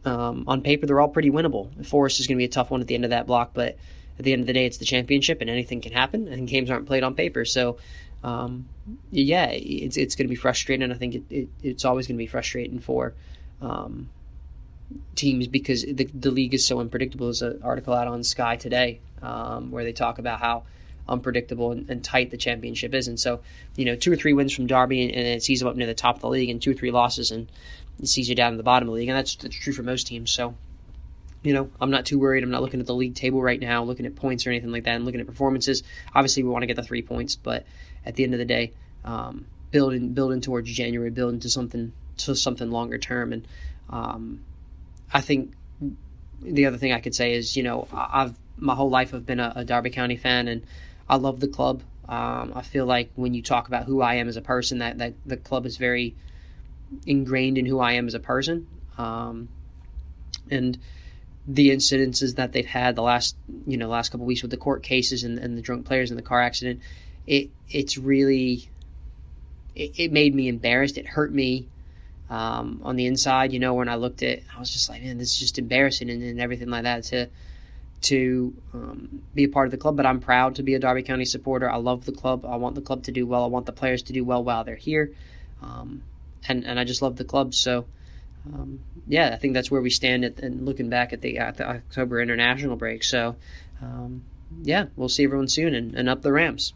um, 0.05 0.44
on 0.47 0.62
paper 0.62 0.86
they're 0.86 1.01
all 1.01 1.09
pretty 1.09 1.31
winnable. 1.31 1.86
Forest 1.86 2.20
is 2.20 2.27
going 2.27 2.36
to 2.36 2.40
be 2.40 2.47
a 2.47 2.48
tough 2.48 2.70
one 2.70 2.81
at 2.81 2.86
the 2.86 2.94
end 2.94 3.05
of 3.05 3.11
that 3.11 3.27
block, 3.27 3.53
but 3.55 3.78
at 4.18 4.24
the 4.24 4.32
end 4.32 4.40
of 4.40 4.47
the 4.47 4.52
day, 4.52 4.66
it's 4.66 4.78
the 4.78 4.84
championship, 4.84 5.40
and 5.40 5.51
anything 5.51 5.80
can 5.80 5.93
happen, 5.93 6.28
and 6.28 6.48
games 6.48 6.70
aren't 6.70 6.86
played 6.86 7.02
on 7.02 7.14
paper. 7.14 7.44
So, 7.44 7.78
um, 8.24 8.66
yeah, 9.10 9.47
it's 9.51 9.97
it's 9.97 10.14
going 10.14 10.26
to 10.26 10.30
be 10.30 10.36
frustrating. 10.36 10.90
I 10.90 10.94
think 10.94 11.14
it, 11.16 11.22
it, 11.30 11.48
it's 11.62 11.84
always 11.84 12.06
going 12.06 12.16
to 12.16 12.22
be 12.22 12.26
frustrating 12.26 12.78
for 12.78 13.14
um, 13.60 14.09
teams 15.14 15.47
because 15.47 15.82
the 15.82 16.09
the 16.14 16.30
league 16.30 16.55
is 16.55 16.66
so 16.66 16.80
unpredictable. 16.80 17.26
There's 17.26 17.43
an 17.43 17.60
article 17.62 17.94
out 17.94 18.09
on 18.09 18.22
Sky 18.24 18.56
today 18.56 19.01
um, 19.22 19.70
where 19.70 19.84
they 19.84 19.93
talk 19.93 20.18
about 20.18 20.40
how 20.40 20.64
unpredictable 21.09 21.72
and, 21.72 21.88
and, 21.88 22.02
tight 22.02 22.30
the 22.30 22.36
championship 22.36 22.93
is. 22.93 23.06
And 23.06 23.18
so, 23.18 23.40
you 23.76 23.84
know, 23.84 23.94
two 23.94 24.12
or 24.12 24.16
three 24.16 24.32
wins 24.32 24.52
from 24.52 24.66
Derby 24.66 25.02
and, 25.02 25.12
and 25.12 25.24
it 25.24 25.43
sees 25.43 25.60
them 25.60 25.68
up 25.68 25.76
near 25.76 25.86
the 25.86 25.94
top 25.94 26.16
of 26.16 26.20
the 26.22 26.28
league, 26.28 26.51
and 26.51 26.60
two 26.60 26.72
or 26.72 26.74
three 26.74 26.90
losses 26.90 27.30
and 27.30 27.48
it 28.01 28.09
sees 28.09 28.28
you 28.28 28.34
down 28.34 28.52
in 28.52 28.56
the 28.56 28.62
bottom 28.62 28.88
of 28.88 28.93
the 28.93 28.98
league. 28.98 29.09
And 29.09 29.16
that's, 29.16 29.36
that's 29.36 29.55
true 29.56 29.72
for 29.72 29.82
most 29.82 30.06
teams. 30.06 30.30
So, 30.30 30.55
you 31.42 31.52
know, 31.52 31.70
I'm 31.80 31.90
not 31.90 32.06
too 32.06 32.18
worried. 32.18 32.42
I'm 32.42 32.50
not 32.50 32.62
looking 32.62 32.80
at 32.80 32.86
the 32.86 32.94
league 32.94 33.14
table 33.14 33.40
right 33.42 33.60
now, 33.60 33.84
looking 33.84 34.06
at 34.06 34.16
points 34.16 34.46
or 34.46 34.50
anything 34.50 34.72
like 34.72 34.84
that. 34.84 34.94
I'm 34.94 35.04
looking 35.04 35.20
at 35.20 35.26
performances. 35.26 35.82
Obviously, 36.14 36.42
we 36.42 36.50
want 36.50 36.62
to 36.62 36.66
get 36.66 36.76
the 36.76 36.82
three 36.82 37.02
points, 37.02 37.36
but 37.36 37.66
at 38.04 38.16
the 38.16 38.24
end 38.24 38.34
of 38.34 38.38
the 38.38 38.44
day, 38.44 38.72
um, 39.04 39.46
building 39.70 40.12
building 40.12 40.40
towards 40.40 40.72
January, 40.72 41.10
building 41.10 41.40
to 41.40 41.50
something 41.50 41.92
to 42.18 42.34
something 42.34 42.70
longer 42.70 42.98
term, 42.98 43.32
and 43.32 43.46
um, 43.90 44.44
I 45.12 45.20
think 45.20 45.52
the 46.42 46.66
other 46.66 46.78
thing 46.78 46.92
I 46.92 47.00
could 47.00 47.14
say 47.14 47.34
is, 47.34 47.56
you 47.56 47.62
know, 47.62 47.88
I've 47.92 48.34
my 48.58 48.74
whole 48.74 48.90
life 48.90 49.14
I've 49.14 49.26
been 49.26 49.40
a, 49.40 49.52
a 49.56 49.64
Derby 49.64 49.90
County 49.90 50.16
fan, 50.16 50.48
and 50.48 50.62
I 51.08 51.16
love 51.16 51.40
the 51.40 51.48
club. 51.48 51.82
Um, 52.08 52.52
I 52.54 52.62
feel 52.62 52.86
like 52.86 53.10
when 53.16 53.34
you 53.34 53.42
talk 53.42 53.68
about 53.68 53.84
who 53.84 54.00
I 54.00 54.14
am 54.14 54.28
as 54.28 54.36
a 54.36 54.42
person, 54.42 54.78
that, 54.78 54.98
that 54.98 55.14
the 55.26 55.36
club 55.36 55.66
is 55.66 55.76
very 55.76 56.14
ingrained 57.04 57.58
in 57.58 57.66
who 57.66 57.80
I 57.80 57.92
am 57.92 58.06
as 58.06 58.14
a 58.14 58.20
person. 58.20 58.66
Um, 58.96 59.48
and 60.50 60.78
the 61.48 61.70
incidences 61.70 62.36
that 62.36 62.52
they've 62.52 62.66
had 62.66 62.97
the 62.97 63.02
last 63.02 63.36
you 63.66 63.77
know 63.77 63.89
last 63.89 64.10
couple 64.10 64.27
weeks 64.27 64.43
with 64.43 64.51
the 64.51 64.56
court 64.56 64.82
cases 64.82 65.23
and, 65.23 65.39
and 65.39 65.56
the 65.56 65.62
drunk 65.62 65.86
players 65.86 66.10
and 66.10 66.18
the 66.18 66.23
car 66.23 66.40
accident, 66.40 66.81
it 67.27 67.51
it's 67.70 67.97
really 67.97 68.68
it, 69.74 69.93
it 69.97 70.12
made 70.12 70.35
me 70.35 70.48
embarrassed. 70.48 70.98
It 70.98 71.06
hurt 71.06 71.32
me 71.32 71.68
um, 72.28 72.81
on 72.82 72.97
the 72.97 73.06
inside. 73.06 73.52
You 73.52 73.60
know, 73.60 73.74
when 73.74 73.89
I 73.89 73.94
looked 73.97 74.23
at, 74.23 74.40
I 74.55 74.59
was 74.59 74.70
just 74.70 74.89
like, 74.89 75.02
man, 75.02 75.18
this 75.18 75.32
is 75.35 75.39
just 75.39 75.59
embarrassing 75.59 76.10
and, 76.10 76.23
and 76.23 76.40
everything 76.40 76.68
like 76.68 76.85
that 76.85 77.05
to 77.05 77.28
to 78.02 78.55
um, 78.74 79.23
be 79.35 79.44
a 79.44 79.48
part 79.48 79.66
of 79.66 79.70
the 79.70 79.78
club. 79.78 79.97
But 79.97 80.06
I'm 80.06 80.20
proud 80.20 80.56
to 80.56 80.62
be 80.62 80.74
a 80.74 80.78
Derby 80.78 81.02
County 81.02 81.24
supporter. 81.24 81.70
I 81.70 81.77
love 81.77 82.05
the 82.05 82.12
club. 82.12 82.44
I 82.44 82.56
want 82.56 82.74
the 82.74 82.81
club 82.81 83.05
to 83.05 83.12
do 83.12 83.27
well. 83.27 83.44
I 83.44 83.48
want 83.48 83.66
the 83.66 83.73
players 83.73 84.02
to 84.05 84.12
do 84.12 84.24
well 84.24 84.43
while 84.43 84.64
they're 84.64 84.74
here, 84.74 85.12
um, 85.62 86.02
and 86.48 86.64
and 86.64 86.81
I 86.81 86.85
just 86.85 87.02
love 87.02 87.16
the 87.16 87.24
club. 87.24 87.55
So 87.55 87.86
um, 88.55 88.81
yeah, 89.06 89.31
I 89.32 89.36
think 89.36 89.55
that's 89.55 89.70
where 89.70 89.81
we 89.81 89.90
stand 89.90 90.24
at, 90.24 90.40
and 90.40 90.64
looking 90.64 90.89
back 90.89 91.12
at 91.12 91.20
the, 91.20 91.39
at 91.39 91.56
the 91.56 91.68
October 91.68 92.20
international 92.20 92.77
break. 92.77 93.05
So, 93.05 93.36
um, 93.82 94.24
yeah, 94.62 94.86
we'll 94.97 95.09
see 95.09 95.24
everyone 95.24 95.48
soon 95.48 95.74
and, 95.74 95.94
and 95.94 96.09
up 96.09 96.23
the 96.23 96.32
Rams. 96.32 96.74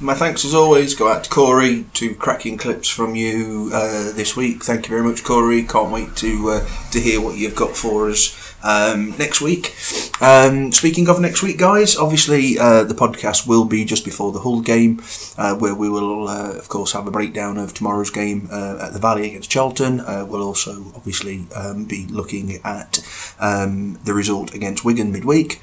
My 0.00 0.14
thanks 0.14 0.44
as 0.44 0.54
always 0.54 0.94
go 0.94 1.08
out 1.08 1.24
to 1.24 1.30
Corey. 1.30 1.86
to 1.94 2.14
cracking 2.16 2.58
clips 2.58 2.88
from 2.88 3.14
you 3.14 3.70
uh, 3.72 4.12
this 4.12 4.36
week. 4.36 4.64
Thank 4.64 4.86
you 4.86 4.90
very 4.90 5.08
much, 5.08 5.22
Corey. 5.22 5.62
Can't 5.62 5.92
wait 5.92 6.16
to 6.16 6.50
uh, 6.50 6.68
to 6.90 7.00
hear 7.00 7.20
what 7.20 7.36
you've 7.36 7.54
got 7.54 7.76
for 7.76 8.10
us 8.10 8.43
um, 8.64 9.14
next 9.18 9.40
week. 9.40 9.74
Um, 10.20 10.72
speaking 10.72 11.08
of 11.08 11.20
next 11.20 11.42
week, 11.42 11.58
guys, 11.58 11.96
obviously 11.96 12.58
uh, 12.58 12.84
the 12.84 12.94
podcast 12.94 13.46
will 13.46 13.64
be 13.64 13.84
just 13.84 14.04
before 14.04 14.32
the 14.32 14.40
Hull 14.40 14.60
game, 14.60 15.00
uh, 15.36 15.54
where 15.54 15.74
we 15.74 15.88
will, 15.88 16.28
uh, 16.28 16.52
of 16.52 16.68
course, 16.68 16.92
have 16.92 17.06
a 17.06 17.10
breakdown 17.10 17.58
of 17.58 17.74
tomorrow's 17.74 18.10
game 18.10 18.48
uh, 18.50 18.78
at 18.80 18.92
the 18.92 18.98
Valley 18.98 19.26
against 19.28 19.50
Charlton. 19.50 20.00
Uh, 20.00 20.24
we'll 20.28 20.42
also, 20.42 20.86
obviously, 20.96 21.46
um, 21.54 21.84
be 21.84 22.06
looking 22.06 22.60
at 22.64 23.06
um, 23.38 23.98
the 24.04 24.14
result 24.14 24.54
against 24.54 24.84
Wigan 24.84 25.12
midweek 25.12 25.60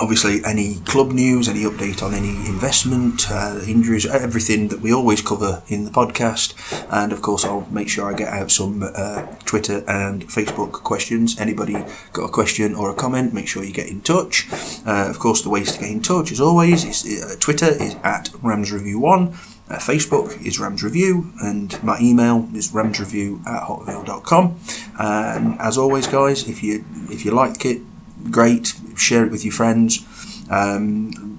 obviously 0.00 0.42
any 0.44 0.76
club 0.86 1.12
news, 1.12 1.48
any 1.48 1.60
update 1.60 2.02
on 2.02 2.14
any 2.14 2.30
investment, 2.48 3.30
uh, 3.30 3.60
injuries, 3.66 4.06
everything 4.06 4.68
that 4.68 4.80
we 4.80 4.92
always 4.92 5.20
cover 5.20 5.62
in 5.68 5.84
the 5.84 5.90
podcast. 5.90 6.54
And 6.90 7.12
of 7.12 7.22
course, 7.22 7.44
I'll 7.44 7.68
make 7.70 7.88
sure 7.88 8.10
I 8.10 8.16
get 8.16 8.28
out 8.28 8.50
some 8.50 8.82
uh, 8.82 9.26
Twitter 9.44 9.84
and 9.86 10.26
Facebook 10.26 10.72
questions. 10.72 11.38
Anybody 11.38 11.84
got 12.12 12.24
a 12.24 12.32
question 12.32 12.74
or 12.74 12.90
a 12.90 12.94
comment, 12.94 13.34
make 13.34 13.46
sure 13.46 13.62
you 13.62 13.72
get 13.72 13.88
in 13.88 14.00
touch. 14.00 14.48
Uh, 14.86 15.08
of 15.08 15.18
course, 15.18 15.42
the 15.42 15.50
ways 15.50 15.72
to 15.72 15.80
get 15.80 15.90
in 15.90 16.02
touch, 16.02 16.32
as 16.32 16.40
always, 16.40 16.84
is 16.84 17.22
uh, 17.22 17.36
Twitter 17.38 17.68
is 17.68 17.94
at 18.02 18.30
RamsReview1. 18.42 19.56
Uh, 19.70 19.78
Facebook 19.78 20.44
is 20.44 20.58
Rams 20.58 20.82
Review, 20.82 21.32
and 21.40 21.80
my 21.84 21.96
email 22.00 22.48
is 22.54 22.72
ramsreview 22.72 23.46
at 23.46 23.68
hotmail.com. 23.68 24.58
And 24.98 25.60
as 25.60 25.78
always, 25.78 26.08
guys, 26.08 26.48
if 26.48 26.60
you 26.64 26.84
if 27.08 27.24
you 27.24 27.30
like 27.30 27.64
it, 27.64 27.80
great. 28.30 28.74
Share 28.96 29.24
it 29.24 29.30
with 29.30 29.44
your 29.44 29.52
friends. 29.52 30.04
Um, 30.50 31.30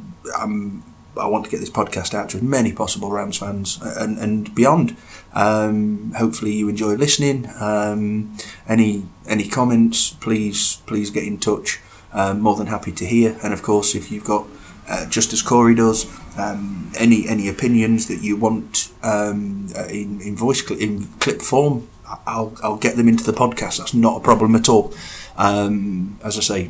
i 1.20 1.28
want 1.28 1.44
to 1.46 1.52
get 1.52 1.60
this 1.60 1.70
podcast 1.70 2.14
out 2.14 2.30
to 2.30 2.38
as 2.38 2.44
many 2.44 2.72
possible 2.72 3.12
Rams 3.12 3.38
fans 3.38 3.80
and, 3.82 4.18
and 4.18 4.54
beyond. 4.56 4.96
Um, 5.34 6.14
hopefully 6.18 6.54
you 6.54 6.70
enjoy 6.70 6.94
listening. 6.96 7.50
Um, 7.60 8.36
any 8.68 9.06
any 9.28 9.48
comments, 9.48 10.12
please 10.14 10.82
please 10.86 11.10
get 11.10 11.24
in 11.24 11.38
touch. 11.38 11.80
Um, 12.14 12.42
more 12.42 12.56
than 12.56 12.68
happy 12.68 12.92
to 12.92 13.06
hear. 13.06 13.38
And 13.42 13.54
of 13.54 13.64
course, 13.64 13.96
if 13.96 14.12
you've 14.12 14.26
got 14.26 14.46
uh, 14.90 15.06
just 15.08 15.32
as 15.32 15.42
Corey 15.42 15.76
does, 15.76 16.06
um, 16.38 16.92
any 16.98 17.28
any 17.28 17.48
opinions 17.48 18.08
that 18.08 18.22
you 18.22 18.36
want 18.36 18.92
um, 19.04 19.68
uh, 19.78 19.86
in 19.86 20.22
in 20.22 20.36
voice 20.36 20.66
cl- 20.66 20.80
in 20.80 21.06
clip 21.20 21.42
form, 21.42 21.88
I'll 22.28 22.56
I'll 22.64 22.78
get 22.78 22.98
them 22.98 23.08
into 23.08 23.24
the 23.24 23.34
podcast. 23.34 23.78
That's 23.78 23.94
not 23.94 24.18
a 24.18 24.20
problem 24.22 24.56
at 24.56 24.68
all. 24.68 24.94
Um, 25.38 26.20
as 26.24 26.38
I 26.38 26.42
say, 26.42 26.70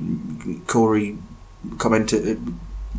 Corey 0.68 1.18
commented 1.78 2.40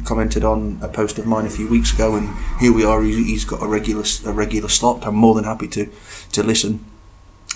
commented 0.04 0.42
on 0.42 0.78
a 0.82 0.88
post 0.88 1.18
of 1.18 1.26
mine 1.26 1.46
a 1.46 1.50
few 1.50 1.68
weeks 1.68 1.92
ago, 1.92 2.16
and 2.16 2.30
here 2.60 2.72
we 2.72 2.84
are. 2.84 3.02
He's, 3.02 3.44
got 3.44 3.62
a 3.62 3.66
regular 3.66 4.04
a 4.24 4.32
regular 4.32 4.68
slot. 4.68 5.06
I'm 5.06 5.14
more 5.14 5.34
than 5.34 5.44
happy 5.44 5.68
to 5.68 5.88
to 6.32 6.42
listen, 6.42 6.84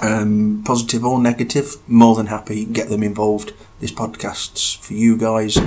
um, 0.01 0.63
positive 0.65 1.05
or 1.05 1.19
negative. 1.21 1.77
More 1.89 2.15
than 2.15 2.27
happy 2.27 2.65
get 2.65 2.89
them 2.89 3.03
involved. 3.03 3.53
This 3.81 3.93
podcast's 3.93 4.75
for 4.75 4.95
you 4.95 5.19
guys, 5.19 5.59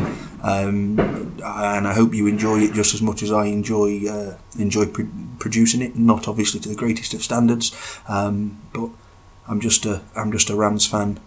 um, 0.41 0.99
and 0.99 1.87
I 1.87 1.93
hope 1.93 2.13
you 2.15 2.25
enjoy 2.27 2.61
it 2.61 2.73
just 2.73 2.93
as 2.93 3.01
much 3.01 3.21
as 3.21 3.31
I 3.31 3.45
enjoy 3.45 4.07
uh, 4.07 4.37
enjoy 4.57 4.85
pro- 4.87 5.09
producing 5.39 5.81
it. 5.81 5.95
Not 5.95 6.27
obviously 6.27 6.59
to 6.61 6.69
the 6.69 6.75
greatest 6.75 7.13
of 7.13 7.23
standards, 7.23 7.75
um, 8.07 8.59
but 8.73 8.89
I'm 9.49 9.59
just 9.59 9.85
a 9.85 10.01
I'm 10.15 10.31
just 10.31 10.49
a 10.49 10.55
Rams 10.55 10.85
fan 10.85 11.19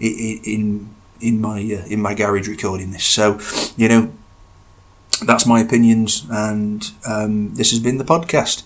in 0.00 0.94
in 1.20 1.40
my 1.40 1.58
uh, 1.60 1.86
in 1.86 2.00
my 2.00 2.14
garage 2.14 2.48
recording 2.48 2.92
this. 2.92 3.04
So 3.04 3.38
you 3.76 3.88
know 3.88 4.12
that's 5.24 5.46
my 5.46 5.60
opinions, 5.60 6.26
and 6.30 6.90
um, 7.06 7.54
this 7.54 7.70
has 7.70 7.80
been 7.80 7.98
the 7.98 8.04
podcast. 8.04 8.62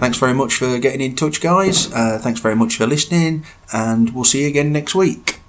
Thanks 0.00 0.18
very 0.18 0.34
much 0.34 0.54
for 0.54 0.78
getting 0.78 1.00
in 1.00 1.14
touch, 1.14 1.40
guys. 1.40 1.92
Uh, 1.92 2.18
thanks 2.20 2.40
very 2.40 2.56
much 2.56 2.76
for 2.76 2.86
listening, 2.86 3.44
and 3.72 4.14
we'll 4.14 4.24
see 4.24 4.42
you 4.42 4.48
again 4.48 4.72
next 4.72 4.94
week. 4.94 5.41